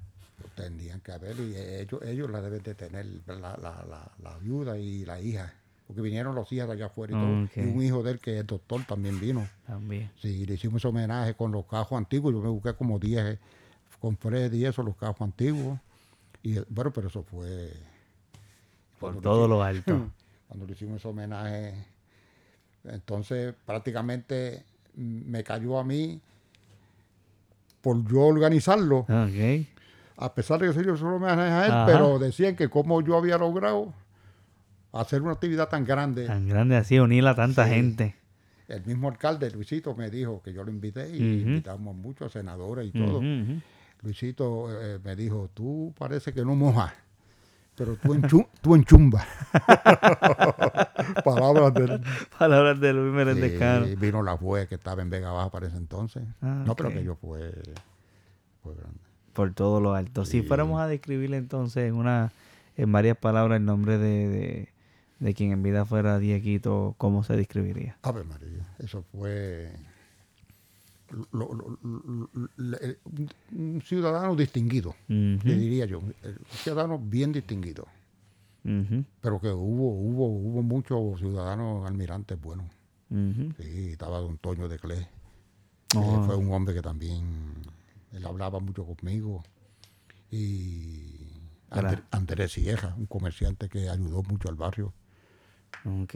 Tendrían 0.56 1.00
que 1.02 1.12
haber, 1.12 1.39
y 1.39 1.56
ellos, 1.56 2.02
ellos 2.04 2.30
la 2.30 2.42
deben 2.42 2.64
de 2.64 2.76
tener, 2.76 3.06
la, 3.28 3.58
la, 3.58 3.86
la, 3.88 4.12
la 4.22 4.38
viuda 4.38 4.78
y 4.78 5.06
la 5.06 5.20
hija. 5.22 5.54
Porque 5.88 6.02
vinieron 6.02 6.36
los 6.36 6.52
hijas 6.54 6.68
de 6.68 6.74
allá 6.74 6.86
afuera 6.86 7.14
y 7.14 7.16
todo. 7.20 7.50
Y 7.56 7.70
un 7.70 7.84
hijo 7.84 8.02
de 8.02 8.12
él 8.12 8.20
que 8.20 8.39
es 8.39 8.48
doctor 8.48 8.86
también 8.86 9.20
vino. 9.20 9.48
También. 9.68 10.10
Sí, 10.22 10.46
le 10.46 10.54
hicimos 10.54 10.86
homenaje 10.86 11.34
con 11.34 11.52
los 11.52 11.66
cajos 11.66 11.98
antiguos. 11.98 12.34
Yo 12.34 12.42
me 12.42 12.48
busqué 12.48 12.74
como 12.74 12.98
10, 12.98 13.26
eh, 13.26 13.39
compré 14.00 14.50
10 14.50 14.80
o 14.80 14.84
los 14.84 14.96
cajos 14.96 15.22
antiguos. 15.22 15.80
Y 16.44 16.58
eh, 16.58 16.64
bueno, 16.70 16.92
pero 16.94 17.10
eso 17.10 17.24
fue. 17.24 17.74
Por 19.00 19.20
todo 19.22 19.48
lo 19.50 19.62
alto. 19.64 20.10
Cuando 20.48 20.66
le 20.66 20.74
hicimos 20.74 20.98
ese 20.98 21.08
homenaje, 21.10 21.74
entonces 22.86 23.54
prácticamente 23.66 24.63
mm, 24.96 25.30
me 25.30 25.43
cayó 25.43 25.78
a 25.78 25.84
mí 25.84 26.22
por 27.82 28.08
yo 28.09 28.22
organizarlo, 28.22 29.00
Ok. 29.00 29.68
A 30.24 30.34
pesar 30.36 30.60
de 30.60 30.72
que 30.72 30.80
hizo 30.82 31.06
un 31.06 31.14
homenaje 31.14 31.42
a 31.42 31.66
él, 31.66 31.72
Ajá. 31.72 31.86
pero 31.86 32.20
decían 32.20 32.56
que 32.56 32.70
como 32.70 33.02
yo 33.02 33.18
había 33.18 33.38
logrado 33.38 33.93
hacer 34.93 35.22
una 35.22 35.32
actividad 35.34 35.68
tan 35.70 35.84
grande. 35.86 36.26
Tan 36.28 36.48
grande 36.48 36.76
así, 36.78 37.00
unir 37.00 37.26
a 37.28 37.36
tanta 37.36 37.66
Sí. 37.66 37.72
gente. 37.74 38.16
El 38.68 38.86
mismo 38.86 39.10
alcalde, 39.10 39.50
Luisito, 39.52 39.96
me 39.96 40.10
dijo 40.10 40.42
que 40.42 40.54
yo 40.54 40.64
lo 40.64 40.72
invité 40.72 41.10
y 41.10 41.16
Ujú. 41.18 41.50
invitamos 41.50 41.93
a 41.93 41.98
muchos 41.98 42.32
senadores 42.32 42.88
y 42.88 42.92
todo. 42.92 43.22
Luisito 44.02 44.68
eh, 44.82 45.00
me 45.04 45.16
dijo, 45.16 45.50
tú 45.54 45.93
parece 45.98 46.32
que 46.34 46.43
no 46.46 46.56
mojas, 46.56 46.93
pero 47.76 47.96
tú, 47.98 48.14
enchu 48.14 48.46
tú 48.62 48.76
enchumbas. 48.76 49.26
Palabras 51.24 51.74
del... 51.74 52.02
Palabras 52.39 52.80
de 52.80 52.93
Luis 52.93 53.14
Meréndez 53.14 53.58
Cano. 53.60 53.86
Sí, 53.88 53.96
vino 53.96 54.22
la 54.24 54.38
juez 54.38 54.68
que 54.68 54.76
estaba 54.76 55.02
en 55.02 55.10
Vega 55.10 55.32
Baja 55.32 55.50
para 55.52 55.68
ese 55.68 55.78
entonces. 55.78 56.24
Ah, 56.42 56.64
no, 56.66 56.76
pero 56.76 56.89
ok. 56.89 56.96
que 56.96 57.04
yo 57.04 57.16
fue, 57.16 57.52
fue 58.64 58.76
grande. 58.76 59.00
Por 59.33 59.53
todo 59.53 59.79
lo 59.79 59.93
alto. 59.93 60.25
Si 60.25 60.41
fuéramos 60.41 60.79
a 60.82 60.87
describirle 60.87 61.37
entonces 61.37 61.87
en 61.89 61.95
una, 61.95 62.32
en 62.78 62.91
varias 62.91 63.17
palabras 63.17 63.58
el 63.59 63.66
nombre 63.66 63.97
de, 63.97 64.28
de, 64.28 64.70
de 65.20 65.33
quien 65.33 65.51
en 65.51 65.63
vida 65.63 65.86
fuera 65.86 66.20
Dieguito, 66.20 66.95
¿cómo 66.97 67.24
se 67.24 67.36
describiría? 67.36 67.97
Ave 68.03 68.24
María, 68.24 68.66
eso 68.79 69.03
fue 69.12 69.71
lo- 71.32 71.53
lo- 71.53 71.78
un, 73.53 73.82
ciudadano 73.86 74.36
distinguido, 74.36 74.95
le 75.08 75.37
diría 75.58 75.86
yo, 75.86 75.99
un 75.99 76.13
ciudadano 76.51 76.97
bien 76.99 77.32
distinguido. 77.33 77.86
Pero 78.63 79.39
que 79.41 79.49
hubo, 79.49 79.89
hubo, 79.95 80.28
hubo 80.28 80.62
muchos 80.62 81.20
ciudadanos 81.20 81.86
almirantes 81.87 82.39
buenos. 82.39 82.66
Sí, 83.09 83.89
estaba 83.91 84.20
don 84.20 84.37
Toño 84.37 84.70
de 84.70 84.78
Clé. 84.79 85.08
Oh. 85.95 86.24
Fue 86.24 86.37
un 86.37 86.51
hombre 86.53 86.74
que 86.74 86.82
también, 86.82 87.25
él 88.12 88.25
hablaba 88.25 88.59
mucho 88.59 88.86
conmigo. 88.86 89.43
Y 90.29 91.21
Andrés 92.12 92.54
Cieja, 92.54 92.96
un 92.97 93.05
comerciante 93.05 93.70
que 93.70 93.89
ayudó 93.89 94.24
mucho 94.24 94.50
al 94.50 94.55
barrio. 94.55 94.93
Ok. 95.86 96.16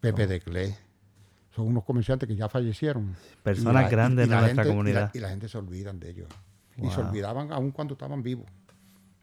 Pepe 0.00 0.26
de 0.26 0.40
Clé. 0.40 0.76
son 1.54 1.68
unos 1.68 1.84
comerciantes 1.84 2.28
que 2.28 2.36
ya 2.36 2.48
fallecieron. 2.48 3.16
Personas 3.42 3.90
grandes 3.90 4.28
de 4.28 4.36
nuestra 4.36 4.66
comunidad. 4.66 5.10
Y 5.14 5.18
la, 5.18 5.30
gente 5.30 5.48
se 5.48 5.58
olvidan 5.58 6.00
de 6.00 6.10
ellos. 6.10 6.28
Y 6.76 6.90
se 6.90 7.00
olvidaban 7.00 7.52
aún 7.52 7.70
cuando 7.70 7.94
estaban 7.94 8.22
vivos. 8.22 8.46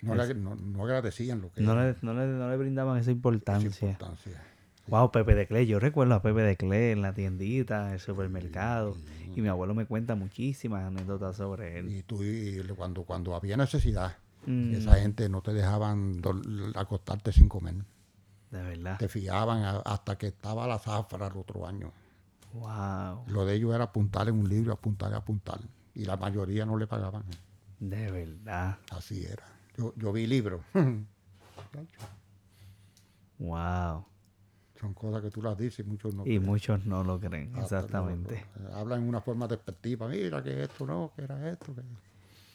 No, 0.02 0.16
le, 0.16 0.34
no, 0.34 0.84
agradecían 0.84 1.42
lo 1.42 1.52
que... 1.52 1.62
No 1.62 1.76
le, 1.76 1.96
no, 2.02 2.14
le, 2.50 2.58
brindaban 2.58 2.98
esa 2.98 3.12
importancia. 3.12 3.70
Esa 3.70 3.86
importancia. 3.86 4.44
Wow, 4.88 5.12
Pepe 5.12 5.36
de 5.36 5.48
Cle. 5.48 5.68
Yo 5.68 5.80
recuerdo 5.80 6.16
a 6.16 6.22
Pepe 6.22 6.42
de 6.42 6.58
Cle 6.58 6.92
en 6.92 7.02
la 7.02 7.14
tiendita, 7.14 7.88
en 7.88 7.94
el 7.94 8.00
supermercado. 8.00 8.96
Y 9.36 9.42
mi 9.42 9.48
abuelo 9.48 9.74
me 9.74 9.86
cuenta 9.86 10.16
muchísimas 10.16 10.84
anécdotas 10.84 11.38
sobre 11.38 11.80
él. 11.80 11.90
Y 11.90 12.04
tú, 12.04 12.22
cuando, 12.76 13.04
cuando 13.04 13.36
había 13.36 13.56
necesidad, 13.56 14.18
mm. 14.46 14.74
esa 14.74 14.96
gente 14.96 15.30
no 15.30 15.42
te 15.42 15.54
dejaban 15.54 16.22
acostarte 16.76 17.32
sin 17.32 17.48
comer. 17.48 17.76
De 18.50 18.62
verdad. 18.62 18.98
Te 18.98 19.08
fiaban 19.08 19.82
hasta 19.86 20.18
que 20.18 20.28
estaba 20.28 20.68
la 20.68 20.80
zafra 20.80 21.28
el 21.28 21.38
otro 21.38 21.66
año. 21.66 21.94
Wow. 22.54 23.24
Lo 23.28 23.46
de 23.46 23.56
ellos 23.56 23.74
era 23.74 23.86
apuntar 23.86 24.28
en 24.28 24.38
un 24.38 24.50
libro, 24.50 24.74
apuntar 24.74 25.14
y 25.14 25.16
apuntar. 25.16 25.62
Y 25.94 26.04
la 26.04 26.18
mayoría 26.18 26.66
no 26.66 26.78
le 26.78 26.88
pagaban. 26.88 27.24
De 27.80 28.12
verdad. 28.12 28.80
Así 28.90 29.26
era. 29.26 29.46
Yo, 29.78 29.94
yo 29.96 30.12
vi 30.12 30.28
libros. 30.28 30.62
wow. 33.40 34.06
Son 34.82 34.96
cosas 34.96 35.22
que 35.22 35.30
tú 35.30 35.44
las 35.44 35.56
dices 35.56 35.80
y 35.80 35.84
muchos 35.84 36.16
no 36.16 36.26
Y 36.26 36.40
muchos 36.40 36.84
no 36.88 37.04
lo 37.04 37.20
creen, 37.20 37.56
exactamente. 37.56 38.44
hablan 38.74 39.04
en 39.04 39.10
una 39.10 39.22
forma 39.22 39.48
despectiva. 39.48 40.08
Mira 40.08 40.42
que 40.42 40.64
esto 40.64 40.88
no, 40.88 41.12
que 41.16 41.22
era 41.22 41.52
esto. 41.52 41.76
Que... 41.76 41.84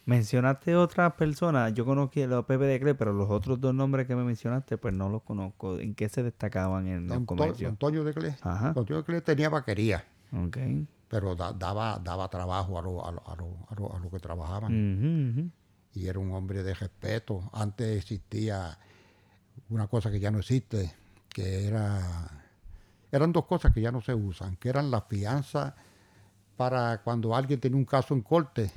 Mencionaste 0.06 0.74
otras 0.74 1.12
personas. 1.12 1.72
Yo 1.72 1.84
conocí 1.84 2.22
a 2.22 2.26
los 2.26 2.44
Pepe 2.44 2.64
de 2.64 2.80
Cle, 2.80 2.96
pero 2.96 3.12
los 3.12 3.30
otros 3.30 3.60
dos 3.60 3.72
nombres 3.72 4.08
que 4.08 4.16
me 4.16 4.24
mencionaste, 4.24 4.76
pues 4.76 4.92
no 4.92 5.08
los 5.08 5.22
conozco. 5.22 5.78
¿En 5.78 5.94
qué 5.94 6.08
se 6.08 6.24
destacaban 6.24 6.88
en 6.88 7.12
el 7.12 7.24
comercio? 7.24 7.68
Antonio 7.68 8.02
de 8.02 8.12
Cle. 8.12 8.36
Antonio 8.42 8.96
de 8.96 9.04
Cle 9.04 9.20
tenía 9.20 9.48
vaquería. 9.48 10.04
Ok. 10.32 10.58
Pero 11.06 11.36
daba, 11.36 12.00
daba 12.02 12.28
trabajo 12.28 12.76
a 12.76 12.82
los 12.82 13.04
a 13.04 13.12
lo, 13.12 13.94
a 13.94 14.00
lo, 14.00 14.10
que 14.10 14.18
trabajaban. 14.18 15.52
Y 15.94 16.08
era 16.08 16.18
un 16.18 16.32
hombre 16.32 16.64
de 16.64 16.74
respeto. 16.74 17.48
Antes 17.52 17.98
existía 17.98 18.76
una 19.68 19.86
cosa 19.86 20.10
que 20.10 20.18
ya 20.18 20.32
no 20.32 20.38
existe 20.38 20.92
que 21.36 21.66
era, 21.66 22.30
eran 23.12 23.30
dos 23.30 23.44
cosas 23.44 23.70
que 23.74 23.82
ya 23.82 23.92
no 23.92 24.00
se 24.00 24.14
usan, 24.14 24.56
que 24.56 24.70
eran 24.70 24.90
la 24.90 25.02
fianza 25.02 25.76
para 26.56 27.02
cuando 27.02 27.36
alguien 27.36 27.60
tenía 27.60 27.76
un 27.76 27.84
caso 27.84 28.14
en 28.14 28.22
corte 28.22 28.72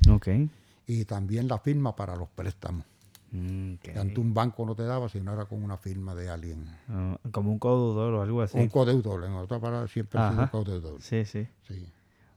y 0.86 1.06
también 1.06 1.48
la 1.48 1.58
firma 1.58 1.96
para 1.96 2.14
los 2.16 2.28
préstamos. 2.28 2.84
Mm, 3.32 3.76
que 3.76 3.98
antes 3.98 4.18
un 4.18 4.34
banco 4.34 4.66
no 4.66 4.74
te 4.74 4.82
daba 4.82 5.08
si 5.08 5.22
no 5.22 5.32
era 5.32 5.46
con 5.46 5.62
una 5.62 5.78
firma 5.78 6.14
de 6.14 6.28
alguien. 6.28 6.66
Ah, 6.90 7.16
como 7.32 7.50
un 7.50 7.58
codeudor 7.58 8.12
o 8.12 8.20
algo 8.20 8.42
así. 8.42 8.58
Un 8.58 8.68
codeudor, 8.68 9.24
en 9.24 9.32
otra 9.32 9.58
palabra 9.58 9.88
siempre 9.88 10.20
ha 10.20 10.28
sido 10.28 10.42
un 10.42 10.48
codeudor. 10.48 11.00
Sí, 11.00 11.24
sí. 11.24 11.48
sí. 11.66 11.90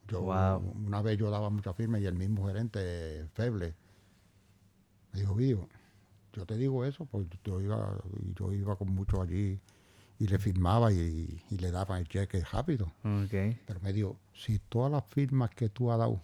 Yo, 0.07 0.21
Una 0.21 1.01
vez 1.01 1.17
yo 1.17 1.31
daba 1.31 1.49
mucha 1.49 1.73
firma 1.73 1.99
y 1.99 2.05
el 2.05 2.15
mismo 2.15 2.47
gerente, 2.47 3.27
Feble, 3.33 3.73
me 5.11 5.19
dijo, 5.19 5.35
Vivo, 5.35 5.67
yo 6.31 6.45
te 6.45 6.55
digo 6.55 6.85
eso 6.85 7.05
porque 7.11 7.37
yo 7.43 7.59
iba, 7.59 7.97
yo 8.39 8.53
iba 8.53 8.77
con 8.77 8.87
mucho 8.87 9.21
allí 9.21 9.59
y 10.23 10.27
le 10.27 10.39
firmaba 10.39 10.93
y, 10.93 11.43
le 11.49 11.69
daba 11.69 11.99
el 11.99 12.07
cheque 12.07 12.41
rápido. 12.49 12.89
Pero 13.01 13.79
me 13.81 13.91
dijo, 13.91 14.17
si 14.33 14.57
todas 14.57 14.89
las 14.89 15.03
firmas 15.09 15.49
que 15.49 15.67
tú 15.67 15.91
has 15.91 15.99
dado, 15.99 16.21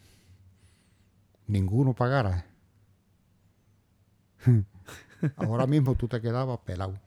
ninguno 1.48 1.94
pagara, 1.94 2.46
ahora 5.36 5.68
mismo 5.68 5.96
tú 5.96 6.08
te 6.08 6.22
quedabas 6.22 6.60
pelado. 6.60 6.98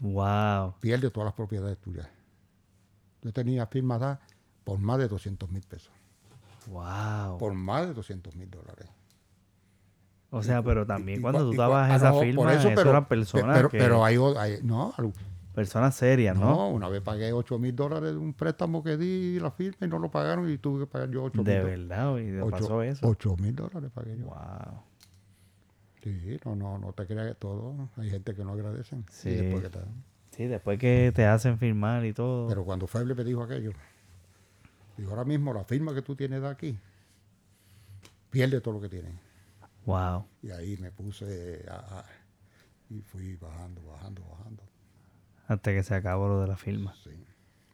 Wow. 0.00 0.74
Pierde 0.80 1.12
todas 1.12 1.26
las 1.26 1.34
propiedades 1.34 1.78
tuyas. 1.78 2.08
Yo 3.22 3.32
tenía 3.32 3.64
firmas 3.68 4.00
dadas 4.00 4.18
por 4.64 4.80
más 4.80 4.98
de 4.98 5.06
200 5.06 5.48
mil 5.48 5.62
pesos. 5.62 5.92
Wow. 6.66 7.38
Por 7.38 7.54
más 7.54 7.86
de 7.86 7.94
200 7.94 8.34
mil 8.34 8.50
dólares. 8.50 8.88
O 10.30 10.42
sea, 10.42 10.60
pero 10.60 10.84
también 10.84 11.22
cuando 11.22 11.48
tú 11.48 11.56
dabas 11.56 11.94
esa 11.94 12.12
firma, 12.14 12.52
eso, 12.52 12.68
eran 12.68 13.06
personas 13.06 13.56
pero, 13.56 13.70
pero 13.70 14.04
hay, 14.04 14.16
hay, 14.36 14.58
no, 14.62 14.92
Personas 15.58 15.96
serias, 15.96 16.38
¿no? 16.38 16.54
No, 16.54 16.70
una 16.70 16.88
vez 16.88 17.02
pagué 17.02 17.32
8 17.32 17.58
mil 17.58 17.74
dólares 17.74 18.12
de 18.12 18.16
un 18.16 18.32
préstamo 18.32 18.80
que 18.80 18.96
di 18.96 19.40
la 19.40 19.50
firma 19.50 19.88
y 19.88 19.88
no 19.88 19.98
lo 19.98 20.08
pagaron 20.08 20.48
y 20.48 20.56
tuve 20.56 20.84
que 20.84 20.86
pagar 20.86 21.10
yo 21.10 21.24
8 21.24 21.42
mil. 21.42 21.44
De 21.44 21.64
verdad, 21.64 22.16
¿y 22.18 22.30
te 22.30 22.48
pasó 22.48 22.80
eso? 22.80 23.04
8 23.04 23.36
mil 23.38 23.56
dólares 23.56 23.90
pagué 23.92 24.16
yo. 24.16 24.26
Wow. 24.26 24.82
Sí, 26.00 26.38
no, 26.44 26.54
no, 26.54 26.78
no 26.78 26.92
te 26.92 27.08
creas 27.08 27.26
que 27.30 27.34
todo. 27.34 27.90
Hay 27.96 28.08
gente 28.08 28.36
que 28.36 28.44
no 28.44 28.52
agradecen. 28.52 29.04
Sí. 29.10 29.30
después 29.30 29.64
que 29.64 29.70
te, 29.70 29.78
sí, 30.30 30.44
después 30.46 30.78
que 30.78 31.10
te 31.12 31.26
hacen 31.26 31.58
firmar 31.58 32.04
y 32.04 32.12
todo. 32.12 32.46
Pero 32.46 32.64
cuando 32.64 32.86
Feble 32.86 33.16
me 33.16 33.24
dijo 33.24 33.42
aquello, 33.42 33.72
dijo, 34.96 35.10
ahora 35.10 35.24
mismo 35.24 35.52
la 35.52 35.64
firma 35.64 35.92
que 35.92 36.02
tú 36.02 36.14
tienes 36.14 36.40
de 36.40 36.48
aquí, 36.50 36.78
pierde 38.30 38.60
todo 38.60 38.74
lo 38.74 38.80
que 38.80 38.90
tienes. 38.90 39.12
Wow. 39.86 40.24
Y 40.40 40.52
ahí 40.52 40.76
me 40.76 40.92
puse 40.92 41.66
a, 41.68 42.04
y 42.90 43.00
fui 43.00 43.34
bajando, 43.34 43.82
bajando, 43.82 44.22
bajando. 44.22 44.67
Hasta 45.48 45.72
que 45.72 45.82
se 45.82 45.94
acabó 45.94 46.28
lo 46.28 46.40
de 46.40 46.46
la 46.46 46.56
firma. 46.56 46.94
Sí, 47.02 47.10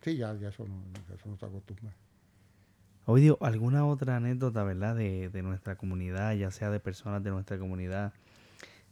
sí 0.03 0.17
ya, 0.17 0.33
ya 0.35 0.49
eso, 0.49 0.65
no, 0.67 0.83
eso 1.15 1.29
no 1.29 1.37
se 1.37 1.45
acostumbra. 1.45 1.93
Oye, 3.07 3.37
¿alguna 3.41 3.85
otra 3.85 4.17
anécdota, 4.17 4.63
verdad, 4.63 4.97
de, 4.97 5.29
de, 5.29 5.43
nuestra 5.43 5.77
comunidad, 5.77 6.35
ya 6.35 6.51
sea 6.51 6.71
de 6.71 6.81
personas 6.81 7.23
de 7.23 7.31
nuestra 7.31 7.59
comunidad 7.59 8.15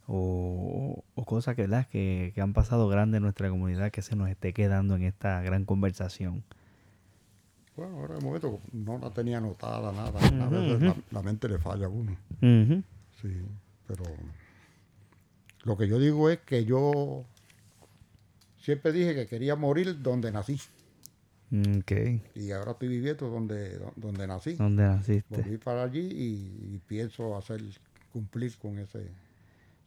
o, 0.07 1.03
o 1.15 1.25
cosas 1.25 1.57
que, 1.57 1.63
¿verdad? 1.63 1.87
Que, 1.87 2.33
que, 2.35 2.41
han 2.43 2.53
pasado 2.53 2.89
grandes 2.89 3.19
en 3.19 3.23
nuestra 3.23 3.49
comunidad 3.49 3.91
que 3.91 4.03
se 4.03 4.17
nos 4.17 4.29
esté 4.29 4.53
quedando 4.53 4.97
en 4.97 5.05
esta 5.05 5.41
gran 5.41 5.65
conversación? 5.65 6.43
Bueno, 7.77 8.01
ahora 8.01 8.17
de 8.17 8.21
momento 8.21 8.61
no 8.73 8.99
la 8.99 9.11
tenía 9.11 9.39
anotada, 9.39 9.93
nada. 9.93 10.19
a 10.19 10.49
veces 10.51 10.95
la, 11.11 11.23
mente 11.23 11.49
le 11.49 11.59
falla 11.59 11.87
a 11.87 11.89
uno. 11.89 12.17
Sí, 12.41 13.41
pero 13.87 14.05
lo 15.63 15.77
que 15.79 15.89
yo 15.89 15.99
digo 15.99 16.29
es 16.29 16.41
que 16.41 16.65
yo 16.67 17.25
siempre 18.63 18.93
dije 18.93 19.15
que 19.15 19.27
quería 19.27 19.57
morir 19.57 20.01
donde 20.01 20.33
nací. 20.33 20.59
Okay. 21.81 22.23
Y 22.35 22.51
ahora 22.53 22.73
estoy 22.73 22.89
viviendo 22.89 23.29
donde, 23.29 23.79
donde 23.97 24.27
nací. 24.27 24.55
Donde 24.55 24.85
naciste. 24.85 25.43
Volví 25.43 25.59
para 25.59 25.83
allí 25.83 26.01
y, 26.01 26.81
pienso 26.87 27.37
hacer, 27.37 27.61
cumplir 28.11 28.57
con 28.57 28.79
ese. 28.79 29.11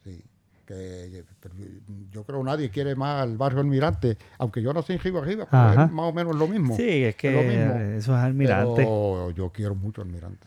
Sí. 0.04 0.22
Que, 0.64 1.24
yo 2.10 2.24
creo 2.24 2.40
que 2.40 2.44
nadie 2.44 2.70
quiere 2.70 2.96
más 2.96 3.24
el 3.24 3.36
barrio 3.36 3.60
Almirante, 3.60 4.18
aunque 4.38 4.60
yo 4.60 4.72
nací 4.72 4.94
en 4.94 4.98
Río 4.98 5.18
Arriba, 5.18 5.44
es 5.44 5.92
más 5.92 6.06
o 6.06 6.12
menos 6.12 6.34
lo 6.34 6.48
mismo. 6.48 6.76
Sí, 6.76 7.04
es 7.04 7.14
que 7.14 7.96
eso 7.96 8.16
es 8.16 8.22
Almirante. 8.22 8.82
Pero 8.82 9.30
yo 9.30 9.50
quiero 9.50 9.76
mucho 9.76 10.02
Almirante. 10.02 10.46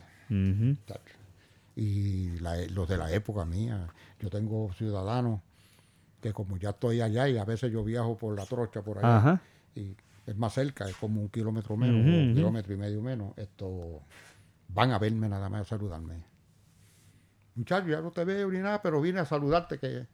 Y 1.74 2.38
los 2.38 2.88
de 2.88 2.98
la 2.98 3.10
época 3.12 3.46
mía, 3.46 3.88
yo 4.20 4.28
tengo 4.28 4.70
ciudadanos 4.74 5.40
que 6.20 6.32
como 6.32 6.56
ya 6.56 6.70
estoy 6.70 7.00
allá 7.00 7.28
y 7.28 7.38
a 7.38 7.44
veces 7.44 7.72
yo 7.72 7.82
viajo 7.82 8.16
por 8.16 8.36
la 8.36 8.44
trocha 8.46 8.82
por 8.82 8.98
allá 8.98 9.40
y 9.74 9.96
es 10.26 10.36
más 10.36 10.52
cerca, 10.54 10.88
es 10.88 10.96
como 10.96 11.20
un 11.20 11.28
kilómetro 11.28 11.76
menos, 11.76 12.04
un 12.04 12.34
kilómetro 12.34 12.74
y 12.74 12.76
medio 12.76 13.02
menos, 13.02 13.36
esto 13.36 14.02
van 14.68 14.92
a 14.92 14.98
verme 14.98 15.28
nada 15.28 15.48
más 15.48 15.62
a 15.62 15.64
saludarme. 15.64 16.22
Muchachos, 17.56 17.90
ya 17.90 18.00
no 18.00 18.10
te 18.12 18.24
veo 18.24 18.50
ni 18.50 18.58
nada, 18.58 18.80
pero 18.80 19.00
vine 19.00 19.18
a 19.20 19.24
saludarte 19.24 19.78
que 19.78 20.06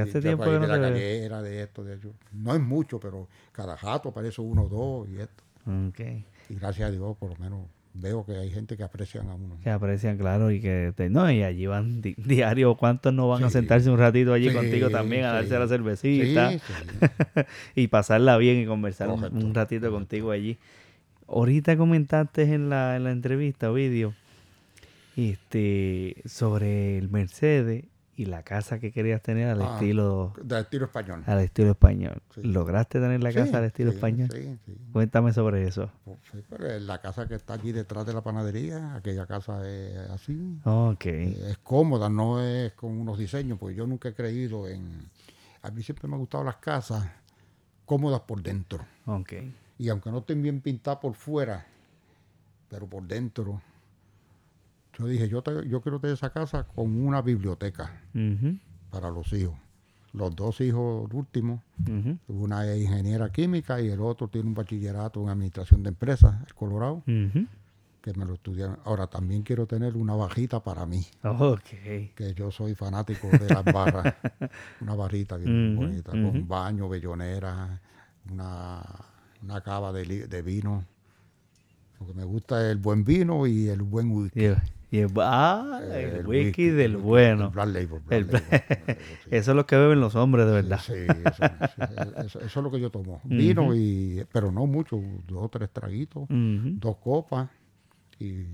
hace 0.00 0.20
tiempo 0.20 0.44
que 0.44 0.50
no 0.50 0.60
de 0.60 0.66
la 0.66 0.78
gallera, 0.78 1.42
de 1.42 1.62
esto, 1.62 1.84
de 1.84 1.94
eso. 1.96 2.14
No 2.32 2.54
es 2.54 2.60
mucho, 2.60 2.98
pero 2.98 3.28
cada 3.52 3.76
rato 3.76 4.08
aparece 4.08 4.40
uno 4.40 4.62
o 4.62 4.68
dos 4.68 5.08
y 5.08 5.20
esto. 5.20 5.42
Y 6.48 6.54
gracias 6.54 6.88
a 6.88 6.92
Dios, 6.92 7.16
por 7.18 7.30
lo 7.30 7.36
menos 7.36 7.66
veo 8.00 8.24
que 8.24 8.36
hay 8.36 8.50
gente 8.50 8.76
que 8.76 8.82
aprecian 8.82 9.28
a 9.28 9.34
uno. 9.34 9.58
Que 9.62 9.70
aprecian, 9.70 10.16
claro, 10.16 10.50
y 10.50 10.60
que 10.60 10.92
no, 11.10 11.30
y 11.30 11.42
allí 11.42 11.66
van 11.66 12.00
diario, 12.16 12.76
¿cuántos 12.76 13.12
no 13.12 13.28
van 13.28 13.44
a 13.44 13.50
sentarse 13.50 13.90
un 13.90 13.98
ratito 13.98 14.32
allí 14.32 14.52
contigo 14.52 14.90
también 14.90 15.24
a 15.24 15.32
darse 15.32 15.58
la 15.58 15.68
cervecita? 15.68 16.52
y 17.74 17.88
pasarla 17.88 18.36
bien 18.36 18.60
y 18.60 18.66
conversar 18.66 19.08
un, 19.08 19.54
ratito 19.54 19.90
contigo 19.90 20.30
allí. 20.30 20.58
Ahorita 21.28 21.76
comentaste 21.76 22.42
en 22.54 22.68
la, 22.68 22.96
en 22.96 23.04
la 23.04 23.10
entrevista 23.10 23.70
o 23.70 23.74
vídeo 23.74 24.14
este, 25.16 26.22
sobre 26.24 26.98
el 26.98 27.08
Mercedes 27.08 27.84
y 28.16 28.24
la 28.24 28.42
casa 28.42 28.78
que 28.78 28.92
querías 28.92 29.22
tener 29.22 29.48
al 29.48 29.60
ah, 29.60 29.74
estilo 29.74 30.32
del 30.42 30.62
estilo 30.62 30.86
español. 30.86 31.22
al 31.26 31.40
estilo 31.40 31.70
español. 31.72 32.22
Lograste 32.36 32.98
tener 32.98 33.22
la 33.22 33.32
casa 33.32 33.58
al 33.58 33.64
estilo 33.64 33.90
español 33.90 34.30
sí, 34.32 34.58
sí. 34.64 34.72
cuéntame 34.92 35.34
sobre 35.34 35.66
eso. 35.68 35.90
Pues, 36.48 36.82
la 36.82 37.00
casa 37.02 37.28
que 37.28 37.34
está 37.34 37.54
aquí 37.54 37.72
detrás 37.72 38.06
de 38.06 38.14
la 38.14 38.22
panadería 38.22 38.94
aquella 38.94 39.26
casa 39.26 39.68
es 39.68 39.98
así. 40.10 40.58
Okay. 40.64 41.34
Eh, 41.34 41.50
es 41.50 41.58
cómoda 41.58 42.08
no 42.08 42.42
es 42.42 42.72
con 42.72 42.98
unos 42.98 43.18
diseños 43.18 43.58
porque 43.58 43.76
yo 43.76 43.86
nunca 43.86 44.08
he 44.08 44.14
creído 44.14 44.66
en 44.66 45.10
a 45.62 45.70
mí 45.70 45.82
siempre 45.82 46.08
me 46.08 46.14
han 46.14 46.20
gustado 46.20 46.44
las 46.44 46.56
casas 46.56 47.06
cómodas 47.84 48.20
por 48.20 48.42
dentro. 48.42 48.84
Okay. 49.04 49.54
y 49.78 49.90
aunque 49.90 50.10
no 50.10 50.18
estén 50.18 50.42
bien 50.42 50.62
pintadas 50.62 51.00
por 51.00 51.14
fuera 51.14 51.66
pero 52.70 52.86
por 52.86 53.02
dentro 53.02 53.60
yo 54.98 55.06
dije, 55.06 55.28
yo, 55.28 55.42
yo 55.62 55.80
quiero 55.80 56.00
tener 56.00 56.14
esa 56.14 56.30
casa 56.30 56.64
con 56.64 57.00
una 57.06 57.22
biblioteca 57.22 58.02
para 58.90 59.10
los 59.10 59.32
hijos. 59.32 59.54
los 60.12 60.34
dos 60.34 60.60
hijos 60.62 61.08
últimos, 61.12 61.60
una 62.28 62.66
es 62.66 62.80
ingeniera 62.82 63.30
química 63.30 63.80
y 63.82 63.88
el 63.90 64.00
otro 64.00 64.28
tiene 64.28 64.48
un 64.48 64.54
bachillerato 64.54 65.22
en 65.22 65.28
administración 65.28 65.82
de 65.82 65.90
empresas, 65.90 66.34
el 66.46 66.54
Colorado, 66.54 67.02
que 68.00 68.14
me 68.14 68.24
lo 68.24 68.34
estudiaron. 68.34 68.78
Ahora 68.84 69.08
también 69.08 69.42
quiero 69.42 69.66
tener 69.66 69.96
una 69.96 70.14
bajita 70.14 70.62
para 70.64 70.86
mí, 70.86 71.04
que 72.14 72.32
yo 72.34 72.50
soy 72.50 72.74
fanático 72.74 73.28
de 73.28 73.46
las 73.52 73.64
barras, 73.64 74.14
una 74.80 74.94
barrita 74.94 75.36
bien 75.36 75.74
bonita, 75.76 76.12
con 76.12 76.48
baño, 76.48 76.88
bellonera, 76.88 77.80
una, 78.30 78.82
una 79.42 79.60
cava 79.60 79.92
de, 79.92 80.26
de 80.28 80.42
vino. 80.42 80.84
Lo 82.00 82.06
que 82.06 82.14
me 82.14 82.24
gusta 82.24 82.64
es 82.64 82.72
el 82.72 82.78
buen 82.78 83.04
vino 83.04 83.46
y 83.46 83.68
el 83.68 83.82
buen 83.82 84.10
whisky. 84.10 84.40
Y 84.90 84.98
el, 84.98 85.10
ah, 85.16 85.80
el, 85.94 86.26
whisky, 86.26 86.68
del 86.68 86.96
bueno. 86.96 87.52
eso 89.30 89.50
es 89.50 89.56
lo 89.56 89.66
que 89.66 89.76
beben 89.76 90.00
los 90.00 90.14
hombres, 90.14 90.46
de 90.46 90.52
verdad. 90.52 90.78
Sí, 90.80 90.92
eso, 92.24 92.40
es 92.40 92.54
lo 92.54 92.70
que 92.70 92.80
yo 92.80 92.90
tomo. 92.90 93.20
Vino, 93.24 93.74
y, 93.74 94.24
pero 94.32 94.52
no 94.52 94.66
mucho, 94.66 95.00
dos 95.26 95.42
o 95.44 95.48
tres 95.48 95.70
traguitos, 95.70 96.26
dos 96.28 96.96
copas 96.98 97.50
y 98.20 98.44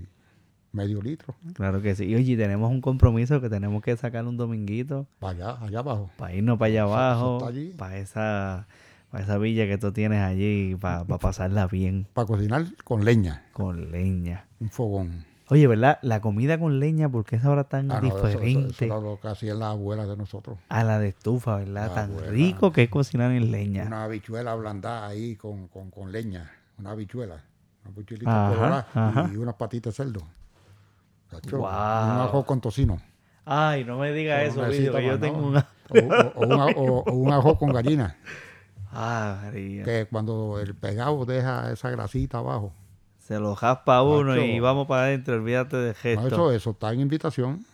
medio 0.71 1.01
litro. 1.01 1.35
Claro 1.53 1.81
que 1.81 1.93
sí. 1.93 2.05
Y 2.05 2.15
oye, 2.15 2.35
tenemos 2.35 2.71
un 2.71 2.81
compromiso 2.81 3.39
que 3.39 3.49
tenemos 3.49 3.83
que 3.83 3.95
sacar 3.95 4.25
un 4.25 4.35
dominguito. 4.35 5.07
Para 5.19 5.33
allá, 5.33 5.65
allá 5.65 5.79
abajo. 5.79 6.09
Para 6.17 6.33
irnos 6.33 6.57
para 6.57 6.67
allá 6.69 6.81
abajo. 6.81 7.37
Para 7.77 7.97
esa, 7.97 8.67
para 9.11 9.23
esa 9.23 9.37
villa 9.37 9.67
que 9.67 9.77
tú 9.77 9.91
tienes 9.91 10.21
allí, 10.21 10.75
para, 10.75 11.05
para 11.05 11.19
pasarla 11.19 11.67
bien. 11.67 12.07
Para 12.13 12.25
cocinar 12.25 12.65
con 12.83 13.05
leña. 13.05 13.45
Con 13.53 13.91
leña. 13.91 14.47
Un 14.59 14.69
fogón. 14.69 15.32
Oye, 15.49 15.67
¿verdad? 15.67 15.99
La 16.01 16.21
comida 16.21 16.57
con 16.57 16.79
leña, 16.79 17.09
¿por 17.09 17.25
qué 17.25 17.35
es 17.35 17.43
ahora 17.43 17.65
tan 17.65 17.91
ah, 17.91 17.99
diferente? 17.99 18.85
Eso, 18.85 18.85
era 18.85 18.99
lo 18.99 19.19
que 19.19 19.27
hacían 19.27 19.59
las 19.59 19.69
abuelas 19.69 20.07
de 20.07 20.15
nosotros. 20.15 20.57
A 20.69 20.83
la 20.83 20.99
de 20.99 21.09
estufa, 21.09 21.57
¿verdad? 21.57 21.93
tan 21.93 22.17
rico 22.29 22.71
que 22.71 22.83
es 22.83 22.89
cocinar 22.89 23.31
en 23.31 23.51
leña. 23.51 23.83
Una 23.85 24.05
habichuela 24.05 24.53
ablandada 24.53 25.07
ahí 25.07 25.35
con, 25.35 25.67
con, 25.67 25.91
con 25.91 26.11
leña. 26.11 26.49
Una 26.77 26.91
habichuela. 26.91 27.43
Una 27.83 27.93
habichuelita 27.93 28.49
colorada 28.49 29.29
y 29.33 29.37
unas 29.37 29.55
patitas 29.55 29.97
de 29.97 30.03
cerdo. 30.03 30.21
wow. 31.51 31.59
Un 31.59 31.65
ajo 31.65 32.45
con 32.45 32.61
tocino. 32.61 33.01
Ay, 33.45 33.83
no 33.83 33.99
me 33.99 34.13
diga 34.13 34.43
eso, 34.43 34.65
que 34.65 35.05
yo 35.05 35.19
tengo 35.19 35.47
una... 35.47 35.67
o, 36.77 37.03
un 37.11 37.31
ajo 37.31 37.57
con 37.57 37.73
gallina. 37.73 38.17
Ah, 38.95 39.39
María. 39.45 39.83
Que 39.83 40.05
cuando 40.05 40.59
el 40.59 40.75
pegado 40.75 41.25
deja 41.25 41.71
esa 41.71 41.89
grasita 41.89 42.37
abajo 42.37 42.73
se 43.23 43.39
lo 43.39 43.55
jaspa 43.55 44.03
uno 44.03 44.35
y 44.37 44.59
vamos 44.59 44.85
para 44.85 45.03
adentro, 45.03 45.35
olvídate 45.35 45.77
de 45.77 45.93
gesto. 45.93 46.27
eso, 46.27 46.51
eso 46.51 46.69
está 46.71 46.91
en 46.91 46.99
invitación. 46.99 47.65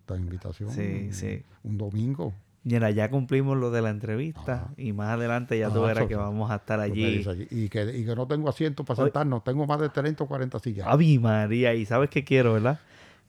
Está 0.00 0.16
en 0.16 0.22
invitación. 0.22 0.70
Sí, 0.70 1.12
sí. 1.12 1.42
Un 1.62 1.78
domingo. 1.78 2.34
Mira, 2.64 2.90
ya 2.90 3.08
cumplimos 3.10 3.56
lo 3.56 3.70
de 3.70 3.82
la 3.82 3.90
entrevista 3.90 4.70
y 4.76 4.92
más 4.92 5.10
adelante 5.10 5.58
ya 5.58 5.70
tú 5.70 5.82
verás 5.82 6.06
que 6.06 6.16
vamos 6.16 6.50
a 6.50 6.56
estar 6.56 6.80
allí. 6.80 7.24
Y 7.50 7.68
que, 7.68 7.96
y 7.96 8.04
que 8.04 8.16
no 8.16 8.26
tengo 8.26 8.48
asiento 8.48 8.84
para 8.84 9.04
sentarnos, 9.04 9.44
tengo 9.44 9.66
más 9.66 9.80
de 9.80 9.90
30 9.90 10.24
o 10.24 10.26
40 10.26 10.58
sillas. 10.58 10.86
Avi 10.88 11.18
María, 11.18 11.74
y 11.74 11.86
sabes 11.86 12.10
qué 12.10 12.24
quiero, 12.24 12.54
¿verdad? 12.54 12.80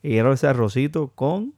Quiero 0.02 0.34
ese 0.34 0.48
arrocito 0.48 1.10
con 1.10 1.54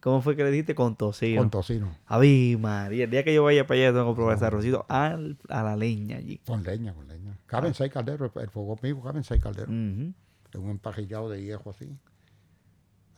¿Cómo 0.00 0.22
fue 0.22 0.36
que 0.36 0.44
le 0.44 0.52
dijiste? 0.52 0.76
Con 0.76 0.94
tocino. 0.94 1.40
Con 1.40 1.50
tocino. 1.50 1.96
Avi 2.06 2.56
María, 2.60 3.04
el 3.04 3.10
día 3.10 3.24
que 3.24 3.34
yo 3.34 3.42
vaya 3.42 3.66
para 3.66 3.80
allá 3.80 3.92
tengo 3.92 4.14
que 4.14 4.16
probar 4.16 4.36
ese 4.36 4.44
arrocito 4.44 4.86
a 4.88 5.18
la 5.48 5.76
leña 5.76 6.18
allí. 6.18 6.40
Con 6.46 6.62
leña, 6.62 6.94
con 6.94 7.08
leña. 7.08 7.25
Caben 7.46 7.70
ah. 7.70 7.74
seis 7.74 7.92
calderos, 7.92 8.30
el 8.36 8.50
fuego 8.50 8.78
mío 8.82 9.00
caben 9.02 9.24
seis 9.24 9.42
calderos. 9.42 9.70
Es 9.70 10.60
un 10.60 10.70
empajillado 10.70 11.28
de 11.28 11.42
hierro 11.42 11.70
así. 11.70 11.96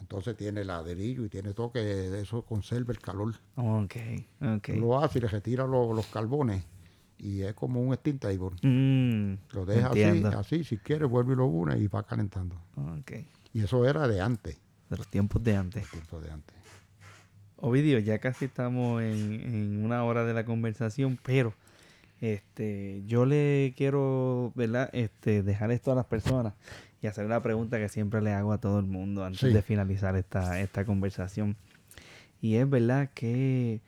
Entonces 0.01 0.37
tiene 0.37 0.65
ladrillo 0.65 1.25
y 1.25 1.29
tiene 1.29 1.53
todo 1.53 1.73
que 1.73 2.21
eso 2.21 2.43
conserva 2.43 2.93
el 2.93 3.01
calor. 3.01 3.35
Ok, 3.57 3.97
ok. 4.41 4.69
lo 4.77 4.99
hace 4.99 5.19
y 5.19 5.23
le 5.23 5.29
retira 5.29 5.67
los, 5.67 6.07
carbones 6.07 6.65
y 7.19 7.43
es 7.43 7.55
como 7.55 7.81
un 7.81 7.95
steam 7.97 8.19
table. 8.19 8.51
Mm, 8.63 9.39
lo 9.53 9.67
deja 9.67 9.89
así, 9.89 10.03
así, 10.25 10.65
si 10.65 10.79
quiere 10.79 11.05
vuelve 11.05 11.33
y 11.33 11.37
lo 11.37 11.47
une 11.47 11.79
y 11.79 11.89
va 11.89 12.05
calentando. 12.05 12.57
Okay. 13.01 13.29
Y 13.53 13.63
eso 13.63 13.85
era 13.87 14.07
de 14.07 14.21
antes. 14.21 14.59
De 14.89 14.97
los 14.97 15.09
tiempos 15.09 15.43
de 15.43 15.57
antes. 15.57 15.83
Los 15.83 15.91
tiempos 15.91 16.23
de 16.23 16.31
antes. 16.31 16.57
Ovidio, 17.57 17.99
ya 17.99 18.19
casi 18.19 18.45
estamos 18.45 19.03
en, 19.03 19.85
una 19.85 20.05
hora 20.05 20.25
de 20.25 20.33
la 20.33 20.45
conversación, 20.45 21.19
pero 21.25 21.53
este, 22.21 23.03
yo 23.07 23.27
le 23.27 23.75
quiero, 23.77 24.53
¿verdad? 24.55 24.91
Este, 24.93 25.43
dejar 25.43 25.71
esto 25.71 25.93
a 25.93 25.95
las 25.95 26.07
personas 26.07 26.55
y 27.01 27.07
hacer 27.07 27.25
una 27.27 27.43
pregunta 27.43 27.79
que 27.79 27.89
siempre 27.89 28.21
le 28.21 28.33
hago 28.33 28.53
a 28.53 28.59
todo 28.59 28.79
el 28.79 28.87
mundo 28.87 29.25
antes 29.25 29.53
de 29.53 29.63
finalizar 29.63 30.17
esta, 30.17 30.61
esta 30.61 30.85
conversación. 30.85 31.57
Y 32.41 32.57
es, 32.57 32.69
¿verdad? 32.69 33.11
¿Qué, 33.15 33.81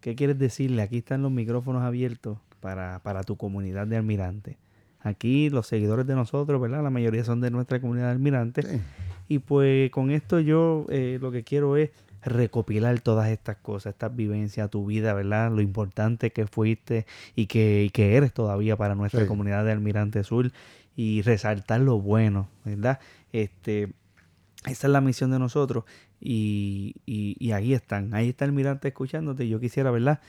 ¿Qué 0.00 0.14
quieres 0.14 0.38
decirle? 0.38 0.82
Aquí 0.82 0.98
están 0.98 1.22
los 1.22 1.30
micrófonos 1.30 1.82
abiertos 1.82 2.38
para, 2.60 3.00
para 3.02 3.22
tu 3.22 3.36
comunidad 3.36 3.86
de 3.86 3.96
almirantes. 3.96 4.56
Aquí 5.00 5.50
los 5.50 5.66
seguidores 5.66 6.06
de 6.06 6.14
nosotros, 6.14 6.60
¿verdad? 6.60 6.82
La 6.82 6.90
mayoría 6.90 7.24
son 7.24 7.40
de 7.40 7.50
nuestra 7.50 7.80
comunidad 7.80 8.06
de 8.06 8.12
almirantes. 8.12 8.80
Y 9.28 9.38
pues 9.38 9.90
con 9.90 10.10
esto 10.10 10.40
yo 10.40 10.86
eh, 10.90 11.18
lo 11.20 11.32
que 11.32 11.42
quiero 11.42 11.76
es 11.76 11.90
recopilar 12.22 13.00
todas 13.00 13.28
estas 13.28 13.56
cosas, 13.56 13.94
estas 13.94 14.14
vivencias, 14.14 14.70
tu 14.70 14.86
vida, 14.86 15.12
¿verdad? 15.14 15.50
Lo 15.50 15.60
importante 15.60 16.30
que 16.30 16.46
fuiste 16.46 17.06
y 17.34 17.46
que, 17.46 17.90
que 17.92 18.16
eres 18.16 18.32
todavía 18.32 18.76
para 18.76 18.94
nuestra 18.94 19.26
comunidad 19.26 19.64
de 19.64 19.72
Almirante 19.72 20.24
Sur 20.24 20.52
y 20.96 21.22
resaltar 21.22 21.80
lo 21.80 22.00
bueno, 22.00 22.48
¿verdad? 22.64 23.00
Este, 23.32 23.92
esa 24.66 24.86
es 24.86 24.92
la 24.92 25.00
misión 25.00 25.30
de 25.30 25.38
nosotros 25.38 25.84
y, 26.20 26.94
y, 27.04 27.50
ahí 27.50 27.74
están, 27.74 28.14
ahí 28.14 28.28
está 28.28 28.44
Almirante 28.44 28.88
escuchándote. 28.88 29.48
Yo 29.48 29.58
quisiera, 29.58 29.90
¿verdad? 29.90 30.20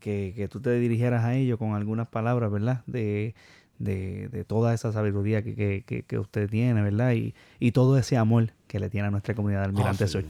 Que, 0.00 0.32
que 0.34 0.48
tú 0.48 0.60
te 0.60 0.70
dirigieras 0.78 1.24
a 1.24 1.34
ellos 1.34 1.58
con 1.58 1.74
algunas 1.74 2.08
palabras, 2.08 2.50
¿verdad? 2.50 2.82
De, 2.86 3.34
de, 3.78 4.28
de, 4.28 4.44
toda 4.44 4.72
esa 4.72 4.92
sabiduría 4.92 5.42
que, 5.42 5.84
que, 5.86 6.04
que, 6.04 6.18
usted 6.18 6.48
tiene, 6.48 6.80
¿verdad? 6.82 7.12
Y, 7.12 7.34
y, 7.60 7.72
todo 7.72 7.98
ese 7.98 8.16
amor 8.16 8.52
que 8.66 8.80
le 8.80 8.88
tiene 8.88 9.08
a 9.08 9.10
nuestra 9.10 9.34
comunidad 9.34 9.60
de 9.60 9.66
Almirante 9.66 10.04
ah, 10.04 10.08
Sur. 10.08 10.24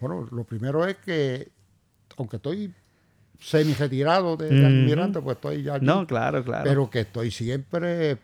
Bueno, 0.00 0.28
lo 0.30 0.44
primero 0.44 0.86
es 0.86 0.96
que, 0.96 1.48
aunque 2.16 2.36
estoy 2.36 2.72
semi 3.38 3.74
retirado 3.74 4.36
de, 4.36 4.64
almirante, 4.64 5.20
pues 5.20 5.36
estoy 5.36 5.62
ya 5.62 5.74
aquí. 5.74 5.86
No, 5.86 6.06
claro, 6.06 6.44
claro. 6.44 6.64
Pero 6.64 6.90
que 6.90 7.00
estoy 7.00 7.30
siempre 7.30 8.18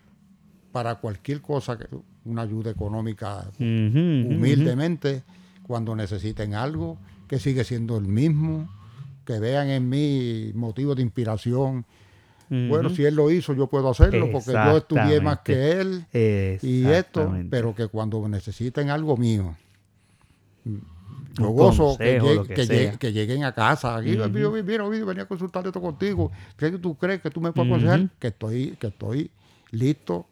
para 0.71 0.95
cualquier 0.95 1.41
cosa, 1.41 1.77
una 2.25 2.43
ayuda 2.43 2.71
económica 2.71 3.45
humildemente, 3.59 5.23
cuando 5.63 5.95
necesiten 5.95 6.53
algo, 6.53 6.97
que 7.27 7.39
sigue 7.39 7.63
siendo 7.63 7.97
el 7.97 8.07
mismo, 8.07 8.69
que 9.25 9.39
vean 9.39 9.69
en 9.69 9.89
mí 9.89 10.51
motivo 10.53 10.95
de 10.95 11.01
inspiración. 11.01 11.85
Bueno, 12.49 12.89
si 12.89 13.05
él 13.05 13.15
lo 13.15 13.31
hizo, 13.31 13.53
yo 13.53 13.67
puedo 13.67 13.89
hacerlo 13.89 14.29
porque 14.29 14.51
yo 14.51 14.77
estudié 14.77 15.21
más 15.21 15.39
que 15.39 15.79
él 15.79 16.05
y 16.61 16.85
esto, 16.85 17.33
pero 17.49 17.73
que 17.73 17.87
cuando 17.87 18.27
necesiten 18.27 18.89
algo 18.89 19.15
mío, 19.15 19.55
yo 21.37 21.49
gozo 21.49 21.97
que, 21.97 23.11
lleguen 23.13 23.43
a 23.43 23.53
casa. 23.53 23.97
Aquí, 23.97 24.17
mira, 24.17 24.87
venía 24.87 25.23
a 25.23 25.27
consultar 25.27 25.65
esto 25.65 25.81
contigo. 25.81 26.31
¿Qué 26.57 26.71
tú 26.71 26.95
crees 26.95 27.21
que 27.21 27.29
tú 27.29 27.41
me 27.41 27.51
puedes 27.51 27.69
aconsejar? 27.71 28.09
Que 28.19 28.27
estoy, 28.27 28.75
que 28.79 28.87
estoy 28.87 29.31
listo 29.71 30.25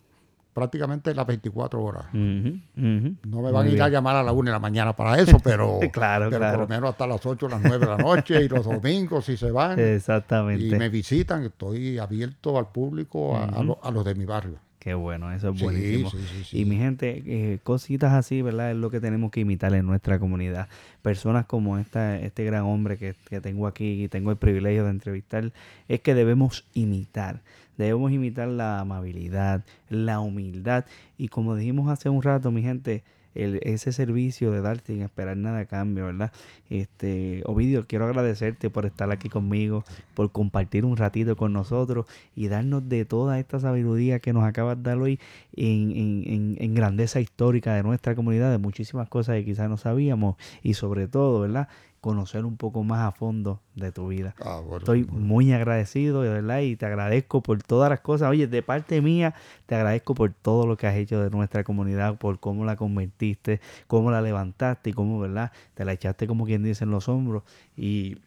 prácticamente 0.54 1.14
las 1.16 1.26
24 1.26 1.82
horas. 1.82 2.06
No 2.14 3.42
me 3.42 3.52
van 3.52 3.68
a 3.68 3.70
ir 3.70 3.82
a 3.82 3.90
llamar 3.90 4.18
a 4.18 4.24
la 4.24 4.34
1 4.34 4.50
de 4.50 4.52
la 4.52 4.60
mañana 4.60 4.94
para 4.94 5.18
eso, 5.20 5.38
pero, 5.44 5.80
claro, 5.92 6.30
pero 6.30 6.50
por 6.52 6.60
lo 6.60 6.68
menos 6.68 6.90
hasta 6.90 7.08
las 7.08 7.26
8 7.26 7.46
o 7.46 7.50
las 7.50 7.62
9 7.62 7.80
de 7.80 7.86
la 7.86 7.98
noche 7.98 8.44
y 8.44 8.50
los 8.50 8.66
domingos 8.66 9.26
si 9.26 9.38
se 9.38 9.52
van. 9.52 9.80
Exactamente. 9.80 10.66
Y 10.66 10.72
me 10.72 10.90
visitan, 10.90 11.44
estoy 11.44 11.98
abierto 11.98 12.58
al 12.58 12.68
público, 12.72 13.38
a 13.38 13.92
los 13.92 14.06
de 14.06 14.16
mi 14.16 14.26
barrio. 14.26 14.60
Qué 14.80 14.94
bueno, 14.94 15.34
eso 15.34 15.50
es 15.50 15.62
buenísimo. 15.62 16.10
y 16.54 16.64
mi 16.64 16.78
gente, 16.78 17.22
eh, 17.26 17.60
cositas 17.64 18.14
así, 18.14 18.42
¿verdad? 18.42 18.72
Es 18.72 18.78
lo 18.78 18.90
que 18.90 19.02
tenemos 19.02 19.30
que 19.30 19.42
imitar 19.42 19.74
en 19.74 19.86
nuestra 19.86 20.20
comunidad. 20.20 20.70
Personas 21.02 21.46
como 21.46 21.78
esta, 21.78 22.18
este 22.18 22.46
gran 22.46 22.64
hombre 22.64 22.98
que, 22.98 23.14
que 23.30 23.42
tengo 23.42 23.68
aquí 23.68 24.04
y 24.04 24.08
tengo 24.08 24.32
el 24.32 24.38
privilegio 24.38 24.86
de 24.86 24.92
entrevistar, 24.92 25.52
es 25.90 26.00
que 26.00 26.14
debemos 26.16 26.66
imitar. 26.74 27.42
Debemos 27.78 28.12
imitar 28.14 28.48
la 28.48 28.80
amabilidad, 28.80 29.66
la 29.90 30.22
humildad. 30.22 30.86
Y 31.18 31.28
como 31.28 31.56
dijimos 31.56 31.90
hace 31.90 32.08
un 32.08 32.22
rato, 32.22 32.50
mi 32.50 32.62
gente, 32.62 33.04
ese 33.36 33.92
servicio 33.92 34.52
de 34.52 34.62
darte 34.62 34.94
sin 34.94 35.02
esperar 35.02 35.38
nada 35.38 35.60
a 35.60 35.66
cambio, 35.66 36.06
¿verdad? 36.06 36.32
Este, 36.70 37.42
Ovidio, 37.46 37.86
quiero 37.88 38.06
agradecerte 38.06 38.70
por 38.70 38.86
estar 38.86 39.12
aquí 39.12 39.30
conmigo, 39.30 39.84
por 40.16 40.32
compartir 40.32 40.86
un 40.86 40.98
ratito 40.98 41.36
con 41.36 41.54
nosotros 41.54 42.06
y 42.36 42.48
darnos 42.48 42.88
de 42.90 43.06
toda 43.06 43.40
esta 43.40 43.60
sabiduría 43.60 44.20
que 44.20 44.34
nos 44.34 44.44
acabas 44.44 44.78
de 44.78 44.84
dar 44.84 44.98
hoy 44.98 45.20
en, 45.56 45.92
en, 45.92 46.58
en 46.60 46.76
grandeza 46.76 47.20
histórica 47.20 47.76
de 47.76 47.84
nuestra 47.84 48.16
comunidad, 48.16 48.52
de 48.52 48.58
muchísimas 48.58 49.10
cosas 49.10 49.36
que 49.38 49.46
quizás 49.46 49.70
no 49.70 49.78
sabíamos 49.78 50.36
y 50.64 50.74
sobre 50.74 51.08
todo, 51.08 51.42
¿verdad? 51.42 51.68
Conocer 52.02 52.46
un 52.46 52.58
poco 52.58 52.84
más 52.84 53.08
a 53.08 53.12
fondo 53.12 53.60
de 53.76 53.92
tu 53.92 54.08
vida. 54.08 54.36
Ah, 54.44 54.62
Estoy 54.78 55.06
muy 55.06 55.52
agradecido, 55.52 56.22
de 56.22 56.30
verdad, 56.30 56.60
y 56.62 56.76
te 56.76 56.86
agradezco 56.86 57.42
por 57.42 57.62
todas 57.64 57.90
las 57.90 58.00
cosas. 58.00 58.30
Oye, 58.30 58.48
de 58.48 58.62
parte 58.62 59.02
mía, 59.02 59.34
te 59.66 59.76
agradezco 59.76 60.14
por 60.16 60.32
todo 60.34 60.66
lo 60.66 60.78
que 60.78 60.88
has 60.88 60.96
hecho 60.96 61.22
de 61.22 61.30
nuestra 61.30 61.64
comunidad, 61.64 62.18
por 62.18 62.40
cómo 62.40 62.66
la 62.66 62.76
convertiste, 62.76 63.60
cómo 63.88 64.12
la 64.12 64.22
levantaste 64.22 64.92
y 64.92 64.94
cómo, 64.94 65.20
¿verdad? 65.20 65.52
Te 65.74 65.86
la 65.86 65.94
echaste 65.94 66.28
como 66.28 66.46
quien 66.46 66.64
dice 66.64 66.84
en 66.84 66.92
los 66.92 67.10
hombros. 67.10 67.44
Y 67.76 68.18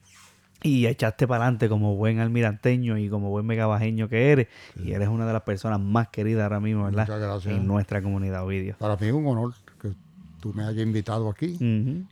y 0.64 0.86
echaste 0.86 1.26
para 1.26 1.44
adelante 1.44 1.68
como 1.68 1.96
buen 1.96 2.20
almiranteño 2.20 2.96
y 2.96 3.08
como 3.08 3.30
buen 3.30 3.44
megabajeño 3.44 4.08
que 4.08 4.30
eres. 4.30 4.48
Y 4.76 4.92
eres 4.92 5.08
una 5.08 5.26
de 5.26 5.32
las 5.32 5.42
personas 5.42 5.80
más 5.80 6.08
queridas 6.08 6.44
ahora 6.44 6.60
mismo, 6.60 6.84
¿verdad? 6.84 7.02
Muchas 7.02 7.20
gracias. 7.20 7.54
En 7.54 7.66
nuestra 7.66 8.00
comunidad, 8.00 8.44
Ovidio. 8.44 8.76
Para 8.78 8.96
mí 8.96 9.08
es 9.08 9.12
un 9.12 9.26
honor 9.26 9.54
tú 10.42 10.52
me 10.52 10.64
hayas 10.64 10.82
invitado 10.82 11.30
aquí. 11.30 11.56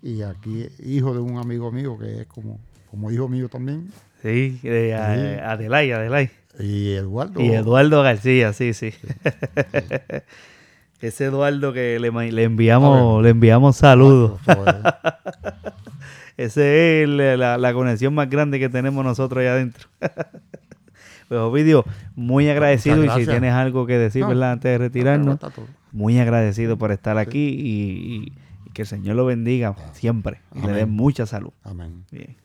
Y 0.02 0.22
aquí, 0.22 0.68
hijo 0.84 1.12
de 1.12 1.18
un 1.20 1.36
amigo 1.36 1.70
mío 1.72 1.98
que 1.98 2.20
es 2.22 2.26
como, 2.28 2.60
como 2.90 3.10
hijo 3.10 3.28
mío 3.28 3.48
también. 3.48 3.90
Sí, 4.22 4.58
de 4.62 4.94
a- 4.94 5.14
Sí. 5.14 5.20
Adelay, 5.44 5.90
Adelay. 5.92 6.30
Y 6.58 6.92
Eduardo. 6.92 7.40
Y 7.40 7.50
Eduardo 7.52 8.02
García, 8.02 8.52
sí, 8.52 8.72
sí. 8.72 8.92
Ese 11.00 11.24
Eduardo 11.26 11.72
que 11.72 11.98
le, 11.98 12.10
le 12.32 12.42
enviamos, 12.44 13.22
le 13.22 13.30
enviamos 13.30 13.76
saludos. 13.76 14.38
Eso 14.46 14.64
es. 14.66 14.74
Ese 16.36 17.02
es 17.02 17.08
la, 17.08 17.36
la- 17.36 17.58
la 17.58 17.72
conexión 17.74 18.14
más 18.14 18.30
grande 18.30 18.58
que 18.58 18.68
tenemos 18.68 19.04
nosotros 19.04 19.40
allá 19.40 19.52
adentro. 19.52 19.88
Pues 21.30 21.40
Ovidio, 21.42 21.84
muy 22.16 22.48
agradecido 22.48 22.96
y 23.04 23.08
si 23.10 23.24
tienes 23.30 23.52
algo 23.54 23.86
que 23.86 23.96
decir, 23.98 24.22
No, 24.22 24.28
¿verdad? 24.30 24.50
Antes 24.50 24.72
de 24.72 24.78
retirarnos, 24.78 25.38
muy 25.92 26.18
agradecido 26.18 26.76
por 26.76 26.90
estar 26.90 27.18
aquí 27.18 27.38
y, 27.38 27.70
y- 27.70 28.32
y 28.66 28.70
que 28.72 28.82
el 28.82 28.88
Señor 28.88 29.14
lo 29.14 29.26
bendiga 29.26 29.76
siempre 29.92 30.40
y 30.56 30.58
le 30.66 30.72
dé 30.72 30.86
mucha 30.86 31.26
salud. 31.26 31.52
Amén. 31.62 32.04
Bien. 32.10 32.36